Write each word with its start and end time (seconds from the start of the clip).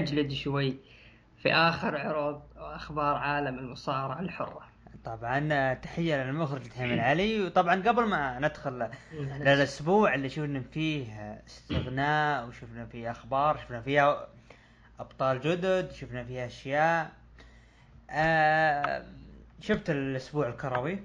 ونجلد 0.00 0.32
شوي 0.32 0.76
في 1.42 1.52
آخر 1.52 1.96
عروض 1.96 2.42
وأخبار 2.56 3.14
عالم 3.14 3.58
المصارعة 3.58 4.20
الحرة. 4.20 4.70
طبعا 5.04 5.74
تحية 5.74 6.24
للمخرج 6.24 6.64
الحين 6.66 6.98
علي. 6.98 7.46
وطبعا 7.46 7.74
قبل 7.74 8.04
ما 8.04 8.38
ندخل 8.38 8.90
للأسبوع 9.12 10.14
اللي 10.14 10.28
شفنا 10.28 10.60
فيه 10.60 11.12
استغناء 11.46 12.48
وشفنا 12.48 12.86
فيه 12.86 13.10
أخبار 13.10 13.56
شفنا 13.56 13.80
فيها 13.80 14.28
أبطال 15.00 15.40
جدد 15.40 15.92
شفنا 15.92 16.24
فيها 16.24 16.46
أشياء. 16.46 17.10
آه 18.10 19.04
شفت 19.60 19.90
الأسبوع 19.90 20.48
الكروي؟ 20.48 20.98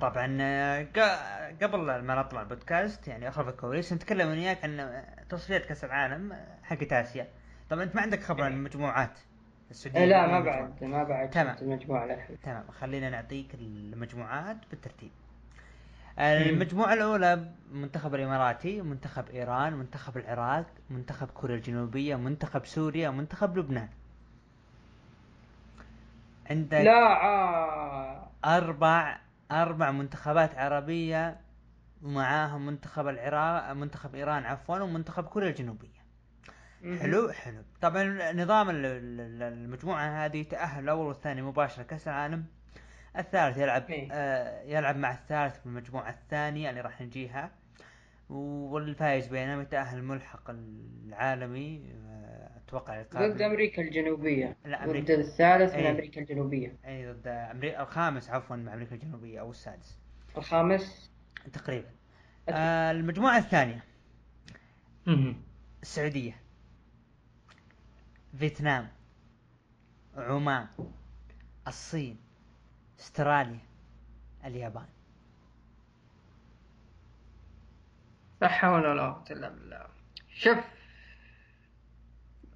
طبعا 0.00 0.38
آه، 0.40 0.86
قبل 1.62 1.78
ما 2.02 2.14
نطلع 2.14 2.42
البودكاست 2.42 3.08
يعني 3.08 3.28
أخر 3.28 3.48
الكواليس 3.48 3.92
نتكلم 3.92 4.28
وياك 4.28 4.64
عن 4.64 5.04
تصفيات 5.28 5.64
كأس 5.66 5.84
العالم 5.84 6.36
حقت 6.62 6.92
اسيا 6.92 7.28
طبعا 7.70 7.82
أنت 7.82 7.94
ما 7.96 8.02
عندك 8.02 8.22
خبر 8.22 8.44
عن 8.44 8.52
المجموعات 8.52 9.18
السعودية 9.70 10.04
لا 10.04 10.26
ما 10.26 10.40
بعد 10.40 10.84
ما 10.84 11.04
بعد 11.04 11.30
تمام. 11.30 11.56
المجموعة 11.62 12.04
الحين. 12.04 12.40
تمام. 12.40 12.64
خلينا 12.70 13.10
نعطيك 13.10 13.54
المجموعات 13.54 14.56
بالترتيب. 14.70 15.10
المجموعة 16.18 16.92
الأولى 16.94 17.52
منتخب 17.72 18.14
الإماراتي، 18.14 18.82
منتخب 18.82 19.28
إيران، 19.28 19.72
منتخب 19.72 20.16
العراق، 20.16 20.66
منتخب 20.90 21.28
كوريا 21.28 21.56
الجنوبية، 21.56 22.16
منتخب 22.16 22.66
سوريا، 22.66 23.10
منتخب 23.10 23.58
لبنان. 23.58 23.88
عندك 26.50 26.80
لا 26.80 27.22
آه. 27.24 28.30
أربع 28.44 29.18
أربع 29.52 29.90
منتخبات 29.90 30.58
عربية 30.58 31.40
ومعاهم 32.02 32.66
منتخب 32.66 33.08
العراق 33.08 33.72
منتخب 33.72 34.14
إيران 34.14 34.44
عفوا 34.44 34.78
ومنتخب 34.78 35.24
كوريا 35.24 35.48
الجنوبية. 35.48 35.98
حلو 36.82 37.32
حلو. 37.32 37.62
طبعا 37.80 38.32
نظام 38.32 38.66
المجموعة 38.70 40.24
هذه 40.24 40.42
تأهل 40.42 40.84
الأول 40.84 41.06
والثاني 41.06 41.42
مباشرة 41.42 41.82
كأس 41.82 42.08
العالم. 42.08 42.44
الثالث 43.18 43.56
يلعب 43.56 43.84
آه 44.12 44.62
يلعب 44.62 44.96
مع 44.96 45.12
الثالث 45.12 45.60
في 45.60 45.66
المجموعة 45.66 46.10
الثانية 46.10 46.70
اللي 46.70 46.80
راح 46.80 47.00
نجيها. 47.00 47.50
والفايز 48.30 49.26
بينما 49.26 49.62
يتأهل 49.62 49.98
الملحق 49.98 50.50
العالمي 50.50 51.92
آه، 51.94 52.50
أتوقع 52.56 53.02
ضد 53.02 53.42
أمريكا 53.42 53.82
الجنوبية. 53.82 54.56
لا 54.64 54.84
أمريكا. 54.84 55.14
ضد 55.14 55.20
الثالث 55.20 55.74
من 55.74 55.86
أمريكا 55.86 56.20
الجنوبية. 56.20 56.76
اي 56.86 57.12
ضد 57.12 57.26
أمريكا 57.28 57.82
الخامس 57.82 58.30
عفوا 58.30 58.56
مع 58.56 58.74
أمريكا 58.74 58.94
الجنوبية 58.94 59.40
أو 59.40 59.50
السادس. 59.50 59.98
الخامس؟ 60.36 61.10
تقريبا. 61.52 61.88
آه 62.48 62.90
المجموعة 62.90 63.38
الثانية. 63.38 63.84
السعودية. 65.82 66.36
فيتنام. 68.38 68.88
عمان. 70.16 70.66
الصين. 71.68 72.16
استراليا. 73.00 73.58
اليابان. 74.44 74.86
لا 78.42 78.48
حول 78.48 78.86
ولا 78.86 79.02
قوة 79.02 79.24
إلا 79.30 79.48
بالله. 79.48 79.86
شوف 80.34 80.58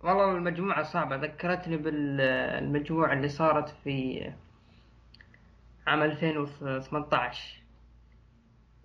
والله 0.00 0.36
المجموعة 0.36 0.82
صعبة. 0.82 1.16
ذكرتني 1.16 1.76
بالمجموعة 1.76 3.12
اللي 3.12 3.28
صارت 3.28 3.68
في 3.84 4.32
عام 5.86 6.02
2018 6.02 7.62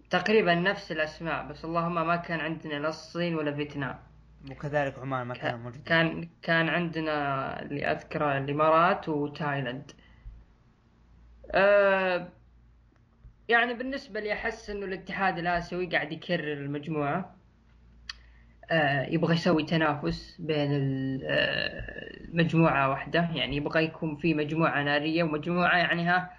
تقريبا 0.09 0.55
نفس 0.55 0.91
الأسماء 0.91 1.47
بس 1.47 1.65
اللهم 1.65 2.07
ما 2.07 2.15
كان 2.15 2.39
عندنا 2.39 2.73
لا 2.73 2.89
الصين 2.89 3.35
ولا 3.35 3.53
فيتنام. 3.53 3.99
وكذلك 4.51 4.99
عمان 4.99 5.27
ما 5.27 5.33
كان 5.33 5.59
موجود. 5.59 5.83
كان 5.83 6.29
كان 6.41 6.69
عندنا 6.69 7.61
اللي 7.61 7.85
أذكره 7.85 8.37
الإمارات 8.37 9.09
وتايلاند. 9.09 9.91
أه 11.51 12.29
يعني 13.47 13.73
بالنسبة 13.73 14.19
لي 14.19 14.33
أحس 14.33 14.69
إنه 14.69 14.85
الاتحاد 14.85 15.37
الآسيوي 15.37 15.87
قاعد 15.87 16.11
يكرر 16.11 16.53
المجموعة. 16.53 17.35
أه 18.71 19.05
يبغى 19.05 19.33
يسوي 19.33 19.63
تنافس 19.63 20.35
بين 20.39 20.71
آه، 21.23 22.25
المجموعة 22.25 22.89
واحدة. 22.89 23.29
يعني 23.35 23.55
يبغى 23.55 23.83
يكون 23.83 24.15
في 24.15 24.33
مجموعة 24.33 24.83
نارية 24.83 25.23
ومجموعة 25.23 25.77
يعني 25.77 26.09
ها 26.09 26.31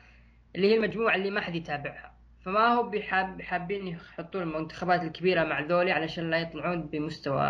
اللي 0.57 0.73
هي 0.73 0.77
المجموعة 0.77 1.15
اللي 1.15 1.31
ما 1.31 1.41
حد 1.41 1.55
يتابعها. 1.55 2.15
فما 2.45 2.67
هو 2.67 2.91
بحاب 2.91 3.43
حابين 3.43 3.87
يحطون 3.87 4.43
المنتخبات 4.43 5.03
الكبيرة 5.03 5.45
مع 5.45 5.61
ذولي 5.61 5.93
علشان 5.93 6.31
لا 6.31 6.39
يطلعون 6.39 6.83
بمستوى 6.83 7.43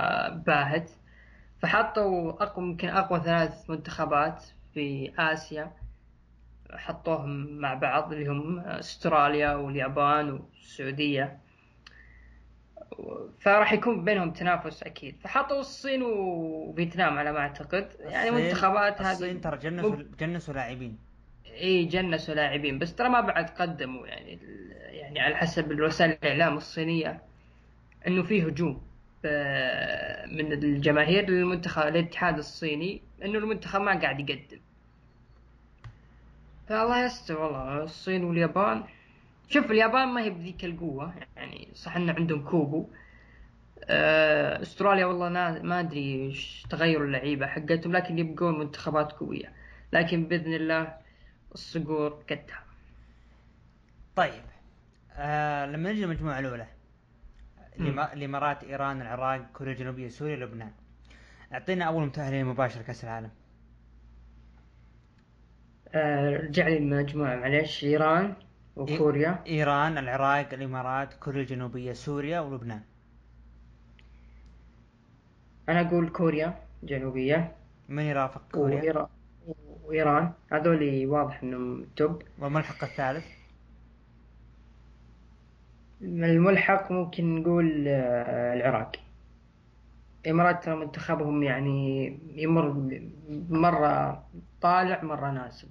باهت. 0.46 0.90
فحطوا 1.62 2.42
أقوى 2.42 2.64
يمكن 2.66 2.88
أقوى 2.88 3.20
ثلاث 3.20 3.70
منتخبات 3.70 4.44
في 4.74 5.12
آسيا. 5.18 5.72
حطوهم 6.72 7.58
مع 7.58 7.74
بعض 7.74 8.12
اللي 8.12 8.26
هم 8.26 8.58
استراليا 8.58 9.54
واليابان 9.54 10.30
والسعودية. 10.30 11.38
فراح 13.40 13.72
يكون 13.72 14.04
بينهم 14.04 14.30
تنافس 14.30 14.82
أكيد. 14.82 15.16
فحطوا 15.20 15.60
الصين 15.60 16.02
وفيتنام 16.02 17.18
على 17.18 17.32
ما 17.32 17.38
أعتقد. 17.38 17.88
يعني 18.00 18.30
منتخبات 18.30 19.02
هذه 19.02 19.12
الصين 19.12 19.40
ترى 19.40 19.58
جنسوا 19.58 19.96
جنسوا 20.20 20.54
لاعبين. 20.54 20.98
إي 21.46 21.84
جنسوا 21.84 22.34
لاعبين. 22.34 22.78
بس 22.78 22.94
ترى 22.94 23.08
ما 23.08 23.20
بعد 23.20 23.50
قدموا. 23.50 24.06
يعني 24.06 24.38
يعني 24.90 25.20
على 25.20 25.36
حسب 25.36 25.72
الوسائل 25.72 26.10
الإعلام 26.10 26.56
الصينية 26.56 27.22
إنه 28.06 28.22
في 28.22 28.42
هجوم 28.42 28.82
من 30.32 30.52
الجماهير 30.52 31.30
للمنتخب 31.30 31.82
الاتحاد 31.82 32.38
الصيني 32.38 33.02
إنه 33.24 33.38
المنتخب 33.38 33.80
ما 33.80 34.00
قاعد 34.00 34.30
يقدم. 34.30 34.60
فالله 36.68 37.04
يستر 37.04 37.40
والله 37.40 37.82
الصين 37.84 38.24
واليابان. 38.24 38.84
شوف 39.48 39.70
اليابان 39.70 40.08
ما 40.08 40.22
هي 40.22 40.30
بذيك 40.30 40.64
القوة 40.64 41.14
يعني 41.36 41.68
صح 41.74 41.96
إن 41.96 42.10
عندهم 42.10 42.44
كوبو 42.44 42.88
آه، 43.84 44.62
أستراليا 44.62 45.06
والله 45.06 45.28
ما 45.62 45.80
أدري 45.80 46.26
إيش 46.26 46.66
تغير 46.70 47.04
اللعيبة 47.04 47.46
حقتهم 47.46 47.92
لكن 47.92 48.18
يبقون 48.18 48.58
منتخبات 48.58 49.12
قوية. 49.12 49.52
لكن 49.92 50.24
بإذن 50.28 50.54
الله 50.54 50.94
الصقور 51.54 52.22
قدها. 52.30 52.62
طيب 54.16 54.42
آه 55.12 55.66
لما 55.66 55.92
نجي 55.92 56.04
المجموعة 56.04 56.38
الأولى 56.38 56.66
الإمارات 58.12 58.64
إيران 58.64 59.02
العراق 59.02 59.46
كوريا 59.52 59.72
الجنوبية 59.72 60.08
سوريا 60.08 60.36
لبنان. 60.36 60.72
أعطينا 61.52 61.84
أول 61.84 62.06
متأهلين 62.06 62.46
مباشر 62.46 62.82
كأس 62.82 63.04
العالم. 63.04 63.30
رجع 65.94 66.68
لي 66.68 66.78
المجموعة. 66.78 67.36
معلش 67.36 67.84
إيران 67.84 68.34
وكوريا. 68.76 69.38
إيران 69.46 69.98
العراق 69.98 70.54
الإمارات 70.54 71.14
كوريا 71.14 71.40
الجنوبية 71.40 71.92
سوريا 71.92 72.40
ولبنان. 72.40 72.80
أنا 75.68 75.80
أقول 75.80 76.08
كوريا 76.08 76.54
جنوبية. 76.82 77.52
من 77.88 78.02
يرافق 78.02 78.42
كوريا؟ 78.52 78.78
وإيران 78.80 79.06
وإيران. 79.84 80.32
هذول 80.52 81.06
واضح 81.06 81.42
إنهم 81.42 81.86
توب. 81.96 82.22
والملحق 82.38 82.84
الثالث؟ 82.84 83.24
الملحق 86.02 86.92
ممكن 86.92 87.34
نقول 87.34 87.84
آه، 87.88 88.54
العراق. 88.54 88.92
الإمارات 90.26 90.64
ترى 90.64 90.76
منتخبهم 90.76 91.42
يعني 91.42 92.06
يمر 92.34 92.90
مرة 93.50 94.22
طالع 94.60 95.04
مرة 95.04 95.30
نازل 95.30 95.68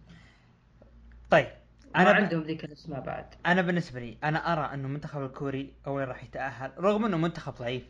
طيب 1.30 1.48
أنا 1.96 2.14
ما 2.14 2.18
عندهم 2.18 2.44
ذيك 2.44 2.64
الأسماء 2.64 3.02
بعد. 3.02 3.26
أنا 3.46 3.62
بالنسبة 3.62 4.00
لي 4.00 4.18
أنا 4.24 4.54
أرى 4.54 4.74
انه 4.74 4.88
المنتخب 4.88 5.24
الكوري 5.24 5.74
اول 5.88 6.08
راح 6.08 6.24
يتأهل 6.24 6.72
رغم 6.80 7.06
أنه 7.06 7.18
منتخب 7.18 7.54
ضعيف. 7.54 7.84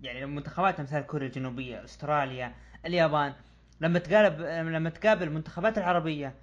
يعني 0.00 0.26
منتخبات 0.26 0.80
أمثال 0.80 1.06
كوريا 1.06 1.26
الجنوبية 1.26 1.84
أستراليا 1.84 2.54
اليابان 2.86 3.34
لما 3.80 3.98
تقابل 3.98 4.72
لما 4.72 4.90
تقابل 4.90 5.22
المنتخبات 5.22 5.78
العربية 5.78 6.34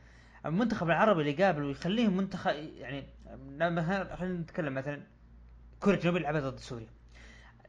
المنتخب 0.46 0.88
العربي 0.90 1.22
اللي 1.22 1.32
يقابل 1.32 1.64
ويخليهم 1.64 2.18
منتخب 2.18 2.52
يعني 2.52 3.04
مثلا 3.60 4.16
خلينا 4.16 4.40
نتكلم 4.40 4.74
مثلا 4.74 5.02
كوريا 5.80 5.98
الجنوبية 5.98 6.22
لعبت 6.22 6.44
ضد 6.44 6.60
سوريا. 6.60 6.88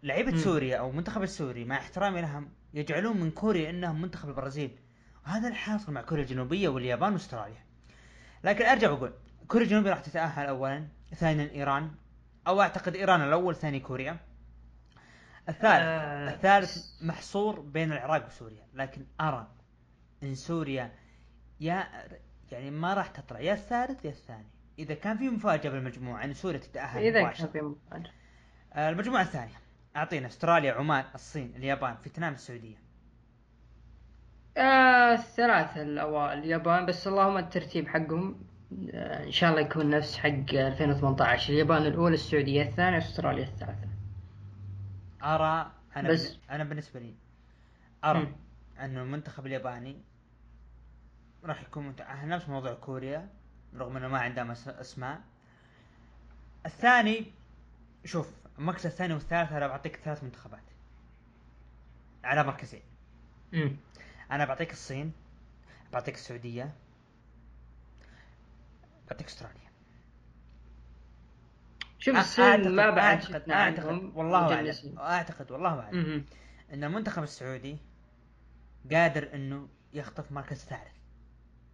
لعيبة 0.03 0.37
سوريا 0.37 0.77
أو 0.77 0.91
المنتخب 0.91 1.23
السوري 1.23 1.65
مع 1.65 1.77
احترامي 1.77 2.21
لهم 2.21 2.49
يجعلون 2.75 3.21
من 3.21 3.31
كوريا 3.31 3.71
إنهم 3.71 4.03
منتخب 4.03 4.29
البرازيل. 4.29 4.79
وهذا 5.27 5.49
الحاصل 5.49 5.93
مع 5.93 6.03
كوريا 6.03 6.23
الجنوبية 6.23 6.69
واليابان 6.69 7.13
وأستراليا. 7.13 7.68
لكن 8.45 8.65
أرجع 8.65 8.91
وأقول 8.91 9.13
كوريا 9.49 9.67
الجنوبيه 9.67 9.91
راح 9.91 10.01
تتأهل 10.01 10.47
اولا 10.47 10.89
ثانيا 11.15 11.51
إيران 11.51 11.91
أو 12.47 12.61
أعتقد 12.61 12.95
إيران 12.95 13.23
الأول 13.23 13.55
ثاني 13.55 13.81
كوريا. 13.81 14.17
الثالث 15.49 15.83
آه. 15.85 16.35
الثالث 16.35 16.77
محصور 17.03 17.61
بين 17.61 17.93
العراق 17.93 18.27
وسوريا. 18.27 18.67
لكن 18.75 19.07
أرى 19.21 19.51
إن 20.23 20.35
سوريا 20.35 20.93
يا 21.61 21.89
يعني 22.53 22.71
ما 22.71 22.95
راح 22.95 23.07
تطلع 23.07 23.41
يا 23.41 23.53
الثالث 23.53 24.05
يا 24.05 24.11
الثاني. 24.11 24.49
إذا 24.79 24.95
كان 24.95 25.19
في 25.19 25.29
مفاجأة 25.29 25.71
بالمجموعة 25.71 26.25
إن 26.25 26.35
سوريا 26.35 26.59
تتأهل 26.59 27.03
إذا 27.03 27.31
كان 27.31 27.49
في 27.49 27.61
مفاجأة. 27.61 28.13
المجموعة 28.77 29.23
الثانية. 29.23 29.61
أعطينا 29.97 30.27
أستراليا 30.27 30.73
عمان 30.73 31.05
الصين 31.15 31.53
اليابان 31.57 31.97
فيتنام 31.97 32.33
السعودية. 32.33 32.88
آه 34.59 35.13
الثلاثة 35.15 35.83
الأوائل. 35.83 36.39
اليابان 36.39 36.87
بس 36.87 37.07
اللهم 37.07 37.37
الترتيب 37.39 37.89
حقهم 37.89 38.41
آه 38.95 39.25
إن 39.25 39.31
شاء 39.33 39.51
الله 39.51 39.61
يكون 39.63 39.91
نفس 39.91 40.17
حق 40.19 40.29
2018 40.55 41.53
اليابان 41.53 41.87
الأولى 41.87 42.15
السعودية 42.15 42.63
الثانية 42.63 42.99
أستراليا 42.99 43.45
الثالثة. 43.45 43.89
أرى 45.23 45.73
أنا 45.97 46.09
بس- 46.09 46.39
أنا 46.51 46.65
بالنسبة 46.65 47.01
لي 47.01 47.15
أرى 48.05 48.19
مم. 48.21 48.33
انه 48.85 49.03
المنتخب 49.03 49.47
الياباني 49.47 49.97
راح 51.45 51.63
يكون 51.63 51.89
متأهل 51.89 52.29
نفس 52.29 52.49
موضوع 52.49 52.75
كوريا 52.75 53.29
رغم 53.77 53.97
إنه 53.97 54.09
ما 54.09 54.19
عندهم 54.19 54.55
أس- 54.55 54.69
أسماء. 54.69 55.21
الثاني 56.67 57.27
شوف 58.05 58.33
المركز 58.59 58.87
الثاني 58.87 59.15
والثالث 59.15 59.53
أنا 59.53 59.67
بعطيك 59.67 59.97
ثلاث 59.97 60.25
منتخبات 60.25 60.63
على 62.25 62.45
مركزين. 62.45 62.83
أنا 64.31 64.45
بعطيك 64.45 64.73
الصين 64.73 65.13
بعطيك 65.93 66.15
السعودية 66.15 66.73
بعطيك 69.11 69.27
أستراليا. 69.27 69.69
شوف 71.99 72.17
الصين 72.17 72.77
ما 72.77 72.91
بعد 72.91 72.99
اعتقد 72.99 73.51
عنهم 73.51 74.13
والله. 74.17 74.55
أعلم. 74.55 74.99
أعتقد 74.99 75.51
والله 75.51 75.81
أعلم. 75.81 75.99
مم. 75.99 76.25
إن 76.73 76.85
المنتخب 76.85 77.23
السعودي 77.23 77.77
قادر 78.93 79.35
إنه 79.35 79.69
يخطف 79.93 80.33
مركز 80.33 80.65
ثالث 80.65 80.99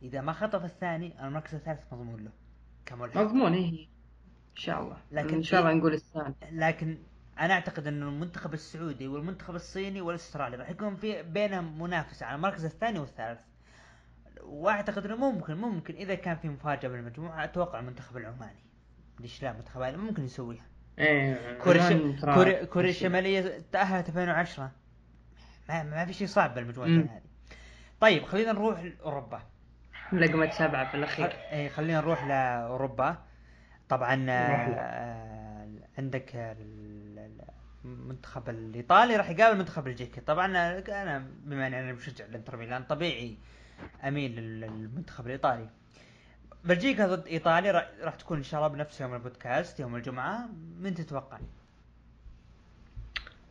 إذا 0.02 0.20
ما 0.20 0.32
خطف 0.32 0.64
الثاني 0.64 1.26
المركز 1.26 1.54
الثالث 1.54 1.92
مضمون 1.92 2.24
له 2.24 2.30
كملحق. 2.86 3.20
مضمون 3.20 3.54
إيه. 3.54 3.86
إن 4.50 4.56
شاء 4.56 4.82
الله. 4.82 4.96
لكن 5.12 5.34
إن 5.34 5.42
شاء 5.42 5.60
الله 5.60 5.72
نقول 5.72 5.94
الثاني. 5.94 6.34
لكن 6.50 6.98
أنا 7.40 7.54
أعتقد 7.54 7.86
انه 7.86 8.08
المنتخب 8.08 8.54
السعودي 8.54 9.08
والمنتخب 9.08 9.54
الصيني 9.54 10.00
والأسترالي 10.00 10.56
راح 10.56 10.70
يكون 10.70 10.96
في 10.96 11.22
بينهم 11.22 11.82
منافسة 11.82 12.26
على 12.26 12.36
المركز 12.36 12.64
الثاني 12.64 12.98
والثالث 12.98 13.40
وأعتقد 14.42 15.04
إنه 15.04 15.16
ممكن 15.16 15.54
ممكن 15.54 15.94
إذا 15.94 16.14
كان 16.14 16.36
في 16.36 16.48
مفاجأة 16.48 16.88
بالمجموعة 16.88 17.44
أتوقع 17.44 17.78
المنتخب 17.78 18.16
العماني 18.16 18.64
ليش 19.20 19.42
لا 19.42 19.50
المنتخب 19.50 19.82
ممكن 19.82 20.24
يسويها 20.24 20.64
إيه 20.98 21.58
كوريا 21.58 22.24
كوريا, 22.24 22.92
شيء. 22.92 23.06
الشماليه 23.06 23.62
تأهلت 23.72 24.08
2010 24.08 24.70
ما, 25.68 25.82
ما 25.82 26.04
في 26.04 26.12
شيء 26.12 26.26
صعب 26.26 26.54
بالمجموعتين 26.54 26.96
مم. 26.96 27.08
هذه 27.08 27.22
طيب 28.00 28.24
خلينا 28.24 28.52
نروح 28.52 28.80
لاوروبا 28.82 29.42
لقمة 30.12 30.50
سبعة 30.50 30.90
في. 30.90 30.96
الأخير 30.96 31.26
إيه، 31.26 31.68
خلينا 31.68 32.00
نروح 32.00 32.24
لأوروبا 32.24 33.16
طبعا. 33.88 34.26
آه، 34.28 35.24
عندك 35.98 36.56
المنتخب 37.84 38.48
الإيطالي 38.48 39.16
راح 39.16 39.30
يقابل 39.30 39.52
المنتخب 39.52 39.86
الجيكي. 39.86 40.20
طبعا 40.20 40.46
أنا 40.46 41.18
بما 41.44 41.66
اني 41.66 41.80
أنا 41.80 41.92
مشجع 41.92 42.24
الإنتر 42.24 42.56
ميلان 42.56 42.82
طبيعي 42.82 43.36
أميل 44.04 44.36
للمنتخب 44.36 45.26
الإيطالي. 45.26 45.68
بلجيكا 46.64 47.06
ضد 47.06 47.26
إيطاليا 47.26 47.88
راح 48.02 48.14
تكون 48.14 48.36
إن 48.36 48.42
شاء 48.42 48.60
الله 48.60 48.74
بنفس 48.74 49.00
يوم 49.00 49.14
البودكاست 49.14 49.80
يوم 49.80 49.96
الجمعة. 49.96 50.48
من 50.80 50.94
تتوقع؟ 50.94 51.38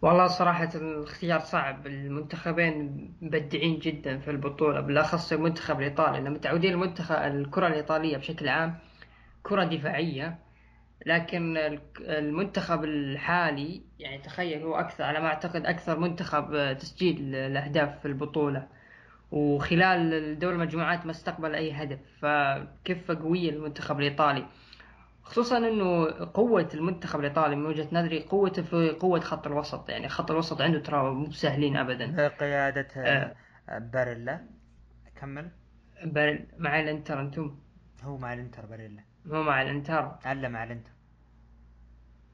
والله 0.02 0.28
صراحة 0.28 0.70
الاختيار 0.76 1.40
صعب. 1.40 1.88
المنتخبين 1.88 3.14
مبدعين 3.22 3.80
جدا 3.80 4.18
في 4.18 4.32
البطولة 4.32 4.82
بالأخص 4.82 5.32
المنتخب 5.32 5.80
الإيطالي. 5.80 6.22
لأن 6.22 6.34
متعودين 6.34 6.72
المنتخب 6.74 7.16
الكرة 7.16 7.68
الإيطالية 7.68 8.18
بشكل 8.18 8.50
عام 8.50 8.80
كرة 9.44 9.64
دفاعية 9.64 10.40
لكن 11.06 11.58
ال- 11.58 11.80
المنتخب 12.00 12.84
الحالي 12.84 13.82
يعني 14.00 14.18
تخيل 14.18 14.64
هو 14.64 14.76
أكثر 14.76 15.04
على 15.04 15.20
ما 15.20 15.28
أعتقد 15.28 15.66
أكثر 15.66 16.00
منتخب 16.00 16.78
تسجيل 16.80 17.36
الأهداف 17.36 18.00
في 18.00 18.06
البطولة. 18.08 18.68
وخلال 19.32 20.40
دور 20.40 20.54
المجموعات 20.54 21.06
ما 21.06 21.12
استقبل 21.12 21.56
أي 21.56 21.72
هدف 21.72 22.00
فكفة 22.20 23.16
قوية 23.20 23.50
المنتخب 23.50 24.00
الإيطالي؟ 24.00 24.46
خصوصا 25.24 25.58
إنه 25.58 26.06
قوة 26.34 26.70
المنتخب 26.74 27.20
الإيطالي 27.20 27.56
من 27.56 27.66
وجهة 27.66 27.88
نظري 27.92 28.24
قوته 28.24 28.62
في 28.62 28.90
قوة 28.90 29.20
خط 29.20 29.48
الوسط 29.48 29.90
يعني 29.90 30.10
خط 30.10 30.32
الوسط 30.32 30.62
عنده 30.62 30.80
ترى 30.80 31.12
مو 31.14 31.32
سهلين 31.32 31.78
ابدا. 31.78 32.28
بقيادة 32.28 32.88
آه. 32.98 33.36
باريلا. 33.70 34.46
كمل. 35.22 35.50
بل- 36.06 36.46
مع 36.58 36.80
الإنتر 36.80 37.22
أنتم؟ 37.22 37.56
هو 38.04 38.18
مع 38.18 38.34
الإنتر 38.34 38.66
باريلا. 38.66 39.02
مو 39.26 39.44
مع 39.44 39.62
الإنتر. 39.62 40.12
الا 40.32 40.48
مع 40.50 40.64
الإنتر. 40.64 40.92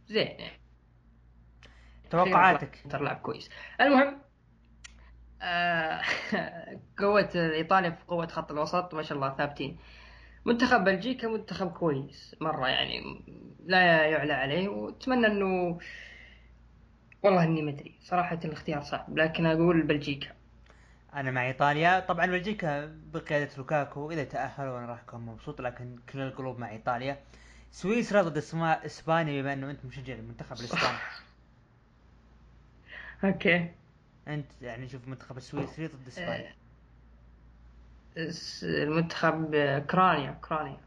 زين. 0.09 0.27
يعني 0.27 0.59
توقعاتك 2.09 2.75
الانتر 2.75 3.01
لاعب 3.01 3.17
كويس. 3.17 3.50
المهم 3.81 4.21
آه 5.41 6.01
قوة 7.00 7.29
إيطاليا 7.35 7.89
في 7.89 8.06
قوة 8.07 8.27
خط 8.27 8.51
الوسط 8.51 8.94
ما 8.94 9.03
شاء 9.03 9.15
الله 9.17 9.35
ثابتين. 9.38 9.79
منتخب 10.45 10.83
بلجيكا 10.83 11.27
منتخب 11.27 11.71
كويس 11.71 12.35
مرة 12.41 12.67
يعني 12.67 13.23
لا 13.65 14.06
يعلى 14.06 14.33
عليه 14.33 14.69
وأتمنى 14.69 15.27
انه 15.27 15.79
والله 17.23 17.44
إني 17.44 17.62
مدري 17.62 17.95
صراحة 18.01 18.39
الاختيار 18.45 18.81
صعب 18.81 19.17
لكن 19.17 19.45
أقول 19.45 19.81
بلجيكا. 19.81 20.29
أنا 21.13 21.31
مع 21.31 21.47
إيطاليا. 21.47 22.00
طبعا 22.00 22.25
بلجيكا 22.25 22.85
بقيادة 23.13 23.50
لوكاكو 23.57 24.12
إذا 24.12 24.23
تأهلوا 24.23 24.77
أنا 24.79 24.85
راح 24.85 25.00
أكون 25.00 25.21
مبسوط 25.21 25.62
لكن 25.62 26.00
كل 26.13 26.19
القلوب 26.21 26.59
مع 26.59 26.69
إيطاليا. 26.71 27.19
سويسرا 27.71 28.21
ضد 28.21 28.38
اسما- 28.38 28.86
إسبانيا 28.86 29.42
بما 29.42 29.54
إنه 29.54 29.69
أنت 29.71 29.86
مشجع 29.86 30.13
للمنتخب 30.13 30.51
الإسباني. 30.60 30.98
أوكي. 33.24 33.71
أنت 34.27 34.46
يعني 34.62 34.88
شوف 34.89 35.03
المنتخب 35.03 35.38
السويسري 35.38 35.88
ضد 35.88 36.08
إسبانيا. 36.08 36.53
المنتخب 38.63 39.55
أوكرانيا 39.55 40.29
أوكرانيا. 40.29 40.77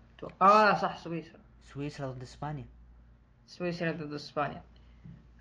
آه 0.42 0.74
صح 0.74 0.98
سويسرا 0.98 1.40
سويسرا 1.64 2.06
ضد 2.10 2.22
إسبانيا. 2.22 2.64
سويسرا 3.46 3.92
ضد 3.92 4.12
إسبانيا. 4.12 4.62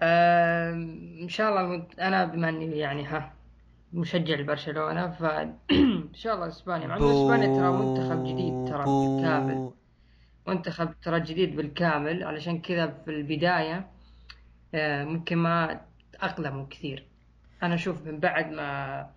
آم، 0.01 1.17
إن 1.21 1.29
شاء 1.29 1.49
الله. 1.49 1.87
أنا 1.99 2.25
بما 2.25 2.49
إني 2.49 2.77
يعني 2.77 3.05
ها 3.05 3.33
مشجع 3.93 4.35
لبرشلونة 4.35 5.11
ف 5.11 5.23
إن 5.71 6.13
شاء 6.13 6.35
الله 6.35 6.47
إسبانيا. 6.47 6.87
مع 6.87 6.97
إنه 6.97 7.11
إسبانيا 7.11 7.55
ترى 7.59 7.71
منتخب 7.71 8.23
جديد 8.23 8.67
ترى 8.69 8.83
بالكامل 8.85 9.71
منتخب 10.51 10.93
ترى 11.01 11.19
جديد 11.19 11.55
بالكامل 11.55 12.23
علشان 12.23 12.61
كذا 12.61 12.87
في 13.05 13.11
البداية 13.11 13.87
آه، 14.75 15.03
ممكن 15.03 15.37
ما 15.37 15.81
تأقلموا 16.13 16.65
كثير. 16.69 17.05
أنا 17.63 17.75
أشوف 17.75 18.05
من 18.07 18.19
بعد 18.19 18.51
ما 18.51 19.09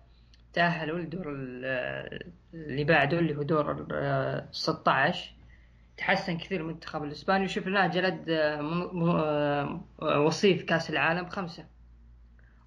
تأهلوا 0.53 0.99
لدور 0.99 1.31
ال- 1.31 2.31
اللي 2.53 2.83
بعده 2.83 3.19
اللي 3.19 3.35
هو 3.35 3.41
دور 3.43 3.71
ال 3.91 4.47
16 4.51 5.31
تحسن 5.97 6.37
كثير 6.37 6.61
المنتخب 6.61 7.03
الإسباني. 7.03 7.45
وشفناه 7.45 7.87
جلد 7.87 8.29
آه، 8.29 9.81
آه، 10.01 10.19
وصيف 10.19 10.63
كأس 10.63 10.89
العالم 10.89 11.25
خمسة. 11.25 11.65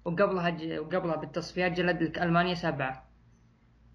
وقبلها 0.05 0.79
وقبلها 0.79 1.15
بالتصفيات 1.15 1.71
جلد 1.71 2.17
ألمانيا 2.17 2.55
سبعة. 2.55 3.05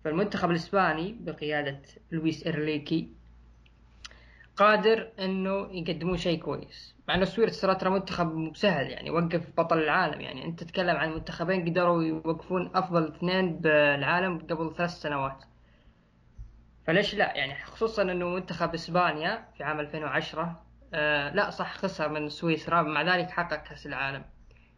فالمنتخب 0.05 0.51
الإسباني 0.51 1.17
بقيادة 1.21 1.81
لويس 2.13 2.47
إرليكي 2.47 3.13
قادر 4.57 5.09
إنه 5.19 5.69
يقدمون 5.73 6.17
شيء 6.17 6.39
كويس. 6.39 6.95
مع 7.09 7.15
إنه 7.15 7.25
سويسرا 7.25 7.75
ترى 7.75 7.91
منتخب 7.91 8.53
سهل 8.55 8.91
يعني 8.91 9.11
وقف 9.11 9.51
بطل 9.59 9.79
العالم 9.79 10.21
يعني. 10.21 10.45
أنت 10.45 10.61
تتكلم 10.65 10.97
عن 10.97 11.13
منتخبين 11.13 11.69
قدروا 11.69 12.03
يوقفون 12.03 12.71
أفضل 12.75 13.09
اثنين 13.09 13.57
بالعالم 13.57 14.39
قبل 14.39 14.75
ثلاث 14.77 14.91
سنوات. 14.91 15.45
فليش 16.87 17.15
لا؟ 17.15 17.37
يعني 17.37 17.65
خصوصا 17.65 18.03
إنه 18.03 18.29
منتخب 18.29 18.75
إسبانيا 18.75 19.45
في 19.57 19.65
عام 19.65 19.81
2010 19.81 20.63
آه 20.95 21.35
لا 21.35 21.51
صح 21.51 21.77
خسر 21.77 22.09
من 22.09 22.29
سويسرا 22.29 22.83
مع 22.83 23.03
ذلك 23.03 23.31
حقق 23.31 23.63
كأس 23.63 23.87
العالم. 23.87 24.25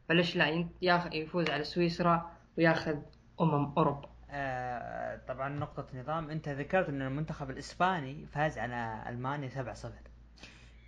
فليش 0.08 0.36
لا؟ 0.36 0.68
يفوز 1.12 1.50
على 1.50 1.64
سويسرا 1.64 2.30
وياخذ 2.58 2.96
أمم 3.40 3.72
أوروبا. 3.78 4.15
آه 4.30 5.20
طبعا 5.28 5.48
نقطة 5.48 5.86
نظام. 5.94 6.30
أنت 6.30 6.48
ذكرت 6.48 6.88
إن 6.88 7.02
المنتخب 7.02 7.50
الإسباني 7.50 8.26
فاز 8.26 8.58
على 8.58 9.04
ألمانيا 9.08 9.48
7-0 9.48 9.86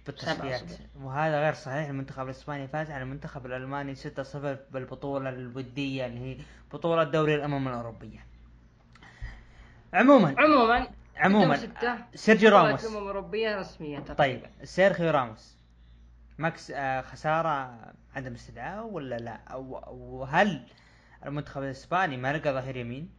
بالتصفيات 0.07 0.71
7-0. 0.71 0.73
وهذا 1.01 1.41
غير 1.41 1.55
صحيح. 1.55 1.89
المنتخب 1.89 2.25
الإسباني 2.25 2.69
فاز 2.69 2.91
على 2.91 3.03
المنتخب 3.03 3.47
الألماني 3.47 3.95
6-0 3.95 4.03
بالبطولة 4.73 5.29
الودية 5.31 6.07
اللي 6.07 6.21
هي 6.21 6.39
بطولة 6.73 7.05
دوري 7.05 7.35
الأمم 7.35 7.69
الأوروبية. 7.69 8.27
عموما 9.95 10.35
عموما 10.39 10.89
عموما 11.17 11.59
سيرجيو 12.15 12.51
راموس. 12.51 12.85
الأمم 12.85 12.99
الأوروبية 12.99 13.57
رسميا 13.57 14.01
طيب 14.01 14.43
سيرخيو 14.65 15.11
راموس. 15.11 15.59
ماكس 16.39 16.71
آه 16.71 17.01
خسارة 17.01 17.79
عدم 18.15 18.35
استدعاء 18.35 18.87
ولا 18.87 19.17
لا؟ 19.17 19.55
وهل 19.57 20.67
المنتخب 21.27 21.63
الإسباني 21.63 22.17
ما 22.17 22.33
لقى 22.33 22.53
ظهير 22.53 22.77
يمين؟ 22.77 23.18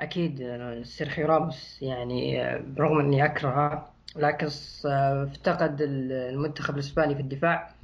أكيد 0.00 0.40
آه، 0.40 0.82
سيرخيو 0.82 1.26
راموس 1.26 1.82
يعني 1.82 2.42
آه، 2.44 2.58
برغم 2.58 2.98
إني 2.98 3.24
أكرهه 3.24 3.92
لكن 4.16 4.48
آه، 4.86 5.24
افتقد 5.24 5.80
ال- 5.82 6.12
المنتخب 6.12 6.74
الإسباني 6.74 7.14
في 7.14 7.20
الدفاع. 7.20 7.74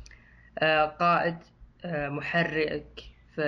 آه، 0.59 0.85
قائد 0.85 1.37
آه، 1.85 2.09
محرك 2.09 3.03
في 3.35 3.43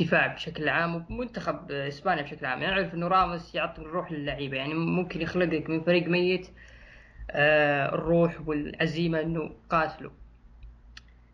الدفاع 0.00 0.26
بشكل 0.26 0.68
عام 0.68 0.94
ومنتخب 1.10 1.70
إسبانيا 1.72 2.22
بشكل 2.22 2.46
عام. 2.46 2.62
يعني 2.62 2.74
نعرف 2.74 2.94
إنه 2.94 3.08
راموس 3.08 3.54
يعطي 3.54 3.82
الروح 3.82 4.12
للعيبة 4.12 4.56
يعني 4.56 4.74
ممكن 4.74 5.20
يخلق 5.22 5.44
لك 5.46 5.70
من 5.70 5.80
فريق 5.80 6.08
ميت 6.08 6.48
آه، 7.30 7.94
الروح 7.94 8.48
والعزيمه 8.48 9.20
إنه 9.20 9.50
قاتلوا 9.70 10.10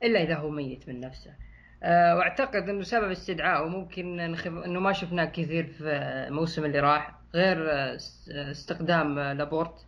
إلا 0.02 0.22
إذا 0.22 0.34
هو 0.34 0.50
ميت 0.50 0.88
من 0.88 1.00
نفسه. 1.00 1.30
آه، 1.30 1.34
واعتقد 1.82 2.68
إنه 2.68 2.82
سبب 2.82 3.10
استدعائه 3.10 3.68
ممكن 3.68 4.20
إنه 4.20 4.80
ما 4.80 4.92
شفناه 4.92 5.24
كثير 5.24 5.66
في 5.66 5.88
الموسم 6.28 6.64
اللي 6.64 6.80
راح 6.80 7.14
غير 7.34 7.56
استخدام 8.50 9.18
لابورت 9.18 9.86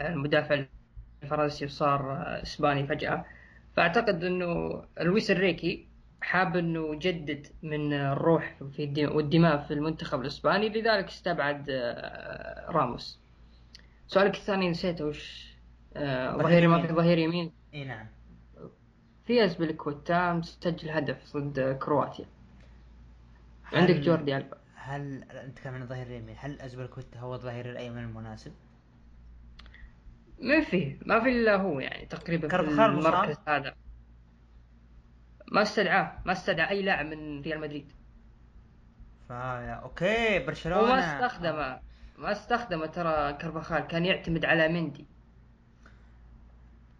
المدافع 0.00 0.64
الفرنسي 1.22 1.64
وصار 1.64 2.22
إسباني 2.42 2.86
فجأة. 2.86 3.24
فأعتقد 3.76 4.24
إنه 4.24 4.82
لويس 5.00 5.30
الريكي 5.30 5.88
حاب 6.20 6.56
إنه 6.56 6.94
يجدد 6.94 7.46
من 7.62 7.92
الروح 7.92 8.56
في 8.76 9.06
والدماء 9.06 9.58
في 9.58 9.74
المنتخب 9.74 10.20
الإسباني 10.20 10.68
لذلك 10.68 11.06
استبعد 11.06 11.66
آه، 11.70 12.70
راموس. 12.70 13.20
سؤالك 14.06 14.34
الثاني 14.34 14.70
نسيته 14.70 15.04
وش 15.04 15.48
آه، 15.96 16.36
ظهير 16.36 16.68
ما 16.68 16.86
في 16.86 16.92
ظهير 16.92 17.18
يمين؟ 17.18 17.52
إي 17.74 17.84
نعم. 17.84 18.06
في 19.28 19.44
ازبلكوتا 19.44 20.32
مسجل 20.32 20.90
هدف 20.90 21.36
ضد 21.36 21.78
كرواتيا. 21.82 22.26
عندك 23.72 23.94
جوردي 23.94 24.36
ألبا. 24.36 24.56
هل 24.74 25.22
أنت 25.22 25.58
كمان 25.58 25.86
ظهير 25.86 26.06
اليمين 26.06 26.36
هل 26.38 26.60
ازبلكوتا 26.60 27.20
هو 27.20 27.34
الظهير 27.34 27.70
الأيمن 27.70 27.98
المناسب؟ 27.98 28.52
ما 30.40 30.60
في 30.60 30.98
ما 31.06 31.20
في 31.20 31.28
إلا 31.28 31.56
هو 31.56 31.80
يعني 31.80 32.06
تقريبا 32.06 32.48
في 32.48 32.56
المركز 32.56 33.36
هذا. 33.48 33.74
ما 35.52 35.62
استدعاه 35.62 36.22
ما 36.24 36.32
استدعى 36.32 36.70
أي 36.70 36.82
لاعب 36.82 37.06
من 37.06 37.42
ريال 37.42 37.60
مدريد. 37.60 37.92
فا 39.28 39.74
okay 39.74 40.38
برشلونة. 40.38 40.82
وما 40.82 40.98
استخدمه 40.98 41.80
ما 42.18 42.32
استخدمه 42.32 42.86
ترى 42.86 43.32
كرفخال 43.32 43.80
كان 43.80 44.04
يعتمد 44.04 44.44
على 44.44 44.68
مندي. 44.68 45.06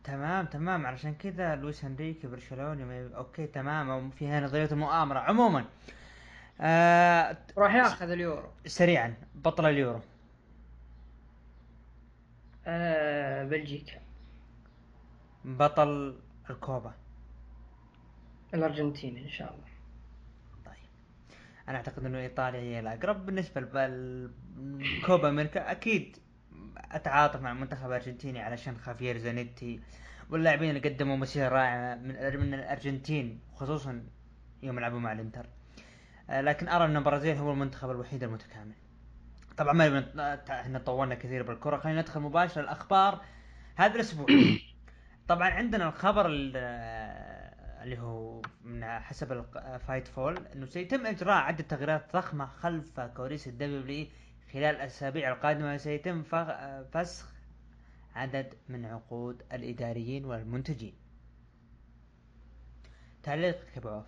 تمام 0.08 0.46
تمام. 0.46 0.86
علشان 0.86 1.14
كذا 1.14 1.56
لويس 1.56 1.84
انريكي 1.84 2.26
برشلوني 2.26 3.16
okay 3.16 3.46
تمام. 3.46 4.10
في 4.10 4.26
هنا 4.28 4.40
نظرية 4.40 4.68
المؤامرة. 4.72 5.18
عموما 5.18 5.64
آه... 6.60 7.36
راح 7.58 7.74
ياخذ 7.74 8.10
اليورو. 8.10 8.48
سريعا 8.66 9.14
بطل 9.34 9.66
اليورو. 9.66 10.00
آه 12.66 13.44
بلجيكا. 13.44 14.00
بطل 15.44 16.20
الكوبا. 16.50 16.94
الارجنتين 18.54 19.16
إن 19.16 19.28
شاء 19.28 19.52
الله. 19.54 19.68
طيب. 20.64 20.88
أنا 21.68 21.76
أعتقد 21.76 22.04
إنه 22.04 22.18
إيطاليا 22.18 22.60
هي 22.60 22.80
الأقرب. 22.80 23.26
بالنسبة 23.26 23.60
للكوبا 23.60 25.28
أمريكا 25.28 25.70
أكيد 25.70 26.16
أتعاطف 26.92 27.40
مع 27.40 27.52
المنتخب 27.52 27.86
الارجنتيني 27.86 28.42
علشان 28.42 28.76
خافير 28.76 29.18
زانيتي 29.18 29.80
واللاعبين 30.30 30.76
اللي 30.76 30.88
قدموا 30.88 31.16
مسيرة 31.16 31.48
رائعة 31.48 31.94
من 31.94 32.40
من 32.40 32.54
الأرجنتين 32.54 33.40
خصوصا 33.54 34.02
يوم 34.62 34.80
لعبوا 34.80 34.98
مع 35.00 35.12
الإنتر. 35.12 35.46
آه، 36.30 36.40
لكن 36.40 36.68
أرى 36.68 36.84
أن 36.84 36.96
البرازيل 36.96 37.36
هو 37.36 37.52
المنتخب 37.52 37.90
الوحيد 37.90 38.22
المتكامل. 38.22 38.74
طبعا 39.56 39.72
ما 39.72 40.06
إحنا 40.50 40.78
طولنا 40.78 41.14
كثير 41.14 41.42
بالكرة. 41.42 41.76
خلينا 41.76 42.00
ندخل 42.00 42.20
مباشرة 42.20 42.62
الأخبار 42.62 43.20
هذا 43.76 43.94
الأسبوع. 43.94 44.26
طبعا 45.28 45.50
عندنا 45.50 45.88
الخبر 45.88 46.26
اللي 47.82 47.98
هو 47.98 48.42
من 48.64 48.84
حسب 48.84 49.32
ال 49.56 50.08
Fightful 50.08 50.46
إنه 50.54 50.66
سيتم 50.66 51.06
إجراء 51.06 51.36
عدة 51.36 51.64
تغييرات 51.64 52.12
ضخمة 52.14 52.46
خلف 52.46 53.00
كواليس 53.00 53.48
ال 53.48 53.63
WWE 53.63 54.06
خلال 54.52 54.64
الأسابيع 54.76 55.32
القادمة 55.32 55.76
سيتم 55.76 56.22
فسخ 56.92 57.32
عدد 58.14 58.54
من 58.68 58.84
عقود 58.84 59.42
الإداريين 59.52 60.24
والمنتجين. 60.24 60.94
تعليقك 63.22 63.76
ابو 63.76 63.88
عوف 63.88 64.06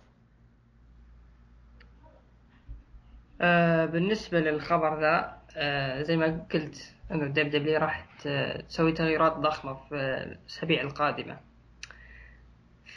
آه 3.41 3.85
بالنسبة 3.85 4.39
للخبر 4.39 4.99
ذا 4.99 5.41
آه 5.57 6.01
زي 6.01 6.17
ما 6.17 6.45
قلت 6.53 6.95
أنه 7.11 7.23
ال 7.23 7.49
WWE 7.49 7.79
راح 7.79 8.07
تسوي 8.67 8.91
تغييرات 8.91 9.33
ضخمة 9.33 9.73
في 9.73 9.95
الأسابيع 9.95 10.81
القادمة. 10.81 11.39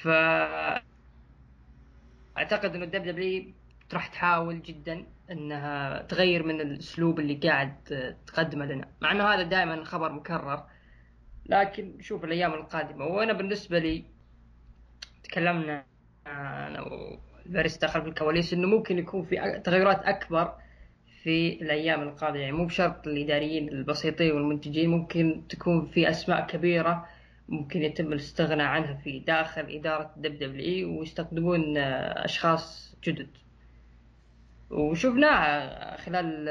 ف 0.02 0.08
أعتقد 2.38 2.74
أنه 2.74 2.84
الدب 2.84 3.02
دبليو 3.02 3.52
راح 3.92 4.06
تحاول 4.06 4.62
جدا 4.62 5.06
إنها 5.30 6.02
تغير 6.02 6.42
من 6.42 6.60
الأسلوب 6.60 7.20
اللي 7.20 7.34
قاعد 7.34 7.74
تقدمه 8.26 8.66
لنا 8.66 8.88
مع 9.00 9.12
إنه 9.12 9.24
هذا 9.24 9.42
دائما 9.42 9.84
خبر 9.84 10.12
مكرر. 10.12 10.64
لكن 11.46 12.00
شوف 12.00 12.24
الأيام 12.24 12.54
القادمة 12.54 13.04
وأنا 13.04 13.32
بالنسبة 13.32 13.78
لي 13.78 14.04
تكلمنا 15.24 15.84
أنا 16.26 16.80
والباريستا 16.80 17.86
خلف 17.86 18.06
الكواليس 18.06 18.52
إنه 18.52 18.68
ممكن 18.68 18.98
يكون 18.98 19.22
في 19.22 19.60
تغيرات 19.64 20.02
أكبر 20.02 20.54
في 21.22 21.62
الأيام 21.62 22.02
القادمة. 22.02 22.38
يعني 22.38 22.52
مو 22.52 22.66
بشرط 22.66 23.06
الإداريين 23.06 23.68
البسيطين 23.68 24.32
والمنتجين 24.32 24.90
ممكن 24.90 25.42
تكون 25.48 25.86
في 25.86 26.10
أسماء 26.10 26.46
كبيرة 26.46 27.06
ممكن 27.48 27.82
يتم 27.82 28.12
الاستغناء 28.12 28.66
عنها 28.66 28.94
في 28.94 29.18
داخل 29.18 29.62
إدارة 29.68 30.14
دب 30.16 30.38
دبليو 30.38 31.00
ويستقطبون 31.00 31.76
أشخاص 31.76 32.96
جدد. 33.04 33.28
وشفناها 34.74 35.96
خلال 35.96 36.48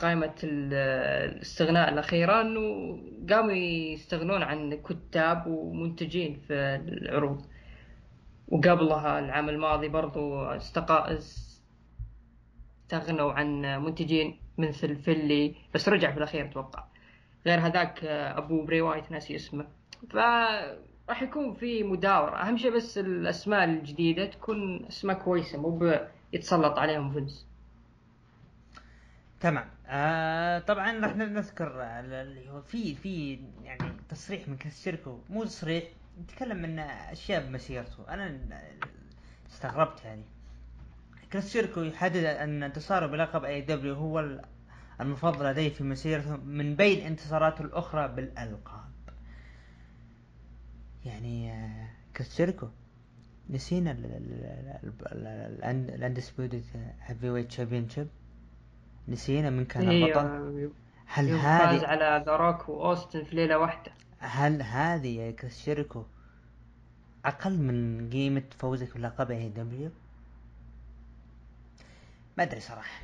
قائمة 0.00 0.34
الاستغناء 0.44 1.92
الأخيرة 1.92 2.40
أنه 2.40 2.98
قاموا 3.30 3.52
يستغنون 3.52 4.42
عن 4.42 4.74
كتاب 4.74 5.46
ومنتجين 5.46 6.40
في 6.48 6.54
العروض. 6.88 7.46
وقبلها 8.48 9.18
العام 9.18 9.48
الماضي 9.48 9.88
برضو 9.88 10.44
استقا... 10.44 11.18
استغنوا 12.92 13.32
عن 13.32 13.62
منتجين 13.84 14.38
مثل 14.58 14.96
فيليبس 14.96 15.88
رجع 15.88 16.10
في 16.10 16.18
الأخير 16.18 16.44
أتوقع 16.44 16.84
غير 17.46 17.58
هذاك 17.58 18.04
أبو 18.04 18.64
بري 18.64 18.80
وايت 18.80 19.10
ناسي 19.10 19.36
اسمه. 19.36 19.66
فراح 20.10 21.22
يكون 21.22 21.54
في 21.54 21.82
مداورة. 21.82 22.36
أهم 22.36 22.56
شيء 22.56 22.76
بس 22.76 22.98
الأسماء 22.98 23.64
الجديدة 23.64 24.26
تكون 24.26 24.86
أسماء 24.86 25.18
كويسة 25.18 25.60
مو 25.60 25.98
يتسلط 26.32 26.78
عليهم 26.78 27.12
فينس 27.12 27.46
تمام. 29.40 29.68
آه 29.86 30.58
طبعا 30.58 31.00
راح 31.00 31.16
نذكر 31.16 31.82
اللي 31.82 32.50
هو 32.50 32.62
في 32.62 32.94
في 32.94 33.40
يعني 33.62 33.92
تصريح 34.08 34.48
من 34.48 34.56
كريس 34.56 34.82
جيريكو. 34.84 35.18
مو 35.30 35.44
تصريح 35.44 35.84
يتكلم 36.20 36.56
من 36.62 36.78
أشياء 36.78 37.46
بمسيرته. 37.46 38.08
أنا 38.08 38.38
استغربت 39.50 40.04
يعني. 40.04 40.24
كريس 41.32 41.52
جيريكو 41.52 41.80
يحدد 41.80 42.24
أن 42.24 42.62
انتصاره 42.62 43.06
بلقب 43.06 43.44
AEW 43.44 43.94
هو 43.94 44.40
المفضل 45.00 45.46
لديه 45.46 45.68
في 45.68 45.84
مسيرته 45.84 46.36
من 46.36 46.76
بين 46.76 47.06
انتصاراته 47.06 47.62
الأخرى 47.62 48.08
بالألقاب. 48.08 48.92
يعني 51.04 51.52
آه، 51.52 51.88
كريس 52.16 52.36
جيريكو 52.36 52.68
نسينا 53.52 53.96
ال 55.72 55.80
undisputed 55.80 56.64
heavyweight 57.00 57.48
championship 57.48 58.08
نسينا 59.08 59.50
من 59.50 59.64
كان 59.64 59.88
إيه 59.88 60.04
البطل. 60.04 60.70
هل 61.06 61.28
هذه 61.30 61.78
فاز 61.78 61.84
على 61.84 62.24
ذا 62.26 62.36
واوستن 62.68 63.24
في 63.24 63.36
ليلة 63.36 63.58
واحدة. 63.58 63.92
هل 64.18 64.62
هذه 64.62 65.08
يا 65.08 65.30
كريس 65.30 65.64
جيريكو 65.64 66.04
أقل 67.24 67.58
من 67.58 68.10
قيمة 68.10 68.42
فوزك 68.58 68.96
بلقب 68.96 69.30
AEW؟ 69.30 69.90
ما 72.38 72.44
أدري 72.44 72.60
صراحة. 72.60 73.00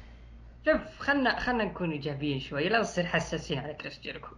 شوف 0.64 0.99
خلنا 0.99 1.40
خلنا 1.40 1.64
نكون 1.64 1.90
إيجابيين 1.90 2.40
شوي. 2.40 2.69
لا 2.69 2.81
نصير 2.81 3.07
حساسين 3.07 3.59
على 3.59 3.75
كريس 3.75 4.00
جيريكو 4.00 4.28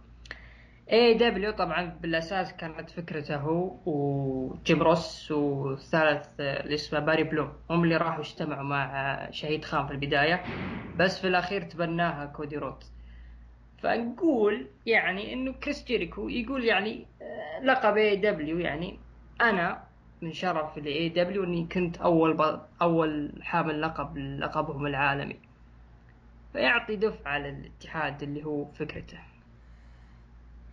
AEW 0.91 1.51
طبعا 1.51 1.85
بالأساس 2.01 2.53
كانت 2.53 2.89
فكرته 2.89 3.35
هو 3.35 3.77
وجيم 3.85 4.83
روس 4.83 5.31
والثالث 5.31 6.27
اللي 6.39 6.75
اسمه 6.75 6.99
باري 6.99 7.23
بلوم 7.23 7.53
هم 7.69 7.83
اللي 7.83 7.97
راحوا 7.97 8.19
اجتمعوا 8.21 8.63
مع 8.63 9.27
شهيد 9.31 9.65
خان 9.65 9.87
في 9.87 9.93
البداية 9.93 10.43
بس 10.97 11.21
في 11.21 11.27
الأخير 11.27 11.61
تبناها 11.61 12.25
كودي 12.25 12.57
رودز 12.57 12.83
فنقول 13.77 14.67
يعني 14.85 15.33
إنه 15.33 15.53
كريس 15.53 15.85
جيريكو 15.85 16.29
يقول 16.29 16.65
يعني 16.65 17.05
آه، 17.21 17.59
لقب 17.63 17.97
AEW 17.97 18.59
يعني 18.59 18.99
أنا 19.41 19.83
من 20.21 20.33
شرف 20.33 20.77
ال 20.77 21.09
AEW 21.09 21.43
إني 21.43 21.67
كنت 21.71 21.97
أول 21.97 22.59
أول 22.81 23.39
حامل 23.41 23.81
لقب 23.81 24.17
لقبهم 24.17 24.87
العالمي. 24.87 25.39
فيعطي 26.53 26.95
دفعة 26.95 27.37
للاتحاد 27.37 28.23
اللي 28.23 28.45
هو 28.45 28.65
فكرته. 28.65 29.30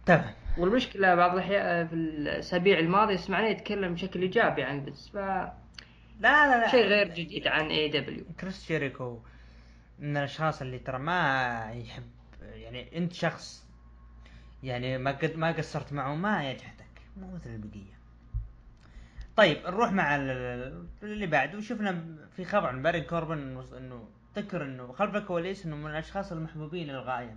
تمام 0.08 0.34
والمشكلة 0.58 1.14
بعض 1.14 1.32
الأحيان 1.32 1.88
في 1.88 1.94
الأسابيع 1.94 2.78
الماضية 2.78 3.16
سمعناه 3.16 3.48
يتكلم 3.48 3.94
بشكل 3.94 4.22
إيجابي 4.22 4.62
عن 4.62 4.84
بس 4.84 5.08
ف 5.08 5.16
لا 5.16 5.50
لا 6.20 6.60
لا. 6.60 6.68
شيء 6.70 6.84
غير 6.86 7.08
جديد 7.08 7.46
عن 7.46 7.66
AEW 7.66 8.24
كريس 8.40 8.68
جيريكو 8.68 9.18
من 9.98 10.16
الأشخاص 10.16 10.60
اللي 10.62 10.78
ترى 10.78 10.98
ما 10.98 11.70
يحب 11.74 12.02
يعني 12.42 12.96
أنت 12.98 13.12
شخص 13.12 13.64
يعني 14.62 14.98
ما 14.98 15.10
قد 15.12 15.36
ما 15.36 15.52
قصرت 15.52 15.92
معه 15.92 16.14
ما 16.14 16.50
يجحدك 16.50 16.84
مو 17.16 17.34
مثل 17.34 17.50
البقية. 17.50 17.98
طيب 19.36 19.58
نروح 19.66 19.92
مع 19.92 20.16
ال- 20.16 20.86
اللي 21.02 21.26
بعده 21.26 21.58
وشفنا 21.58 22.04
في 22.36 22.44
خبر 22.44 22.66
عن 22.66 22.82
باري 22.82 23.00
كوربن 23.00 23.38
إنه 23.76 24.08
تذكر 24.34 24.62
إنه 24.64 24.92
خلف 24.92 25.16
الكواليس 25.16 25.66
إنه 25.66 25.76
من 25.76 25.90
الأشخاص 25.90 26.32
المحبوبين 26.32 26.86
للغاية. 26.86 27.36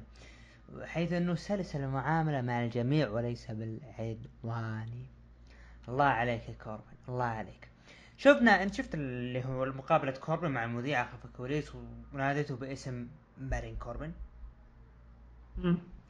حيث 0.84 1.14
أنه 1.14 1.36
سلس 1.36 1.76
المعاملة 1.76 2.42
مع 2.42 2.64
الجميع 2.64 3.10
وليس 3.10 3.52
بالعدوان. 3.52 5.06
الله 5.88 6.06
عليك 6.06 6.50
يا 6.50 6.54
كوربن 6.64 6.84
الله 7.10 7.26
عليك. 7.26 7.68
شفنا 8.18 8.64
أنت 8.64 8.74
شفت 8.74 8.96
اللي 8.96 9.46
هو 9.46 9.66
مقابلة 9.66 10.12
كوربن 10.12 10.52
مع 10.52 10.64
المذيعة 10.64 11.12
خلف 11.12 11.26
الكواليس 11.26 11.72
وناديته 12.14 12.56
باسم 12.56 13.08
بارين 13.38 13.76
كوربن؟ 13.76 14.12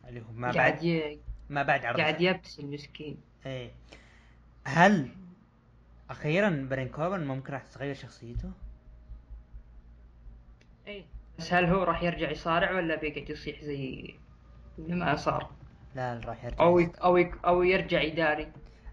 اللي 0.08 0.20
هو 0.22 0.32
ما 0.34 0.52
بعد 0.52 0.84
ي... 0.84 1.20
ما 1.50 1.64
بعد 1.64 1.86
عرض 1.86 2.00
قاعد 2.00 2.22
يبتسم 2.22 2.74
مسكين 2.74 3.18
إيه. 3.46 3.72
هل 4.64 5.10
أخيرا 6.10 6.68
بارين 6.70 6.90
كوربن 6.90 7.28
ممكن 7.28 7.54
راح 7.54 7.64
تتغير 7.64 7.96
شخصيته؟ 7.96 8.52
إيه. 10.88 11.06
بس 11.40 11.54
هل 11.54 11.66
هو 11.66 11.84
راح 11.84 12.04
يرجع 12.04 12.32
يصارع 12.32 12.72
ولا 12.72 12.96
بيقعد 12.96 13.30
يصيح 13.30 13.64
زي 13.64 14.16
ما 14.88 15.16
صار. 15.16 15.50
لا 15.96 16.22
راح 16.26 16.44
يرجع 16.46 16.64
أو 16.64 16.80
ي... 16.80 16.92
أو 17.04 17.18
ي... 17.18 17.32
أو 17.46 17.64
يرجع 17.64 18.02
يداري 18.02 18.52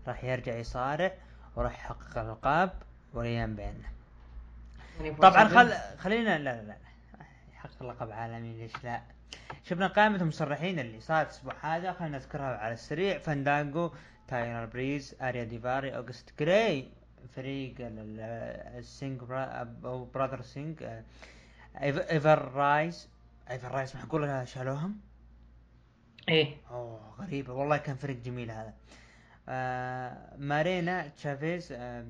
راح 0.08 0.24
يرجع 0.24 0.54
يصارع 0.56 1.12
وراح 1.56 1.72
يحقق 1.78 2.18
الالقاب 2.18 2.70
والايام 3.14 3.56
بيننا. 3.56 3.88
يعني 5.00 5.14
طبعا 5.14 5.44
خل 5.44 5.72
خلينا 5.98 6.38
لا 6.38 6.62
لا 6.62 6.62
لا 6.62 6.76
يحقق 7.54 7.82
لقب 7.82 8.10
عالمي 8.10 8.52
ليش 8.58 8.84
لا؟ 8.84 9.00
شفنا 9.64 9.86
قائمة 9.86 10.16
المسرحين 10.16 10.78
اللي 10.78 11.00
صارت 11.00 11.26
الأسبوع 11.26 11.54
هذا 11.62 11.92
خلينا 11.92 12.18
نذكرها 12.18 12.56
على 12.56 12.74
السريع. 12.74 13.18
فاندانجو 13.18 13.90
تايلر 14.28 14.64
بريز 14.64 15.14
آريا 15.22 15.44
ديفاري 15.44 15.96
أوغست 15.96 16.32
جراي 16.38 16.88
فريق 17.36 17.74
ال- 17.80 17.98
ال- 17.98 18.78
السينج 18.78 19.20
Bro 19.20 19.44
أو 19.84 20.04
Brother 20.04 20.42
سينج 20.42 20.82
آه، 20.82 21.02
Ever-Rise 21.82 23.08
Ever-Rise 23.50 23.96
معقولة 23.96 24.44
شالوهم؟ 24.44 25.00
إيه. 26.28 26.56
أوه 26.70 27.14
غريبة 27.20 27.52
والله 27.52 27.76
كان 27.76 27.96
فريق 27.96 28.16
جميل 28.16 28.50
هذا. 28.50 28.74
آه 29.48 30.36
مارينا 30.38 31.08
شافير 31.08 31.72
آه 31.72 32.06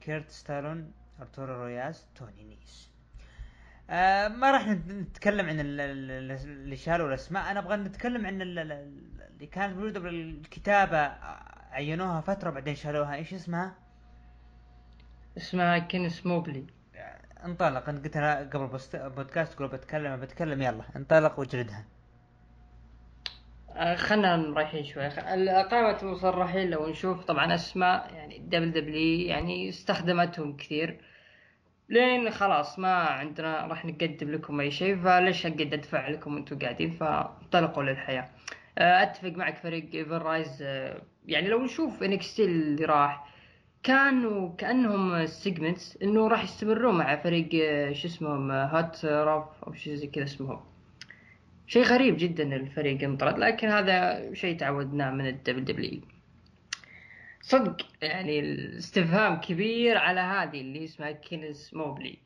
كيرت 0.00 0.30
ستالون 0.30 0.92
أرتورو 1.20 1.54
روياس 1.54 2.06
توني 2.14 2.44
نيس. 2.44 2.90
آه 3.90 4.28
ما 4.28 4.50
راح 4.50 4.66
نت- 4.68 4.90
نتكلم 4.90 5.46
عن 5.48 5.60
ال- 5.60 5.80
ال- 5.80 6.10
ال- 6.10 6.48
اللي 6.48 6.76
شالوا 6.76 7.08
الأسماء. 7.08 7.50
أنا 7.50 7.60
أبغى 7.60 7.76
نتكلم 7.76 8.26
عن 8.26 8.42
ال- 8.42 8.58
ال- 8.58 8.72
اللي 9.34 9.46
كانت 9.46 9.76
موجودة 9.76 10.00
بالكتابة 10.00 10.98
عينوها 11.70 12.20
فترة 12.20 12.50
بعدين 12.50 12.74
شالوها. 12.74 13.14
إيش 13.14 13.34
اسمها؟ 13.34 13.74
اسمها 15.36 15.78
كينس 15.78 16.26
موبلي 16.26 16.66
انطلق. 17.44 17.88
أنا 17.88 17.98
قلت 17.98 18.16
قبل 18.18 18.66
بودكاست 19.16 19.52
تقول 19.52 19.68
بتكلم 19.68 20.20
بتكلم. 20.20 20.62
يلا 20.62 20.84
انطلق 20.96 21.40
وجلدها 21.40 21.78
آه، 21.78 21.93
خلنا 23.96 24.52
رايحين 24.56 24.84
شوي. 24.84 25.08
قائمة 25.08 26.02
المسرحين 26.02 26.70
لو 26.70 26.88
نشوف 26.88 27.24
طبعا 27.24 27.54
أسماء 27.54 28.14
يعني 28.14 28.38
WWE 28.38 29.24
يعني 29.26 29.68
استخدمتهم 29.68 30.56
كثير. 30.56 31.00
لين 31.88 32.30
خلاص 32.30 32.78
ما 32.78 32.94
عندنا 32.94 33.66
راح 33.66 33.84
نقدم 33.84 34.30
لكم 34.30 34.60
أي 34.60 34.70
شيء 34.70 34.96
فليش 34.96 35.46
اقعد 35.46 35.72
أدفع 35.72 36.08
لكم 36.08 36.34
وأنتم 36.34 36.58
قاعدين؟ 36.58 36.90
فانطلقوا 36.90 37.82
للحياة. 37.82 38.30
آه، 38.78 39.02
أتفق 39.02 39.28
معك 39.28 39.56
فريق 39.56 40.08
رايز 40.12 40.62
آه، 40.62 41.02
يعني 41.26 41.48
لو 41.48 41.64
نشوف 41.64 42.02
NXT 42.02 42.44
اللي 42.44 42.84
راح 42.84 43.34
كانوا 43.82 44.56
كأنهم 44.56 45.26
segments 45.26 45.98
إنه 46.02 46.28
راح 46.28 46.44
يستمرون 46.44 46.94
مع 46.98 47.16
فريق 47.16 47.48
آه، 47.54 47.92
شو 47.92 48.08
اسمهم 48.08 48.50
Hit 48.50 49.04
Row 49.04 49.64
أو 49.66 49.72
شيء 49.72 49.94
زي 49.94 50.06
كذا 50.06 50.24
اسمهم. 50.24 50.73
شيء 51.66 51.82
غريب 51.82 52.16
جدا 52.16 52.56
الفريق 52.56 53.02
انطرد 53.02 53.38
لكن 53.38 53.68
هذا 53.68 54.34
شيء 54.34 54.58
تعودناه 54.58 55.10
من 55.10 55.26
ال 55.26 55.64
WWE 55.64 56.00
صدق 57.40 57.76
يعني 58.02 58.40
الاستفهام 58.40 59.40
كبير 59.40 59.98
على 59.98 60.20
هذه 60.20 60.60
اللي 60.60 60.84
اسمها 60.84 61.10
كينس 61.10 61.74
موبلي. 61.74 62.18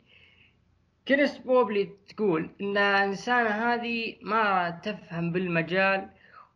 كينس 1.06 1.40
موبلي 1.46 1.90
تقول 2.08 2.50
إن 2.60 2.76
الإنسانة 2.76 3.50
هذه 3.50 4.16
ما 4.22 4.70
تفهم 4.70 5.32
بالمجال 5.32 6.08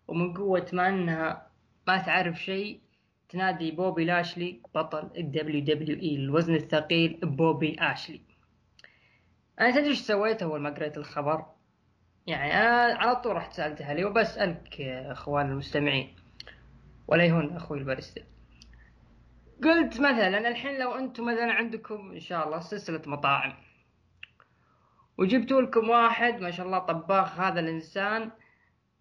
ومن 0.08 0.34
قوة 0.34 0.66
ما 0.72 0.88
إنها 0.88 1.46
ما 1.88 1.98
تعرف 1.98 2.42
شيء 2.42 2.80
تنادي 3.28 3.70
بوبي 3.70 4.04
لاشلي 4.04 4.60
بطل 4.74 5.10
ال 5.16 5.64
WWE 5.64 6.16
الوزن 6.16 6.54
الثقيل 6.54 7.18
بوبي 7.22 7.76
أشلي. 7.78 8.20
أنا 9.60 9.70
تدري 9.70 9.88
إيش 9.88 10.00
سويت 10.00 10.42
أول 10.42 10.60
ما 10.60 10.70
قريت 10.70 10.96
الخبر؟ 10.96 11.46
يعني 12.26 12.52
أنا 12.52 12.98
على 12.98 13.16
طول 13.16 13.36
رحت 13.36 13.52
سالتها 13.52 13.94
لي 13.94 14.04
وبسألك 14.04 14.80
يا 14.80 15.12
أخوان 15.12 15.50
المستمعين. 15.50 16.16
ولا 17.08 17.24
يهون 17.24 17.56
أخوي 17.56 17.78
الباريستا. 17.78 18.22
قلت 19.64 20.00
مثلا 20.00 20.48
الحين 20.48 20.78
لو 20.78 20.94
أنتم 20.94 21.24
مثلا 21.24 21.52
عندكم 21.52 22.10
إن 22.10 22.20
شاء 22.20 22.46
الله 22.46 22.60
سلسلة 22.60 23.02
مطاعم. 23.06 23.52
وجبتوا 25.18 25.62
لكم 25.62 25.90
واحد 25.90 26.40
ما 26.40 26.50
شاء 26.50 26.66
الله 26.66 26.78
طباخ 26.78 27.40
هذا 27.40 27.60
الإنسان 27.60 28.30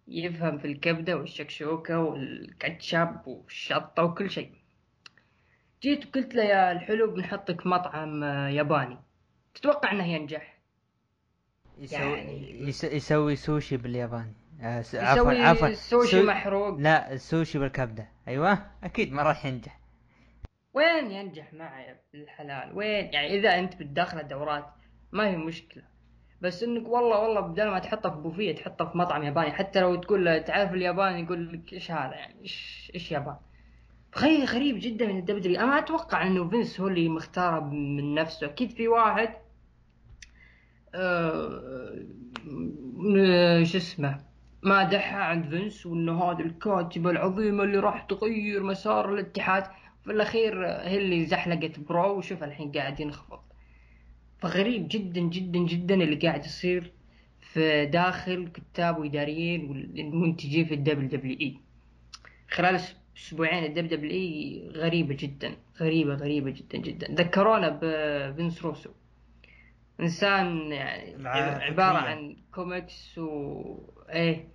يفهم 0.08 0.58
في 0.58 0.64
الكبدة 0.64 1.16
والشكشوكة 1.16 1.98
والكاتشب 1.98 3.16
والشطة 3.26 4.02
وكل 4.02 4.30
شيء. 4.30 4.52
جيت 5.82 6.06
وقلت 6.06 6.34
له 6.34 6.42
يا 6.42 6.72
الحلو 6.72 7.14
بنحطك 7.14 7.66
مطعم 7.66 8.24
ياباني. 8.24 8.98
تتوقع 9.54 9.92
إنه 9.92 10.06
ينجح؟ 10.06 10.51
يعني- 11.92 12.68
يس- 12.68 12.84
يسوي 12.84 13.36
سوشي 13.36 13.76
باليابان. 13.76 14.32
آه 14.60 14.80
س- 14.82 14.94
يسوي 14.94 15.04
عفوا 15.04 15.32
عفوا. 15.66 15.72
سوشي 15.74 16.10
سو- 16.20 16.26
محروق. 16.26 16.78
لا 16.78 17.12
السوشي 17.12 17.58
بالكبدة. 17.58 18.08
أيوه 18.28 18.58
أكيد 18.84 19.12
ما 19.12 19.22
راح 19.22 19.46
ينجح. 19.46 19.78
وين 20.74 21.10
ينجح 21.10 21.52
معي 21.54 21.96
بالحلال 22.12 22.76
وين؟ 22.76 23.12
يعني 23.12 23.38
إذا 23.38 23.58
أنت 23.58 23.76
بتدخله 23.76 24.22
دورات 24.22 24.66
ما 25.12 25.26
هي 25.28 25.36
مشكلة. 25.36 25.82
بس 26.40 26.62
إنك 26.62 26.88
والله 26.88 27.18
والله 27.18 27.40
بدل 27.40 27.68
ما 27.70 27.78
تحطه 27.78 28.10
في 28.10 28.16
بوفيه 28.16 28.54
تحطه 28.54 28.84
في 28.90 28.98
مطعم 28.98 29.22
ياباني. 29.22 29.52
حتى 29.52 29.80
لو 29.80 29.94
تقول 29.96 30.24
له 30.24 30.38
تعرف 30.38 30.72
اليابان؟ 30.72 31.24
يقول 31.24 31.52
لك 31.52 31.72
إيش 31.72 31.90
هذا؟ 31.90 32.14
يعني 32.14 32.40
إيش 32.42 32.90
إيش 32.94 33.12
يابان؟ 33.12 33.36
غريب 34.18 34.44
غريب 34.44 34.76
جدا 34.80 35.06
من 35.06 35.18
ال 35.18 35.27
WWE 35.27 35.56
أنا 35.60 35.66
ما 35.66 35.78
أتوقع 35.78 36.26
إنه 36.26 36.48
فينس 36.48 36.80
هو 36.80 36.88
اللي 36.88 37.08
مختاره 37.08 37.60
من 37.60 38.14
نفسه. 38.14 38.46
أكيد 38.46 38.70
في 38.70 38.88
واحد 38.88 39.34
شو 43.64 43.76
اسمه 43.78 44.18
مادحها 44.62 45.18
عند 45.22 45.48
فينس 45.48 45.86
وإنه 45.86 46.24
هذه 46.24 46.40
الكاتبة 46.40 47.10
العظيمة 47.10 47.64
اللي 47.64 47.78
راح 47.78 48.02
تغير 48.02 48.62
مسار 48.62 49.14
الاتحاد. 49.14 49.64
في 50.04 50.10
الأخير 50.12 50.66
هي 50.66 50.98
اللي 50.98 51.24
زحلقت 51.26 51.80
ب 51.80 51.89
Raw 51.89 52.18
وشوف 52.18 52.42
الحين 52.44 52.72
قاعد 52.72 53.00
ينخفض. 53.00 53.38
فغريب 54.38 54.88
جدا 54.90 55.20
جدا 55.20 55.58
جدا 55.58 55.94
اللي 55.94 56.16
قاعد 56.16 56.44
يصير 56.44 56.92
في 57.40 57.86
داخل 57.86 58.48
كتاب 58.54 58.98
وإداريين 58.98 59.64
والمنتجين 59.70 60.64
في 60.64 60.74
ال 60.74 61.08
WWE 61.08 61.56
خلال 62.50 62.80
أس- 62.80 62.94
أسبوعين 63.16 63.64
ال 63.64 63.90
WWE 63.98 64.62
غريبة 64.74 65.16
جدا 65.20 65.56
غريبة 65.80 66.14
غريبة 66.14 66.50
جدا 66.50 66.78
جدا. 66.78 67.06
ذكرونا 67.14 67.78
بفينس 67.82 68.62
روسو. 68.62 68.90
إنسان 70.00 70.72
يعني 70.72 71.28
عبارة. 71.64 71.98
عن 71.98 72.36
كوميكس 72.54 73.18
و 73.18 73.90
إيه 74.08 74.48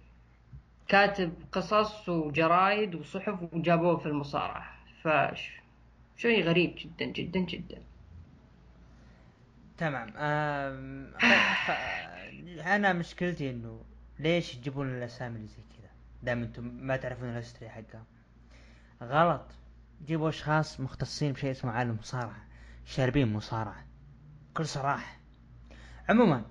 كاتب 0.88 1.34
قصص 1.52 2.10
وجرايد 2.10 2.96
وصحف 2.96 3.54
وجابوه 3.54 3.98
في 3.98 4.06
المصارعة. 4.06 4.78
فش 5.04 5.52
شيء 6.18 6.44
غريب 6.44 6.76
جدا 6.78 7.06
جدا 7.06 7.40
جدا. 7.40 7.82
تمام. 9.78 10.08
خ... 11.18 11.26
خ... 11.66 11.72
أنا 12.68 12.94
مشكلتي 12.94 13.50
إنه 13.50 13.82
ليش 14.20 14.56
يجيبون 14.56 14.98
الأسامي 14.98 15.36
اللي 15.36 15.48
زي 15.48 15.62
كذا؟ 15.78 15.90
دام 16.24 16.44
أنتم 16.44 16.64
ما 16.64 16.98
تعرفون 16.98 17.30
ال 17.30 17.35
history 17.35 17.70
حقها. 17.70 18.04
غلط. 19.04 19.46
جيبوا 20.06 20.30
أشخاص 20.30 20.80
مختصين 20.80 21.34
بشيء 21.34 21.52
اسمه 21.52 21.72
عالم 21.72 21.98
مصارعة. 22.00 22.46
شاربين 22.86 23.34
مصارعة. 23.34 23.86
بكل 24.52 24.66
صراحة. 24.66 25.18
عموما 26.10 26.42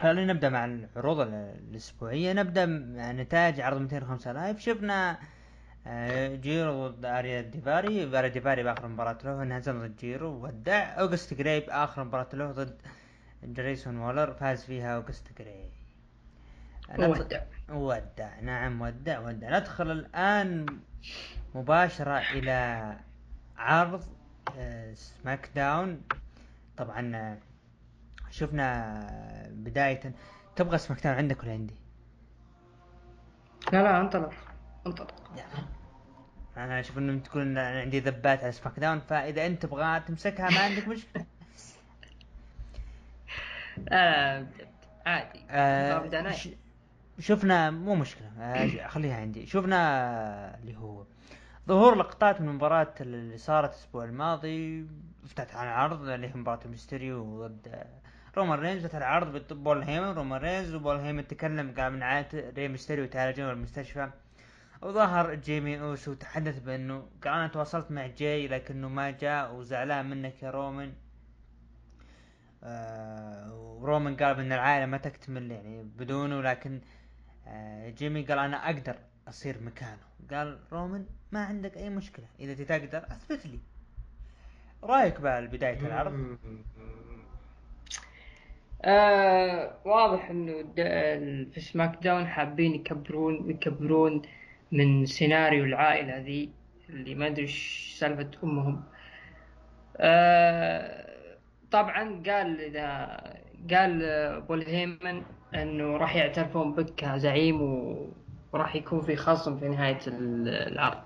خلينا 0.00 0.32
نبدأ 0.32 0.48
مع 0.48 0.64
العروض 0.64 1.20
ال- 1.20 1.34
الأسبوعية. 1.70 2.32
نبدأ 2.32 2.66
مع 2.66 3.12
نتائج 3.12 3.60
عرض 3.60 3.80
205 3.80 4.32
Live 4.32 4.58
شفنا 4.58 5.18
آه، 5.86 6.34
جيرو 6.36 6.88
ضد 6.88 7.04
آريا 7.04 7.40
ديفاري. 7.40 8.18
آريا 8.18 8.28
ديفاري 8.28 8.62
بآخر 8.62 8.88
مباراة 8.88 9.18
له 9.24 9.42
انهزم 9.42 9.78
ضد 9.82 9.96
جيرو. 9.96 10.44
ودع 10.44 11.00
أوغست 11.00 11.34
جراي 11.34 11.60
بآخر 11.60 12.04
مباراة 12.04 12.28
له 12.32 12.52
ضد 12.52 12.76
جريسون 13.44 13.96
وولر. 13.98 14.32
فاز 14.32 14.64
فيها 14.64 14.96
أوغست 14.96 15.28
جراي 15.38 15.68
ودع 16.98 17.40
ودع 17.70 18.40
نعم 18.40 18.80
ودع 18.80 19.18
ودع 19.20 19.58
ندخل 19.58 19.90
الآن 19.90 20.66
مباشرة 21.54 22.18
إلى 22.18 22.96
عرض 23.58 24.04
آه، 24.58 24.94
SmackDown. 24.94 26.00
طبعا 26.76 27.16
آه، 27.16 27.38
شفنا 28.32 29.48
بداية. 29.50 30.12
تبغى 30.56 30.78
SmackDown 30.78 31.16
عندك 31.16 31.42
ولا 31.42 31.52
عندي؟ 31.52 31.74
لا 33.72 33.82
لا 33.82 34.00
انطلق. 34.00 34.32
انطلق. 34.86 35.14
أنا 36.56 36.80
أشوف 36.80 36.98
انه 36.98 37.18
تكون 37.18 37.58
عندي 37.58 38.00
ذبات 38.00 38.42
على 38.42 38.52
SmackDown 38.52 39.00
فإذا 39.00 39.46
أنت 39.46 39.62
تبغى 39.62 40.00
تمسكها 40.00 40.50
ما 40.50 40.60
عندك 40.60 40.88
مشكلة. 40.88 41.24
آه 43.88 44.46
عادي. 45.06 45.40
آه 45.50 46.32
شفنا 47.18 47.70
مو 47.70 47.94
مشكلة. 47.94 48.28
آه 48.38 48.86
خليها 48.86 49.16
عندي. 49.16 49.46
شفنا 49.46 50.58
اللي 50.58 50.76
هو 50.76 51.04
ظهور 51.68 51.94
لقطات 51.94 52.40
من 52.40 52.48
المباراة 52.48 52.94
اللي 53.00 53.38
صارت 53.38 53.70
الأسبوع 53.70 54.04
الماضي 54.04 54.86
فتحت 55.26 55.54
عن 55.54 55.66
عرض 55.66 56.08
اللي 56.08 56.26
هي 56.28 56.32
مباراة 56.34 56.60
الميستيريو 56.64 57.46
ضد 57.46 57.84
رومان 58.36 58.58
رينز 58.58 58.86
فتح 58.86 58.96
العرض 58.96 59.52
بول 59.64 59.82
هيمن. 59.82 60.14
رومان 60.14 60.40
رينز 60.40 60.74
وبول 60.74 60.96
هيمن 60.96 61.26
تكلم 61.26 61.74
قال 61.78 61.92
من 61.92 62.02
ودى 62.02 62.50
ري 62.50 62.68
ميستيريو 62.68 63.08
المستشفى 63.50 64.10
وظهر 64.82 65.34
جيمي 65.34 65.80
أوسو 65.80 66.14
تحدث 66.14 66.58
بأنه 66.58 67.08
قال 67.24 67.32
أنا 67.32 67.46
تواصلت 67.46 67.90
مع 67.90 68.06
جاي 68.06 68.48
لكنه 68.48 68.88
ما 68.88 69.10
جاء 69.10 69.54
وزعلان 69.54 70.10
منك 70.10 70.42
يا 70.42 70.50
رومان. 70.50 70.92
آه 72.64 73.54
ورومان 73.80 74.16
قال 74.16 74.34
بأن 74.34 74.52
العائلة 74.52 74.86
ما 74.86 74.96
تكتمل 74.96 75.50
يعني 75.50 75.82
بدونه 75.82 76.40
لكن 76.42 76.80
آه 77.46 77.90
جيمي 77.90 78.22
قال 78.22 78.38
أنا 78.38 78.66
أقدر 78.66 78.96
أصير 79.28 79.62
مكانه. 79.62 80.02
قال 80.30 80.58
رومان 80.72 81.06
ما 81.32 81.44
عندك 81.44 81.76
أي 81.76 81.90
مشكلة 81.90 82.26
إذا 82.40 82.64
تقدر 82.64 82.98
أثبت 82.98 83.46
لي. 83.46 83.58
رأيك 84.82 85.20
بقى 85.20 85.46
بدايه 85.46 85.86
العرض؟ 85.86 86.36
آه 88.84 89.74
واضح 89.84 90.30
إنه 90.30 90.62
في 91.52 91.60
SmackDown 91.60 92.26
حابين 92.26 92.74
يكبرون 92.74 93.50
يكبرون 93.50 94.22
من 94.72 95.06
سيناريو 95.06 95.64
العائلة 95.64 96.18
ذي 96.18 96.50
اللي 96.88 97.14
ما 97.14 97.26
أدري 97.26 97.42
إيش 97.42 97.94
سالفة 97.98 98.30
أمهم. 98.44 98.82
آه 99.96 101.06
طبعا 101.70 102.22
قال 102.26 102.60
اذا 102.60 103.16
قال 103.70 104.40
بول 104.40 104.62
هيمن 104.62 105.22
إنه 105.54 105.96
راح 105.96 106.16
يعترفون 106.16 106.72
بك 106.74 106.94
كزعيم 106.96 107.62
وراح 108.52 108.76
يكون 108.76 109.00
في 109.00 109.16
خصم 109.16 109.58
في 109.58 109.68
نهاية 109.68 109.98
ال- 110.06 110.48
العرض. 110.72 111.02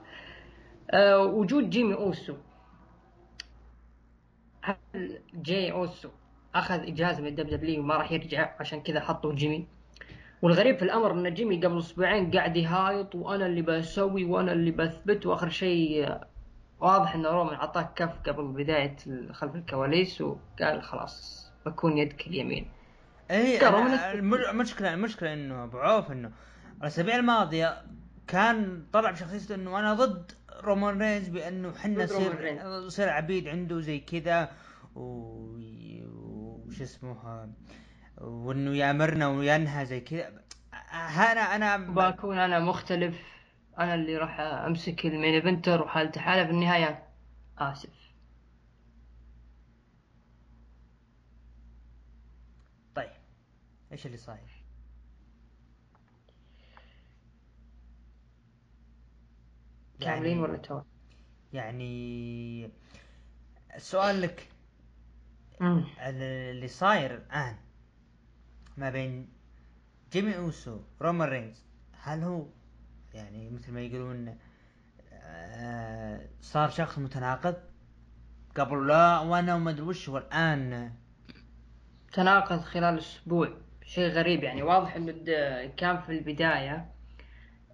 آه 0.91 1.19
وجود 1.23 1.71
جيمي 1.71 1.95
أوسو. 1.95 2.37
هل 4.63 5.19
جاي 5.35 5.73
أوسو 5.73 6.09
أخذ 6.59 6.75
إجازة 6.87 7.21
من 7.21 7.27
ال 7.29 7.47
WWE 7.47 7.81
وما 7.83 7.97
راح 7.97 8.13
يرجع 8.13 8.55
عشان 8.61 8.81
كذا 8.81 9.01
حطوا 9.01 9.33
جيمي 9.35 9.67
والغريب 10.43 10.77
في 10.77 10.83
الأمر 10.85 11.11
إن 11.13 11.35
جيمي 11.35 11.57
قبل 11.67 11.79
أسبوعين 11.79 12.31
قاعد 12.31 12.57
يهايط 12.57 13.15
وأنا 13.15 13.47
اللي 13.47 13.63
بسوي 13.63 14.25
وأنا 14.25 14.53
اللي 14.53 14.71
بثبت 14.71 15.27
وآخر 15.27 15.49
شيء 15.49 16.19
واضح 16.81 17.15
إن 17.15 17.27
رومان 17.27 17.55
اعطاك 17.55 17.95
كف 17.95 18.11
قبل 18.29 18.45
بداية 18.45 18.97
خلف 19.33 19.55
الكواليس 19.55 20.21
وقال 20.21 20.83
خلاص 20.83 21.47
بكون 21.67 21.99
يدك 21.99 22.27
اليمين 22.27 22.69
اي 23.31 23.59
المشكلة 24.51 24.95
المشكلة 24.95 25.33
إنه 25.33 25.65
أبو 25.65 25.79
عوف 25.79 26.13
إنه 26.13 26.31
الأسابيع 26.81 27.17
الماضية 27.17 27.83
كان 28.29 28.85
طلع 28.93 29.11
بشخصيته 29.11 29.55
إنه 29.55 29.79
أنا 29.79 29.95
ضد 29.95 30.33
رومان 30.65 30.99
رينز 31.03 31.29
بأنه 31.29 31.73
حنا 31.73 32.05
نصير. 32.05 32.59
نصير 32.87 33.09
عبيد 33.09 33.49
عنده 33.49 33.81
زي 33.81 33.99
كذا 34.01 34.51
و- 34.95 35.57
وش 36.69 36.83
اسمه 36.83 37.49
وإنه 38.19 38.77
يامرنا 38.77 39.29
وينهى 39.29 39.87
زي 39.87 40.01
كذا 40.01 40.45
أنا 40.93 41.41
أنا 41.57 41.77
بكون 41.77 42.39
أنا 42.39 42.59
مختلف 42.59 43.23
أنا 43.79 43.95
اللي 43.95 44.17
راح 44.17 44.41
أمسك 44.41 45.07
المين 45.07 45.35
ايفنتر 45.35 45.83
وحالته 45.83 46.21
حالة 46.21 46.45
في 46.45 46.51
النهاية 46.51 47.09
آسف 47.59 48.13
طيب 52.95 53.11
إيش 53.93 54.07
اللي 54.07 54.17
صاير؟ 54.17 54.57
كاملين 60.01 60.39
ولا 60.39 60.57
تو؟ 60.57 60.81
يعني 61.53 62.71
السؤال 63.75 64.21
لك. 64.21 64.49
اللي 65.61 66.69
صاير 66.69 67.15
الآن 67.15 67.57
ما 68.77 68.91
بين 68.91 69.29
جيمي 70.13 70.37
أوسو 70.37 70.81
رومان 71.03 71.29
رينز 71.29 71.65
هل 72.03 72.23
هو 72.23 72.47
يعني 73.15 73.51
مثل 73.51 73.73
ما 73.73 73.81
يقولون 73.81 74.39
آه، 75.13 76.21
صار 76.41 76.71
شخص 76.71 76.99
متناقض؟ 76.99 77.55
قبل 78.57 78.87
لا 78.87 79.19
وأنا 79.19 79.55
وما 79.55 79.71
أدري 79.71 79.83
وش 79.83 80.09
والان 80.09 80.93
تناقض 82.13 82.61
خلال 82.61 82.99
أسبوع 82.99 83.49
شيء 83.85 84.09
غريب 84.09 84.43
يعني. 84.43 84.63
واضح 84.63 84.97
إنه 84.97 85.13
كان 85.77 86.01
في 86.01 86.13
البداية 86.19 86.91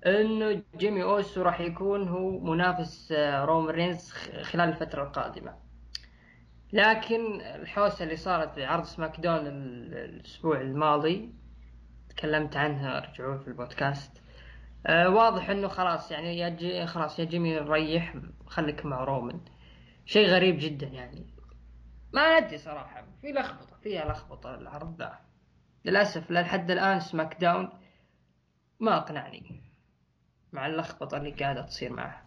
إنه 0.07 0.63
جيمي 0.77 1.03
أوسو 1.03 1.43
راح 1.43 1.61
يكون 1.61 2.09
هو 2.09 2.41
منافس 2.41 3.13
آه، 3.13 3.45
رومان 3.45 3.75
رينز 3.75 4.13
خلال 4.43 4.69
الفترة 4.69 5.03
القادمة. 5.03 5.62
لكن 6.73 7.41
الحوسة 7.41 8.05
اللي 8.05 8.17
صارت 8.17 8.55
في 8.55 8.65
عرض 8.65 8.85
SmackDown 8.85 9.47
ال- 9.47 9.95
الأسبوع 9.95 10.61
الماضي 10.61 11.35
تكلمت 12.09 12.57
عنها 12.57 13.01
رجعوا 13.01 13.39
في 13.39 13.49
البودكاست. 13.49 14.23
آه 14.87 15.09
واضح 15.09 15.51
إنه 15.51 15.69
خلاص 15.69 16.11
يعني 16.11 16.39
يا 16.39 16.49
جي 16.49 16.87
خلاص 16.87 17.19
يا 17.19 17.25
جيمي 17.25 17.59
ريح 17.59 18.15
خليك 18.47 18.87
مع 18.87 19.05
رومان 19.05 19.41
شيء 20.07 20.27
غريب 20.29 20.57
جدا 20.61 20.87
يعني. 20.87 21.27
ما 22.13 22.21
ادري 22.23 22.59
صراحة 22.59 23.05
في 23.21 23.33
لخبطة 23.33 23.77
فيها 23.83 24.13
لخبطة 24.13 24.55
العرض 24.55 24.99
ذا. 24.99 25.19
للأسف 25.85 26.31
لحد 26.31 26.71
الآن 26.71 27.01
SmackDown 27.01 27.69
ما 28.81 28.97
أقنعني 28.97 29.61
مع 30.53 30.67
اللخبطة 30.67 31.17
اللي 31.17 31.31
قاعدة 31.31 31.63
تصير 31.63 31.93
معه. 31.93 32.25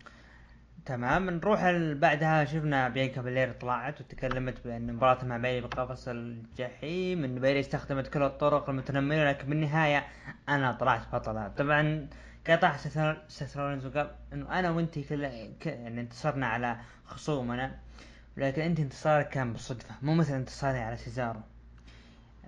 تمام 0.86 1.30
نروح 1.30 1.72
بعدها 1.94 2.46
شفنا 2.46 2.90
بيانكا 2.90 3.22
بلير 3.22 3.52
طلعت 3.52 4.02
وتكلمت 4.02 4.62
بأن 4.68 4.94
مباراتها 4.94 5.26
مع 5.28 5.38
بايلي 5.38 5.68
بقفص 5.68 6.08
الجحيم 6.08 7.24
إن 7.24 7.36
بايلي 7.40 7.60
استخدمت 7.60 8.08
كل 8.08 8.24
الطرق 8.24 8.70
المتنمرة 8.70 9.30
لكن 9.30 9.50
بالنهاية 9.50 10.06
أنا 10.50 10.72
طلعت 10.72 11.02
بطلة 11.16 11.48
طبعا 11.48 12.08
قطع 12.50 12.78
سيث- 12.78 13.58
وقال 13.86 14.12
إنه 14.34 14.60
أنا 14.60 14.70
وانت 14.70 15.00
كل. 15.00 15.22
يعني 15.66 16.02
انتصرنا 16.02 16.48
على 16.48 16.78
خصومنا 17.06 17.76
لكن 18.38 18.62
انت 18.62 18.80
انتصارك 18.80 19.30
كان 19.30 19.54
بالصدفة 19.54 19.96
مو 20.02 20.14
مثل 20.16 20.34
انتصاري 20.34 20.80
على 20.80 20.98
سيزارو 20.98 21.40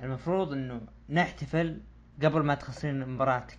المفروض 0.03 0.51
إنه 0.53 0.81
نحتفل 1.09 1.81
قبل 2.23 2.43
ما 2.43 2.55
تخسرين 2.55 3.07
مباراتك 3.09 3.57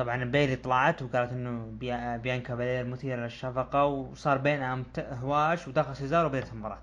طبعا 0.00 0.24
بيلي 0.24 0.56
طلعت 0.56 1.02
وقالت 1.02 1.32
إنه 1.32 1.66
بيا- 1.80 2.16
بيانكا 2.16 2.54
بلير 2.54 2.84
مثيرة 2.86 3.16
للشفقة 3.22 3.84
وصار 3.84 4.38
بينهم 4.38 4.84
هواش 4.98 5.68
ودخل 5.68 5.96
سيزارو 5.96 6.26
وبدأت 6.28 6.52
المباراة. 6.52 6.78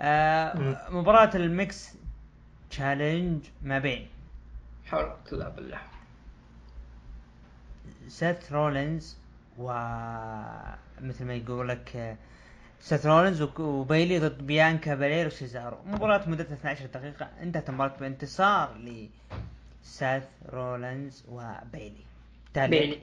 آه 0.00 0.90
مباراة 0.90 1.30
ال 1.36 1.51
mix 1.51 1.94
challenge 2.70 3.44
ما 3.62 3.78
بين 3.78 4.08
حول 4.86 5.12
الا 5.32 5.48
بالله. 5.48 5.78
سيث 8.08 8.52
رولينز 8.52 9.16
و 9.58 9.72
مثل 11.00 11.24
ما 11.24 11.34
يقول 11.34 11.68
لك 11.68 12.16
سيث 12.80 13.06
رولينز 13.06 13.42
وبيلي 13.58 14.18
ضد 14.18 14.46
بيانكا 14.46 14.94
بلير 14.94 15.26
وسيزارو. 15.26 15.76
مباراة 15.86 16.28
مدتها 16.28 16.54
12 16.54 16.86
دقيقة 16.86 17.28
انتهت 17.42 17.68
المباراة 17.68 17.96
بانتصار 18.00 18.74
لسيث 19.86 20.24
رولينز 20.48 21.24
وبيلي. 21.28 22.04
تعليق. 22.54 22.80
بيلي. 22.80 23.00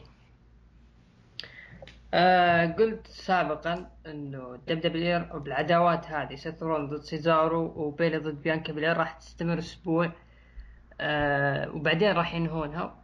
آه 2.13 2.65
قلت 2.65 3.07
سابقا 3.07 3.89
إنه 4.07 4.59
WWE 4.67 5.39
بالعداوات 5.39 6.07
هذه 6.07 6.35
سيث 6.35 6.63
رولينز 6.63 6.93
ضد 6.93 7.01
سيزارو 7.01 7.73
وبيلي 7.75 8.17
ضد 8.17 8.41
بيانكا 8.41 8.73
بلير 8.73 8.97
راح 8.97 9.11
تستمر 9.11 9.59
أسبوع. 9.59 10.11
آه 11.01 11.69
وبعدين 11.69 12.11
راح 12.11 12.33
ينهونها. 12.33 12.95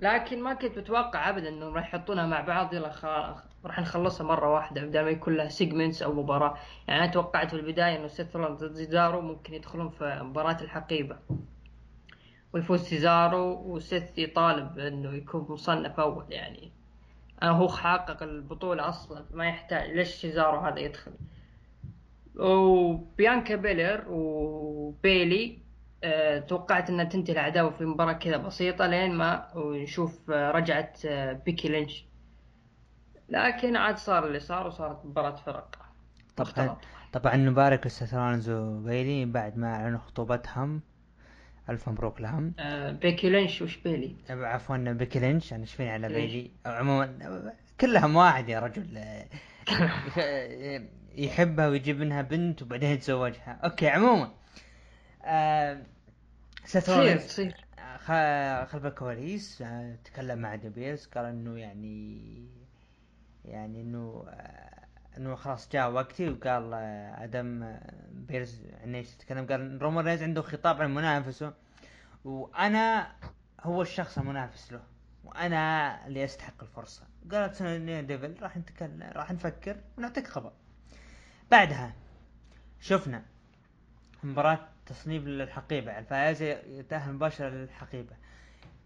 لكن 0.00 0.42
ما 0.42 0.54
كنت 0.54 0.78
متوقع 0.78 1.28
ابدا 1.28 1.48
إنهم 1.48 1.74
راح 1.74 1.84
يحطونها 1.94 2.26
مع 2.26 2.40
بعض 2.40 2.74
يلا 2.74 2.90
خلاص 2.90 3.38
راح 3.64 3.80
نخلصها 3.80 4.26
مرة 4.26 4.54
واحدة 4.54 4.80
بدل 4.84 5.04
ما 5.04 5.10
يكون 5.10 5.36
لها 5.36 5.48
segments 5.48 6.02
أو 6.02 6.12
مباراة. 6.12 6.58
يعني 6.88 7.04
أنا 7.04 7.12
توقعت 7.12 7.50
في 7.50 7.56
البداية 7.56 7.96
إنه 7.96 8.08
سيث 8.08 8.36
رولينز 8.36 8.64
ضد 8.64 8.76
سيزارو 8.76 9.20
ممكن 9.20 9.54
يدخلون 9.54 9.88
في 9.90 10.20
مباراة 10.22 10.56
الحقيبة. 10.60 11.16
ويفوز 12.52 12.80
سيزارو 12.80 13.52
وسيث 13.52 14.18
يطالب 14.18 14.78
إنه 14.78 15.14
يكون 15.14 15.46
مصنف 15.48 16.00
أول 16.00 16.24
يعني. 16.32 16.72
آه 17.42 17.50
هو 17.50 17.68
حقق 17.68 18.22
البطولة 18.22 18.88
أصلا 18.88 19.24
ما 19.32 19.48
يحتاج 19.48 19.90
ليش 19.90 20.08
سيزارو 20.08 20.58
هذا 20.58 20.78
يدخل؟ 20.78 21.12
وبيانكا 22.36 23.56
بلير 23.56 24.04
وبيلي 24.08 25.58
أه 26.04 26.38
توقعت 26.38 26.90
إنها 26.90 27.04
تنتهي 27.04 27.32
العداوة 27.32 27.70
في 27.70 27.84
مباراة 27.84 28.12
كذا 28.12 28.36
بسيطة 28.36 28.86
لين 28.86 29.14
ما 29.14 29.48
ونشوف 29.54 30.30
آه، 30.30 30.50
رجعت 30.50 31.00
آه، 31.06 31.32
بيكي 31.32 31.68
لينش. 31.68 32.04
لكن 33.28 33.76
عاد 33.76 33.96
صار 33.96 34.26
اللي 34.26 34.40
صار 34.40 34.66
وصارت 34.66 35.06
مباراة 35.06 35.36
فرق. 35.36 35.78
طبعا 36.36 36.76
طبعا 37.12 37.36
نبارك 37.36 37.88
رولينز 38.12 38.50
وبيلي 38.50 39.24
بعد 39.24 39.56
ما 39.58 39.74
أعلنوا 39.74 39.98
خطوبتهم 39.98 40.80
ألف 41.68 41.88
مبروك 41.88 42.20
لهم. 42.20 42.54
آه 42.58 42.90
بيكي 42.92 43.30
لينش 43.30 43.62
وش 43.62 43.76
بيلي؟ 43.76 44.16
عفوا 44.30 44.76
بيكي 44.76 45.18
لينش 45.18 45.52
أنا 45.52 45.62
إيش 45.62 45.74
فيني 45.74 45.90
على 45.90 46.08
بيلي؟ 46.08 46.50
عموما 46.66 47.52
كلهم 47.80 48.16
واحد 48.16 48.48
يا 48.48 48.60
رجل. 48.60 49.04
يحبها 51.24 51.68
ويجيب 51.68 52.00
منها 52.00 52.22
بنت 52.22 52.62
وبعدين 52.62 52.90
يتزوجها. 52.90 53.60
okay 53.64 53.88
عموما. 53.88 54.30
آه 55.24 55.82
تصير 56.64 57.16
تصير. 57.16 57.54
خلف 58.66 58.86
الكواليس 58.86 59.62
آه، 59.62 59.96
تكلم 60.04 60.38
مع 60.38 60.54
آدم 60.54 60.76
بيرز 60.76 61.06
قال 61.06 61.24
إنه 61.24 61.58
يعني 61.58 62.18
يعني 63.44 63.82
إنه 63.82 64.24
آه، 64.28 64.87
انه 65.18 65.34
خلاص 65.34 65.68
جاء 65.68 65.90
وقتي 65.90 66.28
وقال 66.28 66.70
آه، 66.74 67.24
آدم 67.24 67.76
بيرز 68.12 68.62
إيش 68.84 69.10
تتكلم. 69.10 69.46
قال 69.46 69.82
رومان 69.82 70.04
رينز 70.04 70.22
عنده 70.22 70.42
خطاب 70.42 70.82
عن 70.82 70.94
منافسه 70.94 71.52
وأنا 72.24 73.12
هو 73.60 73.82
الشخص 73.82 74.18
المنافس 74.18 74.72
له 74.72 74.82
وأنا 75.24 76.06
اللي 76.06 76.24
أستحق 76.24 76.62
الفرصة. 76.62 77.02
قالت 77.32 77.54
سونيا 77.54 78.00
ديفل 78.00 78.34
راح 78.42 78.56
نتكلم 78.56 79.02
راح 79.02 79.32
نفكر 79.32 79.76
ونعطيك 79.98 80.26
خبر. 80.26 80.52
بعدها 81.50 81.92
شفنا 82.80 83.22
مباراة 84.22 84.68
تصنيف 84.86 85.24
للحقيبة 85.24 85.98
الفائز 85.98 86.42
يتأهل 86.42 87.12
مباشرة 87.12 87.48
للحقيبة. 87.48 88.16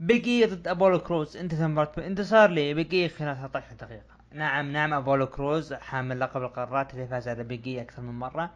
بيج 0.01 0.34
إي 0.34 0.45
ضد 0.47 0.69
أبولو 0.69 0.99
كروز 0.99 1.37
انتهت 1.37 1.61
مباراة 1.61 2.07
انتصار 2.07 2.51
لبيج 2.51 2.97
إي 2.97 3.09
خلال 3.09 3.37
13 3.37 3.75
دقيقة. 3.75 4.12
نعم 4.35 4.73
نعم 4.73 4.93
أبولو 4.95 5.27
كروز 5.27 5.73
حامل 5.75 6.21
لقب 6.21 6.43
القارات 6.43 6.95
اللي 6.95 7.07
فاز 7.07 7.29
على 7.29 7.45
بيج 7.45 7.73
إي 7.73 7.83
أكثر 7.83 8.03
من 8.03 8.19
مرة. 8.19 8.51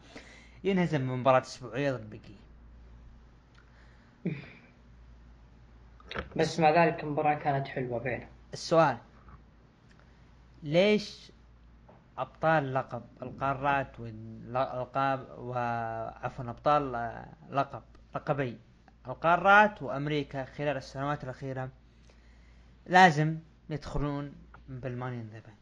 ينهزم 0.64 1.10
مباراة 1.10 1.40
أسبوعية 1.40 1.92
ضد 1.92 2.10
بيج 2.10 2.26
إي. 2.26 2.36
بس 6.36 6.60
مع 6.60 6.70
ذلك 6.70 7.04
المباراة 7.04 7.34
كانت 7.34 7.68
حلوة 7.68 7.98
بينهم. 7.98 8.28
السؤال 8.52 8.98
ليش 10.62 11.32
أبطال 12.18 12.74
لقب 12.74 13.02
القارات 13.22 14.00
والالقاب 14.00 15.26
وعفوا 15.38 16.50
أبطال 16.50 16.92
لقب 17.50 17.82
لقبي 18.14 18.58
القارات 19.08 19.82
وأمريكا 19.82 20.44
خلال 20.44 20.76
السنوات 20.76 21.24
الأخيرة 21.24 21.68
لازم 22.86 23.38
يدخلون 23.70 24.32
بالماني 24.68 25.20
إن 25.20 25.28
ذا 25.32 25.55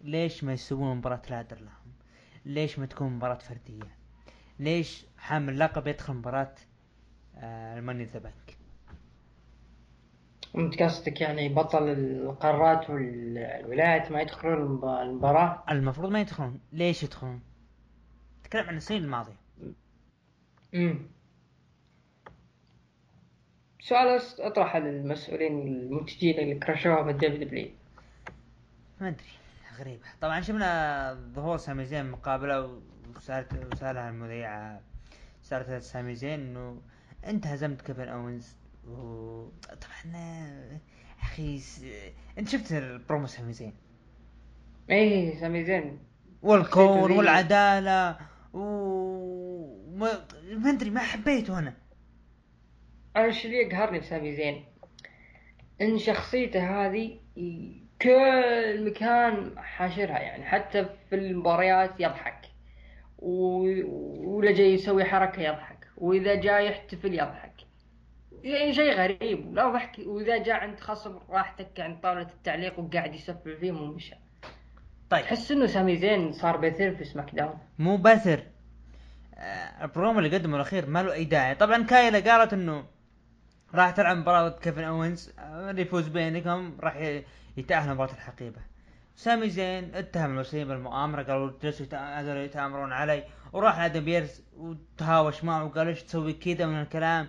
ليش 0.00 0.44
ما 0.44 0.52
يسوون 0.52 0.96
مباراة 0.96 1.22
لادر 1.30 1.60
لهم 1.60 1.92
ليش 2.44 2.78
ما 2.78 2.86
تكون 2.86 3.12
مباراة 3.12 3.38
فردية 3.38 3.96
ليش 4.58 5.06
حامل 5.18 5.58
لقب 5.58 5.86
يدخل 5.86 6.14
مباراة 6.14 6.54
آه، 7.36 7.78
ال 7.78 7.81
Money 7.81 7.98
in 7.98 8.04
the 8.04 8.18
Bank 8.18 8.56
انت 10.56 10.82
قصدك 10.82 11.20
يعني 11.20 11.48
بطل 11.48 11.88
القارات 11.88 12.90
والولايات 12.90 14.12
ما 14.12 14.20
يدخلون 14.20 14.54
المباراة؟ 15.02 15.64
المفروض 15.70 16.10
ما 16.10 16.20
يدخلون، 16.20 16.60
ليش 16.72 17.02
يدخلون؟ 17.02 17.40
تكلم 18.44 18.68
عن 18.68 18.76
السنين 18.76 19.04
الماضية. 19.04 19.36
امم 20.74 20.98
سؤال 23.80 24.20
أطرحه 24.38 24.78
للمسؤولين 24.78 25.68
المنتجين 25.68 26.38
اللي 26.38 26.54
كرشوها 26.54 27.04
في 27.04 27.10
ال 27.10 27.44
WW. 27.44 27.68
ما 29.00 29.08
أدري 29.08 29.35
غريبة، 29.78 30.02
طبعا 30.20 30.40
شفنا 30.40 31.14
ظهور 31.34 31.56
سامي 31.56 31.84
زين 31.84 32.10
مقابلة 32.10 32.80
وسالت 33.16 33.72
وسالها 33.72 34.08
المذيعة 34.08 34.80
سالت 35.42 35.82
سامي 35.82 36.14
زين 36.14 36.40
إنه 36.40 36.80
أنت 37.26 37.46
هزمت 37.46 37.82
كيفن 37.82 38.08
أونز 38.08 38.56
وطبعا 38.88 40.28
أخي 41.22 41.58
س... 41.58 41.84
أنت 42.38 42.48
شفت 42.48 42.72
البرومو 42.72 43.26
سامي 43.26 43.52
زين؟ 43.52 43.74
إيه 44.90 45.40
سامي 45.40 45.64
زين. 45.64 45.98
والكون 46.42 47.12
والعدالة 47.12 48.18
و 48.52 48.60
ما 49.96 50.26
ما 50.52 50.70
أدري 50.70 50.90
ما 50.90 51.00
حبيته 51.00 51.58
أنا. 51.58 51.74
أنا 53.16 53.24
إيش 53.24 53.46
اللي 53.46 53.56
يقهرني 53.56 53.98
بسامي 53.98 54.36
زين؟ 54.36 54.64
إن 55.80 55.98
شخصيته 55.98 56.86
هذه 56.86 57.20
كل 58.02 58.84
مكان 58.84 59.58
حاشرها 59.58 60.18
يعني 60.18 60.44
حتى 60.44 60.86
في 61.10 61.16
المباريات 61.16 62.00
يضحك. 62.00 62.40
و... 63.18 63.62
ولا 64.36 64.52
جاي 64.52 64.74
يسوي 64.74 65.04
حركة 65.04 65.42
يضحك 65.42 65.88
وإذا 65.96 66.34
جاي 66.34 66.66
يحتفل 66.66 67.14
يضحك. 67.14 67.52
يعني 68.42 68.72
شيء 68.72 68.92
غريب 68.92 69.54
لا 69.54 69.72
ضحك. 69.72 69.98
وإذا 70.06 70.42
جاء 70.42 70.56
عند 70.56 70.80
خصم 70.80 71.18
راح 71.30 71.52
تك 71.52 71.80
عند 71.80 72.00
طاولة 72.00 72.22
التعليق 72.22 72.78
وقاعد 72.78 73.14
يسفل 73.14 73.56
فيهم 73.56 73.82
ومشى. 73.82 74.14
طيب. 75.10 75.22
تحس 75.22 75.50
إنه 75.50 75.66
سامي 75.66 75.96
زين 75.96 76.32
صار 76.32 76.56
بثر 76.56 76.94
في 76.94 77.04
SmackDown. 77.04 77.58
مو 77.78 77.96
بثر. 77.96 78.42
آه، 79.34 79.84
البرومو 79.84 80.18
اللي 80.18 80.36
قدمه 80.36 80.56
الأخير 80.56 80.86
ما 80.86 81.02
له 81.02 81.12
أي 81.12 81.24
داعي. 81.24 81.54
طبعا 81.54 81.82
كايلا 81.82 82.32
قالت 82.32 82.52
إنه 82.52 82.84
راح 83.74 83.90
تلعب 83.90 84.16
مباراة 84.16 84.58
كيفن 84.58 84.84
اوينز 84.84 85.34
اللي 85.38 85.82
يفوز 85.82 86.08
بينكم 86.08 86.76
راح 86.80 87.20
يتأهل 87.56 87.94
مباراة 87.94 88.12
الحقيبة. 88.12 88.60
سامي 89.16 89.50
زين 89.50 89.94
اتهم 89.94 90.30
المسؤولين 90.30 90.68
بالمؤامرة 90.68 91.22
قالوا 91.22 91.52
جلسوا 91.62 91.86
يتآمرون 92.44 92.92
علي. 92.92 93.24
وراح 93.52 93.78
لآدم 93.78 94.04
بيرس 94.04 94.42
وتهاوش 94.56 95.44
معه 95.44 95.64
وقال 95.64 95.88
إيش 95.88 96.02
تسوي 96.02 96.32
كذا 96.32 96.66
من 96.66 96.82
الكلام؟ 96.82 97.28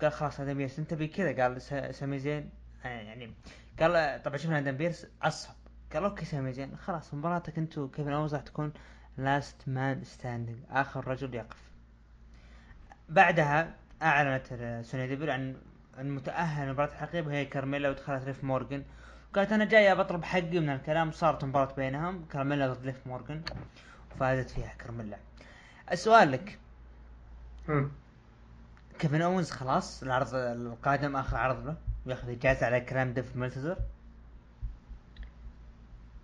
قال 0.00 0.12
خلاص 0.12 0.40
آدم 0.40 0.54
بيرس 0.54 0.78
انت 0.78 0.94
كذا؟ 0.94 1.42
قال 1.42 1.62
سامي 1.94 2.18
زين. 2.18 2.50
يعني 2.84 3.34
قال 3.80 4.22
طبعا 4.22 4.36
شفنا 4.36 4.58
آدم 4.58 4.76
بيرس 4.76 5.06
عصب. 5.22 5.50
قال 5.92 6.04
أوكي 6.04 6.24
سامي 6.24 6.52
زين 6.52 6.76
خلاص 6.76 7.14
مباراتك 7.14 7.58
انت 7.58 7.78
وكيفن 7.78 8.12
اونز 8.12 8.34
راح 8.34 8.42
تكون؟ 8.42 8.72
last 9.18 9.68
man 9.68 10.04
standing 10.04 10.58
آخر 10.70 11.08
رجل 11.08 11.34
يقف. 11.34 11.70
بعدها 13.08 13.74
أعلنت 14.02 14.46
سونيا 14.84 15.06
ديفيل 15.06 15.30
عن 15.30 15.56
المتأهل 15.98 16.68
لمباراة 16.68 16.92
الحقيبة 16.92 17.28
وهي 17.28 17.44
كارميلا 17.44 17.90
ودخلت 17.90 18.24
ليف 18.24 18.44
مورجن 18.44 18.84
قالت 19.34 19.52
أنا 19.52 19.64
جاية 19.64 19.94
بطلب 19.94 20.24
حقي 20.24 20.60
من 20.60 20.70
الكلام 20.70 21.10
صارت 21.10 21.44
مباراة 21.44 21.74
بينهم 21.74 22.24
كارميلا 22.32 22.72
ضد 22.72 22.86
ليف 22.86 23.06
مورجن 23.06 23.42
وفازت 24.12 24.50
فيها 24.50 24.74
كارميلا 24.78 25.16
السؤال 25.92 26.32
لك. 26.32 26.58
كيفن 28.98 29.22
اونز 29.22 29.50
خلاص 29.50 30.02
العرض 30.02 30.34
القادم 30.34 31.16
آخر 31.16 31.36
عرض 31.36 31.66
له 31.66 31.76
وياخذ 32.06 32.28
اجازه 32.30 32.66
على 32.66 32.80
كلام 32.80 33.12
ديف 33.12 33.36
ملتزر 33.36 33.76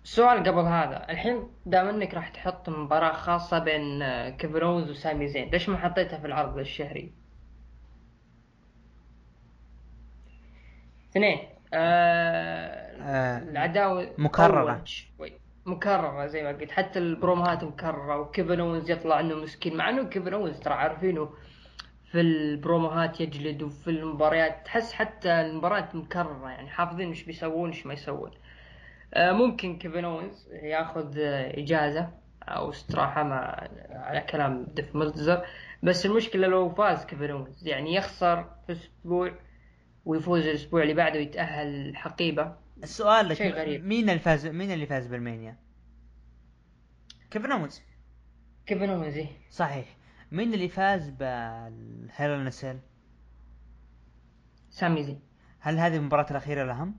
سؤال 0.03 0.39
قبل 0.39 0.59
هذا. 0.59 1.09
الحين 1.09 1.49
دام 1.65 1.87
إنك 1.87 2.13
راح 2.13 2.29
تحط 2.29 2.69
مباراة 2.69 3.13
خاصة 3.13 3.59
بين 3.59 3.99
كيفن 4.29 4.61
اونز 4.63 4.89
وسامي 4.89 5.27
زين 5.27 5.49
ليش 5.49 5.69
ما 5.69 5.77
حطيتها 5.77 6.19
في 6.19 6.27
العرض 6.27 6.57
الشهري؟ 6.57 7.11
اثنين 11.11 11.49
آه 11.73 12.86
آه 13.01 13.37
العداوة 13.37 14.09
مكررة. 14.17 14.83
مكررة 15.65 16.25
زي 16.25 16.43
ما 16.43 16.49
قلت. 16.49 16.71
حتى 16.71 16.99
ال 16.99 17.08
promos 17.08 17.63
مكررة 17.63 18.19
وكيفن 18.19 18.59
اونز 18.59 18.91
يطلع 18.91 19.19
إنه 19.19 19.35
مسكين 19.35 19.77
مع 19.77 19.89
إنه 19.89 20.03
كيفن 20.03 20.33
اونز 20.33 20.59
ترى 20.59 20.73
عارفينه. 20.73 21.29
في 22.11 22.21
ال 22.21 22.34
promoهات 22.34 23.21
يجلد 23.21 23.63
وفي 23.63 23.89
المباريات 23.89 24.65
تحس 24.65 24.93
حتى 24.93 25.41
المباريات 25.41 25.95
مكررة 25.95 26.49
يعني 26.49 26.69
حافظين 26.69 27.07
إيش 27.07 27.23
بيسوون 27.23 27.69
إيش 27.69 27.85
ما 27.85 27.93
يسوون. 27.93 28.31
آه، 29.13 29.31
ممكن 29.31 29.77
كيفن 29.77 30.05
اونز 30.05 30.49
ياخذ 30.51 31.13
إجازة 31.17 32.09
أو 32.43 32.69
استراحة 32.69 33.23
مع 33.23 33.67
على 33.89 34.21
كلام 34.21 34.67
ديف 34.75 34.95
ملتزر 34.95 35.45
بس 35.83 36.05
المشكلة 36.05 36.47
لو 36.47 36.69
فاز 36.69 37.05
كيفن 37.05 37.29
اونز 37.31 37.67
يعني 37.67 37.95
يخسر 37.95 38.45
في 38.67 38.71
أسبوع 38.71 39.31
ويفوز 40.05 40.47
الأسبوع 40.47 40.81
اللي 40.83 40.93
بعده 40.93 41.19
ويتأهل 41.19 41.97
حقيبة. 41.97 42.55
السؤال 42.83 43.29
لك 43.29 43.37
شيء 43.37 43.53
غريب. 43.53 43.85
مين 43.85 44.09
اللي 44.09 44.19
فاز 44.19 44.47
مين 44.47 44.71
اللي 44.71 44.85
فاز 44.85 45.07
بألمانيا؟ 45.07 45.57
كيفن 47.31 47.51
اوينز 47.51 47.81
كيفن 48.65 48.89
اونز 48.89 49.13
إيه. 49.17 49.29
صحيح 49.51 49.97
مين 50.31 50.53
اللي 50.53 50.69
فاز 50.69 51.09
بال 51.09 51.54
Hell 51.54 52.43
in 52.45 52.54
a 52.54 52.58
Cell؟ 52.58 52.79
سامي 54.69 55.03
زين 55.03 55.19
هل 55.59 55.77
هذه 55.79 55.95
المباراة 55.97 56.31
الأخيرة 56.31 56.63
الأهم؟ 56.63 56.95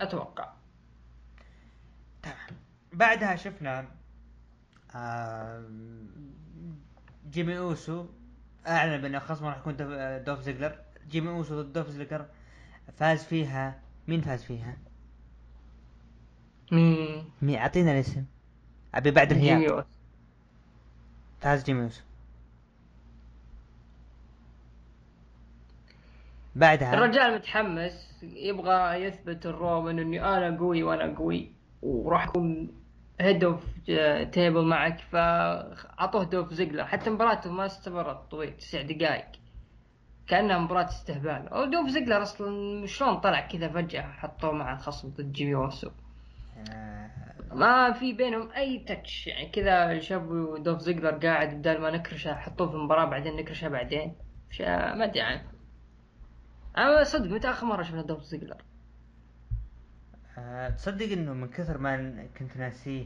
أتوقع 0.00 0.52
تمام 2.22 2.36
بعدها 2.92 3.36
شفنا 3.36 3.88
آه، 4.94 5.68
جيمي 7.30 7.58
أوسو 7.58 8.06
أعلن 8.66 9.02
بأن 9.02 9.20
خصمه 9.20 9.48
راح 9.48 9.58
يكون 9.58 9.76
دولف- 9.76 10.22
دولف 10.26 10.40
زيجلر 10.40 10.78
جيمي 11.08 11.28
أوسو 11.30 11.62
ضد 11.62 11.72
دولف 11.72 11.88
زيجلر 11.88 12.26
فاز 12.96 13.24
فيها 13.24 13.82
مين 14.08 14.20
فاز 14.20 14.44
فيها؟ 14.44 14.76
مين 16.72 17.24
مين 17.42 17.58
أعطينا 17.58 17.92
الاسم. 17.92 18.24
أبي 18.94 19.10
بعد 19.10 19.32
أوسو. 19.32 19.84
فاز 21.40 21.64
جيمي 21.64 21.82
اوسو 21.84 22.02
بعدها. 26.56 26.94
الرجال 26.94 27.34
متحمس 27.34 28.22
يبغى 28.22 29.04
يثبت 29.04 29.46
الرومان 29.46 29.98
إني 29.98 30.24
أنا 30.24 30.58
قوي 30.58 30.82
وأنا 30.82 31.18
قوي 31.18 31.52
وراح 31.82 32.28
اكون 32.28 32.70
head 33.20 33.44
of 33.44 33.64
table 34.32 34.64
معك 34.64 35.00
فأعطوه 35.00 36.24
دولف 36.24 36.52
زيجلر. 36.52 36.84
حتى 36.84 37.10
مباراته 37.10 37.52
ما 37.52 37.66
استمرت 37.66 38.30
طويل 38.30 38.56
تسع 38.56 38.82
دقائق. 38.82 39.26
كأنها 40.26 40.58
مباراة 40.58 40.88
استهبال. 40.88 41.48
أو 41.48 41.64
دولف 41.64 41.88
زيجلر 41.88 42.22
أصلا 42.22 42.86
شلون 42.86 43.16
طلع 43.16 43.40
كذا 43.40 43.68
فجأة 43.68 44.02
حطوه 44.02 44.52
مع 44.52 44.72
الخصم 44.72 45.08
ضد 45.08 45.32
جيمي 45.32 45.54
اوسو 45.54 45.90
ما 47.52 47.92
في 47.92 48.12
بينهم 48.12 48.50
أي 48.50 48.78
touch 48.78 49.26
يعني 49.26 49.48
كذا 49.48 50.00
شافوا 50.00 50.58
دولف 50.58 50.80
زيجلر 50.80 51.10
قاعد 51.10 51.58
بدال 51.58 51.80
ما 51.80 51.90
نكرشه 51.90 52.34
حطوه 52.34 52.68
في 52.68 52.74
المباراة 52.74 53.04
بعدين 53.04 53.36
نكرشه 53.36 53.68
بعدين. 53.68 54.14
ما 54.60 55.04
أدري 55.04 55.20
عنه. 55.20 55.44
أنا 56.78 57.04
صدق 57.04 57.30
متى 57.30 57.50
اخر 57.50 57.66
مرة 57.66 57.82
شفنا 57.82 58.02
دولف 58.02 58.22
زيجلر. 58.22 58.56
آه، 60.38 60.70
تصدق 60.70 61.12
إنه 61.12 61.32
من 61.32 61.48
كثر 61.48 61.78
ما 61.78 62.26
كنت 62.38 62.56
ناسيه 62.56 63.04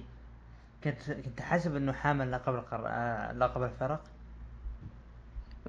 كنت 0.85 1.11
كنت 1.11 1.41
حاسب 1.41 1.77
إنه 1.77 1.93
حامل 1.93 2.33
لقب 2.33 2.55
القر... 2.55 2.87
آه، 2.89 3.33
لقب 3.33 3.63
الفرق. 3.63 4.05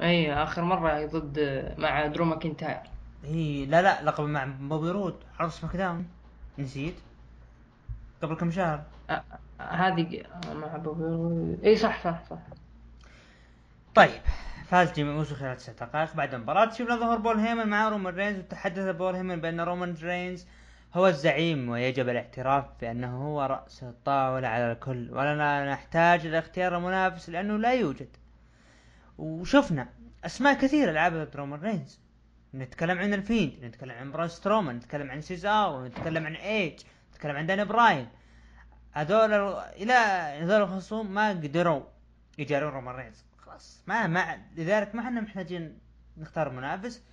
إي 0.02 0.34
آخر 0.34 0.62
مرة 0.62 1.06
ضد 1.06 1.40
مع 1.78 2.06
درو 2.08 2.26
ماكنتاير 2.26 2.82
إي 3.24 3.66
لا 3.66 3.82
لا 3.82 4.04
لقب 4.04 4.24
مع 4.24 4.46
بوبي 4.46 4.92
رود 4.92 5.16
عرض 5.40 5.50
SmackDown 5.50 6.08
نسيت. 6.60 6.96
قبل 8.24 8.36
كم 8.36 8.52
شهر؟ 8.52 8.84
هذه 9.60 10.24
مع 10.54 10.78
بوبي 10.78 11.58
إي 11.68 11.78
صح 11.78 12.04
صح 12.04 12.24
صح. 12.30 12.38
طيب 13.96 14.22
فاز 14.68 14.94
جيمي 14.94 15.14
اوسو 15.14 15.36
خلال 15.36 15.58
تسع 15.58 15.74
دقائق. 15.74 16.16
بعد 16.16 16.34
المباراة 16.34 16.72
شفنا 16.72 16.96
ظهور 16.96 17.18
بول 17.18 17.38
هيمن 17.38 17.68
مع 17.68 17.90
رومان 17.90 18.16
رينز 18.16 18.40
وتحدث 18.40 18.96
بول 18.96 19.16
هيمن 19.16 19.42
بأن 19.42 19.62
رومان 19.62 19.96
رينز 20.02 20.48
هو 20.94 21.08
الزعيم 21.08 21.70
ويجب 21.70 22.10
الاعتراف 22.10 22.66
بأنه 22.82 23.18
هو 23.18 23.42
رأس 23.42 23.84
الطاولة 23.84 24.48
على 24.48 24.72
الكل. 24.72 25.10
ولنا 25.12 25.74
نحتاج 25.74 26.26
إلى 26.26 26.40
اختيار 26.40 26.78
المنافس 26.78 27.30
لأنه 27.30 27.58
لا 27.58 27.74
يوجد. 27.74 28.10
وشفنا 29.18 29.88
أسماء 30.26 30.54
كثيرة 30.54 30.92
لعبت 30.92 31.36
رومان 31.36 31.60
رينز. 31.60 32.00
نتكلم 32.54 33.00
عن 33.00 33.14
الفيند 33.14 33.54
نتكلم 33.64 33.92
عن 33.92 34.12
برون 34.12 34.28
سترومان 34.28 34.76
نتكلم 34.76 35.12
عن 35.12 35.22
سيزارو 35.22 35.86
نتكلم 35.86 36.26
عن 36.26 36.36
إيج. 36.36 36.80
نتكلم 37.24 37.38
عن 37.38 37.46
داني 37.46 37.66
براين 37.66 38.10
هذول 38.92 39.34
ال- 39.34 39.58
إلى 39.82 39.94
هذول 40.44 40.62
الخصوم 40.62 41.12
ما 41.14 41.30
قدروا 41.30 41.84
يجارون 42.38 42.74
رومان 42.74 42.96
رينز. 42.96 43.26
خلاص. 43.38 43.84
ما 43.88 44.08
ما 44.08 44.42
لذلك 44.56 44.96
ما 44.96 45.02
إحنا 45.02 45.22
محتاجين 45.22 45.80
نختار 46.18 46.50
منافس 46.50 47.04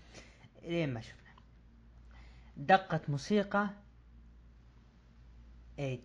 إلين 0.63 0.95
ما 0.95 1.01
شفنا. 1.01 1.31
دقت 2.57 3.11
موسيقى 3.11 3.71
ايج 5.79 6.01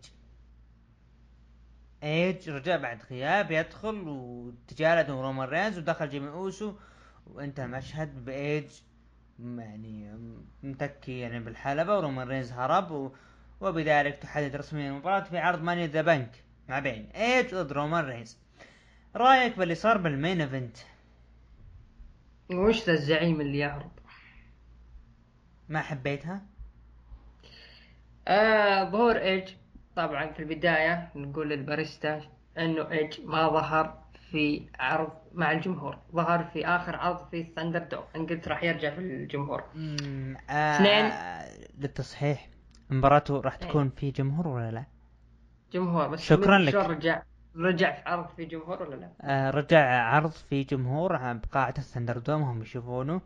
ايج 2.03 2.49
رجع 2.49 2.75
بعد 2.77 2.99
غياب 3.09 3.51
يدخل 3.51 4.07
وتجالد 4.07 5.09
رومان 5.09 5.47
رينز 5.49 5.77
ودخل 5.77 6.09
جيمي 6.09 6.29
أوسو 6.29 6.73
وانتهى 7.27 7.65
المشهد 7.65 8.25
بإيج. 8.25 8.69
يعني 9.39 10.13
متكي 10.63 11.19
يعني 11.19 11.39
بالحلبة 11.39 11.97
ورومان 11.97 12.27
رينز 12.27 12.51
هرب. 12.51 13.11
وبذلك 13.61 14.15
تحدد 14.15 14.55
رسميا 14.55 14.89
المباراة 14.89 15.23
في 15.23 15.37
عرض 15.37 15.61
Money 15.61 15.80
in 15.80 15.87
the 15.87 16.01
Bank 16.01 16.43
مع 16.69 16.79
بين 16.79 17.09
ايج 17.15 17.55
ضد 17.55 17.71
رومان 17.71 18.05
رينز 18.05 18.37
رأيك 19.15 19.57
باللي 19.57 19.75
صار 19.75 19.97
بال 19.97 20.12
main 20.12 20.41
event 20.41 20.77
وش 22.51 22.83
ذا 22.83 22.93
الزعيم 22.93 23.41
اللي 23.41 23.57
يهرب 23.57 23.91
ما 25.69 25.81
حبيتها؟ 25.81 26.41
آه 28.27 28.89
ظهور 28.89 29.17
ايج 29.17 29.49
طبعا 29.95 30.31
في 30.33 30.39
البداية 30.39 31.09
نقول 31.15 31.49
للباريستا 31.49 32.21
إنه 32.57 32.91
ايج 32.91 33.21
ما 33.21 33.49
ظهر 33.49 34.03
في 34.31 34.69
عرض 34.79 35.11
مع 35.33 35.51
الجمهور. 35.51 35.97
ظهر 36.11 36.43
في 36.43 36.65
آخر 36.65 36.95
عرض 36.95 37.29
في 37.29 37.47
ThunderDome 37.55 38.03
ان 38.15 38.25
قلت 38.25 38.47
راح 38.47 38.63
يرجع 38.63 38.89
في 38.95 38.99
الجمهور. 38.99 39.63
آه 40.49 40.75
اثنين. 40.75 41.11
للتصحيح. 41.77 42.47
مباراته 42.89 43.41
راح 43.41 43.53
إيه. 43.61 43.69
تكون 43.69 43.89
في 43.89 44.11
جمهور 44.11 44.47
ولا 44.47 44.71
لا؟ 44.71 44.85
جمهور 45.73 46.07
بس 46.07 46.19
شكراً 46.21 46.57
لك. 46.57 46.75
رجع 46.75 47.23
رجع 47.55 47.91
في 47.91 48.09
عرض 48.09 48.27
في 48.27 48.45
جمهور 48.45 48.83
ولا 48.83 48.95
لا؟ 48.95 49.11
آه 49.21 49.49
رجع 49.49 50.03
عرض 50.03 50.31
في 50.31 50.63
جمهور 50.63 51.15
آه، 51.15 51.33
بقاعة 51.33 51.73
ال 51.77 52.17
ThunderDome 52.17 52.41
هم 52.41 52.61
يشوفونه 52.61 53.21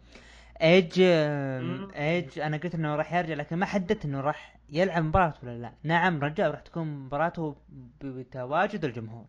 إيج. 0.62 1.00
إيج 1.00 2.39
أنا 2.39 2.58
قلت 2.58 2.76
إنه 2.76 2.95
راح 2.95 3.13
يرجع 3.13 3.34
لكن 3.34 3.56
ما 3.58 3.65
حددت 3.65 4.06
إنه 4.06 4.22
راح 4.22 4.60
يلعب 4.69 5.04
مباراة 5.04 5.34
ولا 5.43 5.58
لا 5.58 5.74
نعم 5.84 6.19
رجع 6.24 6.48
راح 6.48 6.60
تكون 6.62 6.88
مباراته 6.88 7.56
بتواجد 8.02 8.86
الجمهور 8.86 9.26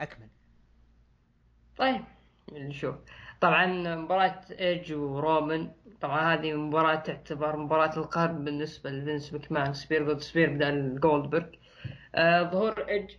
أكمل 0.00 0.28
طيب 1.76 2.00
نشوف 2.52 2.94
طبعا 3.40 3.66
مباراة 3.96 4.40
ايج 4.50 4.92
ورومان 4.92 5.70
طبعا 6.00 6.34
هذه 6.34 6.52
مباراة 6.52 6.94
تعتبر 6.94 7.56
مباراة 7.56 7.96
القرن 7.96 8.44
بالنسبة 8.44 8.90
لفينس 8.90 9.34
مكمان 9.34 9.72
spear 9.72 10.12
ضد 10.12 10.20
spear 10.20 10.50
بدل 10.50 11.00
جولدبرغ 11.00 11.46
آه 12.14 12.42
ظهور 12.42 12.88
ايج 12.88 13.10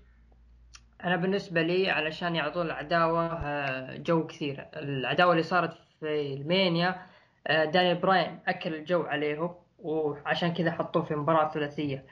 أنا 1.04 1.16
بالنسبة 1.16 1.62
لي 1.62 1.90
علشان 1.90 2.36
يعطون 2.36 2.66
العداوة 2.66 3.26
آه 3.26 3.98
جو 3.98 4.28
كثير. 4.28 4.66
العداوة 4.76 5.32
اللي 5.32 5.44
صارت 5.44 5.78
في 6.00 6.34
ألمانيا 6.34 7.02
آه 7.48 7.66
داني 7.66 7.94
براين 7.94 8.40
أكل 8.48 8.76
الجو 8.76 9.02
عليهم 9.02 9.56
وعشان 9.80 10.54
كذا 10.54 10.72
حطوه 10.72 11.04
في 11.04 11.16
مباراة 11.16 11.50
ثلاثية. 11.52 12.06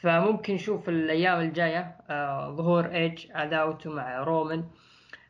فممكن 0.00 0.54
نشوف 0.54 0.88
الأيام 0.88 1.40
الجاية 1.40 1.96
آه 2.10 2.50
ظهور 2.50 2.86
ايج 2.86 3.26
عداوته 3.32 3.90
مع 3.90 4.18
رومان. 4.22 4.64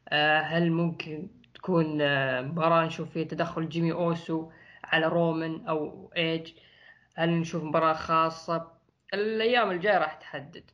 آه، 0.09 0.41
هل 0.41 0.73
ممكن 0.73 1.29
تكون 1.59 2.01
آه، 2.01 2.43
مباراة 2.43 2.87
نشوف 2.87 3.11
فيها 3.11 3.25
تدخل 3.25 3.69
جيمي 3.69 3.93
أوسو 3.93 4.51
على 4.85 5.07
رومان 5.07 5.67
أو 5.67 6.11
إيج. 6.17 6.53
هل 7.17 7.31
نشوف 7.31 7.63
مباراة 7.65 7.93
خاصة؟ 7.93 8.73
الأيام 9.15 9.71
الجاية 9.71 9.99
راح 9.99 10.15
تحدد. 10.15 10.71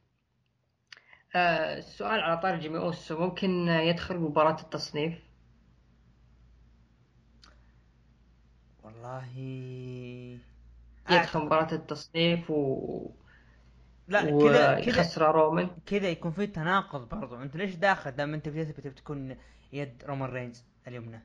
آه، 1.36 1.78
السؤال 1.78 2.20
على 2.20 2.38
طار 2.38 2.60
جيمي 2.60 2.78
أوسو. 2.78 3.18
ممكن 3.18 3.68
آه، 3.68 3.80
يدخل 3.80 4.16
مباراة 4.16 4.60
التصنيف؟ 4.60 5.18
والله 8.82 9.26
يدخل 11.10 11.40
مباراة 11.40 11.72
التصنيف 11.72 12.50
و... 12.50 13.10
لا 14.08 14.20
كذا 14.24 14.80
كذا 14.80 15.26
رومان 15.30 15.70
كذا 15.86 16.08
يكون 16.08 16.32
في 16.32 16.46
تناقض 16.46 17.08
برضو. 17.08 17.42
أنت 17.42 17.56
ليش 17.56 17.74
داخل؟ 17.74 18.10
دام 18.10 18.34
أنت 18.34 18.48
بتثبت 18.48 18.86
بتكون 18.86 19.36
يد 19.72 20.04
رومان 20.06 20.30
رينز. 20.30 20.64
اليمنى 20.88 21.22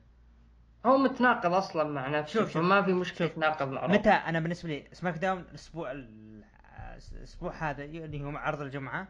هو 0.86 0.96
متناقض 0.98 1.52
أصلا 1.52 1.84
مع 1.84 2.08
نفسه 2.08 2.32
شوف- 2.40 2.52
شوف. 2.52 2.62
فما 2.62 2.82
في 2.82 2.92
مشكلة 2.92 3.28
شوف. 3.28 3.36
يتناقض 3.36 3.68
مع 3.68 3.86
متى 3.86 4.10
أنا 4.10 4.40
بالنسبة 4.40 4.68
لي 4.68 4.88
SmackDown 4.92 5.40
الأسبوع 5.40 5.92
ال- 5.92 6.44
الأسبوع 7.12 7.70
هذا 7.70 7.84
اللي 7.84 8.24
هو 8.24 8.36
عرض 8.36 8.60
الجمعة 8.60 9.08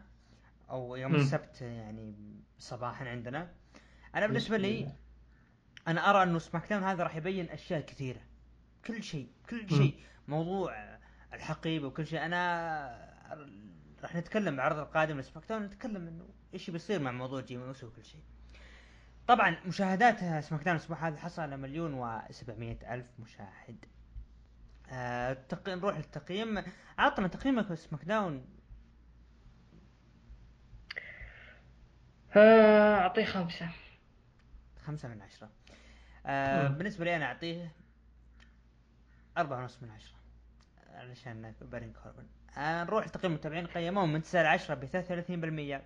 أو 0.69 0.95
يوم 0.95 1.11
مم. 1.11 1.17
السبت 1.17 1.61
يعني 1.61 2.15
صباحا 2.59 3.09
عندنا 3.09 3.51
أنا 4.15 4.27
بالنسبة 4.27 4.57
لي 4.57 4.87
أنا 5.87 6.09
أرى 6.09 6.23
إنه 6.23 6.39
SmackDown 6.39 6.83
هذا 6.83 7.03
راح 7.03 7.15
يبين 7.15 7.49
أشياء 7.49 7.81
كثيرة 7.81 8.21
كل 8.85 9.03
شيء 9.03 9.27
كل. 9.49 9.69
شيء 9.69 9.99
موضوع 10.27 10.75
الحقيبة 11.33 11.87
وكل 11.87 12.07
شيء 12.07 12.25
أنا 12.25 13.11
راح 14.03 14.15
نتكلم 14.15 14.55
بالعرض 14.55 14.77
القادم 14.79 15.19
ل 15.19 15.45
SmackDown 15.49 15.63
نتكلم 15.63 16.07
إنه 16.07 16.27
إيش 16.53 16.69
بيصير 16.69 16.99
مع 16.99 17.11
موضوع 17.11 17.41
جيمي 17.41 17.63
اوسو 17.67 17.87
وكل 17.87 18.03
شيء 18.05 18.21
طبعا 19.27 19.57
مشاهدات 19.65 20.43
SmackDown 20.43 20.75
الأسبوع 20.75 21.07
هذا 21.07 21.17
حصل 21.17 21.41
على 21.41 21.57
مليون 21.57 22.01
و700 22.01 22.89
ألف 22.91 23.05
مشاهد. 23.19 23.85
آه 24.91 25.33
تق... 25.33 25.69
نروح 25.69 25.97
للتقييم. 25.97 26.63
عطنا 26.97 27.27
تقييمك 27.27 27.67
في 27.67 27.75
SmackDown. 27.75 28.45
آه، 32.35 32.95
أعطيه 32.95 33.25
خمسة. 33.25 33.69
خمسة 34.85 35.07
من 35.07 35.21
عشرة. 35.21 35.49
آه. 36.25 36.67
بالنسبة 36.67 37.05
لي 37.05 37.15
أنا 37.15 37.25
أعطيه 37.25 37.71
أربعة 39.37 39.59
ونص 39.61 39.83
من 39.83 39.91
عشرة 39.91 40.15
علشان 40.93 41.53
بارين 41.61 41.93
كوربن 42.03 42.25
آه 42.57 42.83
نروح 42.83 43.05
لتقييم 43.05 43.31
المتابعين. 43.31 43.67
قيموه 43.67 44.05
من 44.05 44.21
تسعة 44.21 44.43
لعشرة 44.43 44.75
بثلاثة 44.75 45.05
وثلاثين 45.05 45.41
بالمية. 45.41 45.83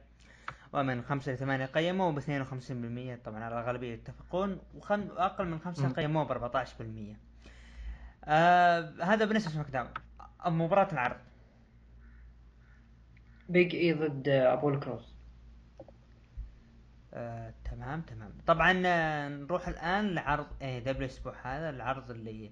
ومن 0.74 1.02
خمسة 1.02 1.32
لثمانية 1.32 1.66
قيموه 1.66 2.12
باثنين 2.12 2.41
وخمسين 2.41 2.82
بالمية. 2.82 3.16
طبعا 3.16 3.43
على 3.43 3.60
الغالبية 3.60 3.93
يتفقون. 3.93 4.60
وخم... 4.76 5.08
وأقل 5.10 5.48
من 5.48 5.60
خمسة. 5.60 5.89
قيموه 5.89 6.58
عشر 6.58 6.76
بالمية. 6.80 7.20
آه 8.24 8.93
هذا 9.04 9.26
بالنسبة 9.26 9.52
ل 9.51 9.70
SmackDown 9.70 9.89
مباراة 10.46 10.91
العرض. 10.91 11.18
بيج 13.50 13.76
اي 13.76 13.93
ضد 13.93 14.30
آه، 14.30 14.54
ابولو 14.53 14.80
كروز 14.80 15.16
آه، 17.14 17.54
تمام 17.72 18.02
تمام. 18.02 18.32
طبعا 18.48 18.82
آه، 18.86 19.28
نروح 19.28 19.68
الآن 19.68 20.10
لعرض 20.10 20.48
AEW 20.62 20.97
الأسبوع 20.98 21.36
هذا 21.43 21.70
العرض 21.70 22.12
اللي 22.12 22.52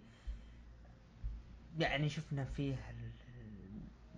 يعني 1.78 2.10
شفنا 2.10 2.46
فيه 2.46 2.76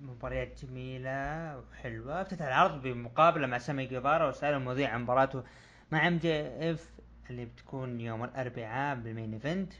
مباريات 0.06 0.66
جميلة 0.66 1.58
وحلوة 1.60 2.22
أفتتح 2.22 2.46
العرض 2.46 2.82
بمقابلة 2.82 3.48
مع 3.48 3.58
سامي 3.58 3.86
جيفارا 3.86 4.28
وسأل 4.28 4.54
المذيع 4.54 4.90
عن 4.90 5.02
مباراته 5.02 5.44
مع 5.92 6.08
MJF 6.08 6.90
اللي 7.30 7.46
بتكون 7.46 8.02
يوم 8.02 8.24
الأربعاء 8.24 8.96
بال 8.96 9.08
Main 9.08 9.34
Event. 9.34 9.74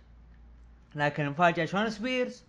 لكن 0.96 1.24
المفاجأة 1.24 1.66
شون 1.66 1.90
سبيرز 1.90 2.44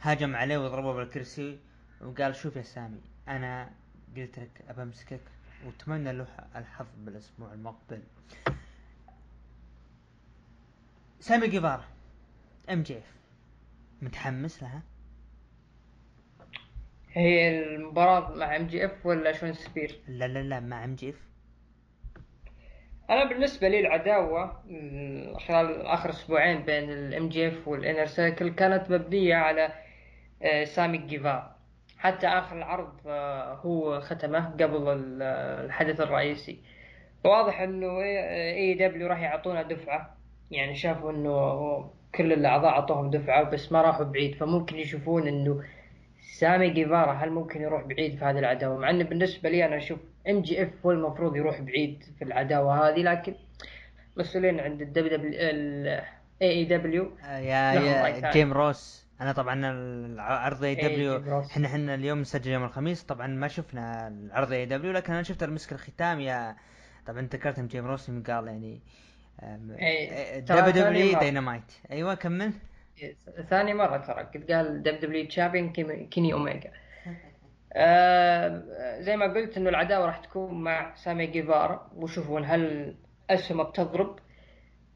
هاجم 0.00 0.36
عليه 0.36 0.58
وضربه 0.58 0.92
بالكرسي 0.92 1.58
وقال 2.00 2.36
شوف 2.36 2.56
يا 2.56 2.62
سامي 2.62 3.00
أنا 3.28 3.70
قلت 4.16 4.38
لك 4.38 4.64
ابى 4.68 4.82
امسكك 4.82 5.20
وأتمنى 5.66 6.12
له 6.12 6.26
الحظ 6.56 6.86
بالأسبوع 6.98 7.52
المقبل. 7.52 8.02
سامي 11.20 11.48
جيفارا 11.48 11.84
MJF 12.70 13.12
متحمس 14.02 14.62
لها؟ 14.62 14.82
هي 17.12 17.58
المباراة 17.58 18.34
مع 18.34 18.56
MJF 18.56 19.06
ولا 19.06 19.32
شون 19.32 19.52
سبير؟ 19.52 20.00
لا 20.08 20.28
لا 20.28 20.38
لا 20.42 20.60
مع 20.60 20.84
MJF. 20.84 21.30
أنا 23.10 23.24
بالنسبة 23.24 23.68
لي 23.68 23.80
العداوة 23.80 24.62
خلال 25.38 25.86
آخر 25.86 26.10
أسبوعين 26.10 26.62
بين 26.62 26.90
ال 26.90 27.28
MJF 27.28 27.48
وال 27.48 27.68
Inner 27.68 28.06
Circle 28.06 28.48
كانت 28.48 28.90
مبنية 28.90 29.34
على 29.34 29.72
آه، 30.42 30.64
سامي 30.64 30.98
جيفارا 30.98 31.54
حتى 31.98 32.26
آخر 32.26 32.56
العرض 32.56 32.92
آه، 33.06 33.54
هو 33.54 34.00
ختمه 34.00 34.50
قبل 34.50 35.18
آه، 35.22 35.64
الحدث 35.64 36.00
الرئيسي. 36.00 36.58
واضح 37.24 37.60
إنه 37.60 38.02
AEW 38.02 39.06
راح 39.06 39.20
يعطونا 39.20 39.62
دفعة. 39.62 40.16
يعني 40.50 40.74
شافوا 40.74 41.10
إنه 41.10 41.90
كل 42.14 42.32
الأعضاء 42.32 42.70
أعطوهم 42.70 43.10
دفعة 43.10 43.42
بس 43.50 43.72
ما 43.72 43.82
راحوا 43.82 44.04
بعيد. 44.04 44.34
فممكن 44.34 44.76
يشوفون 44.76 45.28
إنه 45.28 45.62
سامي 46.38 46.70
جيفارا 46.70 47.12
هل 47.12 47.30
ممكن 47.30 47.60
يروح 47.60 47.82
بعيد 47.84 48.18
في 48.18 48.24
هذه 48.24 48.38
العداوة؟ 48.38 48.78
مع 48.78 48.90
انه 48.90 49.04
بالنسبة 49.04 49.48
لي 49.50 49.66
أنا 49.66 49.76
أشوف 49.76 49.98
ام 50.28 50.42
جي 50.42 50.62
إف 50.62 50.68
هو 50.86 50.90
المفروض 50.90 51.36
يروح 51.36 51.60
بعيد 51.60 52.04
في 52.18 52.24
العداوة 52.24 52.88
هذه 52.88 53.02
لكن 53.02 53.34
مسؤولين 54.16 54.60
عند 54.60 54.82
الدبليو 54.82 55.16
دبليو 55.18 56.00
إي 56.42 56.50
إي 56.50 56.64
دبليو. 56.64 57.12
آه، 57.24 57.38
يا 57.38 57.72
يا. 57.72 58.30
جيم 58.30 58.52
روس. 58.52 59.06
أنا 59.20 59.32
طبعا 59.32 59.70
العرض 59.70 60.64
إي 60.64 60.70
إيه، 60.70 60.88
دبليو 60.88 61.18
جيم 61.18 61.34
روس. 61.34 61.50
إحنا 61.50 61.66
إحنا 61.66 61.94
اليوم 61.94 62.20
نسجل 62.20 62.50
يوم 62.50 62.64
الخميس. 62.64 63.02
طبعا 63.02 63.26
ما 63.26 63.48
شفنا 63.48 64.08
العرض 64.08 64.52
إي 64.52 64.66
دبليو 64.66 64.92
لكن 64.92 65.12
أنا 65.12 65.22
شفت 65.22 65.42
المسك 65.42 65.72
الختام. 65.72 66.20
يا 66.20 66.56
طبعا 67.06 67.20
ذكرت 67.20 67.58
إن 67.58 67.66
جيم 67.66 67.86
روس 67.86 68.10
قال 68.10 68.46
يعني 68.46 68.80
إيه، 69.42 70.40
ترى 70.40 70.60
دبليو 70.60 70.84
دبليو. 70.84 71.20
داينامايت 71.20 71.72
أيوه 71.90 72.14
كمل. 72.14 72.52
ثاني 73.50 73.74
مرة 73.74 73.96
ترى 73.96 74.22
قد 74.22 74.50
قال 74.50 74.82
دبليو 74.82 75.00
دبليو 75.00 75.26
تشامبيون 75.26 75.72
كيني 76.08 76.32
أوميجا. 76.32 76.70
آه 77.72 79.00
زي 79.00 79.16
ما 79.16 79.26
قلت 79.34 79.56
إنه 79.56 79.70
العداوة 79.70 80.06
راح 80.06 80.18
تكون 80.18 80.64
مع 80.64 80.94
سامي 80.94 81.26
جيفارا 81.26 81.90
وشوفون 81.96 82.44
هل 82.44 82.94
اسهمه 83.30 83.64
بتضرب؟ 83.64 84.18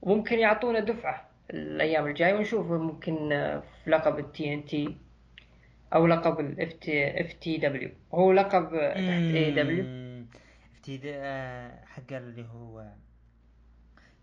وممكن 0.02 0.38
يعطونا 0.38 0.80
دفعة 0.80 1.28
الأيام 1.50 2.06
الجاية 2.06 2.34
ونشوف 2.34 2.70
ممكن 2.70 3.32
آه، 3.32 3.62
في 3.84 3.90
لقب 3.90 4.18
التي 4.18 4.54
إن 4.54 4.64
تي 4.64 4.96
أو 5.94 6.06
لقب 6.06 6.40
الاف 6.40 6.72
تي 6.72 7.20
إف 7.20 7.32
تي 7.32 7.56
دبليو. 7.56 7.90
هو 8.14 8.32
لقب 8.32 8.74
آه، 8.74 8.92
تحت 8.92 9.34
إي 9.34 9.50
دبليو. 9.50 9.84
افتي 10.74 11.00
آه، 11.04 11.84
حق 11.84 12.12
اللي 12.12 12.44
هو 12.44 12.92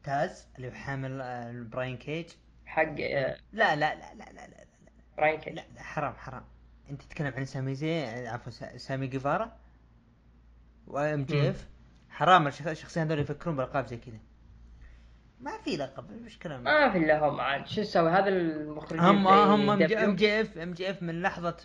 تاز 0.04 0.50
اللي 0.56 0.68
هو 0.68 0.72
حامل 0.72 1.22
آه، 1.22 1.66
براين 1.72 1.98
كيج. 1.98 2.30
حق 2.72 2.96
آه، 3.00 3.38
لا 3.54 3.76
لا 3.76 3.96
لا 3.96 4.14
لا 4.16 4.32
لا 4.34 4.48
لا 4.48 4.66
براين 5.18 5.40
كيج 5.40 5.54
لا, 5.54 5.64
لا 5.76 5.82
حرام 5.84 6.14
حرام. 6.14 6.44
أنت 6.90 7.02
تتكلم 7.02 7.34
عن 7.38 7.46
سامي 7.46 7.76
زي 7.76 8.06
عفوا 8.28 8.52
سا- 8.52 8.78
سامي 8.78 9.08
جيفارا 9.08 9.58
وام. 10.88 11.24
جي 11.24 11.50
إف؟ 11.50 11.68
حرام 12.10 12.48
الشخ- 12.48 12.68
الشخصين 12.68 13.04
هذول 13.04 13.20
يفكرون 13.20 13.56
بألقاب 13.56 13.88
زي 13.88 13.98
كذا. 13.98 14.20
ما 15.40 15.58
في 15.58 15.78
لقب 15.78 16.24
إيش 16.24 16.38
كلام 16.38 16.64
ما 16.64 16.90
في 16.92 16.98
إلا 16.98 17.20
هم 17.30 17.42
عاد. 17.42 17.68
شو 17.68 17.82
نسوي؟ 17.82 18.10
هذا 18.12 18.30
المخرجين 18.30 19.00
هم 19.06 19.28
هم 19.28 19.70
إم. 19.70 20.16
جي 20.16 20.42
F 20.42 20.58
MJF 20.58 21.04
من 21.04 21.22
لحظة 21.22 21.58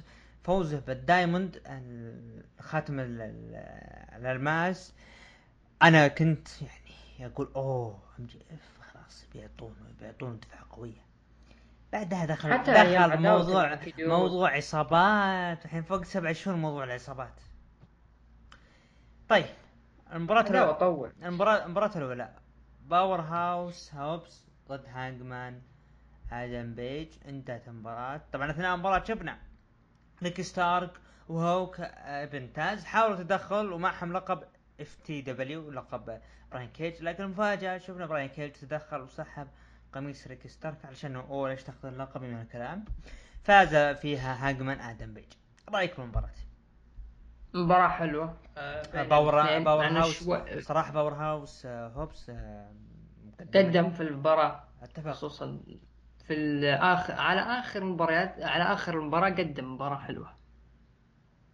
فوزه 0.45 0.81
بال 0.81 0.99
Diamond 0.99 1.63
ال- 1.67 2.45
خاتم 2.61 3.01
ال- 3.01 3.21
ال- 3.21 4.17
الألماس. 4.21 4.95
أنا 5.83 6.09
كنت 6.09 6.49
يعني 7.19 7.33
أقول 7.33 7.49
أوه 7.57 7.99
MJF. 8.19 8.76
خلاص 9.07 9.27
بيعطونه 9.35 9.75
بيعطونه 10.01 10.37
دفعة 10.37 10.67
قوية. 10.71 11.07
بعدها 11.93 12.25
دخل 12.27 12.53
حتى 12.53 12.73
دخل 12.73 13.23
موضوع. 13.23 13.79
موضوع 13.99 14.57
عصابات. 14.57 15.65
الحين 15.65 15.83
فوق 15.83 16.05
سبع 16.05 16.33
شهور 16.33 16.57
موضوع 16.57 16.85
العصابات. 16.85 17.41
طيب 19.29 19.47
المباراة 20.13 20.51
الأولى 20.51 20.75
طول 20.75 21.13
المباراة 21.23 21.65
المباراة 21.65 21.91
الأولى. 21.97 22.35
باور 22.87 23.21
هاوس 23.21 23.95
هوبس 23.95 24.45
ضد 24.69 24.85
هانجمان 24.87 25.61
آدم 26.33 26.75
بيج. 26.75 27.09
انتهت 27.29 27.69
المباراة. 27.69 28.21
طبعا 28.33 28.51
أثناء 28.51 28.75
المباراة 28.75 29.05
شفنا 29.05 29.39
ريك 30.23 30.41
ستارك 30.41 30.91
وهوك 31.29 31.81
ابن 31.81 32.53
تاز 32.53 32.85
حاولوا 32.85 33.17
تدخل 33.17 33.73
ومعهم 33.73 34.13
لقب 34.13 34.43
FTW 34.81 35.71
لقب 35.71 36.21
براين 36.53 36.69
كيج 36.69 37.03
لكن 37.03 37.25
المفاجأة 37.25 37.79
شفنا 37.79 38.07
براين 38.07 38.29
كيج 38.29 38.53
تدخل 38.53 39.01
وسحب 39.01 39.49
قميص 39.93 40.27
ريك 40.27 40.47
ستارك 40.47 40.85
علشان 40.85 41.17
هو 41.17 41.49
ليش 41.49 41.63
تاخذ 41.63 41.89
اللقب 41.89 42.23
من 42.23 42.41
الكلام. 42.41 42.85
فاز 43.45 43.77
فيها 43.99 44.49
هانجمان 44.49 44.81
آدم 44.81 45.15
بيج. 45.15 45.33
رأيك 45.69 46.01
بالمباراة؟ 46.01 46.31
مباراة 47.55 47.89
حلوة. 47.89 48.37
آه، 48.59 49.03
باور. 49.03 49.59
باور 49.59 49.87
هاوس 49.87 50.31
صراحة 50.67 50.93
باور 50.93 51.15
هاوس 51.15 51.67
آه، 51.67 51.89
هوبس 51.89 52.31
آه، 52.31 52.73
قدم 53.55 53.91
في 53.91 54.03
المباراة. 54.03 54.65
أتفق. 54.83 55.11
خصوصا 55.13 55.61
في 56.25 56.35
الآخر 56.35 57.15
على 57.15 57.41
آخر 57.41 57.85
مباريات 57.85 58.43
على 58.43 58.65
آخر 58.65 58.95
المباراة 58.99 59.31
قدم 59.31 59.75
مباراة 59.75 59.99
حلوة. 59.99 60.36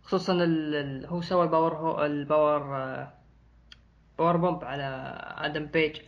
خصوصا 0.02 0.32
ال... 0.32 1.06
هو 1.06 1.20
سوى 1.20 1.44
ال 1.44 1.49
power 1.49 1.74
هو 1.74 2.04
ال 2.04 2.16
power 2.16 2.76
آه، 2.76 3.12
power 4.18 4.36
bomb 4.36 4.64
على 4.64 4.84
آدم 5.38 5.66
بيج. 5.66 6.00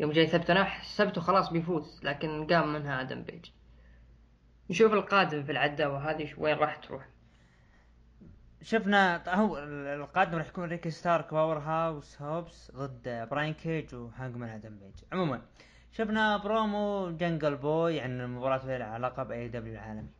يوم 0.00 0.12
جاي 0.12 0.26
ثبت 0.26 0.50
أنا 0.50 0.64
حسبته 0.64 1.20
خلاص 1.20 1.50
بيفوز 1.52 2.00
لكن 2.04 2.46
قام 2.46 2.72
منها 2.72 3.00
آدم 3.00 3.22
بيج. 3.22 3.50
نشوف 4.70 4.92
القادم 4.92 5.42
في 5.42 5.52
العداوة 5.52 6.10
هذه 6.10 6.34
وين 6.38 6.56
راح 6.56 6.76
تروح؟ 6.76 7.08
شفنا 8.62 9.22
هو 9.34 9.58
ال- 9.58 9.86
القادم 10.00 10.38
راح 10.38 10.46
يكون 10.46 10.64
ريكي 10.64 10.90
ستاركس 10.90 11.34
باور 11.34 11.58
هاوس 11.58 12.22
هوبس 12.22 12.72
ضد 12.76 13.28
براين 13.30 13.54
كيج 13.54 13.94
وهانجمان 13.94 14.48
آدم 14.50 14.78
بيج. 14.78 14.94
عموما 15.12 15.42
شفنا 15.92 16.36
برومو 16.36 17.10
جنجل 17.16 17.56
بوي 17.56 18.00
عن 18.00 18.20
المباراة 18.20 18.62
اللي 18.62 18.78
لها 18.78 18.86
علاقة 18.86 19.22
ب 19.22 19.48
AEW 19.48 19.72
العالمي. 19.74 20.10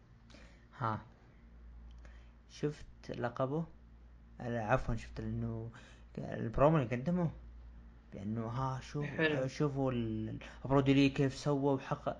ها. 0.78 1.00
شفت 2.50 2.86
لقبه 3.18 3.64
عفوا 4.40 4.94
شفت 4.96 5.20
انه 5.20 5.70
البرومو 6.18 6.76
اللي 6.76 6.96
قدمه 6.96 7.30
بأنه 8.12 8.46
ها 8.46 8.80
شوف 8.80 9.06
حلو. 9.06 9.46
شوفوا 9.48 9.92
ال- 9.92 10.38
برودي 10.64 11.08
كيف 11.08 11.34
سوى 11.34 11.74
وحقق. 11.74 12.16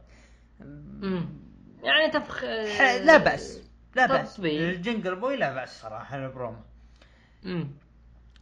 يعني 1.83 2.11
تفخ 2.13 2.45
لا 3.05 3.17
بأس 3.17 3.63
لا 3.97 4.07
بأس. 4.07 4.41
الجنجل 4.41 5.17
بوي 5.21 5.37
لا 5.37 5.55
بأس 5.55 5.81
صراحة 5.83 6.17
البرومو. 6.17 6.59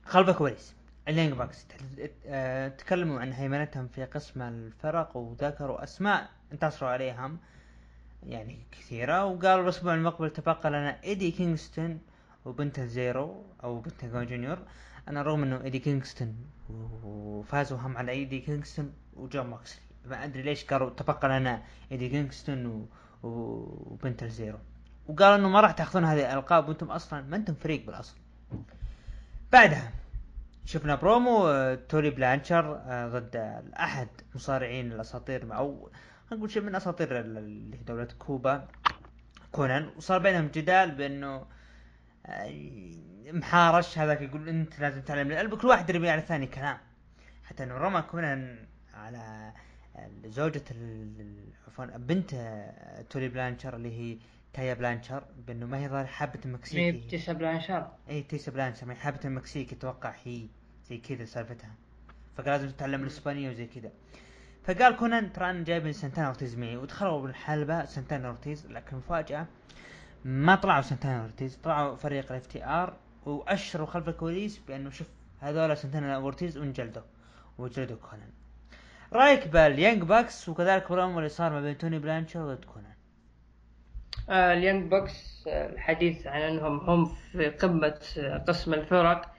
خلف 0.05 0.29
الكواليس 0.29 0.75
ال 1.09 1.13
Young 1.13 1.33
Bucks 1.33 1.67
تكلموا 2.79 3.21
عن 3.21 3.33
هيمنتهم 3.33 3.89
في 3.89 4.05
قسم 4.05 4.43
الفرق 4.43 5.17
وذكروا 5.17 5.83
أسماء 5.85 6.31
انتصروا 6.53 6.91
عليهم 6.91 7.39
يعني 8.27 8.59
كثيرة 8.73 9.25
وقالوا 9.25 9.65
الأسبوع 9.65 9.95
المقبل 9.95 10.31
تبقى 10.31 10.71
لنا 10.71 11.03
إيدي 11.05 11.31
كينغستون 11.31 12.01
وبنتا 12.49 12.81
زيرو 12.81 13.45
أو 13.65 13.81
بنتا 13.81 14.05
جونيور. 14.05 14.59
أنا 15.09 15.23
رغم 15.23 15.43
إنه 15.43 15.65
إيدي 15.65 15.79
كينغستون 15.79 16.37
وفازوا 17.05 17.79
هم 17.79 17.97
على 17.97 18.13
إيدي 18.13 18.41
كينغستون 18.41 18.93
وجون 19.17 19.47
موكسلي. 19.47 19.81
ما 20.07 20.25
أدري 20.25 20.43
ليش 20.43 20.65
قالوا 20.65 20.91
تبقى 20.91 21.29
لنا 21.29 21.63
إيدي 21.93 22.09
كينغستون 22.09 22.67
و... 22.67 22.87
وبنت 23.23 24.25
زيرو. 24.25 24.59
وقالوا 25.09 25.37
إنه 25.37 25.49
ما 25.49 25.61
راح 25.61 25.73
تأخذون 25.73 26.05
هذه 26.05 26.21
الألقاب 26.21 26.69
وأنتم 26.69 26.91
أصلا 26.91 27.23
ما 27.23 27.37
أنتم 27.37 27.55
فريق 27.55 27.87
بالأصل. 27.87 28.17
بعدها 29.53 29.93
شفنا 30.65 30.95
برومو 30.95 31.49
آه، 31.49 31.75
تولي 31.75 32.11
بلانشر 32.11 32.77
آه، 32.77 33.09
ضد 33.09 33.37
احد 33.77 34.09
مصارعين 34.35 34.93
الأساطير 34.93 35.57
أو 35.57 35.91
نقول 36.33 36.51
شيء 36.51 36.63
من 36.63 36.75
أساطير 36.75 37.21
اللي 37.21 37.77
هي 37.77 37.83
دولة 37.83 38.09
كوبا 38.19 38.69
كونان. 39.53 39.91
وصار 39.97 40.19
بينهم 40.19 40.47
جدال 40.47 40.91
بأنه 40.91 41.58
محارش 43.33 43.99
هذاك 43.99 44.23
يقول 44.23 44.49
أنت 44.49 44.81
لازم 44.81 45.01
تعلم 45.01 45.31
القلب 45.31 45.55
كل 45.55 45.69
واحد 45.69 45.91
يرمي 45.91 46.11
على 46.11 46.21
الثاني 46.21 46.47
كلام. 46.47 46.79
حتى 47.45 47.63
إنه 47.65 47.75
رمى 47.75 48.03
كونان 48.03 48.67
على 48.95 49.53
زوجة 50.25 50.63
عفوا 51.67 51.85
بنت 51.85 52.31
تولي 53.11 53.29
بلانشر 53.29 53.77
اللي 53.77 53.93
هي 53.93 54.19
تيسا 54.53 54.75
بلانشر 54.75 55.25
بأنه 55.47 55.67
ما 55.67 55.79
هي 55.79 55.89
ظاهر 55.89 56.07
حابة 56.07 56.41
المكسيكي. 56.45 56.81
إيه، 56.81 57.09
تيسا 57.09 57.33
بلانشر. 57.33 57.89
اي 58.09 58.23
تيسا 58.23 58.53
بلانشر 58.53 58.87
ما 58.87 58.95
هي 58.95 58.99
حابة 58.99 59.21
المكسيكي 59.25 59.75
أتوقع 59.75 60.15
هي 60.25 60.47
زي 60.89 60.99
كذا 60.99 61.25
سالفتها. 61.25 61.75
فقال 62.37 62.51
لازم 62.51 62.71
تتعلم 62.71 63.03
الإسبانية 63.03 63.51
وزي 63.51 63.67
كذا. 63.67 63.91
فقال 64.65 64.97
كونان 64.97 65.33
ترى 65.33 65.51
أنا 65.51 65.65
جايب 65.65 65.93
سانتانا 65.93 66.25
أورتيز 66.25 66.59
معي. 66.59 66.77
ودخلوا 66.77 67.23
بالحلبة 67.23 67.85
سانتانا 67.85 68.25
أورتيز 68.25 68.67
لكن 68.67 68.97
مفاجأة 68.97 69.47
ما 70.25 70.55
طلعوا 70.55 70.83
سانتانا 70.83 71.21
أورتيز 71.21 71.57
طلعوا 71.57 71.97
فريق 71.97 72.33
ال 72.33 72.47
FTR 72.47 72.97
وأشروا 73.27 73.87
خلف 73.87 74.09
الكواليس 74.09 74.59
بأنه 74.59 74.91
شوف 74.91 75.09
هذول 75.41 75.77
سانتانا 75.77 76.05
أورتيز 76.05 76.59
وانجلدوا 76.59 77.03
وجلدوا 77.59 77.97
كونان. 77.97 78.31
رأيك 79.13 79.49
بال 79.49 79.64
Young 79.64 80.03
Bucks 80.03 80.49
وكذلك 80.49 80.93
برومو 80.93 81.19
اللي 81.19 81.29
صار 81.29 81.53
ما 81.53 81.61
بين 81.61 81.79
تولي 81.79 81.99
بلانشر 81.99 82.43
وضد 82.43 82.65
كونان؟ 82.65 82.93
آه 84.31 84.53
ال 84.53 84.59
Young 84.59 84.91
Bucks 84.91 85.45
آه 85.49 85.73
الحديث 85.73 86.27
عن 86.27 86.41
أنهم 86.41 86.79
هم 86.91 87.05
في 87.05 87.49
قمة 87.49 88.01
آه 88.19 88.39
قسم 88.39 88.75
الفرق. 88.75 89.33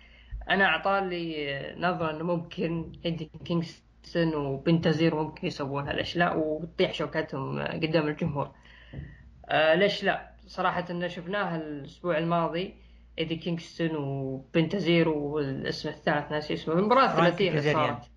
أنا 0.50 0.66
اعطالي 0.66 1.76
نظرة 1.78 2.12
أنه 2.12 2.24
ممكن 2.24 2.92
إيدي 3.06 3.32
كينغستون 3.46 4.36
وبنتا 4.36 4.76
زيرو 4.76 5.16
ممكن 5.16 5.48
يسوون 5.48 5.88
هالاشياء 5.88 6.38
وتطيح 6.38 6.94
شوكتهم 6.94 7.62
قدام 7.62 8.08
الجمهور. 8.08 8.52
آه 9.46 9.76
ليش 9.76 10.04
لا؟ 10.04 10.30
صراحة 10.50 10.86
إن 10.90 11.10
شفناها 11.10 11.56
الأسبوع 11.56 12.18
الماضي 12.18 12.74
إيدي 13.20 13.36
كينغستون 13.36 13.96
وبنتا 13.96 14.53
زيرو 14.53 15.10
والاسم 15.10 15.90
الثالث 15.90 16.32
ناسي 16.32 16.54
اسمه 16.54 16.74
المباراة 16.74 17.06
الثلاثية 17.06 17.74
صارت 17.74 18.10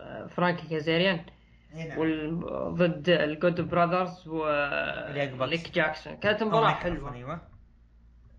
آه 0.00 0.26
فرانكي 0.26 0.68
كازيريان 0.68 1.20
نعم. 1.74 2.40
ضد 2.74 3.08
ال 3.08 3.18
Good 3.18 3.60
Brothers 3.60 4.28
ونيك 4.28 5.70
جاكسون. 5.74 6.16
كانت 6.16 6.42
مباراة 6.42 6.70
حلوة. 6.70 7.14
أيوه. 7.14 7.40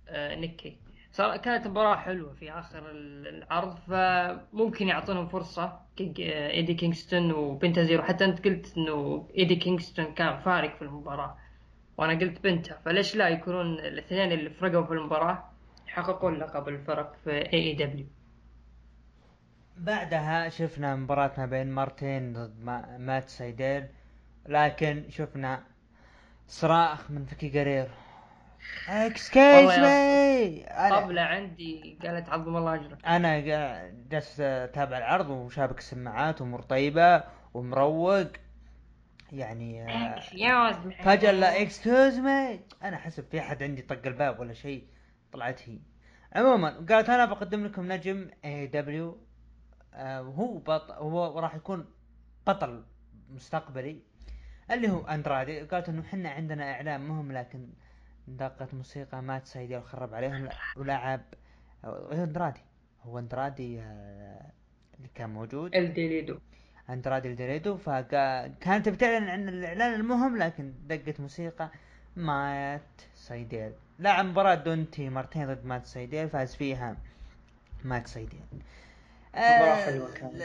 آه 0.07 0.36
نيكي. 0.36 0.78
صار 1.11 1.38
كانت 1.38 1.67
مباراة 1.67 1.95
حلوة 1.95 2.34
في 2.34 2.51
آخر 2.51 2.84
العرض 2.91 3.78
فممكن 3.88 4.88
يعطونهم 4.88 5.28
فرصة. 5.28 5.80
إيدي 5.99 6.74
كينغستون 6.74 7.32
وبنتا 7.32 7.67
زيرو 7.67 8.03
حتى 8.03 8.26
أنت 8.26 8.45
قلت 8.45 8.78
إنه 8.78 9.28
إيدي 9.38 9.55
كينغستون 9.55 10.05
كان 10.05 10.39
فارق 10.39 10.76
في 10.76 10.82
المباراة. 10.82 11.38
وأنا 11.97 12.19
قلت 12.19 12.43
بنتا 12.43 12.77
فليش 12.85 13.15
لا 13.15 13.29
يكونون 13.29 13.79
الاثنين 13.79 14.31
اللي 14.31 14.49
فرقوا 14.49 14.85
في 14.85 14.91
المباراة 14.93 15.49
يحققون 15.87 16.39
لقب 16.39 16.67
الفرق 16.67 17.15
في 17.23 17.31
AEW 17.32 18.05
بعدها 19.77 20.49
شفنا 20.49 20.95
مباراة 20.95 21.31
ما 21.37 21.45
بين 21.45 21.71
مارتين 21.71 22.33
ضد 22.33 22.59
مات 22.99 23.29
سايديل 23.29 23.87
لكن 24.45 25.05
شفنا 25.09 25.63
صراخ 26.47 27.11
من 27.11 27.25
فيكي 27.26 27.59
جريرو 27.59 27.88
excuse 28.89 29.80
me 29.80 30.65
طبلة 30.89 31.21
عندي 31.21 31.97
قالت 32.03 32.29
عظم 32.29 32.57
الله 32.57 32.75
أجرك. 32.75 33.05
أنا 33.05 33.39
جالس 33.39 34.39
أتابع 34.39 34.97
العرض 34.97 35.29
وشابك 35.29 35.77
السماعات 35.77 36.41
وامور 36.41 36.61
طيبة 36.61 37.23
ومروق. 37.53 38.27
يعني 39.34 39.86
فجأة 41.03 41.31
لا 41.31 41.61
excuse 41.61 42.19
me 42.19 42.59
أنا 42.84 42.97
حسب 42.97 43.23
في 43.31 43.39
أحد 43.39 43.63
عندي 43.63 43.81
طق 43.81 44.07
الباب 44.07 44.39
ولا 44.39 44.53
شيء 44.53 44.88
طلعت 45.31 45.69
هي. 45.69 45.79
عموما 46.36 46.69
قالت 46.69 47.09
أنا 47.09 47.25
بقدم 47.25 47.65
لكم 47.65 47.91
نجم 47.91 48.29
AEW 48.45 49.17
وهو 49.95 50.57
بطل 50.57 50.93
هو 50.93 51.39
راح 51.39 51.55
يكون 51.55 51.86
بطل 52.47 52.84
مستقبلي 53.29 54.01
اللي 54.71 54.89
هو 54.89 55.07
اندرادي 55.07 55.61
قالت 55.61 55.89
إنه 55.89 56.01
إحنا 56.01 56.29
عندنا 56.29 56.71
اعلان 56.71 57.01
مهم 57.01 57.31
لكن 57.31 57.69
دقت 58.27 58.73
موسيقى 58.73 59.21
مات 59.21 59.45
سايديل 59.45 59.78
وخرب 59.77 60.13
عليهم 60.13 60.49
ولعب 60.77 61.21
اندرادي 62.11 62.61
هو 63.01 63.19
اندرادي 63.19 63.79
آه، 63.81 64.51
اللي 64.97 65.07
كان 65.15 65.29
موجود. 65.29 65.75
الإيدولو 65.76 66.39
اندرادي 66.93 67.27
الإيدولو 67.32 67.78
فكانت 67.77 68.89
بتعلن 68.89 69.29
عن 69.29 69.49
الإعلان 69.49 69.93
المهم 69.93 70.37
لكن 70.37 70.73
دقت 70.87 71.19
موسيقى 71.19 71.69
مات 72.15 72.81
سايديل. 73.15 73.71
لعب 73.99 74.25
مباراة 74.25 74.55
دانتي 74.55 75.09
مارتين 75.09 75.47
ضد 75.47 75.65
مات 75.65 75.85
سايديل 75.85 76.29
فاز 76.29 76.55
فيها 76.55 76.97
مات 77.83 78.07
سايديل. 78.07 78.41
مباراة 79.35 79.85
حلوة 79.85 80.13
كانت. 80.13 80.35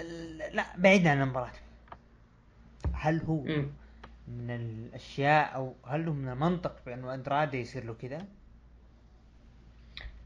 لا 0.53 0.65
بعيدا 0.79 1.11
عن 1.11 1.23
المباراة. 1.23 1.53
هل 2.93 3.23
هو 3.23 3.41
م. 3.41 3.71
من 4.29 4.51
الأشياء 4.51 5.55
أو 5.55 5.75
هل 5.87 6.09
هو 6.09 6.15
من 6.15 6.29
المنطق 6.29 6.77
بانه 6.87 7.15
أندرادي 7.15 7.61
يصير 7.61 7.85
له 7.85 7.95
كذا؟ 7.95 8.27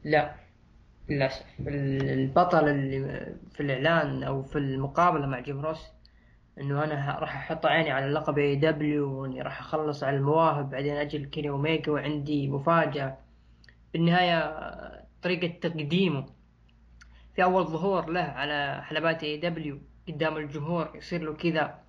لا 0.03 0.35
للأسف. 1.09 1.45
البطل 1.59 2.69
اللي 2.69 3.35
في 3.53 3.63
الإعلان 3.63 4.23
أو 4.23 4.43
في 4.43 4.57
المقابلة 4.57 5.25
مع 5.25 5.39
جيم 5.39 5.65
روس 5.65 5.87
إنه 6.61 6.83
أنا 6.83 7.19
راح 7.19 7.35
أحط 7.35 7.65
عيني 7.65 7.91
على 7.91 8.05
لقب 8.05 8.37
AEW 8.37 9.21
وإني 9.21 9.41
راح 9.41 9.59
أخلص 9.59 10.03
على 10.03 10.17
المواهب 10.17 10.69
بعدين 10.69 10.95
أجي 10.95 11.25
كيني 11.25 11.49
أوميجا 11.49 11.91
وعندي 11.91 12.47
مفاجأة. 12.47 13.17
بالنهاية 13.93 14.55
طريقة 15.21 15.59
تقديمه 15.61 16.25
في 17.35 17.43
أول 17.43 17.65
ظهور 17.65 18.09
له 18.09 18.21
على 18.21 18.83
حلبات 18.83 19.23
AEW 19.23 19.79
قدام 20.07 20.37
الجمهور 20.37 20.91
يصير 20.95 21.21
له 21.21 21.33
كذا. 21.33 21.83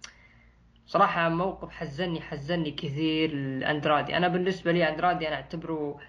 صراحة 0.86 1.28
موقف 1.28 1.70
حزني 1.70 2.20
حزني 2.20 2.70
كثير 2.70 3.30
الاندرادي 3.30 4.16
أنا 4.16 4.28
بالنسبة 4.28 4.72
لي 4.72 4.88
اندرادي 4.88 5.28
أنا 5.28 5.36
أعتبره 5.36 6.00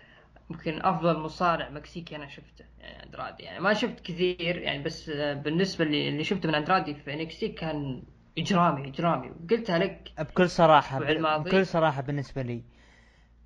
ممكن 0.50 0.82
أفضل 0.82 1.20
مصارع 1.20 1.70
مكسيكي 1.70 2.16
أنا 2.16 2.28
شفته 2.28 2.66
يعني 2.80 3.04
اندرادي 3.06 3.44
يعني 3.44 3.60
ما 3.60 3.74
شفت 3.74 4.00
كثير 4.00 4.58
يعني 4.58 4.84
بس 4.84 5.10
بالنسبة 5.10 5.86
اللي, 5.86 6.10
اللي 6.10 6.24
شفته 6.24 6.50
من 6.50 6.56
اندرادي 6.56 6.94
في 6.96 7.14
NXT 7.14 7.50
كان 7.50 8.04
إجرامي 8.38 8.88
إجرامي. 8.88 9.30
قلتها 9.50 9.78
لك 9.78 10.12
بكل 10.20 10.50
صراحة 10.50 11.00
بكل 11.38 11.66
صراحة 11.68 12.02
بالنسبة 12.02 12.42
لي 12.42 12.64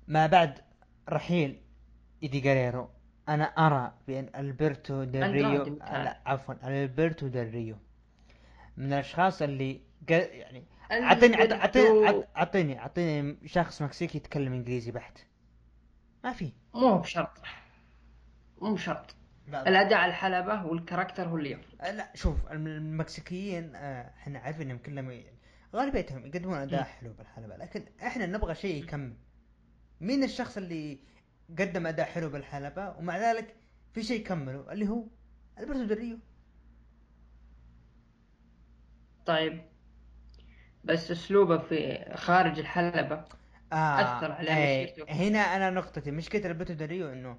ما 0.08 0.26
بعد 0.26 0.58
رحيل 1.08 1.60
إيدي 2.22 2.40
جريرو 2.40 2.90
أنا 3.28 3.44
أرى 3.44 3.94
بأن 4.06 4.30
ألبرتو 4.36 5.04
ديل 5.04 5.32
ريو 5.32 5.78
عفوا 6.26 6.54
ألبرتو 6.64 7.26
ديل 7.26 7.50
ريو. 7.50 7.76
من 8.76 8.92
الأشخاص 8.92 9.42
اللي 9.42 9.80
يعني 10.08 10.64
أعطيني 10.90 11.52
أعطيني 11.52 12.24
أعطيني 12.36 12.78
أعطيني 12.78 13.36
شخص 13.46 13.82
مكسيكي 13.82 14.18
يتكلم 14.18 14.52
إنجليزي 14.52 14.90
بحت. 14.90 15.18
ما 16.24 16.32
في. 16.32 16.52
مو 16.74 16.98
بشرط. 16.98 17.38
مو 18.62 18.74
بشرط. 18.74 19.14
الاداء 19.54 19.98
على 19.98 20.10
الحلبة 20.10 20.66
والكاركتر 20.66 21.28
هو 21.28 21.36
اللي 21.36 21.50
يفرق 21.50 21.90
لا 21.90 22.10
شوف 22.14 22.52
المكسيكيين 22.52 23.76
أه، 23.76 24.10
إحنا 24.18 24.38
عارفين 24.38 24.62
إنهم 24.62 24.78
كلهم 24.78 25.22
غالبيتهم 25.76 26.26
يقدمون 26.26 26.58
اداء 26.58 26.82
حلو 26.82 27.12
بالحلبة 27.12 27.56
لكن 27.56 27.84
إحنا 28.02 28.26
نبغى 28.26 28.54
شيء 28.54 28.82
يكمل. 28.84 29.16
مين 30.00 30.24
الشخص 30.24 30.56
اللي 30.56 30.98
قدم 31.58 31.86
اداء 31.86 32.06
حلو 32.06 32.28
بالحلبة؟ 32.28 32.96
ومع 32.98 33.18
ذلك 33.18 33.54
في 33.92 34.02
شيء 34.02 34.20
يكمله 34.20 34.72
اللي 34.72 34.88
هو 34.88 35.04
ألبرتو 35.58 35.84
دريو 35.84 36.18
طيب 39.26 39.62
بس 40.84 41.10
أسلوبه 41.10 41.58
في 41.58 42.04
خارج 42.14 42.58
الحلبة 42.58 43.24
آه 43.72 44.18
أثر 44.18 44.32
على 44.32 44.56
إيه 44.56 44.94
هنا 45.08 45.38
أنا 45.38 45.70
نقطتي 45.70 46.10
مشكلة 46.10 46.46
ألبرتو 46.46 46.72
دريو 46.72 47.12
إنه 47.12 47.38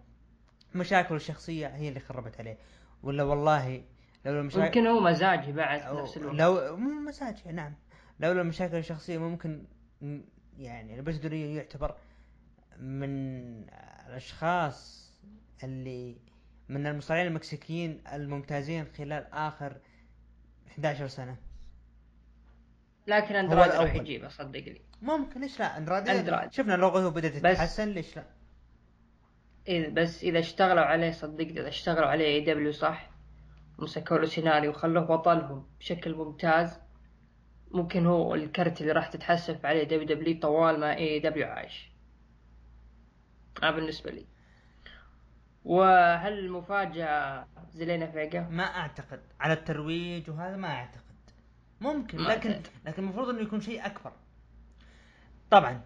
مشاكله 0.76 1.18
الشخصية 1.18 1.68
هي 1.68 1.90
اللي 1.90 2.00
خربت 2.00 2.40
عليه. 2.40 2.58
ولا 3.04 3.24
والله 3.24 3.84
لو 4.26 4.40
المشاكل 4.40 4.66
ممكن 4.66 4.88
هو 4.88 5.00
مزاجي 5.00 5.52
بعد 5.52 5.96
نفس 5.96 6.18
الوقت. 6.18 6.36
لو 6.36 6.78
مو 6.78 7.10
مزاجي 7.10 7.52
نعم. 7.52 7.74
لولا 8.20 8.42
المشاكل 8.42 8.78
الشخصية 8.78 9.18
ممكن 9.18 9.64
يعني 10.58 11.02
دريو 11.02 11.50
يعتبر 11.50 11.96
من 12.80 13.10
الأشخاص 14.08 15.12
اللي 15.64 16.18
من 16.70 16.88
المصارعين 16.88 17.28
المكسيكيين 17.28 18.02
الممتازين 18.14 18.86
خلال 18.98 19.34
آخر 19.34 19.78
11 20.68 21.08
سنة. 21.08 21.36
لكن 23.08 23.36
هو 23.36 23.42
اندرادي 23.42 23.78
راح. 23.78 23.96
يجيبه 23.96 24.28
صدقني 24.28 24.82
ممكن 25.02 25.42
ليش 25.42 25.60
لا؟ 25.60 25.78
اندرادي 25.78 26.12
أندرادي. 26.12 26.56
شفنا 26.56 26.74
لوغوه 26.74 27.10
بدأت 27.10 27.34
تتحسن 27.36 27.90
ليش 27.90 28.16
لا؟ 28.16 28.24
إذا 29.68 29.90
بس 29.90 30.24
إذا 30.24 30.40
اشتغلوا 30.40 30.84
عليه 30.84 31.12
صدقني 31.12 31.60
إذا 31.60 31.68
اشتغلوا 31.68 32.08
عليه 32.08 32.26
AEW 32.26 32.72
صح؟ 32.72 33.10
مسكوا 33.80 34.18
له 34.18 34.26
سيناريو 34.26 34.72
وخلوه 34.72 35.06
بطلهم 35.06 35.68
بشكل 35.80 36.16
ممتاز. 36.16 36.80
ممكن 37.72 38.06
هو 38.06 38.36
الكرت 38.36 38.82
اللي 38.82 38.92
راح 38.92 39.08
تتحسف 39.08 39.66
عليه 39.66 39.84
دبليو 39.84 40.04
دبليو 40.04 40.40
طوال 40.40 40.80
ما 40.80 40.98
إي 40.98 41.20
دبليو 41.20 41.48
عايش. 41.48 41.92
هذا 43.64 43.72
بالنسبة 43.72 44.12
لي. 44.12 44.26
وهل 45.66 46.40
المفاجأة 46.40 47.48
زيلينا 47.72 48.12
فيجا؟ 48.12 48.42
ما 48.42 48.64
أعتقد. 48.64 49.22
على 49.40 49.54
الترويج 49.54 50.30
وهذا 50.30 50.56
ما 50.56 50.68
أعتقد. 50.68 51.02
ممكن 51.82 52.18
ما 52.18 52.30
لكن 52.30 52.52
أعتقد. 52.52 52.72
لكن 52.86 53.04
المفروض 53.04 53.30
إنه 53.30 53.42
يكون 53.42 53.62
شيء 53.62 53.86
أكبر. 53.86 54.12
طبعا 55.52 55.82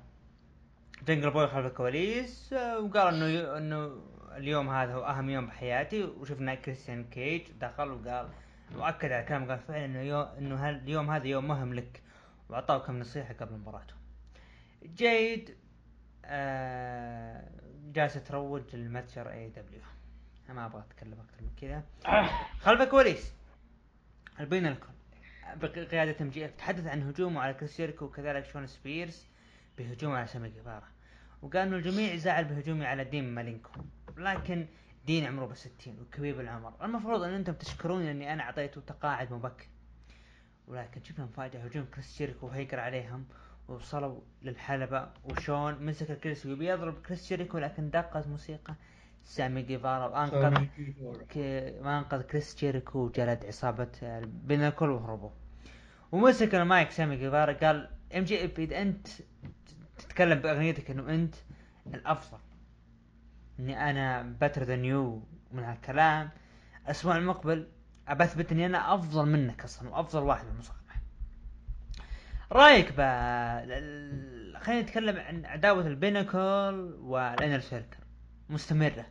جنغل 1.07 1.31
بوي 1.31 1.47
خلف 1.47 1.65
الكواليس 1.65 2.53
آه، 2.53 2.79
وقال 2.79 3.13
إنه. 3.13 3.57
إنه 3.57 4.01
اليوم 4.37 4.69
هذا 4.69 4.93
هو 4.93 5.05
أهم 5.05 5.29
يوم 5.29 5.47
بحياتي 5.47 6.03
وشفنا 6.03 6.55
كريستيان 6.55 7.03
كيج 7.03 7.51
دخل 7.61 7.91
وقال 7.91 8.29
وأكد 8.75 9.11
على 9.11 9.23
كلام 9.23 9.51
قال 9.51 9.59
فعلا 9.59 9.85
إنه 9.85 10.01
يو... 10.01 10.21
إنه 10.21 10.69
اليوم 10.69 11.11
هذا 11.11 11.27
يوم 11.27 11.47
مهم 11.47 11.73
لك 11.73 12.01
واعطاه 12.49 12.77
كم 12.77 12.99
نصيحة 12.99 13.33
قبل 13.33 13.53
مباراته. 13.53 13.93
جيد 14.83 15.57
آه 16.25 17.49
جالسه 17.93 18.19
تروج 18.19 18.75
للمتجر 18.75 19.31
اي 19.31 19.49
دبليو 19.49 19.81
ما 20.49 20.65
أبغى 20.65 20.83
أتكلم 20.89 21.13
أكثر 21.13 21.41
من 21.41 21.49
كذا. 21.61 21.83
خلف 22.59 22.81
الكواليس. 22.81 23.33
ال 24.39 24.45
Pinnacle 24.45 24.88
بقيادة 25.55 26.15
MJF 26.21 26.51
تحدث 26.51 26.87
عن 26.87 27.03
هجومه 27.03 27.41
على 27.41 27.53
كريس 27.53 27.81
وكذلك 28.01 28.45
شون 28.45 28.67
سبيرز 28.67 29.27
بهجومه 29.77 30.17
على 30.17 30.27
سامي 30.27 30.49
جيفارا 30.49 30.94
وقال 31.45 31.67
انه 31.67 31.75
الجميع 31.75 32.15
زعل 32.15 32.45
بهجومي 32.45 32.85
على 32.85 33.03
دين 33.03 33.35
مالينكو. 33.35 33.69
لكن 34.17 34.65
دين 35.05 35.25
عمره 35.25 35.45
بالستين 35.45 35.99
وكبير 36.01 36.37
بالعمر. 36.37 36.73
المفروض 36.81 37.23
أن 37.23 37.33
أنتم 37.33 37.53
تشكروني 37.53 38.11
اني 38.11 38.33
أنا 38.33 38.43
أعطيته 38.43 38.81
تقاعد 38.81 39.33
مبكر. 39.33 39.67
ولكن 40.67 41.03
شفنا 41.03 41.25
مفاجأة 41.25 41.59
هجوم 41.59 41.85
كريس 41.85 42.17
جيريكو 42.17 42.47
وهيكر 42.47 42.79
عليهم 42.79 43.25
ووصلوا 43.67 44.19
للحلبة. 44.41 45.07
وشون 45.23 45.85
مسك 45.85 46.11
الكرسي 46.11 46.49
ويبي 46.49 46.67
يضرب 46.67 47.01
كريس 47.01 47.29
جيريكو 47.29 47.57
لكن 47.57 47.89
دقت 47.89 48.27
موسيقى 48.27 48.75
سامي 49.23 49.61
جيفارا. 49.61 50.05
وأنقذ 50.05 50.67
انقذ 51.85 52.21
كريس 52.21 52.55
جيريكو 52.59 52.99
وجلد 52.99 53.45
عصابة 53.45 54.19
Pinnacle 54.23 54.89
وهربوا. 54.89 55.29
ومسك 56.11 56.55
المايك 56.55 56.91
سامي 56.91 57.15
جيفارا 57.17 57.53
قال 57.53 57.89
MJF 58.15 58.59
اذا 58.59 58.81
أنت 58.81 59.07
تتكلم 60.16 60.39
بأغنيتك 60.39 60.91
إنه 60.91 61.09
أنت 61.13 61.36
الأفضل. 61.88 62.38
إني 63.59 63.89
أنا 63.89 64.36
better 64.41 64.63
than 64.63 64.86
you 64.86 65.23
من 65.51 65.63
هالكلام. 65.63 66.30
الأسبوع 66.86 67.18
المقبل 67.18 67.68
ابثبت 68.07 68.51
إني 68.51 68.66
أنا 68.66 68.93
أفضل 68.95 69.26
منك 69.30 69.63
أصلا 69.63 69.89
وأفضل 69.89 70.24
واحد 70.24 70.45
بالمصارعة 70.45 70.82
رأيك 72.51 72.93
ال- 72.99 74.57
خلينا 74.57 74.82
نتكلم 74.82 75.18
عن 75.20 75.45
عداوة 75.45 75.88
ال 75.88 76.00
Pinnacle 76.00 76.97
وال 77.01 77.18
Inner 77.18 77.59
Circle. 77.59 77.97
مستمرة. 78.49 79.05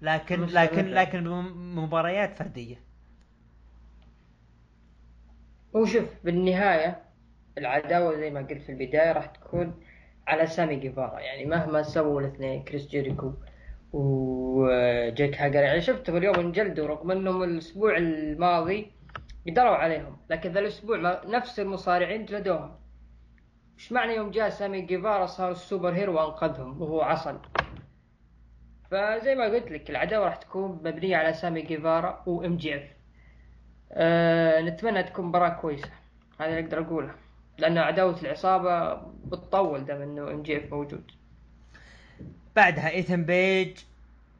لكن 0.00 0.40
مستمرة. 0.40 0.62
لكن 0.62 0.86
لكن 0.86 1.24
بمباريات 1.24 2.38
فردية. 2.38 2.76
هو 5.76 5.84
شوف 5.86 6.08
بالنهاية 6.24 7.02
العداوة 7.58 8.16
زي 8.16 8.30
ما 8.30 8.40
قلت 8.40 8.62
في 8.62 8.72
البداية 8.72 9.12
راح 9.12 9.26
تكون 9.26 9.74
على 10.26 10.46
سامي 10.46 10.76
جيفارا 10.76 11.20
يعني 11.20 11.44
مهما 11.44 11.82
سووا 11.82 12.20
الاثنين 12.20 12.62
كريس 12.62 12.86
جيريكو 12.86 13.32
وجيك 13.92 15.40
هاجر 15.40 15.60
يعني 15.62 15.80
شفتهم 15.80 16.16
اليوم 16.16 16.34
انجلدوا 16.34 16.86
رغم 16.86 17.10
إنهم 17.10 17.42
الأسبوع 17.42 17.96
الماضي 17.96 18.92
قدروا 19.46 19.76
عليهم 19.76 20.16
لكن 20.30 20.52
ذا 20.52 20.60
الأسبوع 20.60 21.20
نفس 21.26 21.60
المصارعين 21.60 22.24
جلدوهم. 22.24 22.76
إيش 23.78 23.92
معنى 23.92 24.14
يوم 24.14 24.30
جاء 24.30 24.48
سامي 24.48 24.80
جيفارا 24.80 25.26
صار 25.26 25.50
ال 25.50 25.92
superhero 25.92 26.14
وأنقذهم 26.14 26.82
وهو 26.82 27.00
عصل 27.00 27.38
فزي 28.90 29.34
ما 29.34 29.44
قلت 29.44 29.70
لك 29.70 29.90
العداوة 29.90 30.24
راح 30.24 30.36
تكون 30.36 30.70
مبنية 30.70 31.16
على 31.16 31.32
سامي 31.32 31.62
جيفارا 31.62 32.22
و 32.26 32.56
MJF. 32.56 32.82
أه 33.92 34.60
نتمنى 34.60 35.02
تكون 35.02 35.24
مباراة 35.24 35.48
كويسة 35.60 35.90
هذا 36.40 36.48
اللي 36.48 36.60
أقدر 36.60 36.80
أقوله. 36.80 37.14
لأن 37.58 37.78
عداوة 37.78 38.20
العصابة 38.20 38.94
بتطول 39.24 39.84
دام 39.84 40.02
إنه 40.02 40.30
MJF 40.30 40.72
موجود. 40.72 41.10
بعدها 42.56 42.90
إيثن 42.90 43.24
بيج 43.24 43.78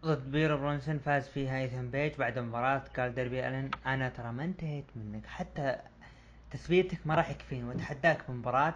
ضد 0.05 0.31
بير 0.31 0.57
برونسون 0.57 0.99
فاز 0.99 1.29
فيها 1.29 1.61
إيثن 1.61 1.91
بيج 1.91 2.15
بعد 2.15 2.39
مباراة 2.39 2.83
قال 2.97 3.15
داربي 3.15 3.49
ألن. 3.49 3.71
أنا 3.87 4.09
ترى 4.09 4.33
ما 4.33 4.45
انتهيت 4.45 4.85
منك. 4.97 5.27
حتى 5.27 5.77
تثبيتك 6.51 7.07
ما 7.07 7.15
راح 7.15 7.31
يكفيني 7.31 7.65
وأتحداك 7.65 8.19
بمباراة. 8.29 8.75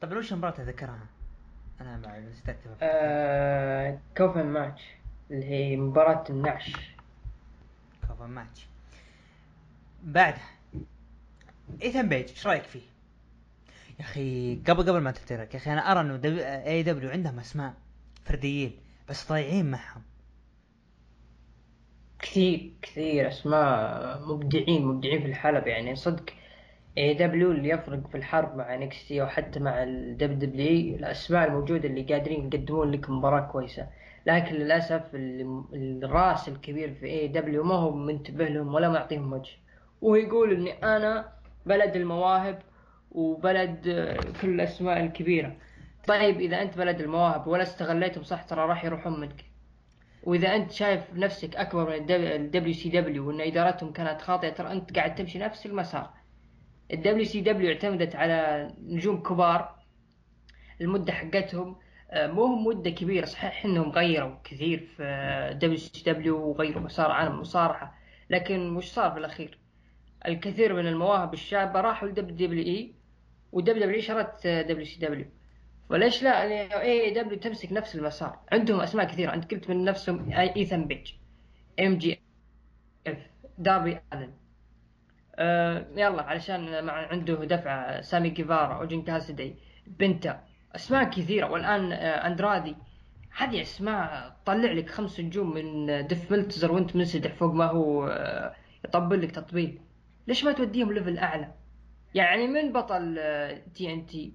طبعا 0.00 0.18
وش 0.18 0.32
المباراة 0.32 0.60
اذكرها؟ 0.60 1.06
أنا 1.80 1.96
ما 1.96 2.20
نسيت 2.20 2.48
اكتبها 2.48 2.76
أه 2.82 3.98
coffin 4.16 4.46
match 4.46 4.82
اللي 5.30 5.44
هي 5.44 5.76
مباراة 5.76 6.24
النعش. 6.30 6.72
coffin 8.08 8.30
match. 8.30 8.66
بعدها 10.02 10.50
إيثن 11.82 12.08
بيج 12.08 12.28
إيش 12.28 12.46
رأيك 12.46 12.62
فيه؟ 12.62 12.91
يا 13.98 14.04
أخي 14.04 14.56
قبل 14.68 14.82
قبل 14.82 14.98
ما 15.00 15.10
تترك 15.10 15.54
يا 15.54 15.58
أخي 15.58 15.72
أنا 15.72 15.92
أرى 15.92 16.00
إنه 16.00 16.20
AEW 16.66 17.10
عندهم 17.10 17.38
أسماء 17.38 17.74
فرديين 18.24 18.72
بس 19.08 19.28
ضايعين 19.28 19.70
معهم. 19.70 20.02
كثير 22.18 22.72
كثير 22.82 23.28
أسماء 23.28 24.20
مبدعين 24.28 24.84
مبدعين 24.86 25.20
في 25.20 25.26
الحلبة 25.26 25.66
يعني 25.66 25.96
صدق 25.96 26.24
AEW 26.98 27.52
اللي 27.52 27.68
يفرق 27.68 28.06
في 28.08 28.14
الحرب 28.16 28.56
مع 28.56 28.74
NXT 28.74 29.22
وحتى 29.22 29.60
مع 29.60 29.82
ال 29.82 30.38
WWE 30.38 30.96
الأسماء 30.96 31.48
الموجودة 31.48 31.88
اللي 31.88 32.02
قادرين 32.02 32.46
يقدمون 32.46 32.90
لك 32.90 33.10
مباراة 33.10 33.40
كويسة. 33.52 33.86
لكن 34.26 34.54
للأسف 34.54 35.02
ال- 35.14 35.64
الراس 36.04 36.48
الكبير 36.48 36.94
في 36.94 37.06
AEW 37.06 37.64
ما 37.64 37.74
هو 37.74 37.90
منتبه 37.96 38.44
لهم 38.48 38.74
ولا 38.74 38.88
معطيهم 38.88 39.32
وجه. 39.32 39.52
ويقول 40.02 40.52
إني 40.52 40.72
أنا 40.96 41.32
بلد 41.66 41.96
المواهب 41.96 42.62
وبلد 43.14 43.88
آه، 43.88 44.16
كل 44.42 44.48
الأسماء 44.48 45.00
الكبيرة. 45.00 45.56
طيب 46.06 46.40
إذا 46.40 46.62
أنت 46.62 46.78
بلد 46.78 47.00
المواهب 47.00 47.46
ولا 47.46 47.62
استغليتهم 47.62 48.24
صح 48.24 48.42
ترى 48.42 48.60
راح 48.60 48.84
يروحون 48.84 49.20
منك. 49.20 49.44
وإذا 50.24 50.56
أنت 50.56 50.70
شايف 50.70 51.14
نفسك 51.14 51.56
أكبر 51.56 51.90
من 51.90 52.10
ال 52.10 52.74
WCW 52.74 53.28
وإن 53.28 53.40
إدارتهم 53.40 53.92
كانت 53.92 54.20
خاطئة 54.22 54.48
ترى 54.50 54.72
أنت 54.72 54.96
قاعد 54.96 55.14
تمشي 55.14 55.38
نفس 55.38 55.66
المسار. 55.66 56.10
ال 56.92 57.24
WCW 57.24 57.72
اعتمدت 57.72 58.16
على 58.16 58.68
نجوم 58.82 59.22
كبار. 59.22 59.82
المدة 60.80 61.12
حقتهم 61.12 61.76
آه، 62.10 62.26
مو 62.26 62.44
هم 62.44 62.66
مدة 62.66 62.90
كبيرة 62.90 63.24
صحيح 63.24 63.64
إنهم 63.64 63.90
غيروا 63.90 64.34
كثير 64.44 64.88
في 64.96 65.50
WCW 65.54 66.48
وغيروا 66.48 66.82
مسار 66.82 67.10
عالم 67.10 67.32
المصارعه 67.32 67.94
لكن 68.30 68.76
وش 68.76 68.86
صار 68.86 69.10
في 69.12 69.18
الأخير. 69.18 69.58
الكثير 70.28 70.74
من 70.74 70.86
المواهب 70.86 71.34
الشابة 71.34 71.80
راحوا 71.80 72.08
ل 72.08 72.36
WWE. 72.36 73.01
و 73.52 73.84
WWE 73.84 74.00
شرت 74.00 74.46
WCW 74.46 75.26
فليش 75.88 76.22
لا؟ 76.22 76.42
AEW 76.82 77.38
تمسك 77.38 77.72
نفس 77.72 77.94
المسار. 77.96 78.38
عندهم 78.52 78.80
أسماء 78.80 79.06
كثيرة. 79.06 79.34
أنت 79.34 79.50
قلت 79.50 79.70
من 79.70 79.84
نفسهم 79.84 80.32
ايثن 80.32 80.84
بيج 80.84 81.12
MJ 81.80 82.20
F 83.06 83.18
داربي 83.58 84.00
الن 84.12 84.32
آه 85.36 85.86
يلا 85.96 86.22
علشان 86.22 86.88
عنده 86.88 87.44
دفعة 87.44 88.00
سامي 88.00 88.30
جيفارا 88.30 88.74
أورنج 88.74 89.02
كاسيدي 89.02 89.54
بنتا 89.86 90.44
أسماء 90.74 91.04
كثيرة. 91.10 91.50
والآن 91.50 91.92
آه 91.92 92.26
أندرادي. 92.26 92.76
هذه 93.36 93.62
أسماء 93.62 94.36
تطلع 94.44 94.72
لك 94.72 94.90
خمس 94.90 95.20
نجوم 95.20 95.54
من 95.54 96.06
ديف 96.06 96.32
ملتزر 96.32 96.72
وأنت 96.72 96.96
منسدح 96.96 97.34
فوق 97.34 97.54
ما 97.54 97.64
هو 97.64 98.06
آه 98.06 98.54
يطبل 98.84 99.22
لك 99.22 99.30
تطبيل. 99.30 99.80
ليش 100.26 100.44
ما 100.44 100.52
توديهم 100.52 100.92
level 100.92 101.18
أعلى؟ 101.18 101.61
يعني 102.14 102.46
من 102.46 102.72
بطل 102.72 103.14
TNT 103.74 104.34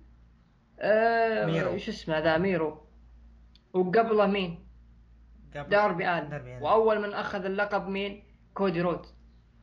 ميرو. 1.45 1.77
شو 1.77 1.91
اسمه 1.91 2.19
ذا 2.19 2.37
ميرو. 2.37 2.81
وقبله 3.73 4.25
مين؟ 4.27 4.67
قبل- 5.55 5.69
داربي 5.69 6.09
ألن. 6.09 6.29
داربي. 6.29 6.57
وأول 6.61 7.01
من 7.01 7.13
أخذ 7.13 7.45
اللقب 7.45 7.87
مين؟ 7.87 8.23
كودي 8.53 8.81
رودز. 8.81 9.05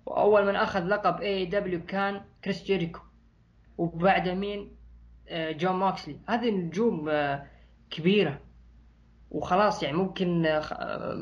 وأول 0.07 0.47
من 0.47 0.57
أخذ 0.57 0.85
لقب 0.85 1.21
AEW 1.21 1.85
كان 1.87 2.21
كريس 2.45 2.65
جيريكو. 2.65 3.01
وبعده 3.79 4.35
مين؟ 4.35 4.77
آه، 5.29 5.53
جون 5.53 5.73
موكسلي. 5.77 6.17
هذه 6.29 6.51
نجوم 6.51 7.09
آه، 7.09 7.47
كبيرة. 7.91 8.41
وخلاص 9.31 9.83
يعني 9.83 9.97
ممكن 9.97 10.47
آه، 10.47 11.19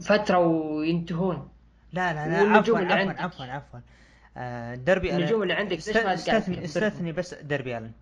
فترة 0.00 0.38
وينتهون. 0.38 1.48
لا 1.92 2.12
لا 2.14 2.28
لا 2.28 2.56
عفوا 2.58 2.78
عفوا. 2.78 3.12
عفوا 3.22 3.44
عفوا. 3.46 3.80
آه 4.36 4.74
داربي 4.74 5.16
النجوم 5.16 5.42
اللي 5.42 5.54
عندك 5.54 5.72
ما 5.72 6.14
استثني؟ 6.14 6.64
استثني 6.64 7.12
بس 7.12 7.34
داربي 7.34 7.78
ألن. 7.78 7.92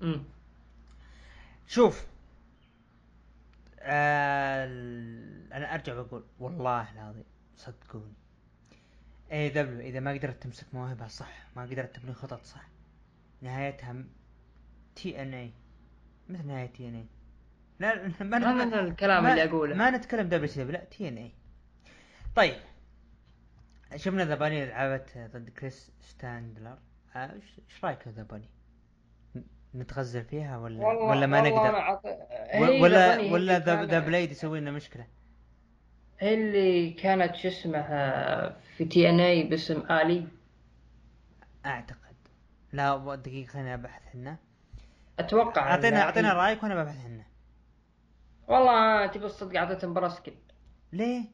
مم. 0.00 0.22
شوف 1.66 2.06
آه 3.80 4.64
أنا 5.52 5.74
أرجع 5.74 5.94
وأقول 5.98 6.24
والله 6.38 6.92
العظيم 6.92 7.24
صدقوني. 7.56 8.12
AEW 9.32 9.80
إذا 9.80 10.00
ما 10.00 10.12
قدرت 10.12 10.42
تمسك 10.42 10.66
مواهبها 10.74 11.08
صح 11.08 11.46
ما 11.56 11.62
قدرت 11.62 11.96
تبني 11.96 12.14
خطط 12.14 12.44
صح 12.44 12.68
نهايتها 13.42 14.04
TNA 14.96 15.50
مثل 16.28 16.46
نهاية 16.46 16.66
TNA 16.66 17.06
لا 17.80 18.08
ما 18.20 18.36
هذا 18.36 18.64
ما- 18.64 18.80
الكلام 18.80 19.24
ما- 19.24 19.30
اللي 19.30 19.44
أقوله. 19.44 19.74
ما 19.76 19.90
نتكلم 19.90 20.28
WC 20.28 20.64
لا 20.64 20.84
TNA 20.84 21.32
طيب 22.36 22.54
شفنا 23.96 24.24
The 24.24 24.34
Bunny 24.34 24.66
لعبت 24.66 25.18
ضد 25.32 25.50
كريس 25.50 25.92
ستاتلاندر 26.00 26.78
آه، 27.16 27.32
إيش 27.32 27.84
رأيك 27.84 28.02
في 28.02 28.10
ذا 28.10 28.22
باني؟ 28.22 28.48
نتغزل 29.74 30.24
فيها 30.24 30.58
ولا 30.58 30.86
والله 30.86 31.04
ولا 31.04 31.26
ما 31.26 31.40
والله 31.42 31.62
نقدر؟ 31.62 31.76
عط... 31.76 32.06
هي 32.50 32.80
ولا 32.82 33.20
ولا 33.32 33.58
ذا 33.58 33.74
كان- 33.74 33.84
ذا 33.84 33.98
بليد 33.98 34.30
يسوي 34.30 34.60
لنا 34.60 34.70
مشكلة 34.70 35.06
اللي 36.22 36.90
كانت 36.90 37.34
شو 37.36 37.48
اسمه 37.48 37.82
في 38.76 38.84
تي 38.84 39.10
إن 39.10 39.20
اي 39.20 39.42
باسم 39.42 39.80
آلي 39.92 40.26
أعتقد 41.66 41.98
لا 42.72 43.14
دقيقة 43.14 43.48
خليني 43.48 43.74
أبحث 43.74 44.02
عنه 44.16 44.38
أتوقع 45.18 45.70
اعطينا 45.70 46.00
أعطينا. 46.02 46.32
رأيك 46.32 46.62
وأنا 46.62 46.82
ببحث 46.82 47.04
عنه 47.04 47.26
والله 48.48 49.06
تبي 49.06 49.24
الصدق 49.26 49.56
اعطيته 49.58 49.88
مباراة 49.88 50.08
سكيب 50.08 50.34
ليه؟ 50.92 51.24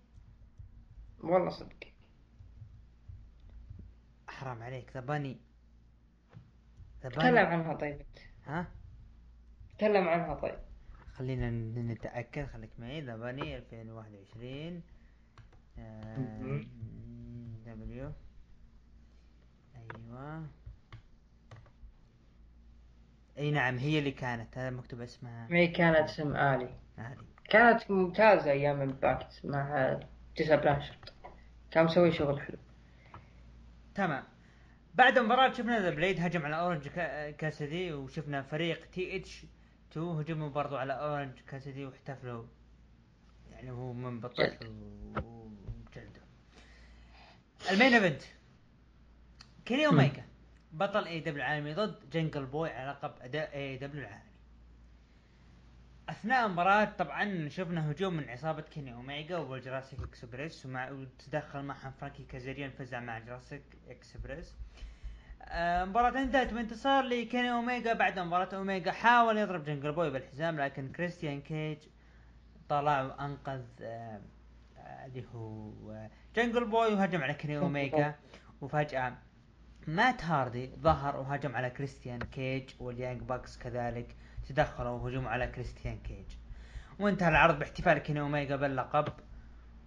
والله 1.22 1.50
صدق 1.50 1.76
حرام 4.34 4.62
عليك. 4.62 4.90
ذا 4.94 5.00
باني. 5.00 5.36
ذا 7.02 7.08
تكلم 7.08 7.24
باني 7.24 7.38
عنها 7.38 7.74
طيب. 7.74 8.02
ها؟ 8.46 8.66
تكلم 9.78 10.08
عنها 10.08 10.34
طيب. 10.34 10.58
خلينا 11.12 11.50
ن- 11.50 11.88
نتأكد. 11.88 12.46
خليك 12.46 12.70
معي. 12.78 13.00
ذا 13.00 13.16
باني 13.16 13.56
2021 13.56 14.82
مهم. 15.78 16.68
دبليو 17.66 18.12
أيوه. 19.76 20.46
أي 23.38 23.50
نعم 23.50 23.78
هي 23.78 23.98
اللي 23.98 24.10
كانت. 24.10 24.58
هذا 24.58 24.70
مكتوب 24.70 25.00
اسمها. 25.00 25.48
هي 25.50 25.66
كانت 25.66 25.96
اسم 26.10 26.36
آلي. 26.36 26.68
هذه 26.96 27.16
كانت 27.48 27.90
ممتازة 27.90 28.50
أيام 28.50 28.80
امباكت 28.80 29.40
مع 29.44 29.98
تيسا 30.36 30.56
بلانشارد. 30.56 31.10
كان 31.70 31.84
مسوي 31.84 32.12
شغل 32.12 32.40
حلو. 32.40 32.58
تمام. 33.94 34.24
بعد 34.94 35.18
المباراة 35.18 35.52
شفنا 35.52 35.80
ذا 35.80 35.90
بليد 35.90 36.20
هجم 36.20 36.46
على 36.46 36.56
اورنج 36.60 36.88
كا- 36.88 37.30
كاسدي 37.30 37.92
وشفنا 37.92 38.42
فريق 38.42 38.86
تي 38.90 39.16
اتش 39.16 39.44
2 39.92 40.06
هجموا 40.06 40.48
برضو 40.48 40.76
على 40.76 40.92
اورنج 40.92 41.32
كاسدي 41.48 41.86
واحتفلوا. 41.86 42.44
يعني 43.50 43.70
هو 43.70 43.92
من 43.92 44.20
بطل 44.20 44.42
وجلده 45.16 46.20
ال 47.70 47.75
main 47.75 47.94
event. 47.94 48.22
كيني 49.64 49.86
اوميجا 49.86 50.24
بطل 50.72 51.04
AEW 51.04 51.36
العالمي 51.36 51.74
ضد 51.74 52.10
جنجل 52.10 52.46
بوي 52.46 52.70
على 52.70 52.90
لقب 52.90 53.14
أداء 53.20 53.54
AEW 53.56 54.02
العالمي 54.02 54.33
أثناء 56.08 56.46
المباراة 56.46 56.84
طبعا 56.84 57.48
شفنا 57.48 57.90
هجوم 57.90 58.14
من 58.14 58.28
عصابة 58.28 58.62
كيني 58.62 58.92
اوميجا 58.94 59.36
والجراسيك 59.38 60.00
إكسبريس 60.02 60.66
ومع 60.66 60.90
وتدخل 60.90 61.62
معهم 61.62 61.92
فرانكي 62.00 62.24
كازاريان 62.24 62.70
فزع 62.70 63.00
مع 63.00 63.18
جراسيك 63.18 63.62
إكسبريس. 63.88 64.56
آه، 65.42 65.84
مباراة 65.84 66.22
انتهت 66.22 66.52
بانتصار 66.52 67.04
لكيني 67.04 67.52
اوميجا 67.52 67.92
بعد 67.92 68.18
مباراة 68.18 68.54
اوميجا 68.54 68.92
حاول 68.92 69.38
يضرب 69.38 69.64
جنجل 69.64 69.92
بوي 69.92 70.10
بالحزام 70.10 70.60
لكن 70.60 70.88
كريستيان 70.92 71.40
كيج 71.40 71.78
طلع 72.68 73.02
وأنقذ 73.02 73.62
آه، 73.82 74.20
آه، 74.78 75.06
اللي 75.06 75.24
هو 75.34 76.08
جنجل 76.36 76.64
بوي 76.64 76.94
وهجم 76.94 77.22
على 77.22 77.34
كيني 77.34 77.58
اوميجا 77.58 78.14
وفجأة 78.60 79.14
مات 79.86 80.24
هاردي 80.24 80.70
ظهر 80.76 81.16
وهجم 81.16 81.56
على 81.56 81.70
كريستيان 81.70 82.18
كيج 82.18 82.70
واليانج 82.80 83.22
باكس 83.22 83.58
كذلك. 83.58 84.16
تدخلوا 84.48 84.90
وهجموا 84.90 85.30
على 85.30 85.46
كريستيان 85.46 85.98
كيج. 85.98 86.36
وانتهى 87.00 87.28
العرض 87.28 87.58
باحتفال 87.58 87.98
كيني 87.98 88.20
اوميجا 88.20 88.56
باللقب 88.56 89.04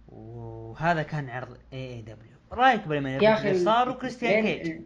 وهذا 0.08 1.02
كان 1.02 1.30
عرض 1.30 1.56
AEW 1.72 2.36
رأيك 2.52 2.88
بال 2.88 2.99
main 2.99 3.22
يا 3.22 3.32
أخي 3.32 3.54
صار 3.54 3.88
وكريستيان 3.88 4.42
كيج؟ 4.42 4.80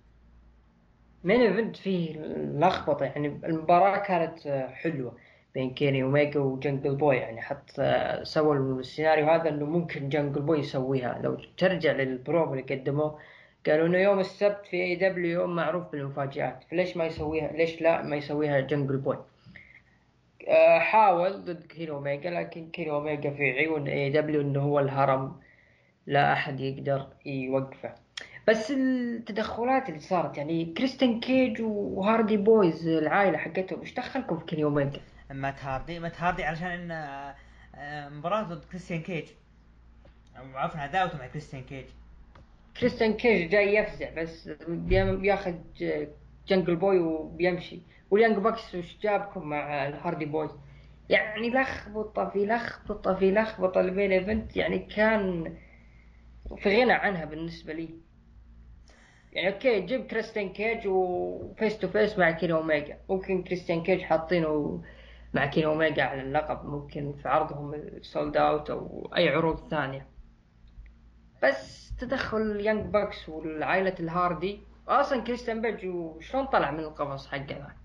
main 1.25 1.41
event 1.41 1.77
فيه 1.77 2.21
لخبطة 2.37 3.05
يعني 3.05 3.41
المباراة 3.45 3.99
كانت 3.99 4.49
حلوة 4.73 5.17
بين 5.55 5.75
كيني 5.75 6.03
اوميجا 6.03 6.41
وجنجل 6.41 6.97
بوي 6.97 7.17
يعني 7.17 7.41
حتى 7.41 8.21
سووا 8.23 8.81
السيناريو 8.81 9.31
هذا 9.31 9.49
انه 9.49 9.67
ممكن 9.67 10.09
جنجل 10.09 10.43
بوي 10.43 10.59
يسويها. 10.59 11.21
لو 11.23 11.39
ترجع 11.57 11.93
للبروم 11.93 12.53
اللي 12.53 12.75
قدموه 12.75 13.19
قالوا 13.67 13.87
إنه 13.87 13.99
يوم 13.99 14.21
السبت 14.21 14.67
في 14.67 14.77
AEW 14.77 15.41
يوم 15.41 15.57
معروف 15.57 15.93
بالمفاجآت. 15.93 16.65
فليش 16.71 16.97
ما 16.97 17.05
يسويها؟ 17.05 17.53
ليش 17.53 17.83
لا 17.83 18.03
ما 18.03 18.17
يسويها 18.17 18.61
جنجل 18.61 18.97
بوي؟ 18.97 19.19
حاول 20.79 21.45
ضد 21.45 21.67
كيني 21.67 21.91
أوميجا 21.91 22.31
لكن 22.31 22.71
كيني 22.71 22.91
أوميجا 22.91 23.31
في 23.31 23.43
عيون 23.43 23.89
AEW 23.89 24.41
إنه 24.41 24.61
هو 24.61 24.81
الهرم. 24.81 25.41
لا 26.07 26.33
أحد 26.33 26.61
يقدر 26.61 27.07
يوقفه. 27.27 27.95
بس 28.49 28.71
التدخلات 28.71 29.89
اللي 29.89 30.01
صارت 30.01 30.39
يعني 30.39 30.65
كريستن 30.65 31.21
كيج 31.21 31.61
وهاردي 31.61 32.37
بويز 32.37 32.89
العائلة 32.89 33.39
حقتهم 33.39 33.81
إيش 33.81 33.95
دخلكم 33.95 34.39
في 34.39 34.45
كيني 34.45 34.65
أوميجا؟ 34.65 35.01
مات 35.31 35.65
هاردي 35.65 35.99
مات 35.99 36.21
هاردي 36.21 36.45
علشان 36.45 36.91
آه، 36.91 37.35
آه، 37.75 38.09
مباراة 38.09 38.43
ضد 38.43 38.65
كريستيان 38.65 39.03
كيج. 39.03 39.25
عفوا 40.55 40.81
عداوته 40.81 41.19
مع 41.19 41.27
كريستيان 41.27 41.63
كيج. 41.63 41.85
كريستن 42.81 43.13
كيج 43.13 43.51
جاي 43.51 43.75
يفزع 43.75 44.11
بس 44.17 44.49
بياخذ 44.69 45.55
جنجل 46.49 46.77
بوي 46.77 46.99
وبيمشي. 46.99 47.83
واليانج 48.13 48.39
باكس 48.39 48.75
وش 48.75 48.99
جابكم 49.03 49.49
مع 49.49 49.87
الهاردي 49.87 50.25
بويز؟ 50.25 50.51
يعني 51.09 51.51
لخبطه 51.51 52.29
في 52.29 52.47
لخبطه 52.47 53.15
في 53.15 53.31
لخبطه 53.31 53.81
ال 53.81 53.87
main 53.87 54.13
event 54.13 54.57
يعني 54.57 54.79
كان 54.79 55.55
في 56.57 56.83
غنى 56.83 56.93
عنها 56.93 57.25
بالنسبة 57.25 57.73
لي 57.73 57.89
يعني 59.33 59.55
okay 59.55 59.81
جيب 59.81 60.07
كريستيان 60.07 60.53
كيج 60.53 60.87
و 60.87 61.05
face 61.05 61.79
to 61.79 61.89
face 61.89 62.19
مع 62.19 62.31
كيني 62.31 62.53
اوميجا 62.53 62.99
ممكن 63.09 63.43
كريستيان 63.43 63.83
كيج 63.83 64.01
حاطينه 64.01 64.83
مع 65.35 65.47
كيني 65.47 65.67
اوميجا 65.67 66.03
على 66.03 66.23
اللقب 66.23 66.65
ممكن 66.67 67.13
في 67.23 67.29
عرضهم 67.29 67.75
sold 68.03 68.37
out 68.37 68.71
أو 68.71 69.11
اي 69.17 69.29
عروض 69.29 69.69
ثانية 69.69 70.07
بس 71.43 71.93
تدخل 71.97 72.61
يانج 72.61 72.87
باكس 72.87 73.29
والعائلة 73.29 73.95
الهاردي 74.01 74.61
أصلا 74.89 75.23
كريستيان 75.23 75.61
كيج 75.61 75.87
وشلون 75.87 76.47
طلع 76.47 76.71
من 76.71 76.81
القفص 76.81 77.27
حقه 77.27 77.82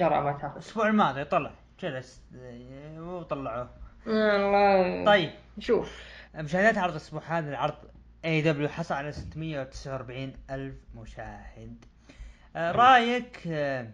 ما 0.00 0.32
تاخذ 0.32 0.52
الأسبوع 0.52 0.86
الماضي 0.86 1.24
طلع 1.24 1.50
جلس 1.80 2.22
وطلعوه. 2.98 3.70
والله. 4.06 5.04
طيب. 5.04 5.30
شوف 5.58 6.02
مشاهدات 6.34 6.78
عرض 6.78 6.90
الأسبوع 6.90 7.22
هذا 7.28 7.50
العرض 7.50 7.74
AEW 8.24 8.68
حصل 8.68 8.94
على 8.94 9.12
649 9.12 10.32
ألف 10.50 10.74
مشاهد. 10.94 11.84
آه، 12.56 12.72
رأيك 12.72 13.42
آه، 13.46 13.90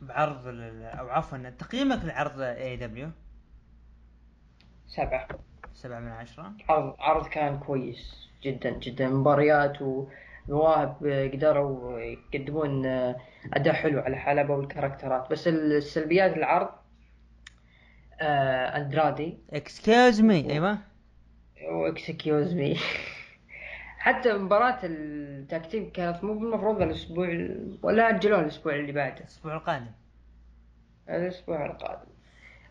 بعرض 0.00 0.42
أو 0.46 1.08
عفوا 1.08 1.50
تقييمك 1.50 2.04
لعرض 2.04 2.40
AEW 2.40 3.10
سبعة. 4.86 5.28
سبعة 5.74 6.00
من 6.00 6.08
عشرة. 6.08 6.52
عرض 6.68 6.96
عرض 6.98 7.26
كان 7.26 7.58
كويس 7.58 8.28
جدا 8.42 8.70
جدا. 8.70 9.08
مباريات 9.08 9.78
ومواهب 10.48 11.06
قدروا 11.34 12.00
يقدمون 12.00 12.86
أداء 13.52 13.72
حلو 13.74 14.00
على 14.00 14.16
حلبة 14.16 14.54
والكاركترات 14.54 15.30
بس 15.30 15.48
السلبيات 15.48 16.36
العرض 16.36 16.68
آه 18.20 18.76
أندرادي. 18.76 19.38
excuse 19.52 20.20
me 20.20 20.52
أيوه. 20.52 20.78
و 21.70 21.82
excuse 21.82 22.54
me 22.54 22.76
حتى 23.98 24.32
مباراة 24.32 24.78
ال 24.84 24.97
tag 24.97 25.37
team 25.37 25.90
كانت 25.90 26.24
مو 26.24 26.34
بالمفروض 26.38 26.82
الأسبوع 26.82 27.28
ال- 27.28 27.78
ولا 27.82 28.08
أجلوها 28.10 28.40
الأسبوع 28.40 28.74
اللي 28.74 28.92
بعده. 28.92 29.18
الأسبوع 29.20 29.56
القادم. 29.56 29.90
الأسبوع 31.08 31.66
القادم. 31.66 32.08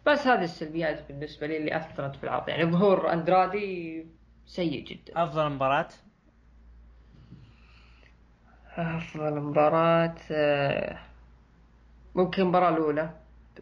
بس 0.05 0.27
هذه 0.27 0.43
السلبيات 0.43 1.07
بالنسبة 1.07 1.47
لي 1.47 1.57
اللي 1.57 1.77
أثرت 1.77 2.15
في 2.15 2.23
العرض. 2.23 2.49
يعني 2.49 2.65
ظهور 2.71 3.13
أندرادي 3.13 4.05
سيء 4.45 4.83
جدا. 4.85 5.23
أفضل 5.23 5.49
مباراة. 5.49 5.87
أفضل 8.77 9.39
مباراة 9.39 10.15
آه، 10.31 10.97
ممكن 12.15 12.41
المباراة 12.41 12.69
الأولى 12.69 13.09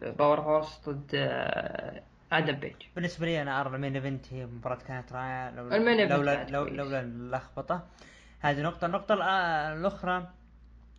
باور 0.02 0.40
هاوس 0.40 0.80
ضد 0.88 1.10
آه، 1.14 2.02
آدم 2.32 2.52
بيج. 2.54 2.74
بالنسبة 2.96 3.26
لي 3.26 3.42
أنا 3.42 3.60
أرى 3.60 3.76
ال 3.76 3.80
main 3.80 3.94
event 3.96 4.32
هي 4.32 4.46
مباراة 4.46 4.78
كانت 4.88 5.12
رائعة 5.12 5.50
لو 5.50 5.68
ال 5.68 5.74
main 5.74 6.00
event 6.00 6.12
لولا 6.12 6.34
كانت 6.34 6.50
لو. 6.50 6.64
لولا 6.64 7.00
اللخبطة. 7.00 7.86
هذه 8.40 8.62
نقطة، 8.62 8.86
النقطة 8.86 9.14
الأخرى 9.72 10.28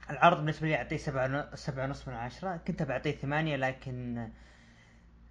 العرض 0.09 0.37
بالنسبة 0.37 0.67
لي 0.67 0.75
أعطيه 0.75 0.97
سبعة 0.97 1.55
سبعة 1.55 1.85
ونص 1.85 2.07
من 2.07 2.13
عشرة، 2.13 2.57
كنت 2.67 2.83
بعطيه 2.83 3.11
ثمانية 3.11 3.55
لكن 3.55 4.29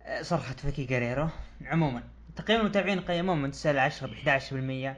آه، 0.02 0.22
صرخة 0.22 0.54
فيكي 0.54 0.84
جاريرو، 0.84 1.28
عموما 1.66 2.02
تقييم 2.36 2.60
المتابعين 2.60 3.00
قيموه 3.00 3.34
من 3.34 3.50
تسعة 3.50 3.70
إلى 3.70 3.80
عشرة 3.80 4.06
بإحدى 4.06 4.30
عشر 4.30 4.56
بالمية، 4.56 4.96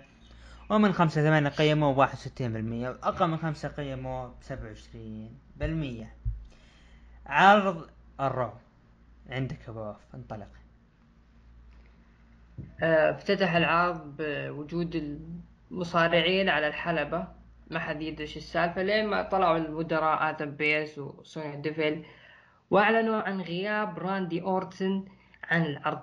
ومن 0.70 0.92
خمسة 0.92 1.22
ثمانية 1.22 1.48
قيموه 1.48 1.94
بواحد 1.94 2.14
وستين 2.14 2.52
بالمية، 2.52 2.88
وأقل 2.88 3.26
من 3.26 3.36
خمسة 3.36 3.68
قيموه 3.68 4.34
بسبعة 4.40 4.64
وعشرين 4.64 5.38
بالمية. 5.56 6.14
عرض 7.26 7.88
الرو 8.20 8.52
عندك 9.30 9.68
أبو 9.68 9.80
وف 9.80 10.14
انطلق. 10.14 10.48
آه، 12.82 13.10
افتتح 13.10 13.54
العرض 13.54 14.14
بوجود 14.18 15.18
المصارعين 15.70 16.48
على 16.48 16.66
الحلبة 16.66 17.28
ما 17.70 17.78
حد 17.78 18.02
يدري 18.02 18.22
إيش 18.22 18.36
السالفة 18.36 18.82
لين 18.82 19.06
ما 19.06 19.22
طلعوا 19.22 19.56
المدراء 19.56 20.30
آدم 20.30 20.50
بيرس 20.50 20.98
وسونيا 20.98 21.56
ديفيل 21.56 22.04
وأعلنوا 22.70 23.22
عن 23.22 23.40
غياب 23.40 23.98
راندي 23.98 24.42
أورتن 24.42 25.04
عن 25.44 25.62
العرض 25.62 26.00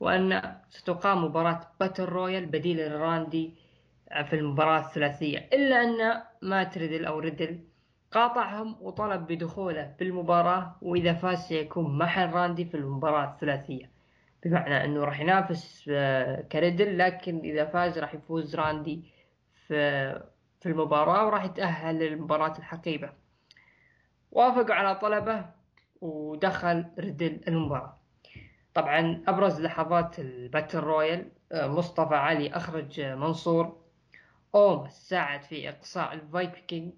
وأن 0.00 0.54
ستقام 0.70 1.24
مباراة 1.24 1.60
battle 1.80 2.04
royal 2.04 2.46
بديل 2.46 2.92
لراندي 2.92 3.54
في 4.10 4.32
المباراة 4.32 4.80
الثلاثية 4.80 5.48
إلا 5.52 5.82
أن 5.82 6.22
مات 6.42 6.78
ريدل 6.78 7.04
أو 7.04 7.18
ريدل 7.18 7.60
قاطعهم 8.10 8.76
وطلب 8.80 9.26
بدخوله 9.26 9.94
بالمباراة 9.98 10.76
وإذا 10.82 11.12
فاز 11.14 11.38
سيكون 11.38 11.98
محل 11.98 12.30
راندي 12.30 12.64
في 12.64 12.76
المباراة 12.76 13.32
الثلاثية. 13.32 13.90
بمعنى 14.44 14.84
أنه 14.84 15.04
راح 15.04 15.20
ينافس 15.20 15.90
آه، 15.92 16.40
كريدل 16.40 16.98
لكن 16.98 17.38
إذا 17.38 17.64
فاز 17.64 17.98
راح 17.98 18.14
يفوز 18.14 18.56
راندي 18.56 19.04
في 19.66 20.12
في 20.60 20.68
المباراة 20.68 21.26
وراح 21.26 21.44
يتأهل 21.44 21.98
للمباراة 21.98 22.58
الحقيبة. 22.58 23.12
وافقوا 24.32 24.74
على 24.74 24.94
طلبه 24.94 25.44
ودخل 26.00 26.84
ريدل 26.98 27.40
المباراة. 27.48 27.96
طبعا 28.74 29.22
أبرز 29.28 29.60
لحظات 29.60 30.18
ال 30.18 30.27
battle 30.27 30.78
royal 30.78 31.28
آه، 31.52 31.66
مصطفى 31.66 32.14
علي 32.14 32.56
أخرج 32.56 33.00
آه، 33.00 33.14
منصور 33.14 33.79
اومس 34.54 35.08
ساعد 35.08 35.42
في 35.42 35.68
إقصاء 35.68 36.12
الفايكنج. 36.14 36.92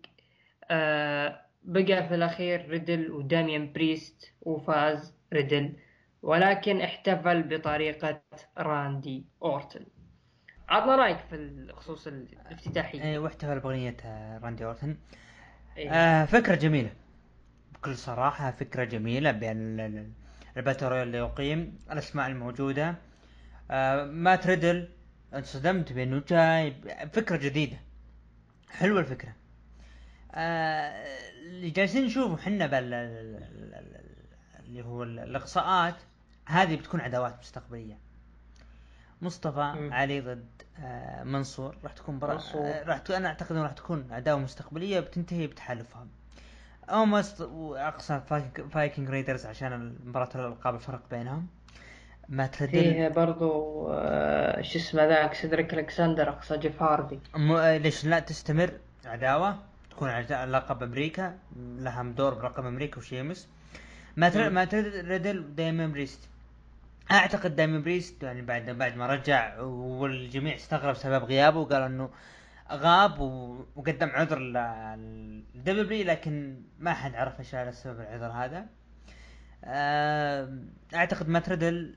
آه، 0.71 1.41
بقى 1.65 2.09
في 2.09 2.15
الأخير 2.15 2.69
ريدل 2.69 3.11
وداميان 3.11 3.73
بريست 3.73 4.33
وفاز 4.43 5.15
ريدل 5.33 5.73
ولكن 6.23 6.81
احتفل 6.81 7.43
بطريقة 7.43 8.21
راندي 8.59 9.25
أورتن. 9.43 9.87
عطنا 10.69 10.97
رأيك 10.97 11.19
في 11.19 11.35
الخصوص 11.37 12.07
الافتتاحية. 12.07 13.03
إيه، 13.03 13.19
واحتفل 13.19 13.61
بأغنية 13.61 13.97
آه، 14.05 14.39
راندي 14.39 14.65
أورتن. 14.65 14.97
إيه. 15.77 15.91
آه 15.91 16.25
فكرة 16.25 16.55
جميلة. 16.55 16.91
بكل 17.75 17.97
صراحة 17.97 18.51
فكرة 18.51 18.85
جميلة 18.85 19.31
بأن 19.31 19.81
ال- 19.81 19.99
ال- 19.99 20.13
ال 20.57 20.61
Battle 20.61 20.87
Royal 20.87 21.07
اللي 21.07 21.19
يقيم 21.19 21.79
الأسماء 21.93 22.27
الموجودة. 22.29 22.95
آه 23.71 24.05
مات 24.05 24.37
ريدل 24.37 24.89
انصدمت 25.35 25.93
بأنه 25.93 26.23
جاي 26.29 26.71
ب- 26.71 27.09
فكرة 27.13 27.37
جديدة 27.37 27.77
حلوة 28.71 29.01
الفكرة 29.01 29.33
آه 30.35 31.07
اللي 31.43 31.71
جالسين 31.71 32.05
نشوفه 32.05 32.43
حنا 32.43 32.67
بال 32.67 32.95
ال- 32.95 32.95
ال- 33.43 33.75
ال- 33.75 34.67
اللي 34.67 34.83
هو 34.85 35.03
ال- 35.03 35.19
الإقصاءات 35.19 35.95
هذه 36.47 36.77
بتكون 36.77 37.01
عداوات 37.01 37.39
مستقبلية 37.41 37.99
مصطفى 39.23 39.73
مم. 39.77 39.93
علي 39.93 40.21
ضد 40.21 40.47
آه 40.79 41.23
منصور 41.25 41.77
راح 41.85 41.93
تكون 41.93 42.19
برا... 42.19 42.33
منصور. 42.35 42.61
آه 42.67 42.83
راح. 42.85 43.03
أنا 43.11 43.29
أعتقد 43.29 43.53
إنه 43.53 43.63
راح 43.63 43.73
تكون 43.73 44.13
عداوة 44.13 44.39
مستقبلية 44.41 45.01
بتنتهي 45.01 45.47
بتحالفهم 45.47 46.09
اومست 46.89 47.41
واقصى 47.41 48.21
فايك... 48.29 48.61
فايكنج 48.67 49.09
ريدرز 49.11 49.47
عشان 49.47 49.73
المباراة 49.73 50.29
الألقاب 50.35 50.75
الفرق 50.75 51.03
بينهم 51.11 51.47
ما 52.29 52.47
تردل 52.47 52.71
فيه 52.73 53.09
برضو 53.09 53.89
آه، 53.93 54.63
شو 54.63 54.79
اسمه 54.79 55.05
ذاك 55.05 55.35
سيدريك 55.35 55.75
ألكسندر 55.75 56.29
أقصى 56.29 56.59
جيف 56.59 56.83
هاردي. 56.83 57.21
م... 57.37 57.53
آه، 57.53 57.77
ليش 57.77 58.05
لا 58.05 58.19
تستمر 58.19 58.73
عداوة؟ 59.05 59.59
تكون 59.91 60.09
عدا- 60.09 60.47
لقب 60.47 60.83
أمريكا 60.83 61.39
لها 61.57 62.03
دور 62.03 62.35
برقم 62.35 62.67
أمريكا 62.67 62.99
وشيمس. 62.99 63.49
ما 64.17 64.29
تر... 64.29 64.51
ما 64.51 64.65
تردل 64.65 65.55
دايما 65.55 65.87
بريست. 65.87 66.29
أعتقد 67.11 67.57
دامين 67.57 67.79
بريست 67.79 68.23
يعني 68.23 68.43
بعد 68.43 68.71
بعد 68.71 68.97
ما 68.97 69.07
رجع 69.07 69.61
والجميع 69.61 70.55
استغرب 70.55 70.95
سبب 70.95 71.25
غيابه 71.25 71.59
وقال 71.61 71.83
إنه 71.83 72.11
غاب. 72.73 73.21
وقدم 73.77 74.09
عذر 74.09 74.39
لل 74.39 75.50
W 75.50 76.05
لكن 76.07 76.63
ما 76.79 76.95
حد 76.95 77.15
عرف 77.15 77.41
إيش 77.41 77.55
على 77.55 77.73
سبب 77.73 78.01
العذر 78.01 78.33
هذا. 78.33 78.67
آه، 79.65 80.59
أعتقد 80.95 81.29
مات 81.29 81.39
ريدل 81.39 81.95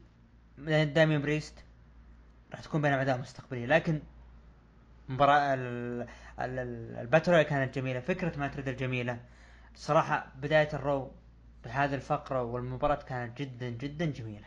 دامين 0.58 1.18
بريست 1.18 1.64
راح 2.52 2.62
تكون 2.62 2.82
بينهم 2.82 3.00
عداوه 3.00 3.22
مستقبلية. 3.22 3.66
لكن 3.66 4.00
مباراة 5.10 5.54
ال- 5.54 6.02
ال- 6.40 6.60
ال- 6.60 6.98
ال 6.98 7.04
Battle 7.04 7.42
كانت 7.42 7.76
جميلة 7.76 8.00
فكرة 8.00 8.38
مات 8.40 8.48
ريدل 8.48 8.68
الجميلة. 8.68 9.20
صراحة 9.76 10.28
بداية 10.42 10.70
ال 10.74 10.83
Raw 10.83 11.12
بهذه 11.64 11.96
الفقرة 11.96 12.44
والمباراة 12.44 12.96
كانت 12.96 13.38
جدا 13.38 13.70
جدا 13.70 14.06
جميلة. 14.06 14.46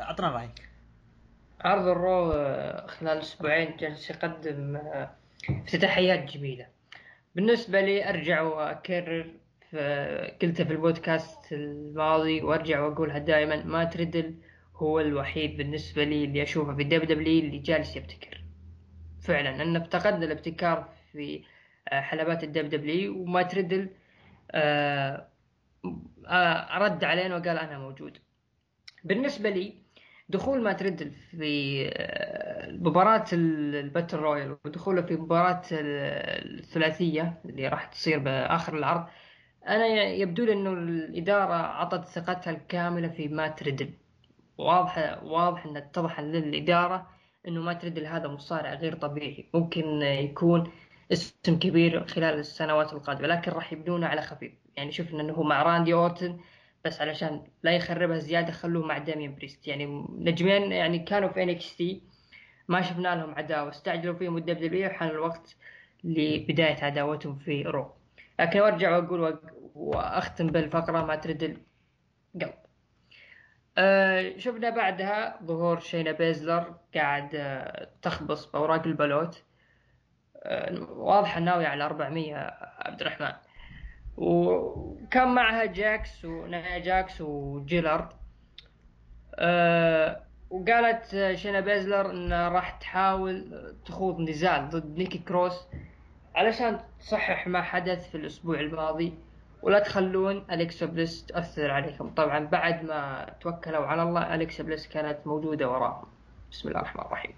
أعطنا 0.00 0.30
رأيك. 0.30 0.68
عرض 1.60 1.86
ال 1.86 1.98
Raw 1.98 2.32
آه، 2.32 2.86
خلال 2.86 3.18
أسبوعين 3.18 3.76
جالس 3.76 4.10
يقدم 4.10 4.76
آه، 4.76 5.10
افتتاحيات 5.50 6.36
جميلة. 6.36 6.66
بالنسبة 7.34 7.80
لي 7.80 8.08
أرجع 8.08 8.42
وأكرر 8.42 9.30
في 9.70 10.36
قلتها 10.42 10.64
في 10.64 10.72
البودكاست 10.72 11.52
الماضي 11.52 12.42
وأرجع 12.42 12.80
وأقولها 12.80 13.18
دائما 13.18 13.64
مات 13.64 13.84
ريدل 13.84 14.34
هو 14.76 15.00
الوحيد 15.00 15.56
بالنسبة 15.56 16.04
لي 16.04 16.24
اللي 16.24 16.42
أشوفه 16.42 16.74
في 16.74 16.82
ال 16.82 17.04
WW 17.16 17.42
اللي 17.44 17.58
جالس 17.58 17.96
يبتكر. 17.96 18.40
فعلا 19.22 19.62
ان 19.62 19.76
افتقدنا 19.76 20.24
الابتكار 20.24 20.88
في 21.12 21.42
آه، 21.88 22.00
حلبات 22.00 22.44
ال 22.44 22.68
WWE 22.68 23.22
ومات 23.22 23.42
ريدل 23.42 23.88
آه، 24.50 25.28
آه، 26.28 26.78
رد 26.78 27.04
علينا 27.04 27.36
وقال 27.36 27.58
أنا 27.58 27.78
موجود. 27.78 28.18
بالنسبة 29.04 29.50
لي 29.50 29.74
دخول 30.28 30.62
مات 30.62 30.72
ريدل 30.72 31.10
في 31.10 31.90
مباراة 32.80 33.24
ال- 33.32 33.74
ال 33.74 33.80
Battle 33.80 34.16
Royal 34.18 34.56
ودخوله 34.64 35.02
في 35.02 35.14
مباراة 35.16 35.62
ال- 35.72 36.58
الثلاثية 36.60 37.40
اللي 37.44 37.68
راح 37.68 37.84
تصير 37.84 38.18
بآخر 38.18 38.78
العرض 38.78 39.06
أنا 39.68 39.86
يبدو 40.04 40.44
لي 40.44 40.52
إنه 40.52 40.72
الإدارة 40.72 41.54
عطت 41.54 42.04
ثقتها 42.08 42.50
الكاملة 42.50 43.08
في 43.08 43.28
مات 43.28 43.62
ريدل 43.62 43.90
واضح 44.58 45.22
واضح 45.22 45.66
إن 45.66 45.76
اتضح 45.76 46.20
للإدارة 46.20 47.06
إنه 47.48 47.60
مات 47.62 47.84
ريدل 47.84 48.06
هذا 48.06 48.28
مصارع 48.28 48.74
غير 48.74 48.94
طبيعي. 48.94 49.48
ممكن 49.54 50.02
يكون 50.02 50.70
اسم 51.12 51.58
كبير 51.58 52.06
خلال 52.06 52.38
السنوات 52.38 52.92
القادمة 52.92 53.28
لكن 53.28 53.52
راح 53.52 53.72
يبنونه 53.72 54.06
على 54.06 54.22
خفيف. 54.22 54.52
يعني 54.76 54.92
شفنا 54.92 55.20
إنه 55.22 55.32
هو 55.32 55.42
مع 55.42 55.62
راندي 55.62 55.94
أورتن 55.94 56.38
بس 56.84 57.00
علشان 57.00 57.42
لا 57.62 57.72
يخربها 57.72 58.18
زيادة 58.18 58.52
خلوه 58.52 58.86
مع 58.86 58.98
دامين 58.98 59.34
بريست. 59.34 59.68
يعني 59.68 60.06
نجمين 60.18 60.72
يعني 60.72 60.98
كانوا 60.98 61.28
في 61.28 61.42
NXT 61.42 62.02
ما 62.68 62.82
شفنا 62.82 63.14
لهم 63.14 63.34
عداوة. 63.34 63.68
استعجلوا 63.70 64.14
فيهم 64.14 64.36
ال 64.36 64.56
WWE 64.58 64.86
وحان 64.86 65.08
الوقت 65.08 65.56
لبداية 66.04 66.84
عداوتهم 66.84 67.36
في 67.36 67.62
Raw. 67.62 67.90
لكن 68.40 68.60
أرجع 68.60 68.96
وأقول 68.96 69.32
وأ- 69.36 69.52
وأختم 69.74 70.46
بالفقرة 70.46 71.04
مات 71.04 71.16
ريدل 71.16 71.42
قلب 72.34 72.52
أه 73.78 74.36
شفنا 74.38 74.70
بعدها 74.70 75.38
ظهور 75.44 75.80
شينا 75.80 76.12
بيزلر 76.12 76.74
قاعد 76.94 77.34
أه 77.34 77.88
تخبص 78.02 78.46
بأوراق 78.50 78.86
البلوت 78.86 79.42
أه 80.42 80.82
واضح 80.90 81.38
ناوي 81.38 81.66
على 81.66 81.84
400 81.84 82.36
عبد 82.78 83.00
الرحمن. 83.00 83.32
وكان 84.16 85.28
معها 85.28 85.64
جاكس 85.64 86.24
ونايا 86.24 86.78
جاكس 86.78 87.20
وجيلارد 87.20 88.08
وقالت 90.50 91.32
شينا 91.34 91.60
بيزلر 91.60 92.10
إن 92.10 92.32
راح 92.32 92.70
تحاول 92.70 93.52
تخوض 93.86 94.20
نزال 94.20 94.68
ضد 94.68 94.98
نيكي 94.98 95.18
كروس 95.18 95.68
علشان 96.34 96.80
تصحح 97.00 97.46
ما 97.46 97.62
حدث 97.62 98.10
في 98.10 98.14
الأسبوع 98.14 98.60
الماضي. 98.60 99.14
ولا 99.62 99.78
تخلون 99.78 100.44
أليكسا 100.50 100.86
بليس 100.86 101.26
تأثر 101.26 101.70
عليكم. 101.70 102.10
طبعا 102.14 102.38
بعد 102.46 102.84
ما 102.84 103.26
توكلوا 103.40 103.86
على 103.86 104.02
الله 104.02 104.34
أليكسا 104.34 104.62
بليس 104.64 104.88
كانت 104.88 105.18
موجودة 105.26 105.70
وراهم. 105.70 106.04
بسم 106.52 106.68
الله 106.68 106.80
الرحمن 106.80 107.04
الرحيم. 107.04 107.34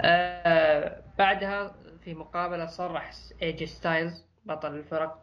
آه 0.00 1.00
بعدها 1.18 1.74
في 2.04 2.14
مقابلة 2.14 2.66
صرح 2.66 3.10
إيه 3.42 3.54
جي 3.54 3.66
ستايلز 3.66 4.24
بطل 4.44 4.74
الفرق 4.74 5.22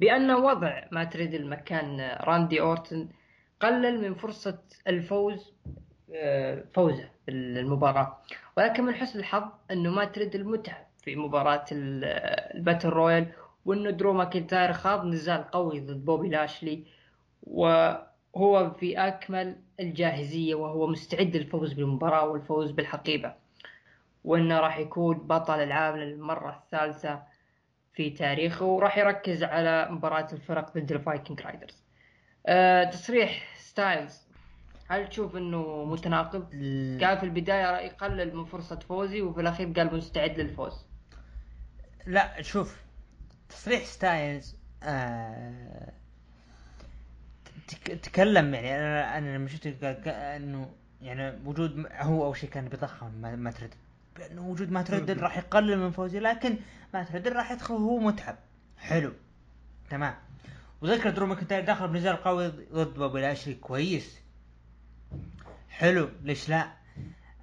بأن 0.00 0.30
وضع 0.30 0.82
مات 0.92 1.16
ريدل 1.16 1.48
مكان 1.48 2.16
راندي 2.20 2.60
أورتن 2.60 3.08
قلل 3.60 4.00
من 4.02 4.14
فرصة 4.14 4.58
الفوز 4.86 5.52
آه، 6.14 6.64
فوزه 6.74 7.08
في 7.24 7.30
المباراة 7.30 8.18
ولكن 8.56 8.84
من 8.84 8.94
حسن 8.94 9.18
الحظ 9.18 9.44
أنه 9.70 9.90
مات 9.90 10.18
ريدل 10.18 10.44
متعب 10.44 10.86
في 11.02 11.16
مباراة 11.16 11.64
ال- 11.72 12.04
ال 12.56 12.61
Battle 12.61 12.88
Royal 12.88 13.26
وأنه 13.64 13.90
درو 13.90 14.12
ماكنتاير 14.12 14.72
خاض 14.72 15.04
نزال 15.04 15.50
قوي 15.50 15.80
ضد 15.80 16.04
بوبي 16.04 16.28
لاشلي. 16.28 16.84
وهو 17.42 18.70
في 18.80 18.98
أكمل 18.98 19.56
الجاهزية 19.80 20.54
وهو 20.54 20.86
مستعد 20.86 21.36
للفوز 21.36 21.72
بالمباراة 21.72 22.26
والفوز 22.28 22.70
بالحقيبة. 22.70 23.34
وأنه 24.24 24.60
راح 24.60 24.78
يكون 24.78 25.16
بطل 25.16 25.60
العالم 25.60 25.96
للمرة 25.96 26.62
الثالثة 26.64 27.22
في 27.92 28.10
تاريخه 28.10 28.64
وراح 28.66 28.98
يركز 28.98 29.42
على 29.44 29.88
مباراة 29.90 30.26
الفرق 30.32 30.74
ضد 30.78 30.92
ال 30.92 30.99
Viking 30.99 31.40
Raiders. 31.40 31.82
أه 32.46 32.84
تصريح 32.84 33.56
ستايلز. 33.58 34.30
هل 34.88 35.08
تشوف 35.08 35.36
إنه 35.36 35.84
متناقض؟ 35.84 36.46
ال- 36.52 37.04
قال 37.04 37.18
في 37.18 37.22
البداية 37.24 37.78
يقلل 37.78 38.36
من 38.36 38.44
فرصة 38.44 38.78
فوزي 38.78 39.22
وفي 39.22 39.40
الأخير 39.40 39.72
قال 39.76 39.94
مستعد 39.96 40.40
للفوز. 40.40 40.86
لا 42.06 42.42
شوف 42.42 42.80
تصريح 43.50 43.84
ستايلز 43.84 44.56
آه 44.82 45.92
تك- 47.68 47.98
تكلم 48.02 48.54
يعني 48.54 48.76
أنا 48.76 49.18
أنا 49.18 49.36
لما 49.36 49.48
شفت 49.48 49.66
إنه 50.06 50.70
يعني 51.02 51.38
وجود 51.44 51.86
هو 51.92 52.24
أول 52.24 52.36
شيء 52.36 52.50
كان 52.50 52.68
بيضخم 52.68 53.12
مات 53.14 53.34
ريدل 53.60 53.74
بأنه 54.16 54.48
وجود 54.48 54.70
مات 54.70 54.90
ريدل 54.90 55.16
مم. 55.16 55.20
راح 55.22 55.38
يقلل 55.38 55.78
من 55.78 55.90
فوزي 55.90 56.20
لكن 56.20 56.56
مات 56.94 57.12
ريدل 57.12 57.32
راح 57.36 57.50
يدخل 57.52 57.74
وهو 57.74 57.98
متعب. 57.98 58.36
حلو. 58.78 59.12
تمام. 59.90 60.14
وذكر 60.82 61.10
درو 61.10 61.26
ماكنتاير 61.26 61.64
دخل 61.64 61.88
بنزال 61.88 62.16
قوي 62.16 62.48
ضد 62.48 62.94
بوبي 62.94 63.20
لاشلي 63.20 63.54
كويس. 63.54 64.18
حلو. 65.70 66.08
ليش 66.22 66.48
لا؟ 66.48 66.68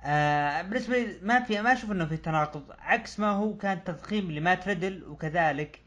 آه 0.03 0.61
بالنسبة 0.61 0.97
لي 0.99 1.19
ما 1.21 1.43
في 1.43 1.61
ما 1.61 1.73
أشوف 1.73 1.91
إنه 1.91 2.05
في 2.05 2.17
تناقض 2.17 2.63
عكس 2.79 3.19
ما 3.19 3.29
هو 3.31 3.57
كان 3.57 3.83
تضخيم 3.83 4.31
لمات 4.31 4.67
ريدل 4.67 5.03
وكذلك 5.03 5.79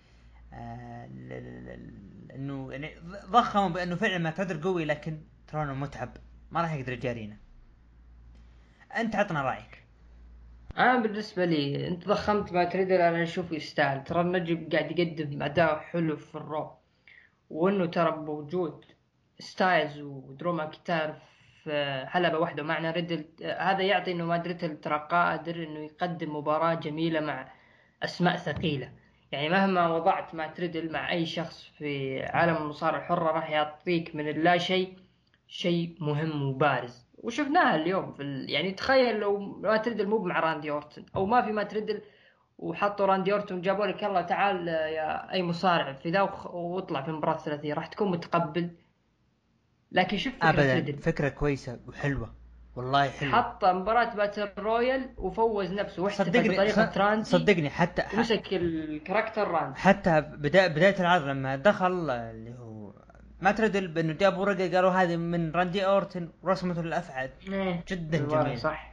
إنه 2.34 2.72
يعني 2.72 2.90
ضخموا 3.30 3.68
بأنه 3.68 3.96
فعلا 3.96 4.18
مات 4.18 4.40
ريدل 4.40 4.62
قوي 4.62 4.84
لكن 4.84 5.20
ترى 5.48 5.74
متعب. 5.74 6.16
ما 6.51 6.62
راح 6.62 6.74
يقدر 6.74 6.92
يجارينا. 6.92 7.36
أنت 8.96 9.16
عطنا 9.16 9.42
رأيك. 9.42 9.84
أنا 10.78 11.03
بالنسبة 11.03 11.44
لي 11.44 11.88
أنت 11.88 12.09
ضخمت 12.09 12.53
مات 12.53 12.64
ريدل 12.64 12.90
أنا 12.90 13.22
أشوف 13.22 13.53
يستاهل. 13.53 14.05
ترى 14.05 14.20
النجم 14.20 14.68
قاعد 14.72 14.98
يقدم 14.98 15.42
أداء 15.42 15.78
حلو 15.78 16.16
في 16.16 16.34
ال 16.34 16.42
Raw. 16.42 16.70
وإنه 17.51 17.86
ترى 17.86 18.11
بوجود 18.11 18.84
ستايلز 19.38 20.01
ودرو 20.01 20.53
ماكنتاير 20.53 21.14
في 21.64 22.05
حلبة 22.09 22.38
واحدة. 22.38 22.62
ومعنا 22.62 22.90
ريدل 22.90 23.24
آه، 23.42 23.62
هذا 23.62 23.82
يعطي 23.82 24.12
إنه 24.12 24.24
مات 24.24 24.36
ريدل 24.36 24.80
ترى 24.80 25.09
قادر 25.11 25.57
إنه 25.57 25.78
يقدم 25.78 26.36
مباراة 26.36 26.74
جميلة 26.74 27.20
مع 27.20 27.53
أسماء 28.03 28.36
ثقيلة. 28.36 28.92
يعني 29.33 29.49
مهما 29.49 29.89
وضعت 29.89 30.35
مات 30.34 30.46
ريدل 30.46 30.92
مع 30.93 31.11
أي 31.12 31.26
شخص 31.26 31.70
في 31.78 32.22
عالم 32.22 32.57
المصارعة 32.57 32.99
الحرة 32.99 33.33
راح 33.33 33.51
يعطيك 33.51 34.14
من 34.16 34.28
اللا 34.28 34.59
شيء 34.59 34.97
شيء 35.49 35.97
مهم 36.01 36.43
وبارز. 36.43 37.07
وشفناها 37.18 37.76
اليوم 37.76 38.12
في 38.12 38.22
ال... 38.22 38.51
يعني 38.51 38.72
تخيل 38.72 39.16
لو 39.20 39.39
مات 39.38 39.76
ريدل 39.76 40.07
مو 40.09 40.18
مع 40.18 40.41
راندي 40.41 40.70
أورتن 40.70 41.05
أو 41.16 41.26
ما 41.26 41.43
في 41.43 41.53
مات 41.53 41.62
ريدل 41.62 42.01
وحطوا 42.59 43.07
راندي 43.07 43.33
أورتن 43.33 43.55
وجابوا 43.55 43.87
لك 43.87 44.03
يلا 44.03 44.22
تعال 44.22 44.68
يا 44.68 45.33
أي 45.33 45.43
مصارع 45.43 45.93
في 45.93 46.11
ذا 46.11 46.22
وخ- 46.22 46.55
واطلع 46.55 47.03
في 47.03 47.09
المباراة 47.09 47.35
الثلاثية 47.35 47.74
راح 47.74 47.87
تكون 47.87 48.11
متقبل. 48.11 48.70
لكن 49.93 50.16
شوف 50.16 50.35
فكرة 50.35 50.49
مات 50.51 50.72
ريدل 50.80 50.98
فكرة 50.99 51.28
كويسة 51.28 51.81
وحلوة. 51.89 52.35
والله 52.76 53.08
حلوة 53.08 53.32
حط 53.32 53.64
مباراة 53.64 54.14
battle 54.14 54.48
royal 54.59 55.11
وفوز 55.18 55.72
نفسه 55.72 56.02
واحتفل 56.02 56.24
صدقني 56.30 56.48
بطريقة 56.48 56.90
ص- 56.90 56.94
ترانسي 56.94 57.38
صدقني 57.38 57.70
حتى 57.70 58.02
ومسك 58.14 58.48
ال 58.53 58.62
character 58.62 59.48
راندي 59.48 59.78
حتى 59.78 60.20
بداية 60.20 60.66
بداية 60.68 61.00
العرض 61.00 61.24
لما 61.24 61.56
دخل 61.56 62.10
اللي 62.10 62.54
هو 62.58 62.92
مات 63.40 63.53
ريدل 63.53 63.88
بانه 63.88 64.12
جابوا 64.12 64.44
ورقة 64.44 64.74
قالوا 64.76 64.90
هذه 64.90 65.16
من 65.16 65.50
راندي 65.52 65.86
أورتن 65.86 66.28
رسمة 66.44 66.80
الأفعى 66.80 67.30
إيه، 67.48 67.84
جدا 67.88 68.18
جميل. 68.42 68.58
صح. 68.58 68.90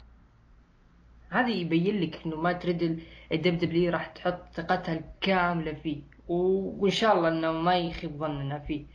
هذه 1.30 1.51
يبين 1.51 2.01
لك 2.01 2.19
إنه 2.25 2.36
مات 2.36 2.53
ريدل 2.53 3.03
الدب 3.32 3.57
دبليو 3.57 3.91
راح 3.91 4.05
تحط 4.07 4.39
ثقتها 4.53 4.93
الكاملة 4.93 5.73
فيه 5.73 6.01
وإن 6.28 6.91
شاء 6.91 7.15
الله 7.15 7.28
إنه 7.30 7.51
ما 7.51 7.78
يخيب 7.78 8.17
ظننا 8.17 8.59
فيه. 8.59 8.86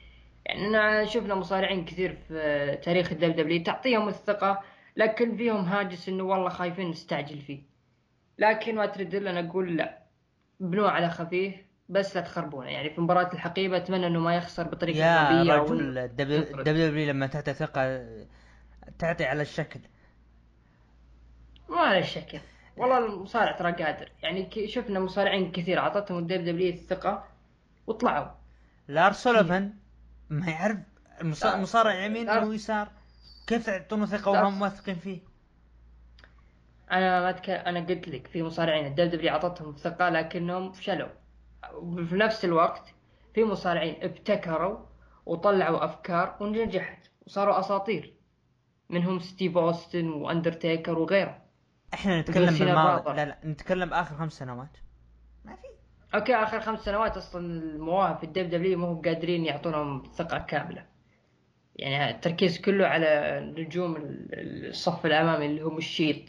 يعني 0.47 0.67
انا 0.67 1.05
شفنا 1.05 1.35
مصارعين 1.35 1.85
كثير 1.85 2.19
في 2.29 2.79
تاريخ 2.85 3.13
الدب 3.13 3.37
دبليو 3.37 3.63
تعطيهم 3.63 4.09
الثقة 4.09 4.61
لكن 4.97 5.37
فيهم 5.37 5.65
هاجس 5.65 6.09
إنه 6.09 6.23
والله 6.25 6.49
خايفين 6.49 6.91
نستعجل 6.91 7.41
فيه. 7.41 7.63
لكن 8.39 8.75
مات 8.75 8.87
ريدل 8.87 9.15
أنا 9.15 9.49
أقول 9.49 9.77
لا. 9.77 9.99
بنوع 10.61 10.91
على 10.91 11.11
خفيف 11.11 11.55
بس 11.89 12.17
لا 12.17 12.23
تخربونه. 12.23 12.71
يعني 12.71 12.91
في 12.91 13.01
مباراة 13.01 13.33
الحقيبة 13.33 13.77
أتمنى 13.77 14.07
إنه 14.07 14.21
ما 14.21 14.37
يخسر 14.37 14.63
بطريقة 14.63 14.99
يا 14.99 15.55
رجل 15.57 15.99
الدبليو. 15.99 16.63
دبليو 16.63 17.09
لما 17.11 17.27
تعطي 17.27 17.55
ثقة 17.55 18.07
تعطي 18.99 19.25
على 19.25 19.43
الشكل. 19.43 19.81
ما 21.69 21.81
على 21.81 22.03
شكل 22.03 22.39
والله 22.77 22.99
المصارع 22.99 23.53
ترى 23.53 23.73
قادر. 23.73 24.13
يعني 24.23 24.69
شفنا 24.69 25.01
مصارعين 25.01 25.53
كثير 25.53 25.79
اعطتهم 25.79 26.19
الدب 26.19 26.45
دبليو 26.45 26.73
الثقة 26.73 27.25
وطلعوا. 27.87 28.29
لارس 28.89 29.23
سوليفان 29.23 29.75
ما 30.31 30.51
يعرف. 30.51 30.79
المصارع 31.21 32.05
يمين 32.05 32.27
لارس- 32.27 32.45
ويسار. 32.49 32.89
كيف 33.47 33.67
تعطونه 33.67 34.07
ثقة 34.07 34.31
وهم 34.31 34.63
واثقين 34.63 34.95
فيه؟ 34.95 35.21
أنا 36.93 37.21
ما 37.21 37.31
أتك... 37.31 37.51
أنا 37.51 37.81
قلت 37.81 38.09
لك 38.09 38.27
في 38.27 38.43
مصارعين 38.43 38.87
الدب 38.87 39.11
دبليو 39.11 39.33
أعطتهم 39.33 39.71
الثقة 39.71 40.09
لكنهم 40.09 40.73
فشلوا. 40.73 41.09
في 42.09 42.15
نفس 42.17 42.45
الوقت 42.45 42.95
في 43.35 43.45
مصارعين 43.45 44.03
ابتكروا 44.03 44.79
وطلعوا 45.27 45.85
أفكار 45.85 46.37
ونجحت 46.41 47.11
وصاروا 47.27 47.61
أساطير. 47.61 48.15
منهم 48.91 49.19
ستيف 49.19 49.57
أوستن 49.57 50.09
وأندرتيكر 50.09 50.99
وغيره 50.99 51.43
إحنا 51.95 52.21
نتكلم 52.21 52.59
بالماضي. 52.59 53.17
لا 53.17 53.25
لا 53.25 53.39
نتكلم 53.45 53.95
آخر 53.95 54.17
خمس 54.17 54.33
سنوات. 54.33 54.77
ما 55.45 55.57
في. 55.57 55.67
أوكي 56.15 56.35
آخر 56.35 56.61
خمس 56.61 56.81
سنوات 56.81 57.17
أصلا 57.17 57.47
المواهب 57.47 58.17
في 58.17 58.25
الدب 58.25 58.51
دبليو 58.51 58.79
ما 58.79 58.87
هم 58.87 59.03
قادرين 59.03 59.45
يعطونهم 59.45 60.03
ثقة 60.15 60.39
كاملة. 60.39 60.92
يعني 61.77 62.11
التركيز 62.11 62.61
كله 62.61 62.87
على 62.87 63.41
نجوم 63.59 63.97
ال- 63.97 64.69
الصف 64.69 65.07
الأمامي 65.07 65.47
اللي 65.47 65.61
هم 65.63 65.79
الشيلد 65.79 66.23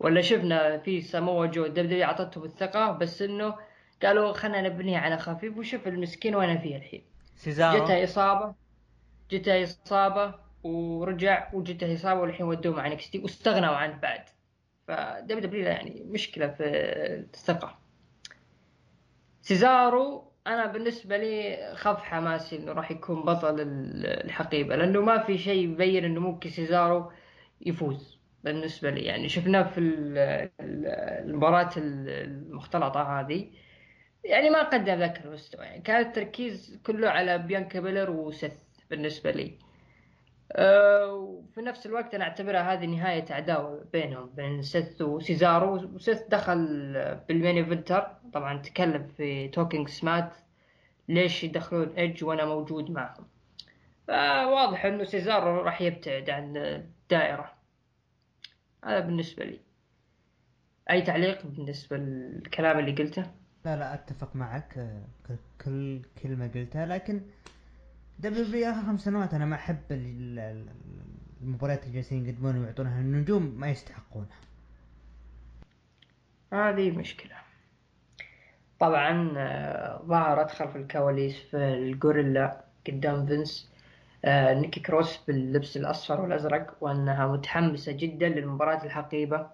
ولا 0.00 0.20
شفنا 0.20 0.78
في 0.78 1.00
ساموا 1.00 1.46
جو 1.46 1.64
الدب 1.64 1.82
دبليو 1.82 2.04
اعطتهم 2.04 2.44
الثقة 2.44 2.92
بس 2.92 3.22
إنه 3.22 3.54
قالوا 4.02 4.32
خلينا 4.32 4.60
نبنيها 4.68 4.98
على 5.00 5.18
خفيف 5.18 5.58
وشوف 5.58 5.88
المسكين 5.88 6.34
وين 6.34 6.58
فيه 6.58 6.76
الحين. 6.76 7.02
سيزارو. 7.36 7.84
جتها 7.84 8.04
إصابة 8.04 8.54
جتها 9.30 9.62
إصابة 9.62 10.34
ورجع 10.62 11.50
وجتها 11.52 11.94
إصابة 11.94 12.20
والحين 12.20 12.46
ودوه 12.46 12.76
مع 12.76 12.88
NXT 12.88 13.18
واستغنوا 13.18 13.76
عنه 13.76 13.96
بعد. 13.96 14.22
فدب 14.88 15.38
دبليو 15.40 15.62
يعني 15.64 16.02
مشكلة 16.08 16.48
في 16.48 16.64
الثقة. 17.34 17.78
سيزارو 19.42 20.32
أنا 20.46 20.66
بالنسبة 20.66 21.16
لي 21.16 21.58
خف 21.74 21.98
حماسي 22.02 22.56
إنه 22.56 22.72
راح 22.72 22.90
يكون 22.90 23.22
بطل 23.22 23.60
ال- 23.60 24.06
الحقيبة 24.24 24.76
لأنه 24.76 25.00
ما 25.00 25.18
في 25.18 25.38
شيء 25.38 25.64
يبين 25.64 26.04
إنه 26.04 26.20
ممكن 26.20 26.50
سيزارو 26.50 27.10
يفوز 27.66 28.18
بالنسبة 28.44 28.90
لي. 28.90 29.00
يعني 29.00 29.28
شفناه 29.28 29.62
في 29.62 29.78
ال- 29.78 30.18
ال- 30.60 30.86
المباراة 31.30 31.70
ال- 31.76 32.08
المختلطة 32.08 33.20
هذه. 33.20 33.50
يعني 34.24 34.50
ما 34.50 34.62
قدم 34.62 34.94
ذاك 34.98 35.24
المستوى 35.24 35.64
يعني 35.64 35.82
كان 35.82 36.00
التركيز 36.00 36.80
كله 36.86 37.08
على 37.10 37.38
بيانكا 37.38 37.80
بلير 37.80 38.10
وسيث 38.10 38.52
بالنسبة 38.90 39.30
لي. 39.30 39.58
وفي 40.54 41.60
نفس 41.62 41.86
الوقت 41.86 42.14
أنا 42.14 42.24
أعتبرها 42.24 42.72
هذه 42.72 42.86
نهاية 42.86 43.24
عداوه 43.30 43.84
بينهم 43.92 44.30
بين 44.36 44.62
سيث 44.62 45.02
وسيزارو. 45.02 45.74
وسيث 45.74 46.22
دخل 46.28 46.56
بال 47.28 47.37
main 47.37 47.56
eventer 47.56 48.06
طبعا 48.32 48.62
تكلم 48.62 49.06
في 49.16 49.48
توكينج 49.48 49.88
سمات 49.88 50.32
ليش 51.08 51.44
يدخلون 51.44 51.88
إيدج 51.88 52.24
وأنا 52.24 52.44
موجود 52.44 52.90
معهم. 52.90 53.24
فواضح 54.06 54.84
إنه 54.84 55.04
سيزارو 55.04 55.60
راح 55.60 55.80
يبتعد 55.80 56.30
عن 56.30 56.56
الدائرة. 56.56 57.52
هذا 58.84 59.00
بالنسبة 59.00 59.44
لي. 59.44 59.60
أي 60.90 61.02
تعليق 61.02 61.46
بالنسبة 61.46 61.96
للكلام 61.96 62.78
اللي 62.78 62.92
قلته؟ 62.92 63.22
لا 63.64 63.76
لا 63.76 63.94
أتفق 63.94 64.36
معك. 64.36 64.78
آه، 64.78 65.02
كل 65.64 66.02
كلمة 66.22 66.50
قلتها 66.54 66.86
لكن 66.86 67.20
دبليو 68.18 68.70
آخر 68.70 68.82
خمس 68.86 69.00
سنوات 69.04 69.34
أنا 69.34 69.44
ما 69.44 69.56
أحب 69.56 69.78
ال- 69.90 70.38
ال- 70.38 70.68
المباريات 71.42 71.82
اللي 71.82 71.94
جالسين 71.94 72.26
يقدمونها 72.26 72.60
ويعطونها 72.60 73.00
النجوم 73.00 73.54
ما 73.58 73.70
يستحقونها. 73.70 74.36
هذه 76.52 76.90
مشكلة. 76.90 77.34
طبعا 78.80 79.34
آه، 79.36 80.02
ظهرت 80.06 80.50
خلف 80.50 80.76
الكواليس 80.76 81.36
في 81.36 81.56
الغوريلا 81.56 82.64
قدام 82.86 83.26
فينس 83.26 83.70
آه، 84.24 84.54
نيكي 84.54 84.80
كروس 84.80 85.16
باللبس 85.26 85.76
الأصفر 85.76 86.20
والأزرق 86.20 86.76
وأنها 86.80 87.26
متحمسة 87.26 87.92
جدا 87.92 88.28
للمباراة 88.28 88.84
الحقيبة 88.84 89.46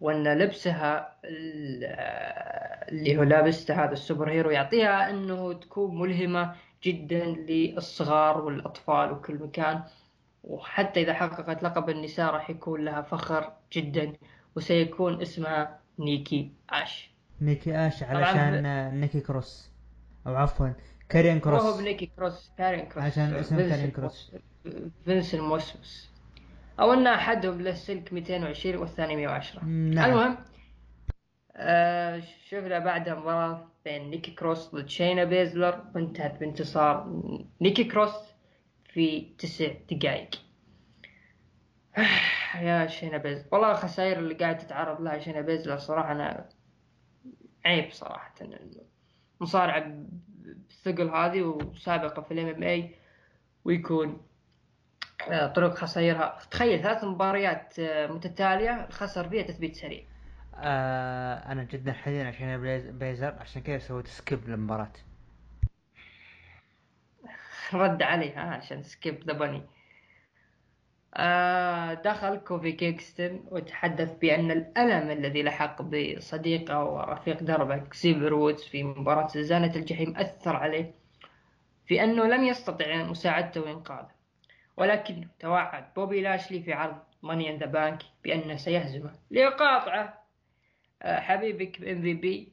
وأن 0.00 0.38
لبسها 0.38 1.16
آه، 1.24 2.88
اللي 2.88 3.18
هو 3.18 3.22
لابسته 3.22 3.84
هذا 3.84 3.92
ال 3.92 4.30
superhero 4.30 4.50
يعطيها 4.50 5.10
أنه 5.10 5.52
تكون 5.52 6.00
ملهمة 6.00 6.54
جدا 6.84 7.24
للصغار 7.24 8.40
والأطفال 8.40 9.12
وكل 9.12 9.34
مكان. 9.34 9.82
وحتى 10.44 11.02
إذا 11.02 11.14
حققت 11.14 11.62
لقب 11.62 11.90
النساء 11.90 12.32
راح 12.32 12.50
يكون 12.50 12.84
لها 12.84 13.02
فخر 13.02 13.52
جدا 13.72 14.12
وسيكون 14.56 15.22
اسمها 15.22 15.78
نيكي 15.98 16.52
آش. 16.70 17.10
نيكي 17.40 17.76
آش 17.76 18.00
طبعاً 18.00 18.16
علشان 18.16 19.00
نيكي 19.00 19.20
كروس. 19.20 19.70
أو 20.26 20.36
عفوا 20.36 20.68
كارين 21.08 21.34
ما 21.34 21.38
هو 21.38 21.60
كروس. 21.60 21.80
بنيكي 21.80 22.06
كروس 22.16 22.52
كارين 22.58 22.86
كروس. 22.86 23.04
عشان 23.04 23.34
اسم 23.34 23.56
كارين 23.56 23.90
كروس. 23.90 24.32
فينس 25.04 25.34
الموسوس 25.34 26.10
أو 26.80 26.92
ان 26.92 27.06
أحدهم 27.06 27.60
له 27.60 27.74
سلك 27.74 28.12
220 28.12 28.76
والثاني 28.76 29.16
110 29.16 29.64
نعم. 29.64 30.10
المهم 30.10 30.36
آه 31.56 32.22
شفنا 32.44 32.78
بعدها 32.78 33.14
مباراة 33.14 33.68
بين 33.84 34.10
نيكي 34.10 34.30
كروس 34.30 34.74
ضد 34.74 34.88
شينا 34.88 35.24
بيزلر 35.24 35.84
وانتهت 35.94 36.40
بانتصار 36.40 37.22
نيكي 37.60 37.84
كروس 37.84 38.14
في 38.84 39.34
تسع 39.38 39.72
دقائق 39.90 40.30
يا 42.62 42.86
شينا 42.86 43.16
بيزلر 43.18 43.48
والله 43.52 43.70
الخسائر 43.70 44.18
اللي 44.18 44.34
قاعد 44.34 44.58
تتعرض 44.58 45.00
لها 45.00 45.18
شينا 45.18 45.40
بيزلر 45.40 45.78
صراحة 45.78 46.12
أنا 46.12 46.48
عيب 47.64 47.92
صراحة 47.92 48.34
مصارعة 49.40 50.04
بالثقل 50.26 51.08
هذه 51.10 51.42
وسابقة 51.42 52.22
في 52.22 52.34
ال 52.34 52.48
MMA 52.48 52.94
ويكون 53.64 54.20
آه، 55.30 55.46
طرق 55.46 55.74
خسائرها. 55.74 56.38
تخيل 56.50 56.82
ثلاث 56.82 57.04
مباريات 57.04 57.78
آه، 57.78 58.06
متتالية 58.06 58.88
خسر 58.90 59.28
فيها 59.28 59.42
تثبيت 59.42 59.76
سريع. 59.76 60.04
آه 60.62 61.52
أنا 61.52 61.64
جدا 61.64 61.92
حزين 61.92 62.26
عشان 62.26 62.62
بيزلر 62.98 63.34
عشان 63.40 63.62
كذا 63.62 63.78
سويت 63.78 64.06
skip 64.06 64.48
للمباراة. 64.48 64.92
رد 67.74 68.02
عليها 68.02 68.40
عشان 68.40 68.82
skip 68.82 69.24
ذا 69.24 69.32
بني 69.32 69.62
آه 71.14 71.94
دخل 71.94 72.36
كوفي 72.36 72.72
كينغستون 72.72 73.44
وتحدث 73.50 74.18
بأن 74.18 74.50
الألم 74.50 75.10
الذي 75.10 75.42
لحق 75.42 75.82
بصديقه 75.82 76.84
ورفيق 76.84 77.42
دربه 77.42 77.76
اكسيفر 77.78 78.34
وودز 78.34 78.62
في 78.62 78.84
مباراة 78.84 79.26
زنزانة 79.28 79.76
الجحيم 79.76 80.16
أثر 80.16 80.56
عليه 80.56 80.94
في 81.86 82.04
أنه 82.04 82.24
لم 82.24 82.44
يستطع 82.44 83.02
مساعدته 83.02 83.60
وإنقاذه 83.60 84.10
ولكن 84.76 85.28
توعد 85.40 85.94
بوبي 85.96 86.20
لاشلي 86.20 86.62
في 86.62 86.72
عرض 86.72 86.96
Money 87.22 87.50
in 87.50 87.58
the 87.58 87.66
Bank 87.66 88.02
بأنه 88.24 88.56
سيهزمه. 88.56 89.12
ليقاطعه 89.30 90.21
حبيبك 91.02 91.82
إم 91.82 92.02
في 92.02 92.14
بي. 92.14 92.48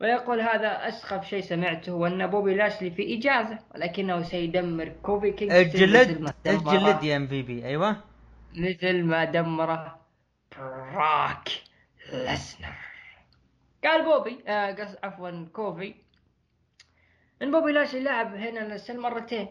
ويقول 0.00 0.40
هذا 0.40 0.88
أسخف 0.88 1.28
شيء 1.28 1.40
سمعته 1.40 1.94
وأن 1.94 2.26
بوبي 2.26 2.54
لاشلي 2.54 2.90
في 2.90 3.18
إجازة 3.18 3.58
ولكنه 3.74 4.22
سيدمر 4.22 4.88
كوفي 5.02 5.30
مثل 5.30 5.44
الجلد 5.56 6.32
الجلد 6.46 7.02
يا 7.04 7.16
إم 7.16 7.26
في 7.26 7.42
بي. 7.42 7.66
أيوه. 7.66 7.96
مثل 8.54 9.04
ما 9.04 9.24
دمره 9.24 9.98
براك 10.58 11.48
لسنر. 12.12 12.76
قال 13.84 14.04
بوبي 14.04 14.38
آه 14.48 14.72
قص 14.72 14.96
عفوا 15.02 15.46
كوفي 15.52 15.94
إن 17.42 17.50
بوبي 17.50 17.72
لاشلي 17.72 18.00
لعب 18.00 18.34
Hell 18.34 18.74
in 18.74 18.81
a 18.81 18.85
Cell 18.85 19.00
مرتين 19.00 19.48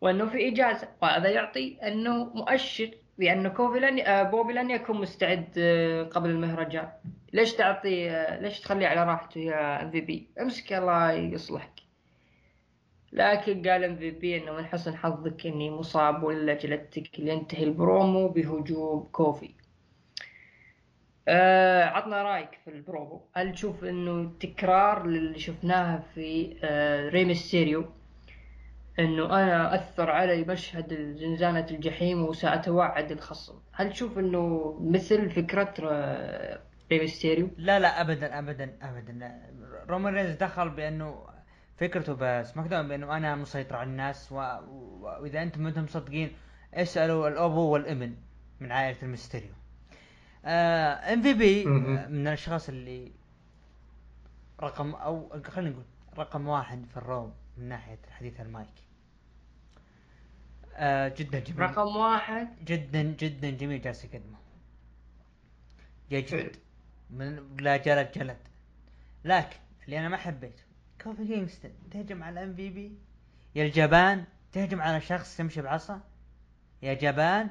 وأنه 0.00 0.26
في 0.26 0.48
إجازة 0.48 0.88
وهذا 1.02 1.28
يعطي 1.28 1.78
أنه 1.82 2.24
مؤشر 2.24 2.90
بان 3.18 3.48
كوفي 3.48 3.80
لن 3.80 4.00
آه 4.00 4.22
بوبي 4.22 4.52
لن 4.52 4.70
يكون 4.70 5.00
مستعد 5.00 5.48
آه 5.58 6.02
قبل 6.02 6.30
المهرجان. 6.30 6.88
ليش 7.32 7.52
تعطي 7.52 8.10
آه 8.10 8.40
ليش 8.40 8.60
تخليه 8.60 8.86
على 8.86 9.04
راحته 9.04 9.38
يا 9.38 9.82
ام 9.82 9.90
في 9.90 10.00
بي 10.00 10.28
امسك 10.40 10.72
الله 10.72 11.12
يصلحك. 11.12 11.70
لكن 13.12 13.68
قال 13.68 13.84
ام 13.84 13.96
في 13.96 14.10
بي 14.10 14.42
إنه 14.42 14.52
من 14.52 14.64
حسن 14.64 14.96
حظك 14.96 15.46
إني 15.46 15.70
مصاب 15.70 16.22
ولا 16.22 16.54
جلدتك 16.54 17.20
لينتهي 17.20 17.64
البرومو 17.64 18.28
بهجوم 18.28 19.08
كوفي. 19.12 19.50
آه 21.28 21.84
عطنا 21.84 22.22
رأيك 22.22 22.58
في 22.64 22.70
البرومو. 22.70 23.20
هل 23.34 23.52
تشوف 23.52 23.84
إنه 23.84 24.32
تكرار 24.40 25.06
للي 25.06 25.38
شفناها 25.38 26.04
في 26.14 26.56
آه 26.62 27.08
ري 27.08 27.22
ميستيريو؟ 27.22 27.84
إنه 28.98 29.24
أنا 29.26 29.74
أثر 29.74 30.10
علي 30.10 30.44
مشهد 30.44 31.14
زنزانة 31.18 31.66
الجحيم 31.70 32.22
وسأتوعد 32.22 33.10
الخصم. 33.12 33.54
هل 33.72 33.90
تشوف 33.92 34.18
إنه 34.18 34.74
مثل 34.80 35.30
فكرة 35.30 35.74
آه، 35.84 36.60
ري 36.92 37.04
ميستيريو 37.04 37.50
لا 37.56 37.78
لا 37.78 38.00
ابدا 38.00 38.38
ابدا 38.38 38.78
ابدا. 38.82 39.40
رومان 39.88 40.14
رينز 40.14 40.36
دخل 40.36 40.70
بأنه 40.70 41.26
فكرته 41.76 42.14
ب 42.14 42.66
SmackDown 42.66 42.88
بأنه 42.88 43.16
أنا 43.16 43.34
مسيطر 43.34 43.76
على 43.76 43.90
الناس 43.90 44.32
و... 44.32 44.36
و... 44.36 45.02
وإذا 45.22 45.42
أنتم 45.42 45.62
ما 45.62 45.68
أنتم 45.68 45.82
مصدقين 45.82 46.32
اسألوا 46.74 47.28
الأبو 47.28 47.60
والابن 47.60 48.14
من 48.60 48.72
عائلة 48.72 48.98
الميستيريو. 49.02 49.50
MVP 50.44 51.64
مهم. 51.64 52.12
من 52.12 52.26
الأشخاص 52.28 52.68
اللي 52.68 53.12
رقم 54.62 54.94
أو 54.94 55.42
خلينا 55.44 55.70
نقول 55.70 55.84
رقم 56.18 56.48
واحد 56.48 56.86
في 56.86 56.96
ال 56.96 57.05
Raw 57.05 57.30
من 57.58 57.68
ناحية 57.68 57.98
حديث 58.10 58.40
المايك. 58.40 58.83
آه 60.76 61.08
جدا 61.08 61.38
جميل. 61.38 61.60
رقم 61.60 61.96
واحد. 61.96 62.48
جدا 62.64 63.02
جدا 63.02 63.50
جميل 63.50 63.82
جالس 63.82 64.04
يقدمه. 64.04 64.38
يجلد 66.10 66.56
من 67.10 67.56
لا 67.60 67.76
جلد 67.76 68.12
جلد. 68.12 68.36
لكن 69.24 69.56
اللي 69.84 69.98
أنا 69.98 70.08
ما 70.08 70.16
حبيته 70.16 70.62
كوفي 71.04 71.26
كينغستون 71.26 71.70
تهجم 71.90 72.22
على 72.22 72.44
MVP. 72.44 72.92
يا 73.54 73.64
الجبان 73.64 74.24
تهجم 74.52 74.80
على 74.82 75.00
شخص 75.00 75.36
تمشي 75.36 75.62
بعصا. 75.62 76.00
يا 76.82 76.94
جبان. 76.94 77.50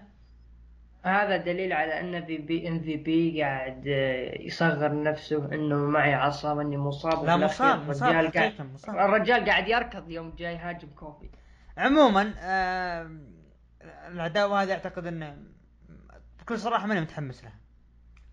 هذا 1.04 1.38
دليل 1.38 1.74
على 1.74 2.00
إن 2.00 2.26
في 2.26 2.38
بي 2.38 2.68
MVP 2.68 3.42
قاعد 3.44 3.88
آه، 3.88 4.42
يصغر 4.42 5.04
نفسه 5.04 5.54
إنه 5.54 5.76
معي 5.76 6.14
عصا 6.14 6.52
وإني 6.54 6.78
مصاب 6.78 7.26
لا 7.26 7.38
مصاب 7.38 7.90
مصاب 7.90 8.10
الرجال 8.16 8.32
قاعد 8.32 8.54
الرجال 8.88 9.46
قاعد 9.46 9.68
يركض 9.68 10.10
يوم 10.10 10.36
جاي 10.38 10.54
يهاجم 10.54 10.88
كوفي. 10.88 11.30
عموما 11.78 12.34
آه 12.40 13.12
العداوه 14.08 14.64
هذه 14.64 14.72
اعتقد 14.72 15.08
إنه 15.08 15.38
بكل 16.40 16.60
صراحة 16.60 16.88
ماني 16.88 17.02
متحمس 17.02 17.44
لها 17.44 17.60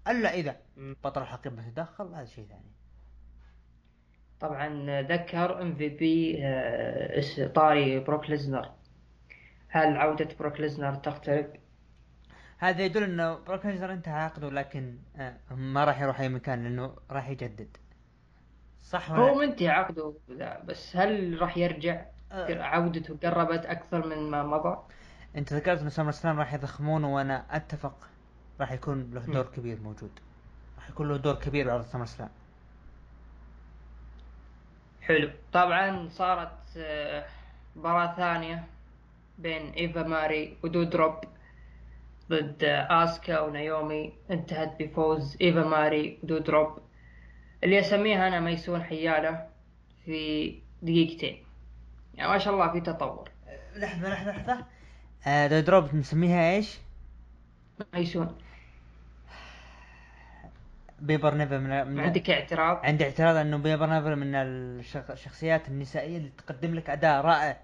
إلا 0.09 0.35
إذا 0.35 0.57
بطل 0.77 1.23
الحقيبه 1.23 1.69
تدخل 1.69 2.15
هذا 2.15 2.25
شيء 2.25 2.47
ثاني. 2.47 2.73
طبعا 4.41 5.01
ذكر 5.01 5.63
إم 5.63 5.75
في 5.75 5.89
بي 5.89 6.43
طاري 7.49 8.01
بروك 8.01 8.31
ليزنر. 8.31 8.71
هل 9.69 9.97
عودة 9.97 10.29
بروك 10.39 10.61
ليزنر 10.61 10.95
تقترب؟ 10.95 11.53
هذا 12.59 12.85
يدل 12.85 13.03
إنه 13.03 13.35
بروك 13.35 13.67
ليزنر 13.67 13.93
انتهى 13.93 14.15
عقده 14.15 14.51
لكن 14.51 14.99
آه 15.17 15.37
ما 15.51 15.85
راح 15.85 16.01
يروح 16.01 16.21
أي 16.21 16.29
مكان 16.29 16.65
لأنه 16.65 16.97
راح 17.11 17.29
يجدد. 17.29 17.77
صح 18.81 19.11
ولا 19.11 19.21
هو 19.21 19.35
منتهي 19.35 19.69
عقده 19.69 20.15
بس 20.65 20.97
هل 20.97 21.43
راح 21.43 21.57
يرجع؟ 21.57 22.07
آه. 22.33 22.63
عودته 22.63 23.17
قربت 23.23 23.67
أكثر 23.67 24.07
من 24.07 24.31
ما 24.31 24.43
مضى؟ 24.43 24.79
أنت 25.37 25.53
ذكرت 25.53 25.81
إنه 25.81 25.89
SummerSlam 25.89 26.39
راح 26.39 26.55
يضخمونه 26.55 27.15
وأنا 27.15 27.45
أتفق 27.57 27.95
راح 28.61 28.73
يكون 28.73 29.11
له. 29.15 29.21
دور 29.27 29.45
كبير 29.47 29.81
موجود 29.81 30.11
راح 30.77 30.91
يكون 30.91 31.09
له 31.09 31.17
دور 31.17 31.35
كبير 31.35 31.67
بعرض 31.67 31.85
SummerSlam 31.85 32.29
حلو 35.03 35.31
طبعا 35.53 36.09
صارت 36.09 36.77
آه، 36.77 37.25
مباراة 37.77 38.17
ثانية 38.17 38.65
بين 39.39 39.71
إيفا 39.71 40.03
ماري 40.03 40.57
ودودروب 40.65 41.15
ضد 42.31 42.65
آه، 42.65 43.05
آسكا 43.05 43.41
ونايومي 43.41 44.13
انتهت 44.31 44.83
بفوز 44.83 45.37
إيفا 45.41 45.65
ماري 45.65 46.19
ودودروب 46.23 46.79
اللي 47.65 47.81
أسميها 47.81 48.29
أنا 48.29 48.41
ميسون 48.41 48.83
حيالة 48.83 49.47
في 50.05 50.55
دقيقتين 50.83 51.45
يعني 52.21 52.33
ما 52.33 52.39
شاء 52.39 52.55
الله 52.55 52.73
في 52.73 52.81
تطور. 52.81 53.31
لحظة 53.77 54.09
لحظة 54.09 54.31
لحظة. 54.31 54.65
آه 55.27 55.47
دودروب 55.47 55.95
نسميها 55.95 56.51
إيش؟ 56.51 56.79
ميسون 57.95 58.39
بايبر 61.01 61.35
نيفن 61.35 61.59
من, 61.59 61.87
من 61.87 62.01
عندك 62.01 62.31
اعتراض؟ 62.31 62.81
عندي 62.87 63.05
اعتراض 63.05 63.37
إنه 63.37 63.57
بايبر 63.57 63.87
نيفن 63.87 64.15
من 64.15 64.35
الشخ- 64.35 65.11
الشخصيات 65.11 65.69
النسائية 65.69 66.17
اللي 66.17 66.31
تقدم 66.39 66.75
لك 66.75 66.91
أداء 66.91 67.21
رائع. 67.25 67.61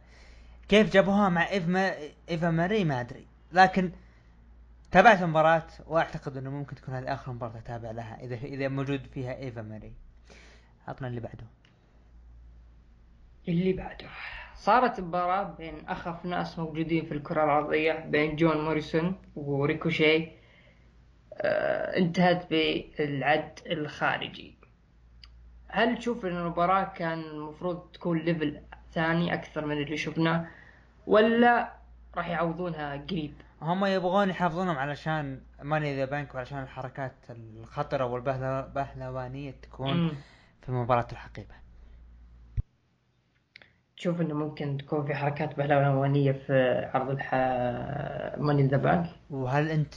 كيف 0.68 0.92
جابوها 0.92 1.28
مع 1.28 1.48
إيف 1.50 1.68
ما... 1.68 1.92
إيفا 2.30 2.50
ماري؟ 2.50 2.84
ما 2.84 3.00
أدري. 3.00 3.26
لكن 3.52 3.92
تابعت 4.90 5.22
المباراة 5.22 5.66
وأعتقد 5.86 6.36
إنه 6.36 6.50
ممكن 6.50 6.76
تكون 6.76 6.94
هذه 6.94 7.14
آخر 7.14 7.32
مباراة 7.32 7.58
أتابع 7.58 7.90
لها 7.90 8.20
اذا 8.20 8.34
إذا 8.34 8.68
موجود 8.68 9.06
فيها 9.14 9.36
إيفا 9.36 9.62
ماري. 9.62 9.92
عطنا 10.88 11.08
اللي 11.08 11.20
بعده. 11.20 11.44
اللي 13.48 13.72
بعده. 13.72 14.06
صارت 14.56 15.00
مباراة 15.00 15.42
بين 15.58 15.88
أخف 15.88 16.24
ناس 16.24 16.58
موجودين 16.58 17.04
في 17.06 17.14
الكرة 17.14 17.44
الأرضية 17.44 17.92
بين 17.92 18.36
جون 18.36 18.64
موريسون 18.64 19.14
وريكوشي 19.36 20.28
آه 21.34 21.96
انتهت 21.98 22.50
بالعد 22.50 23.60
الخارجي 23.66 24.54
هل 25.68 25.98
تشوف 25.98 26.26
إن 26.26 26.36
المباراة 26.36 26.84
كان 26.84 27.20
المفروض 27.20 27.90
تكون 27.92 28.18
level 28.18 28.60
ثاني 28.92 29.34
أكثر 29.34 29.66
من 29.66 29.82
اللي 29.82 29.96
شفناه 29.96 30.46
ولا 31.06 31.72
راح 32.16 32.28
يعوضونها 32.28 32.96
قريب؟ 32.96 33.34
هم 33.62 33.84
يبغون 33.84 34.30
يحافظونهم 34.30 34.78
علشان 34.78 35.40
Money 35.62 35.87
in 35.87 35.96
the 35.96 36.04
Bank 36.04 36.34
وعلشان 36.34 36.62
الحركات 36.62 37.14
الخطرة 37.30 38.04
والبهلوانية 38.04 39.50
تكون. 39.50 40.08
في 40.62 40.72
مباراة 40.72 41.06
الحقيبة 41.12 41.54
تشوف 43.96 44.20
إنه 44.20 44.34
ممكن 44.34 44.76
تكون 44.76 45.06
في 45.06 45.14
حركات 45.14 45.56
بهلوانية 45.56 46.32
في 46.32 46.84
عرض 46.94 47.10
الح... 47.10 47.34
Money 48.38 48.58
in 48.58 48.66
the 48.66 48.76
Bank؟ 48.76 49.06
وهل 49.30 49.68
أنت 49.68 49.94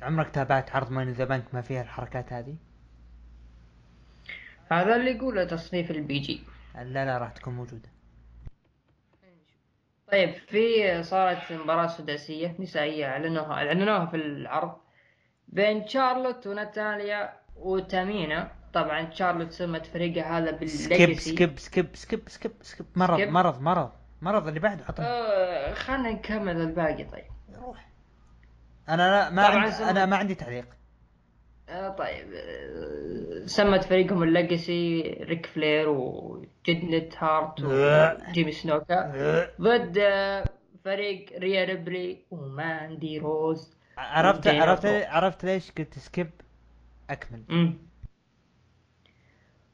عمرك 0.00 0.30
تابعت 0.30 0.76
عرض 0.76 0.90
Money 0.90 1.06
in 1.06 1.12
the 1.12 1.24
Bank 1.24 1.54
ما 1.54 1.60
فيها 1.60 1.82
الحركات 1.82 2.32
هذه؟ 2.32 2.56
هذا 4.72 4.96
اللي 4.96 5.10
يقوله 5.10 5.44
تصنيف 5.44 5.90
ال 5.90 6.18
PG 6.18 6.40
لا 6.74 7.04
لا 7.04 7.18
راح 7.18 7.32
تكون 7.32 7.54
موجودة 7.54 7.88
طيب 10.12 10.34
في 10.34 11.02
صارت 11.02 11.52
مباراة 11.52 11.86
سداسية 11.86 12.56
نسائية 12.58 13.06
اعلنوها 13.06 13.52
أعلنوها 13.52 14.06
في 14.06 14.16
العرض 14.16 14.76
بين 15.48 15.86
شارلوت 15.88 16.46
وناتاليا 16.46 17.32
وتامينا 17.56 18.57
طبعا 18.72 19.10
شارلوت 19.10 19.52
سمت 19.52 19.86
فريقها 19.86 20.38
هذا 20.38 20.50
بال 20.50 20.66
legacy 20.66 21.14
skip 21.14 21.58
skip 21.58 21.86
skip 21.94 22.20
skip 22.28 22.52
skip 22.62 22.86
مرض 22.96 23.16
skip. 23.16 23.28
مرض 23.32 23.60
مرض. 23.60 23.90
مرض 24.22 24.48
اللي 24.48 24.60
بعده 24.60 24.84
عطنا 24.88 25.06
آه 25.08 25.74
خلنا 25.74 26.10
نكمل 26.10 26.60
الباقي 26.60 27.04
طيب. 27.04 27.24
روح. 27.54 27.88
أنا 28.88 29.10
لا 29.10 29.30
ما 29.30 29.46
عندي 29.46 29.72
سمع- 29.72 29.90
أنا 29.90 30.06
ما 30.06 30.16
عندي 30.16 30.34
تعليق. 30.34 30.64
آه 31.68 31.88
طيب. 31.88 32.26
سمت 33.46 33.84
فريقهم 33.84 34.22
ال 34.22 34.33
legacy 34.33 35.00
ريك 35.22 35.46
فلير 35.46 35.88
وجيم 35.88 37.16
نيدهارت 37.18 37.60
وجيمي 37.60 38.52
سنوكا. 38.52 39.12
ضد 39.60 39.98
آه، 39.98 40.44
فريق 40.84 41.38
ريا 41.38 41.64
ريبلي 41.64 42.18
وماندي 42.30 43.18
روز. 43.18 43.76
عرفت 43.98 44.46
عرفت. 44.48 44.86
عرفت 44.86 45.44
ليش 45.44 45.70
قلت 45.72 45.98
skip 45.98 46.30
أكمل. 47.10 47.42
مم. 47.48 47.78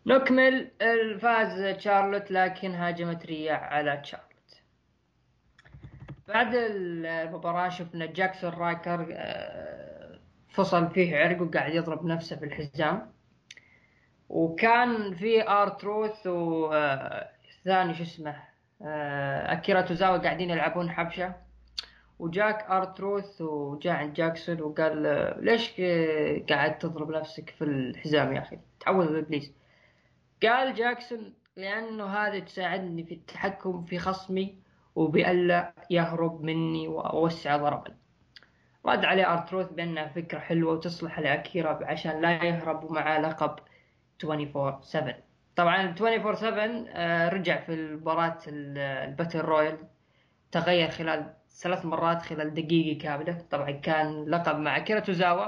نكمل 0.07 0.71
الفاز 0.83 1.79
شارلوت 1.79 2.31
لكن 2.31 2.71
هاجمت 2.75 3.27
ريا 3.27 3.55
على 3.55 4.01
شارلوت 4.05 4.35
بعد 6.29 6.55
المباراة 6.55 7.69
شفنا 7.69 8.07
جاكسون 8.07 8.51
رايكر 8.51 9.07
آه، 9.13 10.19
فصل 10.49 10.91
فيه 10.91 11.17
عرق 11.17 11.43
وقاعد 11.43 11.75
يضرب 11.75 12.07
نفسه 12.07 12.37
في 12.37 12.45
الحزام. 12.45 13.13
وكان 14.29 15.15
في 15.15 15.49
آر 15.49 15.71
تروث 15.71 16.27
والثاني 16.27 17.95
شو 17.95 18.03
اسمه 18.03 18.37
آه، 18.83 19.53
أكيرا 19.53 19.81
توزاوا 19.81 20.17
قاعدين 20.17 20.51
يلعبون 20.51 20.91
حبشة. 20.91 21.35
وجاك 22.19 22.71
آر 22.71 22.91
تروث 22.91 23.41
وجاء 23.41 23.95
عند 23.95 24.13
جاكسون 24.13 24.61
وقال 24.61 25.07
آه، 25.07 25.41
ليش 25.41 25.81
قاعد 26.51 26.79
تضرب 26.79 27.11
نفسك 27.11 27.51
في 27.51 27.65
الحزام 27.65 28.33
يا 28.33 28.41
أخي؟ 28.41 28.59
تعوذ 28.81 29.07
بالابليس 29.07 29.53
قال 30.47 30.75
جاكسون 30.75 31.35
لأنه 31.57 32.07
هذا 32.07 32.39
تساعدني 32.39 33.05
في 33.05 33.15
التحكم 33.15 33.85
في 33.85 33.99
خصمي 33.99 34.59
وبألا 34.95 35.73
يهرب 35.91 36.43
مني 36.43 36.89
وأوسع 36.89 37.57
ضربا 37.57 37.95
رد 38.87 39.05
عليه 39.05 39.33
آر 39.33 39.44
تروث 39.44 39.73
بأنها 39.73 40.09
فكرة 40.09 40.39
حلوة 40.39 40.73
وتصلح 40.75 41.19
لأكيرا 41.19 41.79
عشان 41.83 42.21
لا 42.21 42.31
يهرب 42.45 42.85
ومعاه 42.85 43.21
لقب 43.21 43.57
24 44.25 44.83
7 44.83 45.15
طبعا 45.57 45.77
24 46.01 46.35
7 46.37 46.85
آه، 46.89 47.29
رجع 47.29 47.61
في 47.61 47.77
مباراة 47.77 48.39
ال- 48.49 48.79
ال 48.79 48.88
battle 48.88 49.41
royal. 49.41 49.79
تغير 50.53 50.91
خلال 50.91 51.35
ثلاث 51.51 51.85
مرات 51.85 52.23
خلال 52.23 52.55
دقيقة 52.55 52.99
كاملة. 53.03 53.39
طبعا 53.51 53.71
كان 53.71 54.25
لقب 54.25 54.59
مع 54.59 54.79
أكيرا 54.79 55.01
توزاوا. 55.01 55.47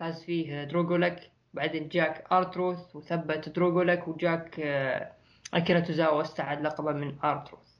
فاز 0.00 0.24
فيه 0.24 0.64
درو 0.64 0.92
غولاك 0.92 1.30
بعدين 1.54 1.88
جاك 1.88 2.32
آر 2.32 2.50
تروث 2.50 2.96
وثبت 2.96 3.48
درو 3.48 3.74
غولاك 3.74 4.08
وجاك 4.08 4.60
آه، 4.60 5.12
أكيرا 5.54 5.80
توزاوا 5.80 6.18
واستعاد 6.18 6.60
لقبه 6.60 6.92
من 6.92 7.18
آر 7.24 7.36
تروث. 7.36 7.72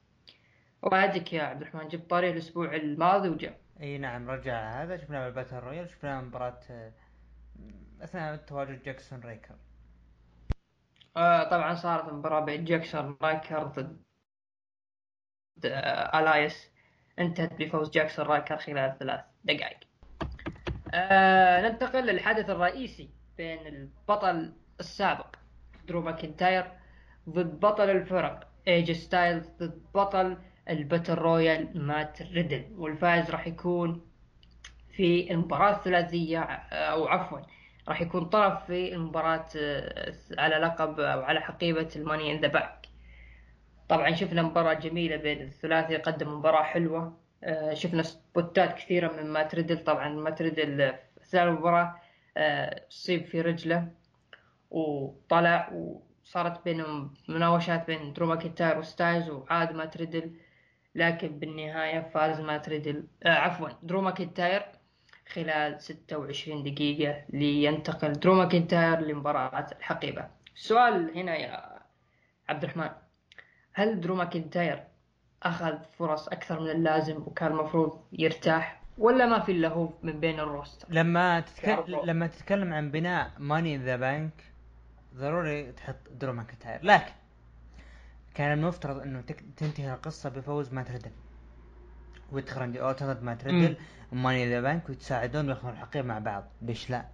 وبعدك 0.81 1.33
يا 1.33 1.43
عبد 1.43 1.61
الرحمن 1.61 1.87
جبت 1.87 2.09
طاري 2.09 2.29
الأسبوع 2.29 2.75
الماضي 2.75 3.29
وجاء. 3.29 3.59
إي 3.81 3.97
نعم 3.97 4.29
رجع 4.29 4.83
هذا. 4.83 4.97
شفناه 4.97 5.25
بال 5.25 5.33
battle 5.33 5.57
royal 5.57 5.89
شفناه 5.89 6.21
مباراة 6.21 6.59
آه، 6.69 6.93
أثناء 8.01 8.35
تواجد 8.35 8.83
جاكسون 8.83 9.19
رايكر 9.19 9.55
آه 11.17 11.43
طبعا 11.49 11.75
صارت 11.75 12.13
مباراة 12.13 12.39
بين 12.39 12.65
جاكسون 12.65 13.17
رايكر 13.21 13.63
ضد 13.63 14.03
آه 15.65 16.19
إلايس. 16.19 16.71
انتهت 17.19 17.53
بفوز 17.53 17.89
جاكسون 17.89 18.25
رايكر 18.25 18.57
خلال 18.57 18.97
ثلاث 18.99 19.21
دقائق. 19.43 19.77
آه 20.93 21.61
ننتقل 21.61 22.05
للحدث 22.05 22.49
الرئيسي. 22.49 23.09
بين 23.37 23.67
البطل 23.67 24.53
السابق 24.79 25.35
درو 25.87 26.01
ماكنتاير 26.01 26.65
ضد 27.29 27.59
بطل 27.59 27.89
الفرق 27.89 28.47
ايج 28.67 28.91
ستايلز 28.91 29.49
ضد 29.59 29.81
بطل 29.95 30.37
ال 30.69 30.75
Battle 30.75 31.13
Royal 31.13 31.87
مات 31.87 32.21
ريدل. 32.21 32.65
والفائز 32.77 33.31
راح 33.31 33.47
يكون 33.47 34.01
في 34.91 35.31
المباراة 35.31 35.75
الثلاثية 35.75 36.39
أو 36.39 37.07
عفوا 37.07 37.39
راح 37.87 38.01
يكون 38.01 38.25
طرف 38.25 38.65
في 38.65 38.93
المباراة 38.93 39.45
آه، 39.57 40.13
على 40.37 40.55
لقب 40.55 40.99
أو 40.99 41.21
على 41.21 41.41
حقيبة 41.41 41.89
ال 41.95 42.01
Money 42.01 42.31
in 42.31 42.41
the 42.41 42.47
Bank. 42.47 42.87
طبعا 43.89 44.13
شفنا 44.13 44.41
مباراة 44.41 44.73
جميلة 44.73 45.15
بين 45.15 45.41
الثلاثي 45.41 45.97
قدم 45.97 46.33
مباراة 46.33 46.63
حلوة. 46.63 47.17
آه، 47.43 47.73
شفنا 47.73 48.03
سبوتات 48.03 48.75
كثيرة 48.75 49.13
من 49.13 49.29
مات 49.29 49.55
ريدل. 49.55 49.83
طبعا 49.83 50.09
مات 50.09 50.41
ريدل 50.41 50.81
آه، 50.81 50.91
في 50.91 51.23
أثناء 51.23 51.47
المباراة. 51.47 51.95
آه، 52.37 52.85
أصيب 52.91 53.25
في 53.25 53.41
رجله 53.41 53.87
وطلع 54.71 55.69
وصارت 55.73 56.63
بينهم 56.65 57.13
مناوشات 57.29 57.87
بين 57.87 58.13
درو 58.13 58.27
ماكنتاير 58.27 58.77
وستايلز 58.77 59.29
وعاد 59.29 59.71
مات 59.75 59.97
ريدل 59.97 60.35
لكن 60.95 61.39
بالنهاية 61.39 62.01
فاز 62.13 62.39
مات 62.41 62.69
ريدل 62.69 63.07
آه 63.23 63.29
عفوا 63.29 63.69
درو 63.83 64.01
ماكنتاير 64.01 64.65
خلال 65.33 65.81
26 65.81 66.63
دقيقة 66.63 67.23
لينتقل. 67.29 68.13
درو 68.13 68.33
ماكنتاير 68.35 68.99
لمباراة 68.99 69.67
الحقيبة. 69.77 70.27
السؤال 70.55 71.17
هنا 71.17 71.35
يا 71.35 71.79
عبد 72.49 72.63
الرحمن 72.63 72.89
هل 73.73 74.01
درو 74.01 74.15
ماكنتاير 74.15 74.83
أخذ 75.43 75.77
فرص 75.97 76.27
أكثر 76.27 76.59
من 76.59 76.69
اللازم 76.69 77.17
وكان 77.17 77.51
المفروض 77.51 77.99
يرتاح؟ 78.11 78.82
ولا 78.97 79.25
ما 79.25 79.39
في 79.39 79.51
إلا 79.51 79.67
هو 79.67 79.89
من 80.03 80.19
بين 80.19 80.39
ال 80.39 80.45
roster. 80.45 80.87
لما 80.89 81.39
تتكلم. 81.39 81.99
لما 82.03 82.27
تتكلم 82.27 82.73
عن 82.73 82.91
بناء 82.91 83.31
Money 83.39 83.66
in 83.66 83.77
the 83.77 83.95
Bank 83.95 84.43
ضروري 85.15 85.71
تحط 85.71 85.95
درو 86.11 86.33
ماكنتاير 86.33 86.79
لكن 86.85 87.11
كان 88.33 88.59
المفترض 88.59 89.01
إنه 89.01 89.21
تك... 89.21 89.43
تنتهي 89.57 89.93
القصة 89.93 90.29
بفوز 90.29 90.73
مات 90.73 90.91
ريدل 90.91 91.11
ويدخل 92.31 92.61
راندي 92.61 92.81
اورتن 92.81 93.13
ضد 93.13 93.23
مات 93.23 93.43
ريدل 93.45 93.77
و 94.11 94.16
Money 94.16 94.40
in 94.40 94.49
the 94.49 94.61
Bank 94.61 94.89
ويتساعدون 94.89 95.47
وياخذون 95.47 95.73
الحقيبه 95.73 96.07
مع 96.07 96.19
بعض. 96.19 96.43
ليش 96.61 96.89
لا؟ 96.89 97.05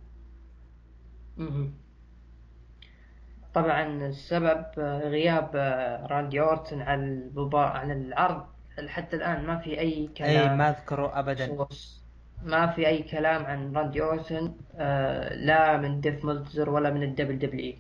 طبعا 3.54 3.84
السبب 3.84 4.66
غياب 4.80 5.56
راندي 6.10 6.42
أورتن 6.42 6.82
عن 6.82 7.32
عن 7.54 7.92
العرض 7.92 8.48
حتى 8.88 9.16
الآن 9.16 9.46
ما 9.46 9.58
في 9.58 9.80
أي 9.80 10.10
كلام 10.18 10.50
اي 10.50 10.56
ما 10.56 10.70
أذكره 10.70 11.20
ابدا. 11.20 11.68
ما 12.44 12.68
في 12.68 12.88
أي 12.88 13.04
كلام 13.04 13.46
عن 13.46 13.76
راندي 13.78 14.02
اورتن 14.02 14.54
آه، 14.78 15.34
لا 15.36 15.78
من 15.78 16.02
ديف 16.02 16.26
ملتزر 16.26 16.70
ولا 16.70 16.90
من 16.90 17.04
ال 17.04 17.40
WWE. 17.40 17.78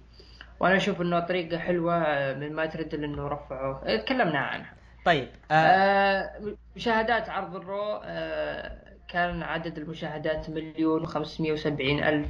وأنا 0.59 0.76
أشوف 0.77 1.01
إنه 1.01 1.19
طريقة 1.19 1.57
حلوة 1.57 1.95
آه، 2.03 2.34
من 2.34 2.53
مات 2.53 2.65
ريدل 2.65 2.93
إنه 2.93 3.27
رفعوه. 3.27 3.81
آه، 3.85 3.97
تكلمنا 3.97 4.39
عنها. 4.39 4.73
طيب 5.05 5.27
آه 5.51 5.53
آه، 5.55 6.55
مشاهدات 6.76 7.30
عرض 7.30 7.55
ال 7.55 7.67
Raw 7.67 8.01
آه، 8.03 8.77
كان 9.07 9.43
عدد 9.43 9.77
المشاهدات 9.77 10.49
مليون 10.49 11.01
وخمسمية 11.01 11.51
وسبعين 11.53 12.03
ألف 12.03 12.27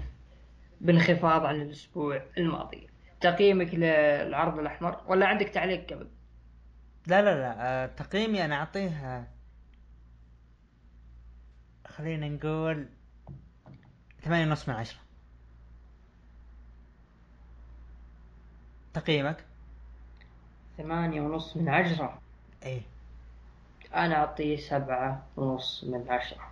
بانخفاض 0.81 1.45
عن 1.45 1.61
الأسبوع 1.61 2.21
الماضي. 2.37 2.87
تقييمك 3.21 3.73
للعرض 3.75 4.59
الأحمر 4.59 4.97
ولا 5.07 5.25
عندك 5.25 5.49
تعليق 5.49 5.93
قبل؟ 5.93 6.07
لا 7.09 7.21
لا 7.21 7.35
لا 7.35 7.55
آه 7.59 7.85
تقييمي 7.85 8.45
أنا 8.45 8.55
أعطيه 8.55 8.89
آه، 8.89 9.27
خلينا 11.87 12.29
نقول 12.29 12.87
ثمانية 14.21 14.45
ونص 14.45 14.69
من 14.69 14.75
عشرة. 14.75 14.99
تقييمك؟ 18.93 19.37
ثمانية 20.77 21.21
ونص 21.21 21.57
من 21.57 21.69
عشرة؟ 21.69 22.21
إيه. 22.63 22.81
أنا 23.95 24.15
أعطيه 24.15 24.57
سبعة 24.57 25.25
ونص 25.37 25.83
من 25.83 26.09
عشرة. 26.09 26.49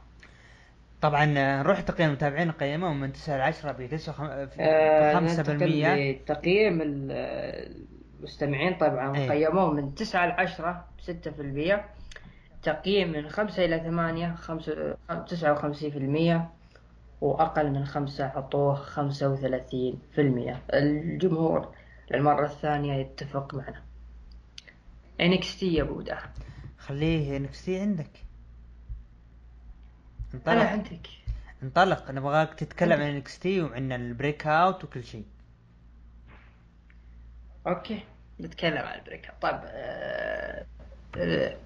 طبعا 1.01 1.34
آه، 1.38 1.61
نروح 1.61 1.81
تقييم 1.81 2.09
المتابعين 2.09 2.51
قيمهم 2.51 2.99
من 2.99 3.13
9 3.13 3.38
ل 3.38 3.41
10 3.41 3.71
ب 3.71 3.81
آه 4.59 5.13
5% 5.13 6.25
تقييم 6.25 6.81
المستمعين 8.19 8.77
طبعا 8.77 9.18
إيه. 9.18 9.30
قيموه 9.30 9.73
من 9.73 9.95
9 9.95 10.26
ل 10.26 10.31
10 10.31 10.85
ب 10.98 11.02
6% 11.02 11.80
تقييم 12.64 13.11
من 13.11 13.30
5 13.30 13.65
إلى 13.65 13.80
8 13.80 14.35
59% 16.41 16.57
وأقل 17.22 17.72
من 17.72 17.85
5 17.85 18.26
عطوه 18.26 18.76
35% 18.76 20.19
الجمهور 20.73 21.76
للمرة 22.11 22.45
الثانية 22.45 22.94
يتفق 22.94 23.56
معنا. 23.56 23.81
NXT 25.22 25.64
يا 25.64 25.84
بودا 25.84 26.18
خليه 26.77 27.39
NXT 27.39 27.69
عندك. 27.69 28.11
انطلق. 30.34 30.53
أنا 30.53 30.69
عندك. 30.69 31.07
انطلق. 31.64 32.11
نبغاك 32.11 32.53
تتكلم 32.53 33.02
عن 33.02 33.22
NXT 33.22 33.45
وعن 33.45 33.91
ال 33.91 34.48
Breakout 34.48 34.84
وكل 34.84 35.03
شيء. 35.03 35.26
أوكي. 37.68 37.99
نتكلم 38.39 38.77
عن 38.77 38.99
ال 38.99 39.05
Break 39.05 39.31
طيب 39.41 39.60
آه، 39.65 40.65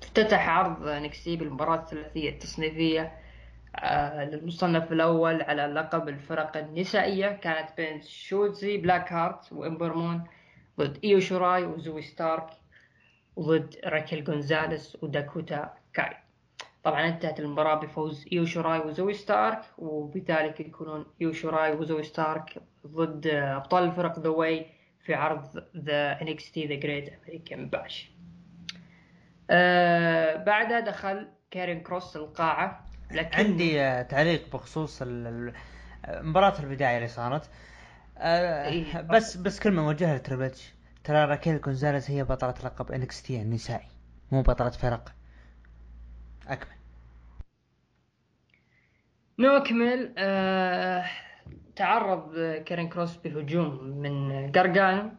افتتح 0.04 0.50
عرض 0.50 0.88
NXT 0.88 1.36
بالمباراة 1.36 1.76
الثلاثية 1.80 2.30
التصنيفية 2.30 3.12
آه، 3.76 4.26
للمصنف 4.26 4.92
الأول 4.92 5.42
على 5.42 5.66
لقب 5.66 6.10
الفرق 6.10 6.58
النسائية. 6.58 7.28
كانت 7.30 7.70
بين 7.78 8.02
شوتزي 8.02 8.78
بلاك 8.78 9.14
هارت 9.14 9.54
وإمبر 9.54 9.94
مون 9.94 10.24
ضد 10.80 10.98
إيو 11.04 11.20
شوراي 11.20 11.64
وزوي 11.64 12.02
ستارك 12.02 12.48
وضد 13.36 13.76
راكيل 13.86 14.24
جونزاليس 14.24 14.98
وداكوتا 15.02 15.74
كاي. 15.94 16.18
طبعا 16.84 17.08
انتهت 17.08 17.40
المباراة 17.40 17.76
بفوز 17.76 18.26
إيو 18.34 18.46
شوراي 18.46 18.80
وزوي 18.80 19.14
ستارك 19.14 19.62
وبذلك 19.78 20.60
يكونون 20.60 21.06
إيو 21.22 21.34
شوراي 21.34 21.72
وزوي 21.72 22.04
ستارك 22.04 22.62
ضد 22.88 23.28
أبطال 23.28 23.84
الفرق 23.84 24.20
The 24.20 24.30
Way 24.30 24.81
في 25.06 25.14
عرض 25.14 25.64
The 25.78 26.18
NXT 26.20 26.58
The 26.58 26.76
Great 26.76 27.14
American 27.14 27.70
Bash 27.70 28.12
بعدها 30.46 30.80
دخل 30.80 31.28
كارين 31.52 31.82
كروس 31.82 32.16
القاعة 32.16 32.86
لكن 33.12 33.38
عندي 33.38 33.82
آه، 33.82 34.02
تعليق 34.02 34.54
بخصوص 34.54 35.04
مباراة 36.08 36.60
البداية 36.60 36.98
اللي 36.98 37.08
صارت. 37.08 37.50
آه 38.18 38.68
إيه. 38.68 39.02
بس 39.02 39.38
بس 39.38 39.60
كلمة 39.60 39.82
موجهة 39.84 40.16
لتربتش 40.16 40.74
ترى 41.04 41.26
راكيل 41.26 41.58
كونزاليز 41.58 42.12
هي 42.12 42.24
بطلة 42.24 42.54
لقب 42.64 42.92
NXT 42.92 43.42
النسائي 43.42 43.88
مو 44.32 44.42
بطلة 44.42 44.70
فرق. 44.70 45.14
أكمل. 46.48 46.76
نكمل 49.40 50.14
آه 50.18 51.06
تعرض 51.82 52.36
كارين 52.66 52.90
كروس 52.90 53.18
بهجوم 53.18 53.84
من 53.84 54.52
قرقانو 54.52 55.12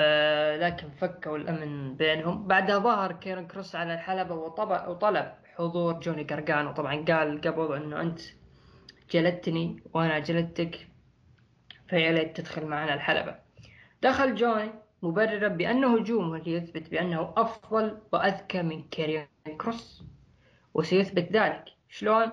آه 0.00 0.56
لكن 0.56 0.90
فكوا 0.90 1.36
الامن 1.36 1.96
بينهم. 1.96 2.46
بعدها 2.46 2.78
ظهر 2.78 3.12
كيرن 3.12 3.46
كروس 3.46 3.76
على 3.76 3.94
الحلبة 3.94 4.34
وطلب 4.34 5.32
حضور 5.56 5.92
جوني 6.00 6.22
قرقانو 6.24 6.72
طبعا 6.72 7.04
قال 7.08 7.40
قبل 7.40 7.76
إنه 7.76 8.00
أنت 8.00 8.20
جلدتني 9.10 9.82
وأنا 9.94 10.18
جلدتك 10.18 10.88
فيا 11.88 12.12
ليت 12.12 12.36
تدخل 12.36 12.66
معنا 12.66 12.94
الحلبة. 12.94 13.34
دخل 14.02 14.34
جوني 14.34 14.70
مبررا 15.02 15.48
بأن 15.48 15.84
هجومه 15.84 16.48
يثبت 16.48 16.90
بأنه 16.90 17.34
أفضل 17.36 17.98
وأذكى 18.12 18.62
من 18.62 18.82
كيرين 18.82 19.26
كروس 19.58 20.04
وسيثبت 20.74 21.32
ذلك. 21.32 21.64
شلون؟ 21.88 22.30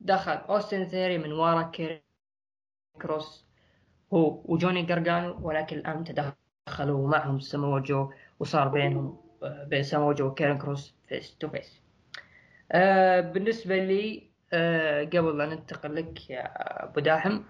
دخل 0.00 0.32
أوستن 0.32 0.84
ثيري 0.84 1.18
من 1.18 1.32
وراء 1.32 1.70
كيرين 1.70 2.05
كروس. 3.02 3.46
هو 4.14 4.42
وجوني 4.44 4.82
قرقانو 4.82 5.38
ولكن 5.42 5.76
الآن 5.76 6.04
تدخلوا 6.04 7.08
معهم 7.08 7.40
ساموا 7.40 7.78
جو 7.78 8.12
وصار 8.40 8.68
بينهم 8.68 9.18
بين 9.66 9.82
ساموا 9.82 10.12
جو 10.12 10.26
وكيرين 10.26 10.58
كروس 10.58 10.94
face 11.08 11.36
to 11.38 11.48
face 11.48 11.82
آه 12.72 13.20
بالنسبة 13.20 13.76
لي 13.76 14.30
آه 14.52 15.04
قبل 15.04 15.40
أن 15.40 15.48
ننتقل 15.48 15.94
لك 15.94 16.30
يا 16.30 16.42
أبو 16.84 17.00
داحم 17.00 17.42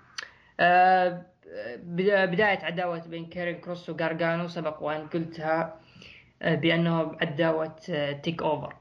آه 0.61 1.27
بداية 1.85 2.59
عداوة 2.65 3.09
بين 3.09 3.27
كيرين 3.27 3.61
كروس 3.61 3.91
وقارقانو 3.91 4.49
سبق 4.49 4.83
وأن 4.83 5.07
قلتها 5.07 5.81
آه 6.43 6.55
بأنه 6.55 7.17
عداوة 7.21 7.77
آه 7.91 8.13
TakeOver 8.13 8.77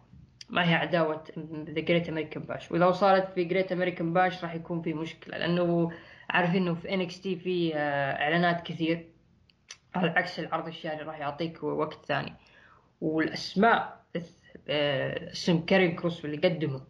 ما 0.50 0.70
هي 0.70 0.74
عداوة 0.74 1.24
The 1.70 1.82
Great 1.82 2.10
American 2.10 2.44
Bash 2.44 2.72
وإذا 2.72 2.92
صارت 2.92 3.34
في 3.34 3.44
Great 3.44 3.72
American 3.72 4.14
Bash 4.14 4.44
راح 4.44 4.56
يكون 4.56 4.82
في 4.82 4.94
مشكلة 4.94 5.38
لأنه 5.38 5.92
عارفين 6.30 6.62
إنه 6.62 6.74
في 6.74 6.94
NXT 6.94 7.36
في 7.36 7.76
آه 7.76 8.12
إعلانات 8.24 8.62
كثير. 8.68 9.10
على 9.96 10.10
عكس 10.10 10.40
العرض 10.40 10.68
الشهري 10.68 11.04
راح 11.04 11.20
يعطيك 11.20 11.64
وقت 11.64 12.06
ثاني. 12.06 12.34
والأسماء 13.02 14.06
آه، 14.70 15.32
اسم 15.32 15.66
كارين 15.66 15.96
كروس 15.96 16.26
اللي 16.26 16.38
قدمه 16.38 16.82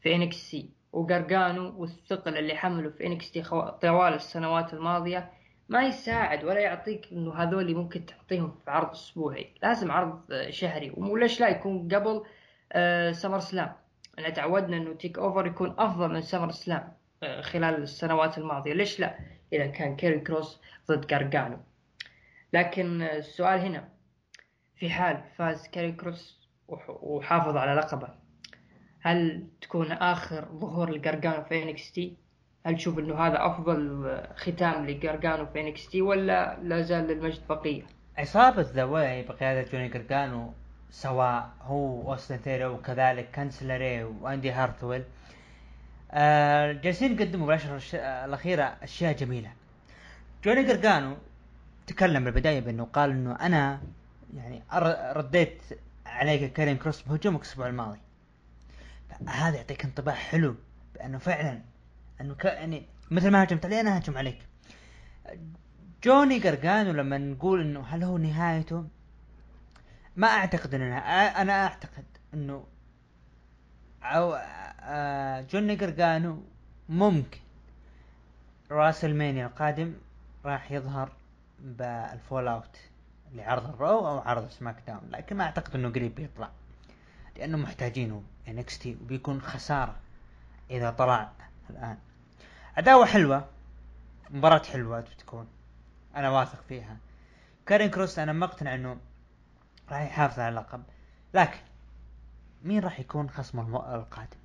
في 0.00 0.14
NXT 0.14 0.70
وقرقانو 0.92 1.74
والثقل 1.80 2.36
اللي 2.38 2.54
حمله 2.54 2.90
في 2.90 3.06
NXT 3.06 3.42
طوال 3.82 4.14
السنوات 4.14 4.74
الماضية 4.74 5.30
ما 5.68 5.82
يساعد 5.82 6.44
ولا 6.44 6.60
يعطيك 6.60 7.08
إنه 7.12 7.34
هذول 7.34 7.74
ممكن 7.74 8.06
تعطيهم 8.06 8.50
في 8.64 8.70
عرض 8.70 8.90
أسبوعي. 8.90 9.54
لازم 9.62 9.90
عرض 9.90 10.20
شهري. 10.48 10.92
وليش 10.96 11.40
لا 11.40 11.48
يكون 11.48 11.88
قبل 11.94 12.22
SummerSlam؟ 13.14 13.72
إحنا 14.18 14.30
تعودنا 14.30 14.76
إنه 14.76 14.92
TakeOver 14.92 15.46
يكون 15.46 15.74
أفضل 15.78 16.08
من 16.12 16.20
SummerSlam. 16.20 16.80
آه، 16.80 16.99
خلال 17.40 17.82
السنوات 17.82 18.38
الماضية 18.38 18.72
ليش 18.72 19.00
لا 19.00 19.18
إذا 19.52 19.66
كان 19.66 19.96
كيري 19.96 20.20
كروس 20.20 20.60
ضد 20.88 21.12
قرقانو 21.12 21.58
لكن 22.52 23.02
السؤال 23.02 23.60
هنا 23.60 23.88
في 24.76 24.90
حال 24.90 25.22
فاز 25.36 25.68
كيري 25.68 25.92
كروس 25.92 26.48
وحافظ 26.88 27.56
على 27.56 27.80
لقبه 27.80 28.08
هل 29.00 29.46
تكون 29.60 29.92
آخر 29.92 30.48
ظهور 30.52 30.90
لقرقانو 30.90 31.44
في 31.44 31.62
NXT؟ 31.62 32.16
هل 32.66 32.76
تشوف 32.76 32.98
إنه 32.98 33.14
هذا 33.14 33.46
أفضل 33.46 34.10
ختام 34.36 34.86
لقرقانو 34.86 35.46
في 35.46 35.60
NXT 35.60 36.02
ولا 36.02 36.58
لا 36.62 36.82
زال 36.82 37.04
للمجد 37.04 37.46
بقية؟ 37.48 37.82
عصابة 38.18 38.62
The 38.62 38.84
بقيادة 39.22 39.70
جوني 39.70 39.88
قرقانو 39.88 40.52
سواء 40.90 41.50
هو 41.62 42.12
أوستن 42.12 42.36
ثيري 42.36 42.66
وكذلك 42.66 43.30
كانسلري 43.30 44.04
وأندي 44.04 44.50
هارثويل 44.50 45.04
آه 46.10 46.72
جالسين 46.72 47.12
يقدموا 47.12 47.46
بالاشهر 47.46 47.80
الأخيرة 48.24 48.62
أشياء 48.82 49.12
جميلة. 49.16 49.52
جوني 50.44 50.72
قرقانو 50.72 51.16
تكلم 51.86 52.24
بالبداية 52.24 52.60
بأنه 52.60 52.84
قال 52.84 53.10
إنه 53.10 53.34
أنا 53.34 53.80
يعني 54.36 54.62
رديت 55.12 55.62
عليك 56.06 56.52
كريم 56.52 56.76
كروس 56.76 57.02
بهجومك 57.02 57.40
الأسبوع 57.40 57.66
الماضي. 57.66 57.98
هذا 59.28 59.56
يعطيك 59.56 59.84
انطباع 59.84 60.14
حلو 60.14 60.56
بأنه 60.94 61.18
فعلا 61.18 61.60
أنه 62.20 62.34
ك... 62.34 62.44
يعني 62.44 62.86
مثل 63.10 63.30
ما 63.30 63.42
هجمت 63.42 63.64
علي 63.66 63.80
أنا 63.80 63.98
هجم 63.98 64.18
عليك. 64.18 64.38
جوني 66.04 66.38
قرقانو 66.38 66.92
لما 66.92 67.18
نقول 67.18 67.60
إنه 67.60 67.80
هل 67.80 68.04
هو 68.04 68.18
نهايته؟ 68.18 68.84
ما 70.16 70.28
أعتقد 70.28 70.74
إنه 70.74 70.98
أنا 70.98 71.66
أعتقد 71.66 72.04
إنه 72.34 72.64
أو 74.02 74.34
جوني 75.50 75.76
قرقانو 75.76 76.42
ممكن. 76.88 77.38
WrestleMania 78.70 79.46
القادم 79.46 79.94
راح 80.44 80.72
يظهر 80.72 81.12
بالفول 81.58 82.48
اوت 82.48 82.76
لعرض 83.32 83.68
ال 83.68 83.78
Raw 83.78 84.08
أو 84.08 84.18
عرض 84.18 84.48
SmackDown 84.48 85.00
لكن 85.10 85.36
ما 85.36 85.44
أعتقد 85.44 85.74
إنه 85.74 85.88
قريب 85.88 86.14
بيطلع 86.14 86.50
لأنه 87.36 87.56
محتاجينه 87.56 88.22
NXT 88.48 88.96
وبيكون 89.02 89.40
خسارة 89.42 89.96
إذا 90.70 90.90
طلع 90.90 91.32
الآن. 91.70 91.98
عداوه 92.76 93.06
حلوة 93.06 93.48
مباراة 94.30 94.62
حلوة 94.62 95.00
بتكون 95.00 95.48
أنا 96.16 96.30
واثق 96.30 96.62
فيها. 96.68 96.96
كاريون 97.66 97.90
كروس 97.90 98.18
أنا 98.18 98.32
مقتنع 98.32 98.74
إنه 98.74 98.96
راح 99.90 100.00
يحافظ 100.00 100.40
على 100.40 100.48
اللقب 100.48 100.82
لكن 101.34 101.58
مين 102.64 102.80
راح 102.82 103.00
يكون 103.00 103.30
خصم 103.30 103.60
القادم؟ 103.76 104.39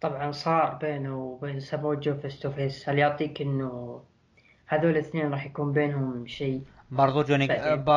طبعا 0.00 0.32
صار 0.32 0.74
بينه 0.74 1.16
وبين 1.16 1.60
ساموا 1.60 1.92
جو 1.92 2.14
face 2.14 2.40
to 2.40 2.50
face 2.50 2.88
هل 2.88 2.98
يعطيك 2.98 3.42
إنه 3.42 4.02
هذول 4.66 4.90
الاثنين 4.90 5.30
راح 5.30 5.46
يكون 5.46 5.72
بينهم 5.72 6.26
شيء 6.26 6.62
برضو 6.90 7.22
جوني 7.22 7.46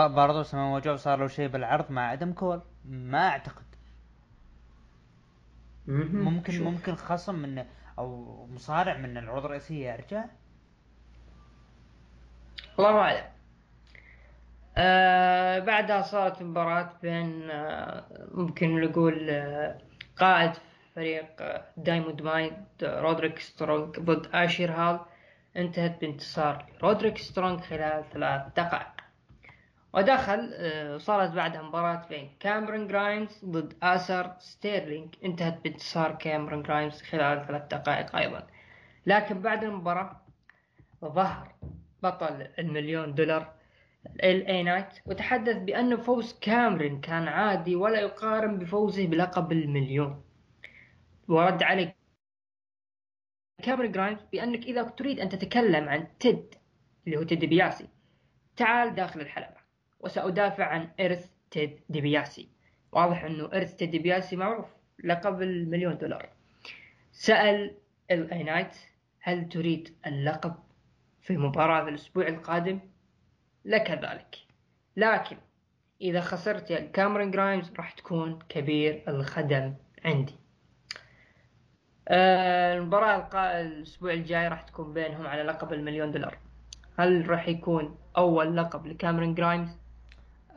برضو 0.07 0.43
سما 0.43 0.79
جو 0.79 0.95
صار 0.95 1.19
له 1.19 1.27
شيء 1.27 1.47
بالعرض 1.47 1.91
مع 1.91 2.13
آدم 2.13 2.33
كول. 2.33 2.61
ما 2.85 3.27
أعتقد. 3.27 3.65
ممكن 5.87 6.53
شوف. 6.53 6.67
ممكن 6.67 6.95
خصم 6.95 7.35
من 7.35 7.65
أو 7.99 8.47
مصارع 8.47 8.97
من 8.97 9.17
العروض 9.17 9.45
الرئيسيه 9.45 9.91
يرجع. 9.91 10.25
الله 12.79 12.99
أعلم. 12.99 13.25
آه 14.77 15.59
بعدها 15.59 16.01
صارت 16.01 16.43
مباراة 16.43 16.93
بين 17.01 17.51
آه 17.51 18.05
ممكن 18.31 18.81
نقول 18.81 19.29
آه 19.29 19.77
قائد 20.17 20.51
فريق 20.95 21.41
آه 21.41 21.65
Diamond 21.77 22.21
Mine 22.21 22.65
رودريك 22.83 23.39
سترونج 23.39 23.99
ضد 23.99 24.27
آشر 24.33 24.71
هيل. 24.71 24.99
انتهت 25.57 26.01
بانتصار 26.01 26.65
رودريك 26.83 27.17
سترونج 27.17 27.59
خلال 27.59 28.03
ثلاث 28.13 28.41
دقائق. 28.57 28.91
ودخل 29.93 30.53
آه 30.53 30.97
صارت 30.97 31.31
بعدها 31.31 31.61
مباراة 31.61 32.07
بين 32.09 32.29
كاميرون 32.39 32.87
جرايمز 32.87 33.45
ضد 33.45 33.73
آري 33.83 34.31
ستيرلينج 34.39 35.15
انتهت 35.25 35.63
بانتصار 35.63 36.11
كاميرون 36.11 36.63
جرايمز 36.63 37.01
خلال 37.01 37.47
ثلاث 37.47 37.63
دقائق 37.71 38.15
أيضا. 38.15 38.47
لكن 39.05 39.41
بعد 39.41 39.63
المباراة 39.63 40.21
ظهر 41.05 41.55
بطل 42.03 42.47
المليون 42.59 43.13
دولار 43.13 43.51
LA 44.23 44.47
Knight. 44.47 44.87
وتحدث 45.05 45.57
بأن 45.57 45.97
فوز 45.97 46.39
كاميرون 46.41 47.01
كان 47.01 47.27
عادي 47.27 47.75
ولا 47.75 47.99
يقارن 47.99 48.57
بفوزه 48.57 49.07
بلقب 49.07 49.51
المليون. 49.51 50.23
ورد 51.31 51.63
عليه 51.63 51.95
كاميرون 53.63 53.91
جرايمز 53.91 54.21
بأنك 54.31 54.63
إذا 54.63 54.83
تريد 54.83 55.19
أن 55.19 55.29
تتكلم 55.29 55.89
عن 55.89 56.07
تيد 56.19 56.55
اللي 57.07 57.17
هو 57.17 57.23
تيد 57.23 57.39
ديبياسي 57.39 57.87
تعال 58.55 58.95
داخل 58.95 59.21
الحلبة. 59.21 59.61
وسأدافع 59.99 60.65
عن 60.65 60.89
إرث 60.99 61.29
تيد 61.51 61.79
ديبياسي. 61.89 62.49
واضح 62.91 63.23
أنه 63.23 63.45
إرث 63.45 63.75
تيد 63.75 63.91
ديبياسي 63.91 64.35
معروف 64.35 64.65
لقب 65.03 65.41
المليون 65.41 65.97
دولار. 65.97 66.29
سأل 67.11 67.77
LA 68.11 68.31
Knight 68.31 68.75
هل 69.19 69.49
تريد 69.49 69.95
اللقب 70.07 70.55
في 71.21 71.37
مباراة 71.37 71.89
الأسبوع 71.89 72.27
القادم؟ 72.27 72.79
لك 73.65 73.91
ذلك. 73.91 74.35
لكن 74.97 75.37
إذا 76.01 76.21
خسرت 76.21 76.71
يا 76.71 76.79
كاميرون 76.79 77.31
جرايمز 77.31 77.71
راح 77.77 77.91
تكون 77.91 78.39
كبير 78.49 79.03
الخدم 79.07 79.75
عندي. 80.05 80.35
المباراة 82.09 83.15
القا... 83.15 83.61
الأسبوع 83.61 84.13
الجاي 84.13 84.47
راح 84.47 84.61
تكون 84.61 84.93
بينهم 84.93 85.27
على 85.27 85.43
لقب 85.43 85.73
المليون 85.73 86.11
دولار. 86.11 86.37
هل 86.99 87.29
راح 87.29 87.47
يكون 87.47 87.95
أول 88.17 88.57
لقب 88.57 88.87
لكاميرون 88.87 89.35
جرايمز؟ 89.35 89.69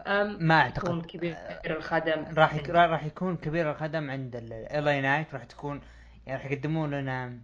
أم 0.06 0.36
ما 0.40 0.66
يكون 0.66 0.90
اعتقد 0.90 1.06
كبير 1.06 1.36
الخدم؟ 1.66 2.24
راح 2.36 2.54
يك... 2.54 2.70
راح 2.70 3.04
يكون 3.04 3.36
كبير 3.36 3.70
الخدم 3.70 4.10
عند 4.10 4.36
LA 4.36 4.52
Knight 4.88 5.34
راح 5.34 5.44
تكون 5.44 5.80
يعني 6.26 6.42
راح 6.42 6.52
يقدمون 6.52 6.94
لنا 6.94 7.38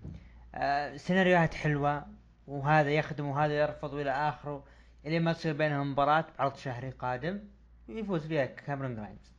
آه، 0.55 0.97
سيناريوهات 0.97 1.55
حلوة 1.55 2.07
وهذا 2.47 2.91
يخدم 2.91 3.27
وهذا 3.27 3.53
يرفض 3.53 3.93
والى 3.93 4.11
آخره 4.11 4.65
الين 5.07 5.23
ما 5.23 5.33
تصير 5.33 5.53
بينهم 5.53 5.93
مباراة 5.93 6.25
بعرض 6.39 6.57
شهري 6.57 6.91
قادم 6.91 7.41
يفوز 7.89 8.27
فيها 8.27 8.47
كاميرون 8.47 8.95
جرايمز. 8.97 9.33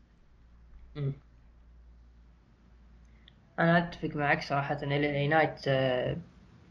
مم. 3.62 3.68
أنا 3.70 3.78
أتفق 3.78 4.16
معك 4.16 4.42
صراحة. 4.42 4.78
إن 4.84 4.92
LA 4.92 5.30
Knight 5.30 5.68
آه، 5.68 6.18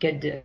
قد 0.03 0.45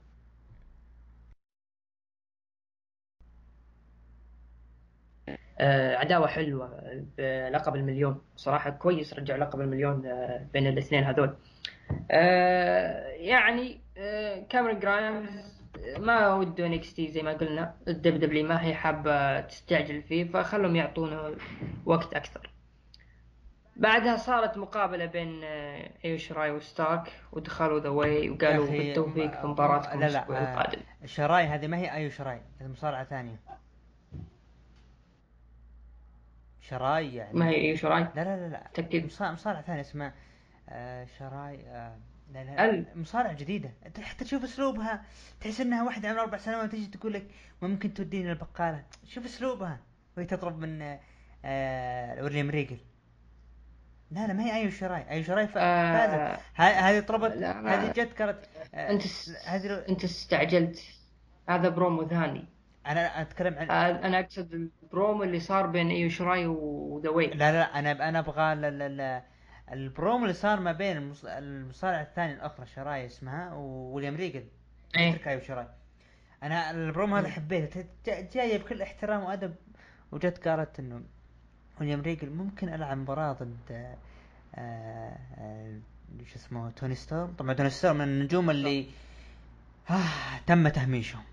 آه، 5.59 5.95
عداوة 5.95 6.27
حلوة 6.27 6.81
بلقب 7.17 7.75
المليون. 7.75 8.21
صراحة 8.35 8.69
كويس 8.69 9.13
رجع 9.13 9.35
لقب 9.35 9.61
المليون 9.61 10.05
آه، 10.05 10.47
بين 10.53 10.67
الاثنين 10.67 11.03
هذول. 11.03 11.35
آه، 12.11 13.07
يعني 13.09 13.81
كاميرون 14.49 14.79
جرايمز 14.79 15.29
ما 15.99 16.33
وده 16.35 16.67
NXT 16.67 17.07
زي 17.11 17.21
ما 17.23 17.33
قلنا. 17.33 17.75
ال 17.87 18.19
WWE 18.19 18.47
ما 18.47 18.63
هي 18.65 18.75
حابة 18.75 19.41
تستعجل 19.41 20.03
فيه 20.03 20.25
فخلهم 20.31 20.75
يعطونه 20.75 21.37
وقت 21.85 22.13
أكثر. 22.15 22.54
بعدها 23.75 24.17
صارت 24.17 24.57
مقابلة 24.57 25.05
بين 25.05 25.41
آه، 25.43 25.89
ايو 26.05 26.17
شراي 26.17 26.51
وستارك 26.51 27.11
ودخلوا 27.31 27.79
The 27.79 27.89
Way 27.89 28.29
وقالوا 28.29 28.67
بالتوفيق 28.71 29.41
في 29.41 29.47
مباراتكم 29.47 29.99
لا 29.99 30.05
لا 30.05 30.07
الأسبوع 30.07 30.37
آه، 30.37 30.53
القادم 30.53 30.81
شراي 31.05 31.43
هذه 31.45 31.67
ما 31.67 31.77
هي 31.77 31.91
ايو 31.93 32.09
شراي 32.09 32.41
هذه 32.61 32.67
مصارعة 32.67 33.03
ثانية. 33.03 33.39
شراي 36.61 37.15
يعني. 37.15 37.39
ما 37.39 37.47
هي 37.49 37.55
ايو 37.55 37.75
شراي؟ 37.75 38.01
لا 38.01 38.23
لا 38.23 38.23
لا 38.23 38.49
لا. 38.49 38.69
تأكد 38.73 39.05
مصارعة, 39.05 39.61
ثانية 39.61 39.81
اسمها 39.81 40.13
آه 40.69 41.05
شراي 41.19 41.67
آه 41.67 41.97
لا 42.33 42.43
لا 42.43 42.85
مصارعة 42.95 43.33
جديدة. 43.33 43.71
أنت 43.85 43.99
حتى 43.99 44.25
تشوف 44.25 44.43
أسلوبها 44.43 45.03
تحس 45.41 45.61
إنها 45.61 45.83
واحدة 45.83 46.09
عمرها 46.09 46.21
أربع 46.23 46.37
سنوات 46.37 46.71
تجي 46.71 46.87
تقول 46.87 47.13
لك 47.13 47.27
ممكن 47.61 47.93
توديني 47.93 48.31
البقالة. 48.31 48.83
شوف 49.07 49.25
أسلوبها. 49.25 49.79
وهي 50.17 50.25
تطلب 50.25 50.59
من 50.59 50.81
آه، 50.81 50.99
آه 51.45 52.23
ويليام 52.23 52.49
ريجل 52.49 52.77
لا 54.11 54.27
لا 54.27 54.33
ما 54.33 54.43
هي 54.43 54.55
ايو 54.61 54.69
شراي 54.69 55.09
ايو 55.09 55.23
شراي 55.23 55.43
آه، 55.43 55.47
فازت. 55.47 56.39
ه- 56.55 56.61
هذه 56.61 56.99
طلبت 56.99 57.31
هذه 57.43 57.91
جت 57.91 58.21
قالت 58.21 58.45
آه، 58.73 58.91
أنت 58.91 59.01
س- 59.01 59.35
هذه 59.47 59.85
أنت 59.89 60.03
استعجلت. 60.03 60.79
هذا 61.49 61.69
برومو 61.69 62.07
ثاني. 62.07 62.45
أنا 62.87 63.21
أتكلم 63.21 63.53
عن 63.57 63.69
آه، 63.71 64.05
أنا 64.07 64.19
أقصد 64.19 64.53
البرومو 64.53 65.23
اللي 65.23 65.39
صار 65.39 65.67
بين 65.67 65.89
ايو 65.89 66.09
شراي 66.09 66.45
و 66.45 66.61
The 66.61 67.09
Way 67.09 67.27
لا 67.27 67.51
لا 67.51 67.79
أنا 67.79 68.09
أنا 68.09 68.19
أبغى 68.19 68.53
ال- 68.53 68.65
ال- 68.65 68.81
ال- 69.01 69.21
البرومو 69.71 70.23
اللي 70.23 70.33
صار 70.33 70.59
ما 70.59 70.71
بين 70.71 70.97
المص- 70.97 71.25
المصارعة 71.25 72.01
الثانية 72.01 72.33
الأخرى 72.33 72.65
شراي 72.65 73.05
اسمها 73.05 73.53
وويليام 73.53 74.15
ريجل 74.15 74.43
إيه. 74.97 75.09
اترك 75.09 75.27
ايو 75.27 75.39
شراي 75.39 75.67
أنا 76.43 76.71
البرومو 76.71 77.15
هذا 77.15 77.27
حبيته. 77.29 77.81
ت- 77.81 78.09
ج- 78.09 78.29
جاية 78.33 78.57
بكل 78.57 78.81
احترام 78.81 79.23
وأدب 79.23 79.55
وجت 80.11 80.47
قالت 80.47 80.79
إنه 80.79 81.01
ويليام 81.81 82.01
ريجل 82.01 82.29
ممكن 82.29 82.73
العب 82.73 82.97
مباراة 82.97 83.33
ضد 83.33 83.71
آه، 83.71 83.95
آه، 84.55 85.17
آه، 85.37 85.79
شو 86.25 86.35
اسمه 86.35 86.71
توني 86.71 86.95
ستورم؟ 86.95 87.33
طبعا 87.37 87.53
توني 87.53 87.69
ستورم 87.69 87.95
من 87.95 88.03
النجوم 88.03 88.49
اللي 88.49 88.85
آه 89.89 90.37
تم 90.47 90.67
تهميشهم. 90.67 91.23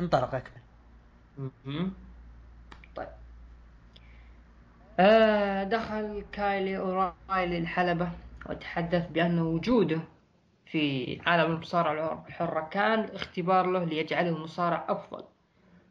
انطلق 0.00 0.34
أكمل. 0.34 0.62
طيب. 2.96 3.08
آه 5.00 5.64
دخل 5.64 6.24
كايل 6.32 6.78
أورايلي 6.78 7.58
الحلبة 7.58 8.10
وتحدث 8.50 9.10
بأن 9.10 9.38
وجوده 9.38 10.00
في 10.66 11.20
عالم 11.26 11.52
المصارعة 11.52 12.24
الحرة 12.28 12.68
كان 12.70 13.00
اختبار 13.00 13.66
له 13.66 13.84
ليجعله 13.84 14.38
مصارع 14.38 14.86
أفضل. 14.88 15.24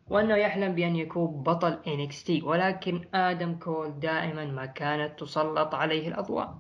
وأنه 0.10 0.36
يحلم 0.36 0.76
بأن 0.76 0.96
يكون 0.96 1.44
بطل 1.44 1.80
NXT 1.86 2.44
ولكن 2.44 3.08
آدم 3.14 3.60
كول 3.60 4.00
دائما 4.00 4.46
ما 4.46 4.66
كانت 4.66 5.20
تسلط 5.20 5.76
عليه 5.76 6.08
الأضواء. 6.08 6.58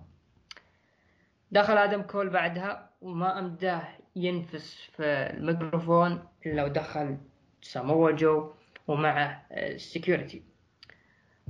دخل 1.51 1.77
آدم 1.77 2.01
كول 2.01 2.29
بعدها 2.29 2.89
وما 3.01 3.39
أمداه 3.39 3.87
ينفس 4.15 4.75
في 4.95 5.03
الميكروفون 5.03 6.23
إلا 6.45 6.63
ودخل 6.63 7.17
ساموا 7.61 8.11
جو 8.11 8.51
ومعه 8.87 9.45
ال 9.51 9.62
security 9.62 10.43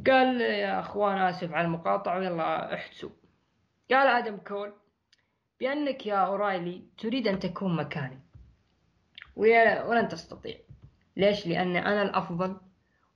قال 0.08 0.42
يا 0.42 0.80
أخوان 0.80 1.18
آسف 1.18 1.54
على 1.54 1.66
المقاطعة 1.66 2.20
ويلا 2.20 2.74
احتسوا. 2.74 3.10
قال 3.92 4.08
آدم 4.08 4.38
كول 4.38 4.74
بأنك 5.60 6.06
يا 6.06 6.16
أورايلي 6.16 6.82
تريد 6.98 7.28
أن 7.28 7.40
تكون 7.40 7.76
مكاني 7.76 8.20
ولن 9.36 10.08
تستطيع. 10.08 10.56
ليش؟ 11.18 11.48
لأن 11.48 11.76
أنا 11.76 12.02
الأفضل 12.02 12.58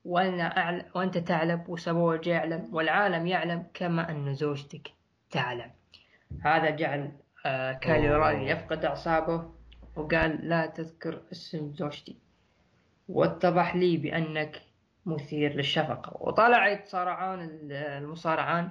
وأنا 0.06 0.58
أعلم 0.58 0.86
وأنت 0.96 1.18
تعلم 1.18 1.64
وسبوج 1.68 2.28
يعلم 2.28 2.70
والعالم 2.76 3.28
يعلم 3.28 3.64
كما 3.74 4.10
أن 4.12 4.34
زوجتك 4.34 4.88
تعلم. 5.32 5.72
هذا 6.44 6.70
جعل 6.70 7.12
آه. 7.46 7.80
اورايلي 7.86 8.50
يفقد 8.50 8.86
أعصابه 8.86 9.50
وقال 9.96 10.50
لا 10.50 10.66
تذكر 10.66 11.22
اسم 11.32 11.74
زوجتي. 11.74 12.16
واتضح 13.10 13.76
لي 13.76 13.98
بأنك 13.98 14.62
مثير 15.06 15.54
للشفقة. 15.54 16.18
وطلع 16.20 16.68
يتصارعون 16.68 17.42
ال- 17.42 17.72
المصارعان. 17.74 18.70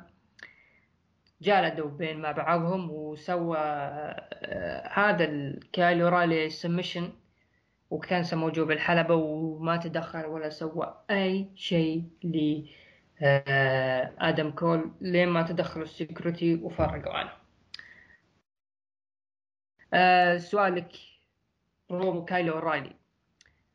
جالدوا 1.43 1.91
بين 1.91 2.19
ما 2.21 2.33
بعضهم 2.33 2.91
وسوى 2.91 3.59
آه، 3.59 4.89
هذا 4.93 5.25
الكايلو 5.25 6.09
رالي 6.09 6.51
سمشن 6.51 7.13
وكان 7.95 8.25
سموجو 8.25 8.65
بالحلبة 8.65 9.15
وما 9.15 9.77
تدخل 9.77 10.27
ولا 10.27 10.51
سوى 10.51 11.05
أي 11.11 11.51
شيء 11.55 12.05
ل 12.25 12.63
آه، 13.23 14.15
آدم 14.19 14.51
كول 14.51 14.91
لين 15.01 15.29
ما 15.29 15.43
تدخلوا 15.43 15.85
ال 15.85 15.92
security 15.92 16.55
وفرقوا 16.55 17.13
عنه. 17.13 17.33
آه، 19.95 20.37
سؤالك 20.39 20.93
رومو 21.91 22.25
كايلو 22.25 22.59
رايلي 22.59 22.97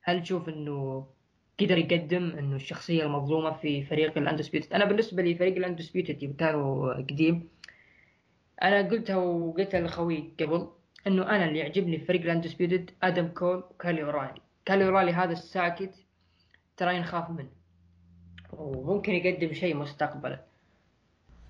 هل 0.02 0.22
تشوف 0.24 0.50
إنه 0.50 1.08
قدر 1.60 1.78
يقدم 1.78 2.30
إنه 2.32 2.56
الشخصية 2.56 3.04
المظلومة 3.04 3.52
في 3.52 3.84
فريق 3.86 4.18
ال 4.18 4.23
Undisputed 4.23 4.74
أنا 4.74 4.86
بالنسبة 4.86 5.24
لي 5.24 5.36
فريق 5.36 5.56
ال 5.56 5.63
Undisputed 5.63 6.36
كانوا 6.40 6.94
قديم. 6.94 7.50
أنا 8.64 8.82
قلتها 8.90 9.16
وقلتها 9.16 9.82
لخوي 9.82 10.34
قبل. 10.40 10.70
إنه 11.08 11.30
أنا 11.30 11.46
اللي 11.46 11.60
يعجبني 11.60 11.98
في 11.98 12.06
فريق 12.06 12.22
ال 12.22 12.28
Undisputed 12.28 12.91
آدم 13.04 13.28
كول 13.28 13.58
وكايل 13.57 14.03
أورايلي. 14.04 14.42
كايل 14.66 14.86
أورايلي 14.86 15.14
هذا 15.14 15.32
الساكت 15.32 15.96
ترى 16.78 17.00
نخاف 17.00 17.30
منه. 17.30 17.50
وممكن 18.54 19.12
يقدم 19.14 19.54
شيء 19.54 19.76
مستقبلا. 19.76 20.40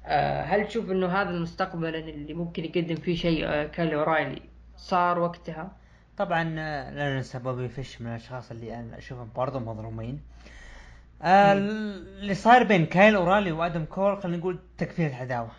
آه، 0.06 0.42
هل 0.42 0.68
تشوف 0.68 0.92
إنه 0.92 1.08
هذا 1.08 1.30
المستقبل 1.30 1.96
اللي 1.96 2.34
ممكن 2.34 2.66
يقدم 2.66 2.96
فيه 2.96 3.16
شيء 3.16 3.48
آه، 3.48 3.68
كايل 3.68 3.96
أورايلي 3.96 4.42
صار 4.78 5.20
وقتها؟ 5.20 5.72
طبعا 6.18 6.56
آه، 6.60 6.92
لا 6.92 7.16
ننسى 7.16 7.40
بوبي 7.40 7.70
فيش 7.70 8.02
من 8.02 8.08
الأشخاص 8.08 8.52
اللي 8.52 8.80
أنا 8.80 8.98
أشوفهم 8.98 9.30
برضه 9.36 9.60
مظلومين. 9.60 10.22
اللي 11.24 12.34
صار 12.34 12.64
بين 12.64 12.86
كايل 12.86 13.16
اورالي 13.16 13.52
وآدم 13.52 13.86
كول 13.86 14.22
خلينا 14.22 14.38
نقول 14.38 14.60
تكفير 14.78 15.08
العداوة. 15.08 15.52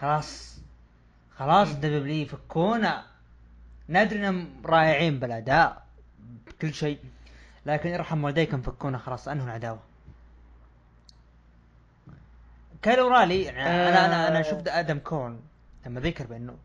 خلاص. 0.00 0.60
خلاص 1.36 1.74
W 1.74 2.22
يفكونا 2.22 3.04
ندري 3.88 4.18
إنهم 4.18 4.48
رائعين 4.64 5.18
بالاداء 5.18 5.86
بكل 6.46 6.74
شيء 6.74 6.98
لكن 7.66 7.94
ارحم 7.94 8.24
والديكم 8.24 8.62
فكونا 8.62 8.98
خلاص 8.98 9.28
أنهوا 9.28 9.46
العداوة. 9.46 9.80
كايل 12.82 12.98
اورالي 12.98 13.42
يعني 13.42 13.88
أنا 13.88 14.06
أنا 14.06 14.28
أنا 14.28 14.38
آه. 14.38 14.42
شفت 14.42 14.68
آدم 14.68 14.98
كول 14.98 15.40
لما 15.86 16.00
ذكر 16.00 16.26
بأنه 16.26 16.56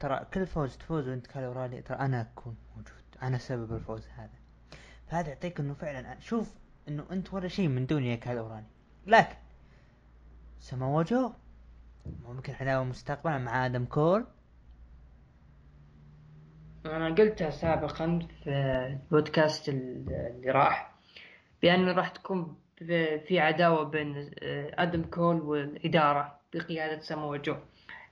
ترى 0.00 0.26
كل 0.34 0.46
فوز 0.46 0.76
تفوز 0.76 1.08
وأنت 1.08 1.26
كايل 1.26 1.44
اورالي 1.44 1.82
ترى 1.82 1.98
أنا 1.98 2.20
أكون 2.20 2.56
موجود 2.76 3.22
أنا 3.22 3.38
سبب 3.38 3.72
الفوز 3.72 4.06
هذا. 4.16 4.30
فهذا 5.10 5.28
يعطيك 5.28 5.60
إنه 5.60 5.74
فعلا 5.74 6.20
شوف 6.20 6.54
إنه 6.88 7.04
أنت 7.12 7.34
ولا 7.34 7.48
شيء 7.48 7.68
من 7.68 7.86
دوني 7.86 8.10
يا 8.10 8.16
كايل 8.16 8.38
اورالي 8.38 8.66
لكن 9.06 9.36
سمو 10.60 11.02
جو 11.02 11.32
ممكن 12.28 12.54
عداوة 12.60 12.84
مستقبلا 12.84 13.38
مع 13.38 13.66
آدم 13.66 13.84
كول 13.84 14.26
أنا 16.86 17.14
قلتها 17.14 17.50
سابقا 17.50 18.28
في 18.44 18.50
البودكاست 18.50 19.68
اللي 19.68 20.50
راح 20.50 20.94
بأنه 21.62 21.92
راح 21.92 22.08
تكون 22.08 22.56
في 23.26 23.40
عداوة 23.40 23.84
بين 23.84 24.30
آه، 24.42 24.74
آدم 24.78 25.02
كول 25.02 25.40
والإدارة 25.40 26.38
بقيادة 26.54 27.00
سامو 27.00 27.36
جو. 27.36 27.56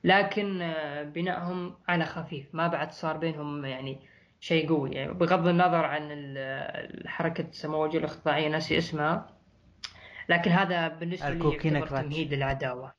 لكن 0.05 0.63
آه، 0.63 1.03
بنائهم 1.03 1.75
على 1.89 2.05
خفيف 2.05 2.55
ما 2.55 2.69
بعد 2.69 2.93
صار 2.93 3.17
بينهم 3.17 3.65
يعني 3.65 4.01
شيء 4.41 4.69
قوي. 4.69 4.91
يعني 4.91 5.13
بغض 5.13 5.49
النظر 5.49 5.85
عن 5.85 6.35
حركة 7.07 7.47
سامو 7.51 7.87
جو 7.87 7.99
الإخضاعية 7.99 8.49
ناسي 8.49 8.79
اسمها. 8.79 9.37
لكن 10.29 10.51
هذا 10.51 10.89
بالنسبة 10.89 11.31
لي 11.31 11.69
يعتبر. 11.69 11.87
تمهيد 11.87 12.35
للعداوه 12.35 12.93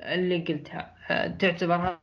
اللي 0.00 0.44
قلتها 0.44 0.94
آه، 1.10 1.26
تعتبر 1.28 1.98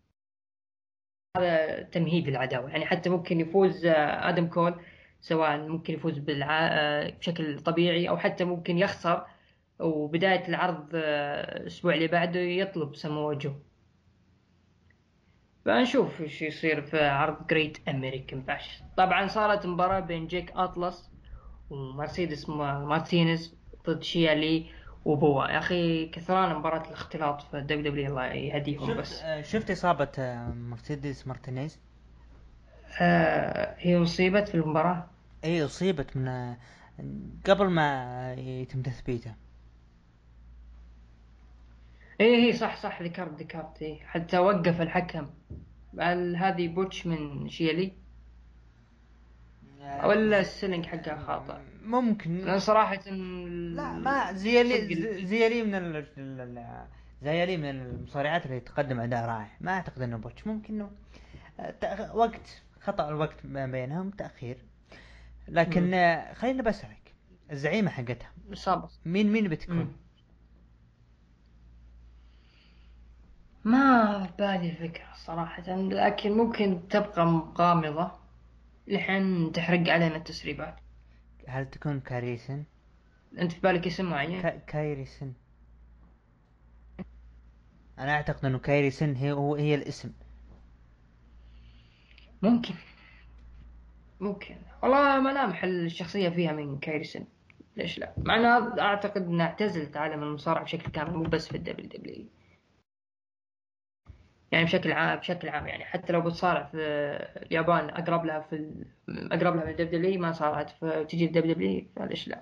هذا 1.37 1.83
تمهيد 1.83 2.27
للعداوة. 2.29 2.69
يعني 2.69 2.85
حتى 2.85 3.09
ممكن 3.09 3.39
يفوز 3.39 3.85
آه، 3.85 4.29
آدم 4.29 4.47
كول 4.47 4.75
سواء 5.21 5.57
ممكن 5.57 5.93
يفوز 5.93 6.17
بالع... 6.17 6.67
آه، 6.71 7.09
بشكل 7.09 7.59
طبيعي 7.59 8.09
أو 8.09 8.17
حتى 8.17 8.43
ممكن 8.43 8.77
يخسر 8.77 9.25
وبداية 9.79 10.47
العرض 10.47 10.89
آه، 10.95 11.57
الأسبوع 11.57 11.93
اللي 11.93 12.07
بعده 12.07 12.39
يطلب 12.39 12.95
سمو 12.95 13.33
جو. 13.33 13.53
فنشوف 15.65 16.21
إيش 16.21 16.41
يصير 16.41 16.81
في 16.81 17.05
عرض 17.05 17.47
Great 17.47 17.77
American 17.89 18.41
Bash 18.41 18.83
طبعا 18.97 19.27
صارت 19.27 19.65
مباراة 19.65 19.99
بين 19.99 20.27
جيك 20.27 20.51
أطلس 20.51 21.11
ومرسيدس 21.69 22.49
ما- 22.49 22.85
مارتينيز 22.85 23.55
ضد 23.87 24.03
شيا 24.03 24.41
لي 24.41 24.65
وبوا 25.07 25.45
يا 25.45 25.57
أخي 25.57 26.05
كثران 26.05 26.55
مباراة 26.55 26.87
الاختلاط 26.87 27.41
في 27.41 27.61
WW 27.61 28.07
الله 28.07 28.25
يهديهم 28.25 28.97
بس. 28.97 29.09
شفت 29.09 29.23
آه، 29.23 29.41
شفت 29.41 29.71
إصابة 29.71 30.11
آه، 30.19 30.49
مرسيدس 30.53 31.27
مارتينيز؟ 31.27 31.79
آه 33.01 33.75
هي 33.79 34.03
أصيبت 34.03 34.49
في 34.49 34.55
المباراة. 34.55 35.07
إي 35.43 35.65
أصيبت 35.65 36.17
من 36.17 36.55
قبل 37.45 37.69
ما 37.69 38.33
يتم 38.33 38.81
تثبيته. 38.81 39.33
إيه 42.21 42.35
هي 42.35 42.53
صح 42.53 42.77
صح 42.77 43.01
ذكرت 43.01 43.41
ذكرت 43.41 43.81
إيه 43.81 43.99
حتى 44.05 44.37
وقف 44.37 44.81
الحكم. 44.81 45.29
هل 45.99 46.35
هذه 46.35 46.67
بوتش 46.67 47.07
من 47.07 47.49
شيا 47.49 47.76
لي 47.76 47.93
ولا 50.03 50.39
السلنج 50.39 50.85
حقها 50.85 51.17
خاطئ. 51.19 51.55
ممكن. 51.83 52.37
لأن 52.37 52.59
صراحة 52.59 53.09
لا 53.75 53.93
ما 53.93 54.33
زيالي 54.33 54.95
زيالي 55.25 55.63
من 55.63 55.75
ال... 55.75 55.95
ال- 55.95 56.05
ال- 56.17 56.85
زيالي 57.21 57.57
من 57.57 57.69
المصارعات 57.69 58.45
اللي 58.45 58.59
تقدم 58.59 58.99
أداء 58.99 59.25
رائع. 59.25 59.49
ما 59.61 59.71
أعتقد 59.71 60.01
إنه 60.01 60.17
بوتش. 60.17 60.47
ممكن 60.47 60.73
إنه 60.73 60.89
آه، 61.59 61.73
تأخ- 61.85 62.15
وقت 62.15 62.61
خطأ 62.81 63.09
الوقت 63.09 63.45
ما 63.45 63.65
بينهم 63.65 64.09
تأخير. 64.09 64.57
لكن 65.47 65.83
مم. 65.87 65.93
آه، 65.93 66.33
خليني 66.33 66.61
بسالك 66.61 67.13
الزعيمة 67.51 67.89
حقتها. 67.91 68.31
مين 69.05 69.31
مين 69.31 69.47
بتكون؟ 69.47 69.75
مم. 69.77 69.87
ما 73.63 74.29
بالي 74.39 74.71
فكرة 74.71 75.07
صراحة 75.15 75.75
لكن 75.75 76.31
ممكن 76.31 76.87
تبقى 76.89 77.43
غامضة 77.57 78.11
لحين 78.87 79.51
تحرق 79.51 79.89
علينا 79.89 80.15
التسريبات. 80.15 80.75
هل 81.47 81.69
تكون 81.69 81.99
كايري 81.99 82.31
سين؟ 82.31 82.63
أنت 83.39 83.51
في 83.51 83.59
بالك 83.61 83.87
اسم 83.87 84.05
معين؟ 84.05 84.41
كا- 84.41 84.57
كايري 84.57 85.01
سين 85.01 85.33
أنا 87.99 88.11
أعتقد 88.11 88.45
إنه 88.45 88.57
كايري 88.59 88.91
سين 88.91 89.15
هي 89.15 89.31
هو 89.31 89.55
هي 89.55 89.75
الاسم. 89.75 90.11
ممكن. 92.41 92.73
ممكن. 94.19 94.55
والله 94.83 95.19
ملامح 95.19 95.63
الشخصية 95.63 96.29
فيها 96.29 96.51
من 96.51 96.79
كايري 96.79 97.06
سين 97.06 97.25
ليش 97.77 97.99
لا؟ 97.99 98.13
مع 98.17 98.35
انها 98.35 98.81
أعتقد 98.81 99.21
إنها 99.27 99.45
اعتزلت 99.45 99.97
عالم 99.97 100.23
المصارعة 100.23 100.63
بشكل 100.63 100.91
كامل 100.91 101.13
مو 101.13 101.23
بس 101.23 101.47
في 101.47 101.57
ال 101.57 101.89
WW 101.89 102.25
يعني 104.51 104.65
بشكل 104.65 104.91
عام 104.91 105.19
بشكل 105.19 105.49
عام 105.49 105.67
يعني 105.67 105.85
حتى 105.85 106.13
لو 106.13 106.21
بتصارع 106.21 106.63
في 106.63 106.77
اليابان 107.45 107.89
أقرب 107.89 108.25
لها 108.25 108.39
في. 108.39 108.71
أقرب 109.09 109.55
لها 109.55 109.65
من 109.65 109.71
ال 109.71 109.99
WW 110.01 110.21
ما 110.21 110.31
صارعت 110.31 110.69
فتجي 110.69 111.25
ال 111.25 111.53
WW 111.53 111.85
فليش 111.95 112.27
لا؟ 112.27 112.41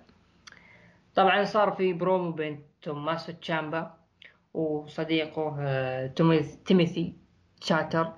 طبعا 1.15 1.43
صار 1.43 1.71
في 1.71 1.93
برومو 1.93 2.31
بين 2.31 2.63
توماسو 2.81 3.31
تشامبا 3.31 3.93
وصديقه 4.53 5.57
آه، 5.59 6.07
تيموثي 6.65 7.15
ثاتشر 7.61 8.13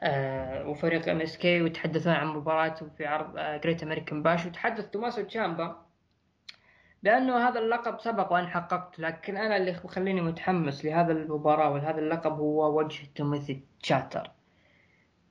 آه، 0.00 0.68
وفريق 0.68 1.08
MSK 1.08 1.62
ويتحدثون 1.62 2.12
عن 2.12 2.26
مباراتهم 2.26 2.90
في 2.90 3.06
عرض 3.06 3.60
Great 3.62 3.82
American 3.82 4.22
Bash 4.22 4.46
وتحدث 4.46 4.90
توماسو 4.90 5.22
تشامبا 5.22 5.85
بانه 7.02 7.48
هذا 7.48 7.60
اللقب 7.60 8.00
سبق 8.00 8.32
وان 8.32 8.46
حققت 8.46 8.98
لكن 8.98 9.36
أنا 9.36 9.56
اللي 9.56 9.76
مخليني 9.84 10.20
متحمس 10.20 10.84
لهذا 10.84 11.12
المباراة 11.12 11.70
وهذا 11.70 11.98
اللقب 11.98 12.32
هو 12.32 12.78
وجه 12.78 13.06
تيموثي 13.14 13.60
ثاتشر 13.82 14.30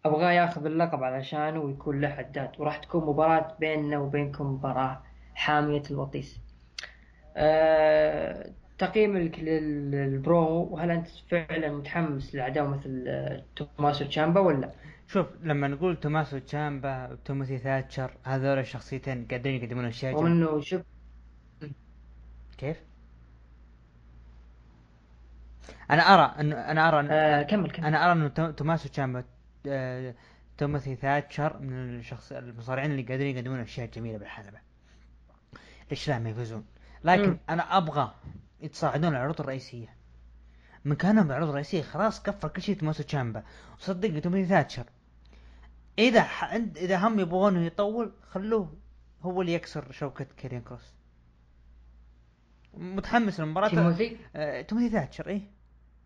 أبغاه 0.05 0.31
ياخذ 0.31 0.65
اللقب 0.65 1.03
علشانه 1.03 1.59
ويكون 1.59 2.01
له 2.01 2.09
حداد 2.09 2.49
وراح 2.59 2.77
تكون 2.77 3.05
مباراة 3.05 3.55
بيننا 3.59 3.97
وبينكم 3.97 4.45
مباراة 4.45 5.03
حامية 5.35 5.83
الوطيس 5.91 6.39
أه 7.37 8.51
تقييمك 8.77 9.39
لل- 9.39 9.91
للبرومو 9.91 10.63
وهل 10.63 10.91
أنت 10.91 11.07
فعلا 11.31 11.71
متحمس 11.71 12.35
لعداوه 12.35 12.69
مثل 12.69 13.09
توماسو 13.55 14.05
تشامبا 14.05 14.39
ولا؟ 14.41 14.71
شوف 15.07 15.27
لما 15.43 15.67
نقول 15.67 15.99
توماسو 15.99 16.37
تشامبا 16.37 17.09
وتوماثي 17.11 17.57
ثاتشر 17.57 18.11
هذول 18.23 18.59
الشخصيتين 18.59 19.27
قاعدين 19.29 19.63
يقدمون 19.63 19.85
اشياء. 19.85 20.21
انه 20.27 20.59
شوف 20.59 20.81
كيف؟ 22.57 22.77
أنا 25.91 26.01
أرى 26.13 26.35
انه 26.39 26.55
أنا 26.55 26.87
أرى 26.87 27.07
آه 27.09 27.41
أن... 27.41 27.47
كمل 27.47 27.71
كمل. 27.71 27.85
أنا 27.85 28.05
أرى 28.05 28.11
إنه 28.11 28.27
تو- 28.27 28.51
توماسو 28.51 28.89
تشامبا 28.89 29.23
آه، 29.67 30.15
تيموثي 30.57 30.95
ثاتشر 30.95 31.59
من 31.59 31.99
الشخص 31.99 32.31
المصارعين 32.31 32.91
اللي 32.91 33.03
قاعدين 33.03 33.35
يقدمون 33.35 33.59
أشياء 33.59 33.87
جميلة 33.87 34.17
بالحلبة. 34.17 34.59
ليش 35.89 36.09
لا 36.09 36.19
ما 36.19 36.29
يفوزون؟ 36.29 36.65
لكن 37.03 37.29
مم. 37.29 37.39
أنا 37.49 37.77
أبغى 37.77 38.13
يتصاعدون 38.61 39.09
العروض 39.09 39.41
الرئيسية. 39.41 39.95
مكانهم 40.85 41.27
بالعروض 41.27 41.49
الرئيسية 41.49 41.81
خلاص 41.81 42.23
كفر 42.23 42.47
كل 42.47 42.61
شيء 42.61 42.75
توماسو 42.79 43.03
تشامبا. 43.03 43.43
وصدقني 43.79 44.21
تيموثي 44.21 44.45
ثاتشر. 44.45 44.85
إذا 45.99 46.23
ح... 46.23 46.53
إذا 46.53 46.97
هم 47.07 47.19
يبغونه 47.19 47.65
يطول 47.65 48.13
خلوه 48.29 48.73
هو 49.21 49.41
اللي 49.41 49.53
يكسر 49.53 49.91
شوكة 49.91 50.25
كاريون 50.37 50.61
كروس. 50.61 50.93
متحمس 52.77 53.39
للمباراة. 53.39 53.69
تيموثي؟ 53.69 54.17
آه، 54.35 54.61
تيموثي 54.61 54.89
ثاتشر 54.89 55.27
إيه؟ 55.27 55.41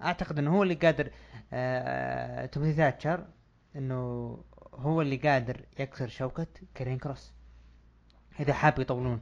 أعتقد 0.02 0.40
إنه 0.40 0.56
هو 0.58 0.64
اللي 0.64 0.74
قادر 0.76 1.10
آه، 1.54 2.46
تيموثي 2.46 2.74
ثاتشر 2.74 3.26
إنه 3.76 3.96
هو 4.74 5.02
اللي 5.02 5.16
قادر 5.16 5.62
يكسر 5.80 6.08
شوكة 6.08 6.48
كاريون 6.76 6.98
كروس 6.98 7.34
إذا 8.40 8.54
حاب 8.54 8.80
يطولون. 8.80 9.22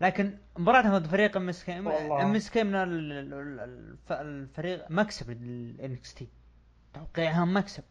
لكن 0.00 0.38
مباراة 0.58 0.98
ضد 0.98 1.06
فريق 1.06 1.36
ام 1.36 1.48
اس 1.48 1.64
كي. 1.64 1.78
ام 1.78 2.34
اس 2.34 2.50
كي 2.50 2.62
من 2.64 2.74
ال- 2.74 3.12
ال- 3.12 3.34
ال- 3.34 3.60
الف- 3.60 4.12
الفريق 4.12 4.90
مكسب 4.90 5.30
لل 5.30 6.14
NXT 6.14 6.28
توقيعهم 6.94 7.56
مكسب 7.56 7.84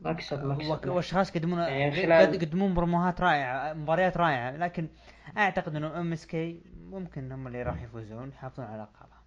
مكسب. 0.00 0.44
مكسب 0.44 0.88
وأشخاص 0.88 1.36
يقدمون 1.36 1.58
يعني 1.58 1.92
خلال- 2.02 2.34
يقدمون 2.34 2.74
بروموهات 2.74 3.20
رائعة 3.20 3.72
مباريات 3.72 4.16
رائعة 4.16 4.50
لكن 4.56 4.88
أعتقد 5.36 5.76
إنه 5.76 6.00
MSK 6.00 6.62
ممكن 6.76 7.32
هم 7.32 7.46
اللي 7.46 7.62
راح 7.62 7.82
يفوزون 7.82 8.28
يحافظون 8.28 8.66
على 8.66 8.82
لقبها 8.82 9.22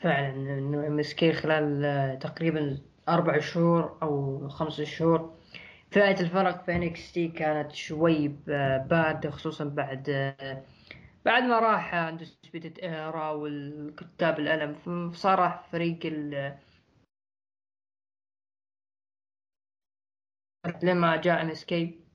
فعلا 0.00 0.28
إنه 0.58 0.86
MSK 0.86 1.32
خلال 1.32 1.84
آه، 1.84 2.14
تقريبا 2.14 2.78
أربع 3.08 3.38
شهور 3.40 3.98
أو 4.02 4.48
خمس 4.48 4.80
شهور 4.80 5.36
فئة 5.90 6.20
الفرق 6.20 6.64
في 6.64 6.72
NXT 6.76 7.28
كانت 7.28 7.72
شوي 7.72 8.28
باردة 8.88 9.30
خصوصا 9.30 9.64
بعد 9.64 10.10
آه، 10.10 10.62
بعد 11.24 11.42
ما 11.42 11.58
راح 11.58 11.94
Undisputed 11.94 12.78
Era 12.78 13.30
وكتاب 13.30 14.38
الألم. 14.38 14.74
فصار 15.10 15.64
فريق 15.72 15.98
ال 16.04 16.56
لما 20.82 21.16
جاء 21.16 21.42
MSK 21.42 22.05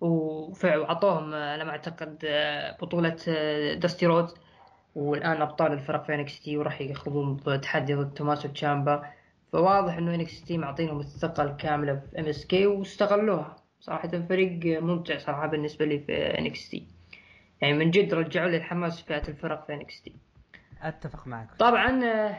وعطوهم 0.00 1.34
على 1.34 1.64
ما 1.64 1.70
أعتقد 1.70 2.18
بطولة 2.82 3.16
داستي 3.74 4.06
رودز 4.06 4.34
والآن 4.94 5.42
أبطال 5.42 5.72
الفرق 5.72 6.04
في 6.04 6.14
NXT 6.14 6.56
وراح 6.56 6.80
يخوضون 6.80 7.60
تحدي 7.60 7.94
ضد 7.94 8.14
توماسو 8.14 8.48
تشامبا. 8.48 9.10
فواضح 9.52 9.96
إنه 9.96 10.14
NXT 10.14 10.58
معطينهم 10.58 11.00
الثقة 11.00 11.42
الكاملة 11.42 11.94
في 11.94 12.20
MSK 12.20 12.66
واستغلوها. 12.66 13.56
صراحة 13.80 14.08
فريق 14.08 14.82
ممتع 14.82 15.18
صراحة 15.18 15.46
بالنسبة 15.46 15.84
لي 15.84 15.98
في 15.98 16.38
NXT. 16.38 16.86
يعني 17.60 17.74
من 17.74 17.90
جد 17.90 18.14
رجعوا 18.14 18.48
لي 18.48 18.56
الحماس 18.56 19.00
في 19.00 19.06
فئة 19.06 19.28
الفرق 19.28 19.66
في 19.66 19.74
NXT. 19.74 20.12
أتفق 20.82 21.26
معك. 21.26 21.48
طبعا 21.58 22.34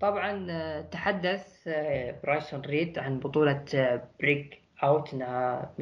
طبعا 0.00 0.80
تحدث 0.80 1.68
برونسون 2.24 2.60
ريد 2.60 2.98
عن 2.98 3.18
بطولة 3.18 3.64
Breakout 4.20 5.14
إنها 5.14 5.72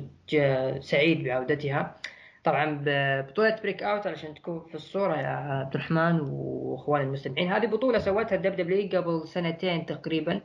سعيد 0.80 1.24
بعودتها. 1.24 1.96
طبعا 2.44 2.82
بطولة 3.22 3.58
Breakout 3.62 4.06
علشان 4.06 4.34
تكون 4.34 4.60
في 4.68 4.74
الصورة 4.74 5.16
يا 5.16 5.26
عبد 5.26 5.74
الرحمن 5.74 6.20
وإخواني 6.20 7.04
المستمعين. 7.04 7.52
هذه 7.52 7.66
بطولة 7.66 7.98
سوتها 7.98 8.36
ال 8.36 8.56
WW 8.56 9.00
قبل 9.00 9.28
سنتين 9.28 9.86
تقريبا. 9.86 10.40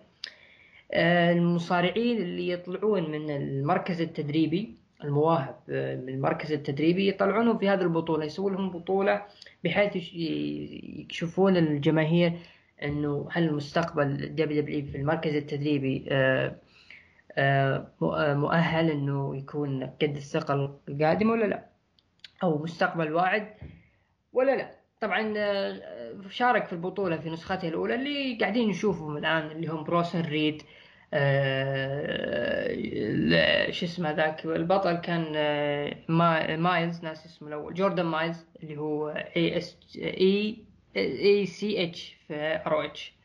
المصارعين 0.94 2.18
اللي 2.18 2.49
يطلعون 2.49 3.11
من 3.11 3.30
المركز 3.30 4.02
التدريبي 4.02 4.76
المواهب 5.03 5.56
من 5.68 6.10
المركز 6.10 6.52
التدريبي 6.52 7.07
يطلعونهم 7.07 7.57
في 7.57 7.69
هذه 7.69 7.82
البطولة. 7.82 8.26
يسوون 8.26 8.53
لهم 8.53 8.69
بطولة 8.69 9.22
بحيث 9.64 10.14
يكشفون 10.14 11.57
الجماهير 11.57 12.34
إنه 12.84 13.28
هل 13.32 13.53
مستقبل 13.53 14.36
WW 14.36 14.86
في 14.86 14.98
المركز 14.98 15.36
التدريبي 15.36 16.06
مؤهل 18.36 18.90
إنه 18.91 19.38
يكون 19.38 19.84
قد 19.84 20.16
الثقة 20.16 20.80
القادمة 20.90 21.32
ولا 21.32 21.45
لا؟ 21.45 21.66
أو 22.44 22.64
مستقبل 22.64 23.14
واعد 23.14 23.48
ولا 24.34 24.56
لا؟ 24.56 24.72
طبعا 25.02 25.34
شارك 26.30 26.66
في 26.66 26.74
البطولة 26.74 27.18
في 27.18 27.30
نسختها 27.30 27.68
الأولى 27.70 27.95
اللي 27.95 28.38
قاعدين 28.41 28.70
نشوفهم 28.70 29.18
الآن 29.18 29.52
اللي 29.52 29.68
هم 29.68 29.84
برونسون 29.84 30.22
ريد 30.22 30.62
آه 31.14 32.68
شو 33.72 33.86
اسمه 33.86 34.12
ذاك؟ 34.12 34.45
البطل 34.45 34.95
كان 34.95 35.34
آه 35.36 35.95
مايلز 36.56 37.03
ناس 37.03 37.26
اسمه 37.26 37.48
الأول 37.48 37.74
جوردن 37.74 38.06
مايلز 38.06 38.45
اللي 38.64 38.78
هو 38.78 39.10
اي 39.10 39.58
اس 39.58 39.78
اي 39.98 40.58
اي 40.98 41.45
سي 41.45 41.84
اتش 41.84 42.16
في 42.28 42.62
ار 42.66 42.86
اتش 42.86 43.14
آه 43.14 43.20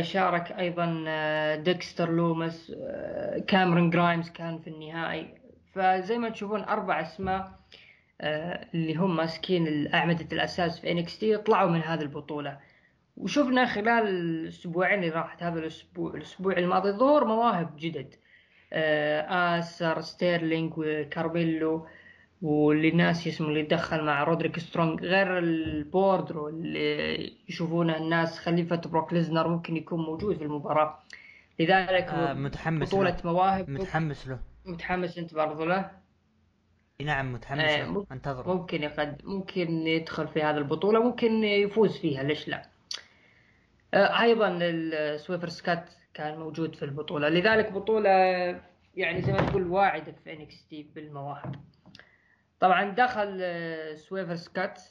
شارك 0.00 0.52
أيضا 0.52 1.04
آه 1.08 1.56
ديكستر 1.56 2.12
لومس 2.12 2.72
آه 2.76 3.38
كاميرون 3.38 3.90
جرايمز 3.90 4.30
كان 4.30 4.58
في 4.58 4.70
النهائي. 4.70 5.34
فزي 5.74 6.18
ما 6.18 6.28
تشوفون 6.28 6.60
أربع 6.64 7.00
أسماء 7.00 7.58
اللي 8.74 8.94
هم 8.94 9.16
ماسكين 9.16 9.94
اعمده 9.94 10.26
الأساس 10.32 10.80
في 10.80 10.90
NXT 10.90 11.36
طلعوا 11.36 11.70
من 11.70 11.80
هذه 11.80 12.00
البطولة. 12.02 12.58
وشفنا 13.16 13.66
خلال 13.66 14.08
الأسبوعين 14.08 14.98
اللي 14.98 15.10
راحت 15.10 15.42
هذا 15.42 15.58
الأسبوع 15.58 16.14
الأسبوع 16.14 16.56
الماضي 16.56 16.90
ظهور 16.90 17.24
مواهب 17.24 17.76
جدد 17.76 18.14
آسر 18.72 20.00
ستيرلينج 20.00 20.72
وكاربيلو 20.76 21.86
اسمه 22.42 23.48
اللي 23.48 23.62
دخل 23.62 24.04
مع 24.04 24.24
رودريك 24.24 24.58
سترونج 24.58 25.00
غير 25.00 25.38
البوردرو 25.38 26.48
اللي 26.48 27.32
يشوفونه 27.48 27.96
الناس 27.96 28.38
خليفة 28.38 28.76
بروك 28.76 29.12
ليزنر 29.12 29.48
ممكن 29.48 29.76
يكون 29.76 30.00
موجود 30.00 30.36
في 30.36 30.44
المباراة. 30.44 30.98
لذلك 31.60 32.04
آه 32.04 32.34
متحمس 32.34 32.88
بطولة 32.88 33.10
له. 33.10 33.32
مواهب. 33.32 33.70
متحمس 33.70 34.28
له. 34.28 34.38
متحمس 34.66 35.18
أنت 35.18 35.34
برضو 35.34 35.64
له؟ 35.64 35.90
نعم 37.02 37.32
متحمس 37.32 37.60
آه 37.60 37.84
له. 37.84 38.06
انتظر 38.12 38.48
ممكن 38.54 38.82
يقد 38.82 39.22
ممكن 39.24 39.70
يدخل 39.70 40.28
في 40.28 40.42
هذه 40.42 40.56
البطولة 40.58 41.02
ممكن 41.02 41.44
يفوز 41.44 41.98
فيها 41.98 42.22
ليش 42.22 42.48
لا؟ 42.48 42.68
آه 43.94 44.20
أيضا 44.20 44.58
السويرف 44.62 45.48
سكوت 45.48 45.90
كان 46.14 46.38
موجود 46.38 46.74
في 46.74 46.84
البطولة. 46.84 47.28
لذلك 47.28 47.72
بطولة 47.72 48.10
يعني 48.96 49.22
زي 49.22 49.32
ما 49.32 49.40
تقول 49.40 49.66
واعدة 49.66 50.14
في 50.24 50.32
NXT 50.32 50.86
بالمواهب. 50.94 51.54
طبعا 52.60 52.90
دخل 52.90 53.42
سويرف 53.98 54.36
سكوت 54.36 54.82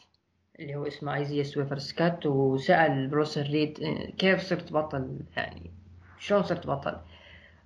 اللي 0.59 0.75
هو 0.75 0.87
اسمه 0.87 1.15
ايزيا 1.15 1.43
سويرف 1.43 1.77
سكوت 1.77 2.25
وسأل 2.25 3.07
برونسون 3.07 3.41
ريد 3.41 3.79
كيف 4.17 4.41
صرت 4.41 4.73
بطل؟ 4.73 5.19
يعني 5.37 5.71
شلون 6.19 6.43
صرت 6.43 6.67
بطل؟ 6.67 6.97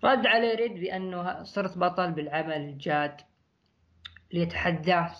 رد 0.04 0.26
عليه 0.28 0.56
ريد 0.56 0.74
بأنه 0.74 1.44
صرت 1.44 1.78
بطل 1.78 2.12
بالعمل 2.12 2.56
الجاد 2.56 3.22
ليتحداه 4.34 5.12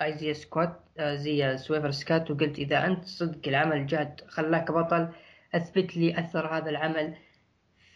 ايزيا 0.00 0.32
سكوت 0.32 0.72
ازيا 1.00 1.58
سويرف 1.58 1.90
سكوت 1.90 2.30
وقلت 2.30 2.58
إذا 2.58 2.86
أنت 2.86 3.04
صدق 3.04 3.48
العمل 3.48 3.76
الجاد 3.76 4.20
خلاك 4.28 4.72
بطل 4.72 5.08
أثبت 5.54 5.96
لي 5.96 6.18
أثر 6.18 6.56
هذا 6.56 6.70
العمل 6.70 7.14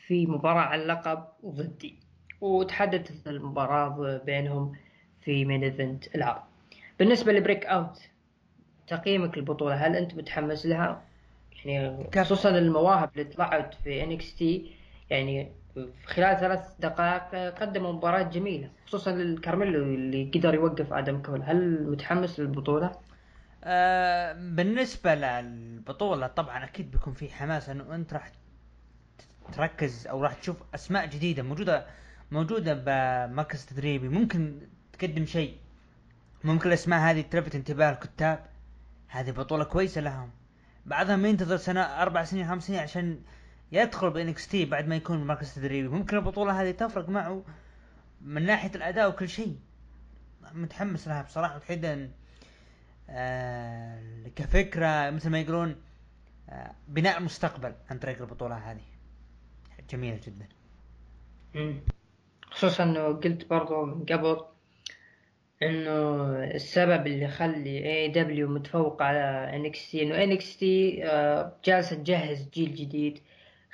في 0.07 0.27
مباراة 0.27 0.61
على 0.61 0.83
اللقب 0.83 1.25
ضدي 1.45 2.01
وتحددت 2.41 3.29
المباراة 3.29 4.19
بينهم. 4.25 4.73
في 5.27 5.45
main 5.45 5.63
event 5.63 6.15
العرض 6.15 6.43
بالنسبة 6.99 7.33
ل 7.33 7.67
Breakout 7.67 7.99
تقييمك 8.87 9.39
للبطولة 9.39 9.75
هل 9.75 9.97
أنت 9.97 10.15
متحمس 10.15 10.67
لها؟ 10.67 11.03
يعني 11.65 12.11
خصوصا 12.15 12.51
المواهب 12.59 13.11
اللي 13.17 13.25
طلعت 13.25 13.75
في 13.75 14.03
NXT 14.03 14.73
يعني 15.11 15.53
خلال 16.05 16.41
ثلاث 16.41 16.61
دقائق 16.81 17.55
قدموا 17.61 17.93
مباراة 17.93 18.23
جميلة 18.23 18.71
خصوصا 18.87 19.11
الكارميلو 19.11 19.83
اللي 19.83 20.31
قدر 20.35 20.55
يوقف 20.55 20.93
آدم 20.93 21.23
كول. 21.23 21.43
هل 21.43 21.91
متحمس 21.91 22.41
للبطولة؟ 22.41 22.93
آه 23.65 24.33
بالنسبة 24.33 25.15
للبطولة 25.15 26.27
طبعا 26.27 26.65
أكيد 26.65 26.91
بيكون 26.91 27.13
في 27.13 27.29
حماس 27.29 27.69
انه 27.69 27.95
أنت 27.95 28.13
راح 28.13 28.33
تركز 29.53 30.07
أو 30.07 30.23
راح 30.23 30.35
تشوف 30.35 30.57
أسماء 30.75 31.07
جديدة 31.07 31.43
موجودة 31.43 31.87
موجودة 32.31 32.75
بمركز 32.75 33.67
تدريبي. 33.67 34.09
ممكن 34.09 34.61
تقدم 34.99 35.27
شيء. 35.27 35.57
ممكن 36.45 36.69
الاسماء 36.69 37.01
هذه 37.01 37.21
تلفت 37.21 37.55
انتباه 37.55 37.91
الكتاب. 37.91 38.47
هذه 39.09 39.31
بطولة 39.31 39.65
كويسة 39.65 40.01
لهم. 40.01 40.31
بعضهم 40.87 41.27
ينتظر 41.27 41.57
سنة 41.57 41.81
أربع 41.81 42.25
سنين 42.25 42.49
خمس 42.49 42.67
سنين 42.67 42.81
عشان 42.81 43.21
يدخل 43.73 44.11
بإنكس 44.11 44.49
تي 44.49 44.65
بعد 44.65 44.89
ما 44.89 44.97
يكون 44.97 45.27
مركز 45.27 45.55
تدريبي 45.55 45.89
ممكن 45.89 46.17
البطولة 46.17 46.63
هذه 46.63 46.71
تفرق 46.71 47.09
معه 47.09 47.45
من 48.21 48.47
ناحية 48.47 48.71
الأداء 48.75 49.09
وكل 49.09 49.29
شيء. 49.29 49.59
متحمس 50.53 51.09
لها 51.09 51.23
بصراحة 51.23 51.59
تحديدا 51.59 52.11
آه 53.11 54.29
كفكرة 54.37 55.11
مثل 55.11 55.31
ما 55.31 55.41
يقولون 55.41 55.77
آه 56.51 56.73
بناء 56.89 57.19
المستقبل 57.19 57.75
عن 57.91 57.99
طريق 57.99 58.21
البطولة 58.21 58.57
هذه. 58.57 58.85
جميلة 59.91 60.21
جدا. 60.27 60.49
خصوصا 62.51 62.83
إنه 62.83 63.07
قلت 63.07 63.51
برضو 63.51 63.85
من 63.85 64.05
قبل 64.05 64.41
إنه 65.63 66.27
السبب 66.45 67.07
اللي 67.07 67.25
يخلي 67.25 67.87
AEW 67.87 68.49
متفوق 68.49 69.03
على 69.03 69.51
NXT 69.57 70.03
إنه 70.03 70.25
NXT 70.25 70.97
جالسة 71.65 71.97
تجهز 71.97 72.51
جيل 72.51 72.75
جديد 72.75 73.19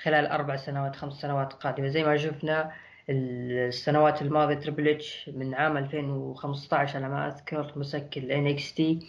خلال 0.02 0.26
أربع 0.26 0.56
سنوات 0.56 0.96
خمس 0.96 1.12
سنوات 1.12 1.52
قادمة. 1.52 1.88
زي 1.88 2.04
ما 2.04 2.16
شفنا 2.16 2.72
السنوات 3.10 4.22
الماضية 4.22 4.54
تريبل 4.54 4.88
اتش 4.88 5.30
من 5.34 5.54
عام 5.54 5.76
2015 5.76 6.96
على 6.96 7.08
ما 7.08 7.28
أذكر 7.28 7.72
مسك 7.76 8.18
ال 8.18 8.74
NXT 8.74 9.00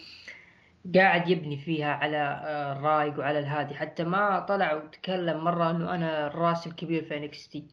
قاعد 0.95 1.30
يبني 1.30 1.58
فيها 1.58 1.94
على 1.94 2.41
الرايق 2.78 3.20
وعلى 3.20 3.40
الهادي. 3.40 3.76
حتى 3.76 4.04
ما 4.04 4.40
طلع 4.40 4.74
وتكلم 4.74 5.44
مرة 5.44 5.72
إنه 5.72 5.95
أنا 5.95 6.28
الراس 6.28 6.68
الكبير 6.68 7.04
في 7.04 7.18
NXT 7.18 7.64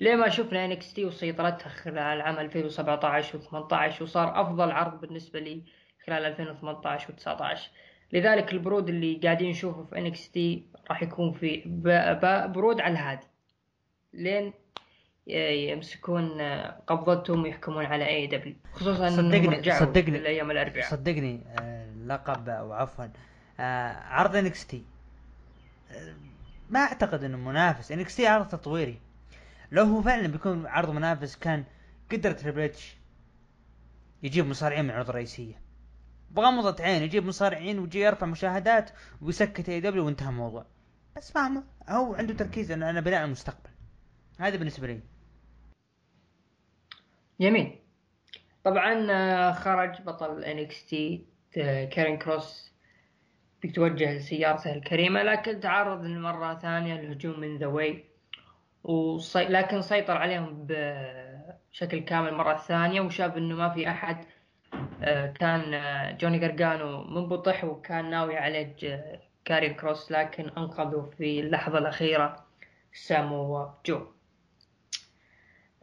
ليه 0.00 0.14
ما 0.14 0.28
شفنا 0.28 0.64
NXT 0.64 1.04
وسيطرتها 1.04 1.68
خلال 1.68 2.20
عام 2.20 2.38
2017 2.38 3.38
و18 3.38 4.02
وصار 4.02 4.40
أفضل 4.40 4.70
عرض 4.70 5.00
بالنسبة 5.00 5.40
لي 5.40 5.62
خلال 6.06 6.24
2018 6.24 7.14
و19 7.14 7.58
لذلك 8.12 8.52
البرود 8.52 8.88
اللي 8.88 9.20
قاعدين 9.22 9.50
نشوفه 9.50 9.84
في 9.84 9.98
NXT 9.98 10.66
راح 10.90 11.02
يكون 11.02 11.32
في 11.32 11.62
برود 12.54 12.80
على 12.80 12.92
الهادي 12.92 13.26
لين 14.12 14.52
يمسكون 15.26 16.40
آه، 16.40 16.80
قبضتهم 16.86 17.42
ويحكمون 17.42 17.84
على 17.84 18.08
AEW 18.08 18.54
خصوصا 18.72 19.08
إنهم 19.08 19.30
صدقني 19.30 19.72
صدقني 19.72 20.02
في 20.02 20.16
الأيام 20.16 20.50
الأربعاء. 20.50 20.90
صدقني 20.90 21.40
آه، 21.60 21.84
اللقب 21.84 22.48
أو 22.48 22.72
عفوا 22.72 23.04
آه، 23.60 23.92
عرض 23.92 24.36
NXT 24.36 24.84
ما 26.70 26.80
أعتقد 26.80 27.24
إنه 27.24 27.36
منافس. 27.36 27.92
NXT 27.92 28.26
عرض 28.26 28.48
تطويري. 28.48 28.98
لو 29.74 29.84
هو 29.84 30.02
فعلا 30.02 30.26
بيكون 30.26 30.66
عرض 30.66 30.90
منافس 30.90 31.36
كان 31.36 31.64
قدر 32.12 32.32
تريبل 32.32 32.60
اتش 32.60 32.96
يجيب 34.22 34.46
مصارعين 34.46 34.84
من 34.84 34.90
العروض 34.90 35.08
الرئيسية. 35.08 35.60
بغمضة 36.30 36.84
عين 36.84 37.02
يجيب 37.02 37.26
مصارعين 37.26 37.78
ويجي 37.78 38.00
يرفع 38.00 38.26
مشاهدات 38.26 38.90
ويسكت 39.22 39.68
AEW 39.68 40.06
وانتهى 40.06 40.28
الموضوع. 40.28 40.66
بس 41.16 41.36
ما- 41.36 41.64
هو 41.88 42.14
عنده 42.14 42.34
تركيز 42.34 42.70
انه 42.70 42.90
أنا 42.90 43.00
بناء 43.00 43.24
المستقبل. 43.24 43.70
هذا 44.40 44.56
بالنسبة 44.56 44.86
لي. 44.86 45.00
جميل. 47.40 47.78
طبعا 48.64 49.06
آه، 49.10 49.52
خرج 49.52 50.02
بطل 50.02 50.44
NXT 50.44 51.26
كاريون 51.92 52.18
كروس 52.18 52.72
بتوجه 53.64 54.12
لسيارته 54.16 54.72
الكريمة 54.74 55.22
لكن 55.22 55.60
تعرض 55.60 56.04
لمرة 56.04 56.54
ثانية 56.58 56.94
للهجوم 57.00 57.40
من 57.40 57.58
ذا 57.58 57.66
واي 57.66 58.04
وصي... 58.84 59.44
لكن 59.44 59.82
سيطر 59.82 60.16
عليهم 60.16 60.66
بشكل 60.68 61.98
كامل 62.00 62.34
مرة 62.34 62.56
ثانية 62.56 63.00
وشاف 63.00 63.36
إنه 63.36 63.54
ما 63.54 63.68
في 63.68 63.88
أحد. 63.88 64.24
آه، 65.02 65.26
كان 65.26 65.74
آه، 65.74 66.10
جوني 66.10 66.38
جرجانو 66.38 67.04
منبطح 67.04 67.64
وكان 67.64 68.10
ناوي 68.10 68.34
يعالج 68.34 68.84
آه، 68.84 69.20
كاريون 69.44 69.74
كروس 69.74 70.12
لكن 70.12 70.48
أنقذه 70.48 71.10
في 71.18 71.40
اللحظة 71.40 71.78
الأخيرة 71.78 72.44
ساموا 72.92 73.68
جو 73.86 74.06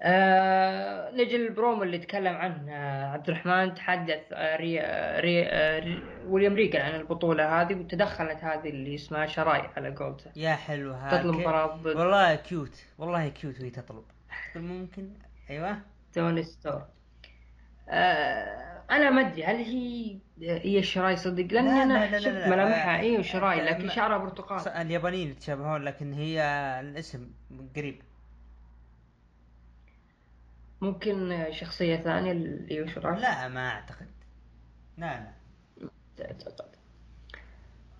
آه 0.03 1.11
نجي 1.11 1.36
البرومو 1.36 1.84
اللي 1.84 1.98
تكلم 1.98 2.36
عنه 2.36 2.72
آه 2.72 3.06
عبد 3.06 3.30
الرحمن 3.30 3.73
تحدث 3.73 4.19
آه 4.34 4.56
ري 4.56 4.80
ري 5.19 5.44
ري 5.80 5.99
ويليام 6.28 6.53
ريجال 6.56 6.80
عن 6.82 6.95
البطولة 6.95 7.61
هذه 7.61 7.76
وتدخلت 7.76 8.44
هذه 8.44 8.69
اللي 8.69 8.95
اسمها 8.95 9.26
شراي 9.26 9.61
على 9.78 9.95
قولته. 9.95 10.32
يا 10.36 10.56
حلو 10.56 10.94
هذا 10.94 11.18
تطلب 11.18 11.36
مباراة 11.36 11.76
ضد 11.76 11.95
والله 11.95 12.36
cute 12.36 12.84
والله 12.98 13.28
cute 13.28 13.60
وهي 13.60 13.69
تطلب. 13.69 14.03
ممكن؟ 14.56 15.10
أيوه. 15.49 15.78
توني 16.14 16.44
ستور. 16.44 16.82
آه 17.90 18.72
أنا 18.91 19.10
ما 19.10 19.22
أدري 19.22 19.44
هل 19.44 19.56
هي 19.56 20.18
هي 20.41 20.84
شراي 20.84 21.15
صدق؟ 21.15 21.48
لاني 21.53 21.69
لا، 21.69 21.84
أنا 21.84 22.19
شفت 22.19 22.28
لا، 22.28 22.40
لا. 22.40 22.49
ملامحها. 22.49 22.99
إيوه 22.99 23.22
شراي 23.22 23.61
لكن 23.61 23.90
شعرها 23.90 24.18
برتقال. 24.18 24.68
اليابانيين 24.69 25.30
يتشابهون 25.30 25.84
لكن 25.84 26.14
هي 26.14 26.41
الاسم 26.80 27.30
قريب. 27.76 28.02
ممكن 30.82 31.45
شخصية 31.52 31.95
ثانية 31.95 32.32
اللي 32.32 32.80
هي 32.80 32.88
شراي 32.88 33.20
لا 33.20 33.48
ما 33.48 33.70
أعتقد. 33.70 34.08
لا 34.98 35.20
لا. 35.20 35.32
تعتقد 36.18 36.72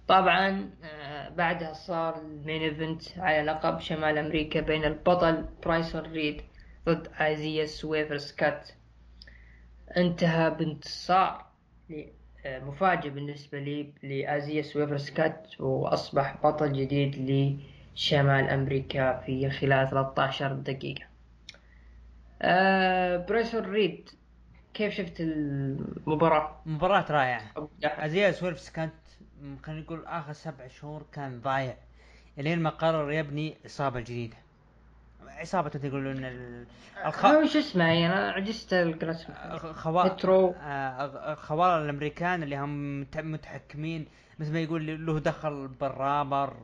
طبعا 0.08 0.70
آه، 0.84 1.30
بعدها 1.30 1.74
صار 1.74 2.22
ال 2.22 2.30
main 2.30 2.62
event 2.62 3.02
على 3.18 3.42
لقب 3.42 3.80
شمال 3.80 4.18
أمريكا 4.18 4.62
بين 4.62 4.86
البطل 4.86 5.46
برونسون 5.66 6.02
ريد 6.02 6.42
ضد 6.86 7.08
ايزيا 7.22 7.66
سويرف 7.66 8.18
سكوت 8.18 8.70
انتهى 9.98 10.50
بانتصار 10.50 11.46
آه، 12.46 12.60
مفاجئ 12.60 13.10
بالنسبة 13.10 13.60
لي 13.60 13.94
لازيا 14.04 14.62
سويرف 14.62 14.98
سكوت 14.98 15.48
وأصبح 15.60 16.38
بطل 16.44 16.74
جديد 16.74 17.16
لشمال 17.96 18.50
أمريكا 18.50 19.20
في 19.20 19.50
خلال 19.50 19.90
13 19.90 20.54
دقيقة. 20.54 21.11
آه، 22.42 23.18
برونسون 23.18 23.64
ريد 23.64 24.10
كيف 24.74 24.94
شفت 24.94 25.20
المباراة؟ 25.22 26.62
مباراة 26.66 27.06
رائعة 27.12 27.42
أبدأ. 27.58 28.06
ازيا 28.06 28.32
سويرف 28.32 28.70
كانت 28.70 28.94
خلينا 29.64 29.82
نقول 29.82 30.06
آخر 30.06 30.34
سبع 30.34 30.68
شهور 30.68 31.06
كان 31.14 31.42
ضايع 31.42 31.76
إلين 32.40 32.60
ما 32.60 32.70
قرر 32.70 33.12
يبني 33.12 33.58
إصابة 33.66 34.00
جديدة 34.00 34.38
عصابة 35.28 35.70
تقول 35.70 36.08
ان 36.08 36.26
ال- 36.26 36.66
الخ... 37.06 37.26
شو 37.46 37.60
اسمه 37.60 37.84
يعني 37.84 38.06
أنا 38.08 38.32
عجزت. 38.32 38.74
هيترو. 40.12 40.56
آه، 40.62 41.34
خوارل 41.36 41.84
الأمريكان 41.86 42.44
اللي 42.44 42.58
هم 42.58 43.02
مت- 43.02 43.18
متحكمين 43.18 44.06
مثل 44.40 44.54
ما 44.54 44.60
يقول 44.60 45.06
له 45.06 45.20
دخل 45.20 45.68
بالرابر 45.68 46.58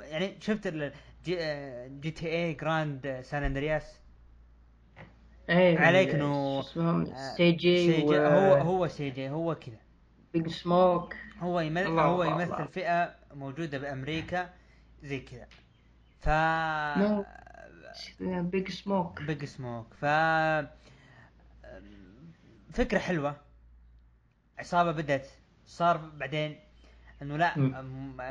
يعني 0.00 0.34
شفت 0.40 0.68
جي, 1.24 1.36
آه، 1.40 1.86
جي 1.86 2.10
تي 2.10 2.26
اي 2.28 2.52
جراند 2.54 3.20
سان 3.22 3.42
أندرياس 3.42 3.99
إيه 5.50 5.78
عليك 5.78 6.14
إنه 6.14 6.60
اسمهم 6.60 7.06
آه، 7.06 7.34
سي 7.36 7.52
جي 7.52 7.86
جي 7.86 8.18
هو 8.18 8.54
هو 8.54 8.86
سي 8.88 9.10
جي 9.10 9.30
هو 9.30 9.54
كذا 9.54 9.78
بيج 10.32 10.48
سموك 10.48 11.14
هو 11.38 11.60
يمثل 11.60 11.86
الله 11.86 12.02
هو 12.02 12.22
الله 12.22 12.42
يمثل 12.42 12.54
الله. 12.54 12.66
فئة 12.66 13.14
موجودة 13.34 13.78
بأمريكا 13.78 14.50
زي 15.02 15.20
كذا 15.20 15.46
ف. 16.20 16.28
بيج 18.20 18.70
سموك 18.70 19.22
بيج 19.22 19.44
سموك 19.44 19.94
ف 19.94 20.04
فكرة 22.72 22.98
حلوة. 22.98 23.36
عصابة 24.58 24.92
بدأت. 24.92 25.28
صار 25.66 25.96
بعدين 25.96 26.56
إنه 27.22 27.36
لا 27.36 27.58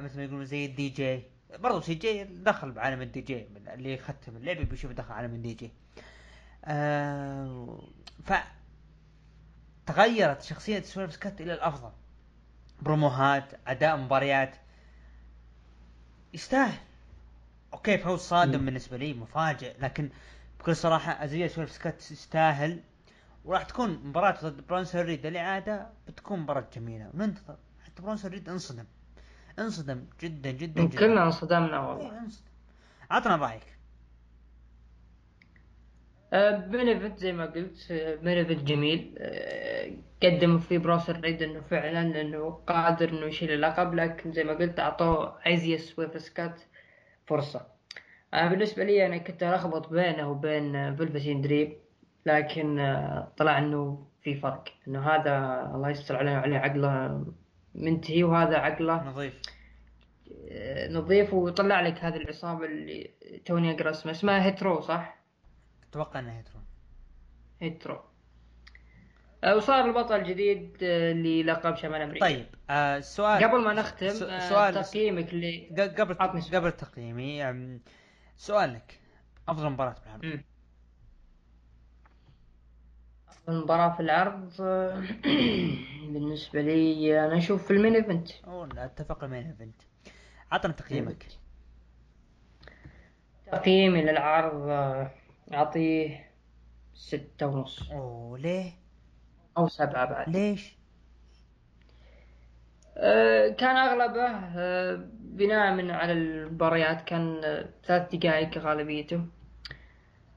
مثل 0.01 0.17
ما 0.17 0.23
يقولون 0.23 0.45
زي 0.45 0.65
الدي 0.65 0.89
جي 0.89 1.23
برضو 1.59 1.81
سي 1.81 1.93
جي 1.93 2.23
دخل 2.23 2.71
بعالم 2.71 3.01
الدي 3.01 3.21
جي 3.21 3.47
اللي 3.73 3.93
يختم 3.93 4.37
اللعبة 4.37 4.63
بيشوف 4.63 4.91
دخل 4.91 5.13
عالم 5.13 5.33
الدي 5.33 5.53
جي 5.53 5.71
آه 6.65 7.83
ف 8.23 8.33
تغيرت 9.85 10.41
شخصية 10.41 10.81
Swerve 10.81 11.13
Scott 11.13 11.41
إلى 11.41 11.53
الأفضل. 11.53 11.91
بروموهات 12.81 13.53
أداء 13.67 13.97
مباريات. 13.97 14.55
يستاهل. 16.33 16.77
أوكي 17.73 17.97
فوز 17.97 18.19
صادم 18.19 18.59
مم. 18.59 18.65
بالنسبة 18.65 18.97
لي 18.97 19.13
مفاجئ 19.13 19.75
لكن 19.79 20.09
بكل 20.59 20.75
صراحة 20.75 21.23
Isaiah 21.23 21.47
Swerve 21.47 21.71
Scott 21.71 22.11
يستاهل 22.11 22.79
وراح 23.45 23.63
تكون 23.63 23.89
مباراة 24.03 24.37
ضد 24.43 24.67
Bronson 24.67 25.01
Reed 25.01 25.25
الإعادة 25.25 25.87
بتكون 26.07 26.39
مباراة 26.39 26.67
جميلة. 26.75 27.09
وننتظر 27.13 27.57
حتى 27.85 28.01
Bronson 28.01 28.31
Reed 28.31 28.49
انصدم. 28.49 28.85
انصدم 29.59 30.05
جدا 30.21 30.51
جدا 30.51 30.83
جدا. 30.83 30.99
كلنا 30.99 31.23
انصدمنا 31.23 31.79
والله. 31.79 32.11
إيه، 32.11 32.19
انصدم. 32.19 32.45
عطنا 33.11 33.35
رأيك. 33.35 33.78
main 36.31 36.87
event 36.87 37.17
زي 37.17 37.31
ما 37.31 37.45
قلت 37.45 37.91
main 38.23 38.37
event 38.37 38.63
جميل. 38.63 39.15
آه، 39.17 39.91
قدم 40.23 40.59
فيه 40.59 40.77
Bronson 40.77 41.19
Reed 41.19 41.41
إنه 41.41 41.61
فعلا 41.61 42.21
إنه 42.21 42.49
قادر 42.49 43.09
إنه 43.09 43.25
يشيل 43.25 43.51
اللقب 43.51 43.93
لكن 43.93 44.31
زي 44.31 44.43
ما 44.43 44.53
قلت 44.53 44.79
أعطوه 44.79 45.39
Isaiah 45.47 45.99
Swerve 45.99 46.33
Scott 46.33 46.61
فرصة. 47.27 47.67
أنا 48.33 48.49
بالنسبة 48.49 48.83
لي 48.83 49.05
أنا 49.05 49.17
كنت 49.17 49.43
ألخبط 49.43 49.89
بينه 49.89 50.29
وبين 50.29 50.95
Velveteen 50.95 51.41
Dream 51.41 51.73
لكن 52.25 52.79
آه، 52.79 53.31
طلع 53.37 53.57
إنه 53.57 54.07
في 54.21 54.35
فرق. 54.35 54.63
إنه 54.87 55.09
هذا 55.09 55.65
الله 55.75 55.89
يستر 55.89 56.15
عليه 56.15 56.31
عليه 56.31 56.57
عقله 56.57 57.25
منتهي 57.75 58.23
وهذا 58.23 58.57
عقله 58.57 59.03
نظيف. 59.03 59.41
آه، 60.51 60.91
نظيف. 60.91 61.33
وطلع 61.33 61.81
لك 61.81 61.97
هذه 62.03 62.15
العصابة 62.15 62.65
اللي 62.65 63.11
توني 63.45 63.71
أقرأ 63.71 63.89
اسمها 63.89 64.13
اسمها 64.13 64.45
Hit 64.45 64.63
Row 64.63 64.81
صح؟ 64.81 65.18
أتوقع 65.89 66.19
انه 66.19 66.37
Hit 66.37 66.47
Row؟ 66.47 66.59
Hit 67.61 67.78
Row. 67.78 67.99
آه، 69.43 69.55
وصار 69.55 69.85
البطل 69.85 70.23
جديد 70.23 70.77
آه، 70.83 71.13
للقب 71.13 71.75
شمال 71.75 72.01
أمريكا. 72.01 72.25
طيب 72.25 72.45
آه 72.69 72.99
سؤال 72.99 73.43
قبل 73.43 73.61
ما 73.63 73.73
نختم 73.73 74.07
آه، 74.07 74.49
سؤال 74.49 74.73
تقييمك 74.83 75.33
ل 75.33 75.69
قبل. 75.91 76.15
قبل 76.55 76.71
تقييمي 76.71 77.43
أم، 77.49 77.81
سؤال 78.37 78.73
لك 78.73 78.99
أفضل 79.47 79.69
مباراة 79.69 79.95
بالعرض 80.03 80.25
مم. 80.25 80.43
المباراة 83.49 83.95
في 83.95 83.99
العرض 83.99 84.53
آه، 84.61 85.03
بالنسبة 86.13 86.61
لي 86.61 87.25
أنا 87.25 87.37
أشوف 87.37 87.67
في 87.67 87.71
ال 87.73 87.78
main 87.78 87.95
لا 88.75 88.85
أتفق 88.85 89.23
المين 89.23 89.45
إيفنت. 89.47 89.81
عطنا 90.51 90.73
تقييمك. 90.73 91.25
تقييمي 93.51 94.01
للعرض 94.01 94.61
آه، 94.69 95.11
أعطيه 95.53 96.29
ستة 96.93 97.47
ونص. 97.47 97.91
أوه 97.91 98.37
ليه؟ 98.37 98.71
أو 99.57 99.67
سبعة 99.67 100.05
بعد. 100.05 100.29
ليش؟ 100.29 100.79
آه، 102.97 103.49
كان 103.49 103.77
أغلبه 103.77 104.27
آه، 104.57 104.99
بناء 105.19 105.73
من 105.73 105.91
على 105.91 106.11
المباريات 106.13 107.01
كان 107.01 107.41
ثلاث 107.85 108.15
دقائق 108.15 108.57
غالبيته. 108.57 109.25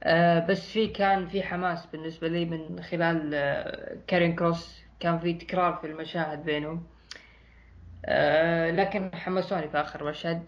آه، 0.02 0.38
بس 0.46 0.70
في 0.72 0.86
كان 0.86 1.28
في 1.28 1.42
حماس 1.42 1.86
بالنسبة 1.86 2.28
لي 2.28 2.44
من 2.44 2.82
خلال 2.82 3.30
Karrion 4.06 4.34
Kross. 4.36 4.82
كان 5.00 5.18
في 5.18 5.34
تكرار 5.34 5.74
في 5.74 5.86
المشاهد 5.86 6.44
بينهم. 6.44 6.86
لكن 8.76 9.10
حمسوني 9.14 9.68
في 9.68 9.80
آخر 9.80 10.04
مشهد. 10.04 10.44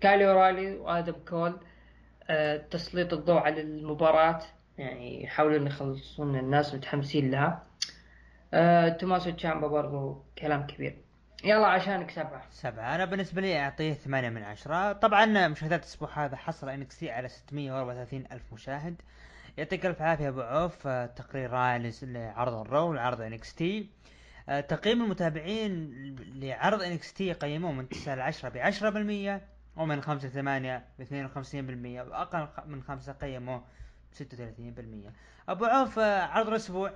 Kyle 0.00 0.30
O'Reilly 0.30 0.76
و 0.76 0.83
Adam 0.83 1.12
Cole. 1.28 1.60
تسليط 2.70 3.12
الضوء 3.12 3.38
على 3.38 3.60
المباراة 3.60 4.42
يعني 4.78 5.24
يحاولون 5.24 5.66
يخلصون 5.66 6.36
الناس 6.38 6.74
متحمسين 6.74 7.30
لها. 7.30 7.66
آه، 8.54 8.88
Tommaso 8.88 9.30
Ciampa 9.30 9.66
برضو 9.66 10.22
كلام 10.38 10.66
كبير. 10.66 10.98
يلا 11.44 11.66
عشانك 11.66 12.10
سبعة. 12.10 12.46
سبعة. 12.50 12.94
أنا 12.94 13.04
بالنسبة 13.04 13.42
لي 13.42 13.60
أعطيه 13.60 13.92
ثمانية 13.92 14.28
من 14.28 14.42
عشرة. 14.42 14.92
طبعا 14.92 15.48
مشاهدات 15.48 15.80
الأسبوع 15.80 16.24
هذا 16.24 16.36
حصل 16.36 16.68
NXT 16.68 17.10
على 17.10 17.28
634 17.28 18.24
ألف 18.32 18.52
مشاهد. 18.52 19.02
يعطيك 19.58 19.86
ألف 19.86 20.02
عافية 20.02 20.28
أبو 20.28 20.40
عوف. 20.40 20.86
آه، 20.86 21.06
تقرير 21.06 21.50
رائع 21.50 21.90
لعرض 22.02 22.54
ال 22.54 22.64
Raw 22.64 22.92
لعرض 22.92 23.20
NXT 23.20 23.88
آه، 24.48 24.60
تقييم 24.60 25.02
المتابعين 25.02 25.90
لعرض 26.34 26.82
NXT 26.82 27.32
قيموه 27.32 27.72
من 27.72 27.88
9 27.88 28.14
ل 28.14 28.20
10 28.20 28.48
ب 28.48 28.56
10% 28.56 29.55
ومن 29.76 30.00
5 30.00 30.28
ل 30.28 30.32
8 30.32 30.84
ب 30.98 31.02
52% 31.02 32.08
وأقل 32.08 32.48
من 32.66 32.82
5 32.82 33.12
قيموه 33.12 33.64
ب 34.12 34.14
36% 34.14 35.12
أبو 35.48 35.64
عوف 35.64 35.98
آه، 35.98 36.22
عرض 36.22 36.48
الأسبوع. 36.48 36.92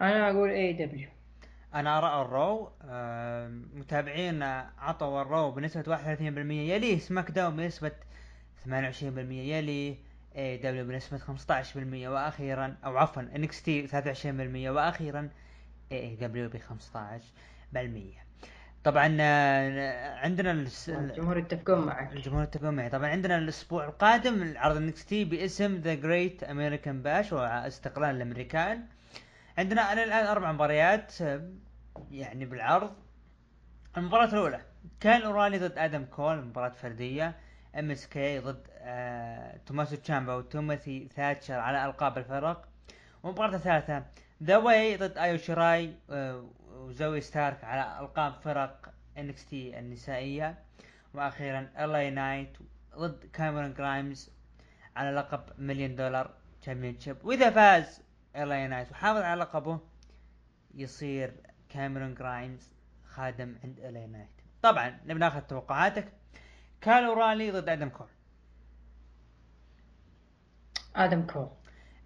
أنا 0.00 0.30
أقول 0.30 0.50
AEW 0.50 1.08
أنا 1.74 1.98
ارى 1.98 2.22
ال 2.22 2.35
Raw 2.35 2.72
متابعين 3.74 4.42
عطوا 4.78 5.22
ال 5.22 5.29
Raw 5.29 5.50
بنسبة 5.50 5.82
31% 5.82 6.20
يليه 6.50 6.98
SmackDown 6.98 7.56
بنسبة 7.56 7.92
28% 8.64 8.68
يلي 9.30 9.98
AEW 10.36 10.84
بنسبة 10.84 11.18
15% 11.18 11.76
وأخيرا 12.08 12.76
أو 12.84 12.96
عفوا 12.96 13.22
NXT 13.22 13.88
23% 13.88 13.94
وأخيرا 14.70 15.30
AEW 15.92 16.48
ب 16.48 16.56
15% 16.56 18.29
طبعا 18.84 19.16
آه، 19.20 20.14
عندنا 20.18 20.50
الجمهور 20.88 21.38
يتفقون 21.38 21.86
معك. 21.86 22.12
الجمهور 22.12 22.42
يتفقون 22.42 22.74
معي. 22.74 22.88
طبعا 22.88 23.08
عندنا 23.08 23.38
الأسبوع 23.38 23.84
القادم 23.84 24.54
عرض 24.56 24.76
NXT 24.76 25.24
باسم 25.24 25.76
The 25.76 25.94
Great 25.94 26.42
American 26.42 27.02
Bash 27.02 27.32
واستقلال 27.32 28.16
الأمريكان. 28.16 28.86
عندنا 29.58 29.92
الآن 29.92 30.26
أربع 30.26 30.52
مباريات 30.52 31.22
آه، 31.22 31.50
يعني 32.10 32.44
بالعرض. 32.44 32.92
المباراة 33.96 34.24
الأولى 34.24 34.60
Kyle 35.00 35.22
O'Reilly 35.22 35.58
ضد 35.58 35.78
Adam 35.78 36.04
Cole 36.04 36.36
مباراة 36.44 36.68
فردية. 36.68 37.36
MSK 37.78 38.38
ضد 38.38 38.66
آه 38.78 39.56
Tommaso 39.66 39.96
Ciampa 39.96 40.34
و 40.34 40.43
Timothy 40.43 41.08
Thatcher 41.16 41.54
على 41.54 41.84
ألقاب 41.86 42.18
الفرق. 42.18 42.68
والمباراة 43.22 43.54
الثالثة 43.56 44.02
The 44.42 44.56
Way 44.56 44.96
ضد 44.96 45.18
Io 45.18 45.36
Shirai 45.36 45.94
آه 46.10 46.44
و 46.80 46.88
Zoey 46.88 47.20
Stark 47.20 47.64
على 47.64 48.00
ألقاب 48.00 48.32
فرق 48.32 48.92
NXT 49.18 49.78
النسائية. 49.78 50.58
وأخيرا 51.14 51.70
LA 51.78 52.10
Knight 52.10 52.58
ضد 52.96 53.26
Cameron 53.32 53.74
Grimes 53.74 54.30
على 54.96 55.10
لقب 55.10 55.40
Million 55.58 55.96
Dollar 55.96 56.34
Championship 56.62 57.24
وإذا 57.24 57.50
فاز 57.50 58.02
LA 58.36 58.68
Knight 58.68 58.90
وحافظ 58.90 59.20
على 59.20 59.40
لقبه 59.40 59.80
يصير 60.74 61.34
Cameron 61.68 62.14
Grimes 62.14 62.72
خادم 63.04 63.56
عند 63.64 63.80
LA 63.80 64.06
Knight 64.06 64.28
طبعا 64.62 65.00
نبي 65.04 65.18
ناخذ 65.18 65.40
توقعاتك. 65.40 66.12
Kyle 66.80 67.12
O'Reilly 67.12 67.50
ضد 67.50 67.68
Adam 67.68 67.88
Cole. 67.88 68.08
Adam 70.96 71.26
Cole. 71.26 71.48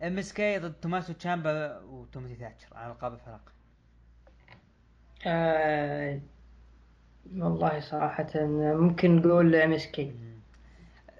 MSK 0.02 0.58
ضد 0.58 0.72
Tommaso 0.72 1.12
Ciampa 1.12 1.78
و 1.78 1.85
Timothy 1.85 2.34
Thatcher 2.34 2.76
على 2.76 2.92
القاب 2.92 3.14
الفرق. 3.14 3.53
آه 5.26 6.20
والله 7.36 7.80
صراحة 7.80 8.26
ممكن 8.34 9.16
نقول 9.16 9.54
MSK 9.54 10.14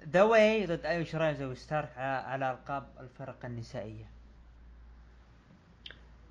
The 0.07 0.23
Way 0.23 0.65
ضد 0.65 0.85
Io 0.85 1.03
Shirai 1.03 1.43
Stark 1.43 1.97
على 1.97 2.51
ألقاب 2.51 2.87
الفرق 2.99 3.45
النسائية. 3.45 4.05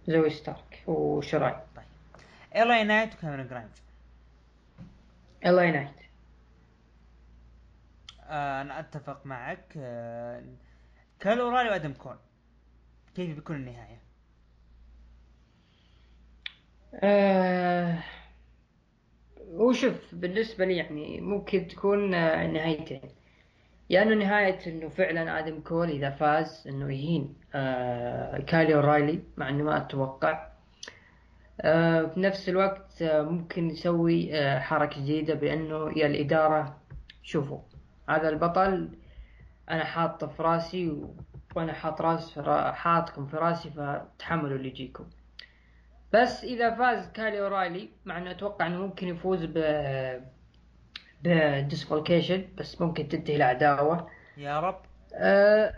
Zoey 0.07 0.31
Stark. 0.31 0.83
و 0.87 0.97
Shirai 0.97 1.57
طيب. 1.77 1.85
LA 2.57 2.85
Knight 2.85 3.15
و 3.15 3.19
Cameron 3.19 3.47
Grimes 3.49 3.83
LA 5.47 5.71
Knight 5.71 5.91
آه 8.27 8.63
أنا 8.63 8.81
أتفق 8.81 9.27
معك. 9.27 9.65
آه 9.77 10.43
Kyle 11.21 11.49
O'Reilly 11.49 11.71
و 11.71 11.75
Adam 11.75 11.93
Cole. 11.93 12.17
كيف 13.15 13.35
بيكون 13.35 13.57
النهاية؟ 13.57 14.04
آه 16.95 17.99
وشوف 19.49 20.15
بالنسبة 20.15 20.65
لي 20.65 20.77
يعني 20.77 21.21
ممكن 21.21 21.67
تكون 21.69 22.15
آه، 22.15 22.47
نهايتين. 22.47 23.01
يا 23.91 24.03
إنه 24.03 24.15
نهاية 24.15 24.59
إنه 24.67 24.89
فعلا 24.89 25.39
آدم 25.39 25.61
كول 25.61 25.91
إذا 25.91 26.11
فاز 26.11 26.65
إنه 26.69 26.93
يهين 26.93 27.35
آه 27.55 28.39
كالي 28.41 28.75
أورايلي 28.75 29.23
مع 29.37 29.49
إنه 29.49 29.65
ما 29.65 29.77
أتوقع. 29.77 30.49
آه 31.61 32.03
في 32.07 32.21
نفس 32.21 32.49
الوقت 32.49 33.03
آه 33.03 33.23
ممكن 33.23 33.71
يسوي 33.71 34.39
آه 34.39 34.59
حركة 34.61 35.01
جديدة 35.01 35.35
بإنه 35.35 35.99
يا 35.99 36.07
الإدارة 36.07 36.77
شوفوا 37.23 37.59
هذا 38.09 38.29
البطل 38.29 38.89
أنا 39.71 39.85
حاطه 39.85 40.27
في 40.27 40.43
رأسي 40.43 41.03
وأنا 41.57 41.73
حاط 41.73 42.01
راس 42.01 42.39
حاطكم 42.75 43.27
في 43.27 43.37
رأسي 43.37 43.71
فتحملوا 43.71 44.57
اللي 44.57 44.69
يجيكم. 44.69 45.05
بس 46.15 46.45
إذا 46.45 46.75
فاز 46.75 47.09
Kyle 47.13 47.41
O'Reilly 47.41 47.89
مع 48.05 48.19
إنه 48.19 48.31
أتوقع 48.31 48.67
إنه 48.67 48.79
ممكن 48.79 49.09
يفوز 49.09 49.45
ب 49.45 49.59
ب 51.23 51.30
disqualification 51.30 52.45
بس 52.59 52.81
ممكن 52.81 53.09
تنتهي 53.09 53.37
العداوة 53.37 54.11
يا 54.37 54.61
رب. 54.61 54.83
آه 55.15 55.75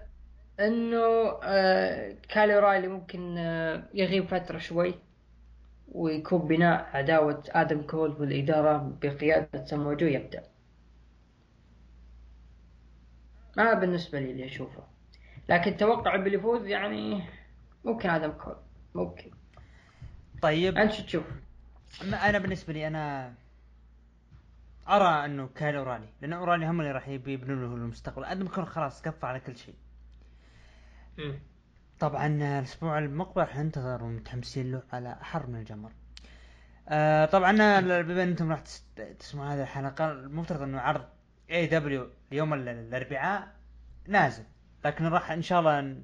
إنه 0.61 1.39
آه 1.43 2.17
Kyle 2.29 2.55
O'Reilly 2.55 2.89
ممكن 2.89 3.39
آه 3.39 3.83
يغيب 3.95 4.25
فترة 4.27 4.59
شوي 4.59 4.95
ويكون 5.93 6.39
بناء 6.49 6.91
عداوة 6.93 7.43
Adam 7.51 7.83
Cole 7.83 8.11
والإدارة 8.11 8.97
بقيادة 9.03 9.65
سموجو 9.65 10.07
يبدأ. 10.07 10.43
ما 13.57 13.75
بالنسبة 13.75 14.21
لي 14.21 14.31
اللي 14.31 14.45
أشوفه. 14.45 14.83
لكن 15.49 15.77
توقع 15.77 16.17
باللي 16.17 16.39
يفوز 16.39 16.67
يعني 16.67 17.23
ممكن 17.85 18.11
آدم 18.11 18.31
كول 18.31 18.57
ممكن. 18.95 19.31
طيب. 20.43 20.79
أنت 20.79 20.93
شو 20.93 21.03
تشوف؟ 21.03 21.25
أنا 22.03 22.39
بالنسبة 22.39 22.73
لي 22.73 22.87
أنا 22.87 23.35
أرى 24.89 25.25
أنه 25.25 25.49
Kyle 25.55 25.77
O'Reilly 25.77 26.07
لأن 26.21 26.33
O'Reilly 26.33 26.71
هم 26.71 26.81
اللي 26.81 26.93
راح 26.93 27.09
يبنوا 27.09 27.69
له 27.69 27.75
المستقبل 27.75 28.25
Adam 28.25 28.49
Cole 28.49 28.67
خلاص 28.67 29.03
كفى 29.03 29.27
على 29.27 29.41
كل 29.41 29.57
شيء. 29.57 29.75
طبعا 32.01 32.27
الأسبوع 32.27 32.99
المقبل 32.99 33.41
راح 33.41 33.57
ننتظر 33.57 34.05
ومتحمسين 34.05 34.73
له 34.73 34.83
على 34.93 35.17
احر 35.23 35.47
من 35.47 35.59
الجمر. 35.59 35.93
آه 36.89 37.25
طبعا 37.25 37.81
بما 37.81 38.23
أنتم 38.23 38.51
راح 38.51 38.63
تسمعوا 39.19 39.55
هذه 39.55 39.63
الحلقة 39.63 40.13
المفترض 40.13 40.63
أنه 40.63 40.81
عرض 40.81 41.05
AEW 41.51 42.11
يوم 42.33 42.55
الأربعاء 42.55 43.49
نازل 44.09 44.45
لكن 44.85 45.05
راح 45.05 45.31
إن 45.31 45.43
شاء 45.43 45.61
الله 45.61 46.03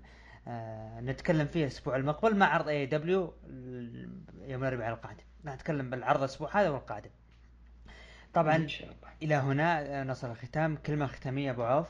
نتكلم 1.01 1.47
فيه 1.47 1.63
الأسبوع 1.63 1.97
المقبل 1.97 2.37
مع 2.37 2.47
عرض 2.47 2.69
AEW 2.69 3.35
يوم 4.41 4.65
الأربعاء 4.65 4.95
القادم. 4.95 5.25
نتكلم 5.47 5.91
بالعرض 5.91 6.19
الأسبوع 6.19 6.61
هذا 6.61 6.71
والقادم. 6.71 7.11
طبعا 8.35 8.57
إن 8.57 8.69
شاء 8.69 8.89
الله. 8.89 9.09
إلى 9.23 9.35
هنا 9.35 10.05
نصل 10.05 10.31
الختام. 10.31 10.77
كلمة 10.77 11.07
ختامية 11.07 11.51
أبو 11.51 11.63
عوف. 11.63 11.89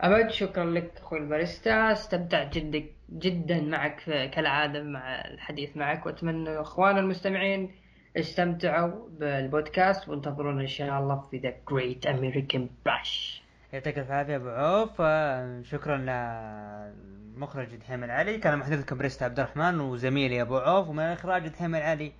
أبد 0.00 0.30
شكرا 0.30 0.64
لك 0.64 0.96
أخوي 0.96 1.18
الباريستا. 1.18 1.92
استمتعت 1.92 2.58
جدا 2.58 2.84
جدا 3.10 3.60
معك 3.60 4.04
كالعادة 4.04 4.82
مع 4.82 5.20
الحديث 5.20 5.76
معك. 5.76 6.06
وأتمنى 6.06 6.60
إخواننا 6.60 7.00
المستمعين 7.00 7.74
استمتعوا 8.16 9.08
بالبودكاست. 9.08 10.08
وانتظرونا 10.08 10.60
إن 10.60 10.66
شاء 10.66 11.00
الله 11.00 11.28
في 11.30 11.38
ذا 11.38 11.54
جريت 11.70 12.06
امريكان 12.06 12.70
باش 12.84 13.39
يعطيك 13.72 13.98
العافيه 13.98 14.36
أبو 14.36 14.48
عوف 14.48 15.02
شكرا 15.66 15.96
للمخرج 15.96 17.76
دحيم 17.76 18.04
العلي 18.04 18.38
كان 18.38 18.58
محدثكم 18.58 18.98
بريست 18.98 19.22
عبد 19.22 19.40
الرحمن 19.40 19.80
وزميلي 19.80 20.42
أبو 20.42 20.58
عوف 20.58 20.88
ومن 20.88 21.02
الاخراج 21.02 21.48
دحيم 21.48 21.74
العلي 21.74 22.12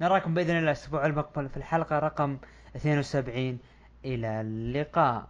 نراكم 0.00 0.34
بإذن 0.34 0.50
الله 0.50 0.60
الأسبوع 0.60 1.06
المقبل 1.06 1.48
في 1.48 1.56
الحلقة 1.56 1.98
رقم 1.98 2.38
72 2.76 3.58
إلى 4.04 4.40
اللقاء. 4.40 5.28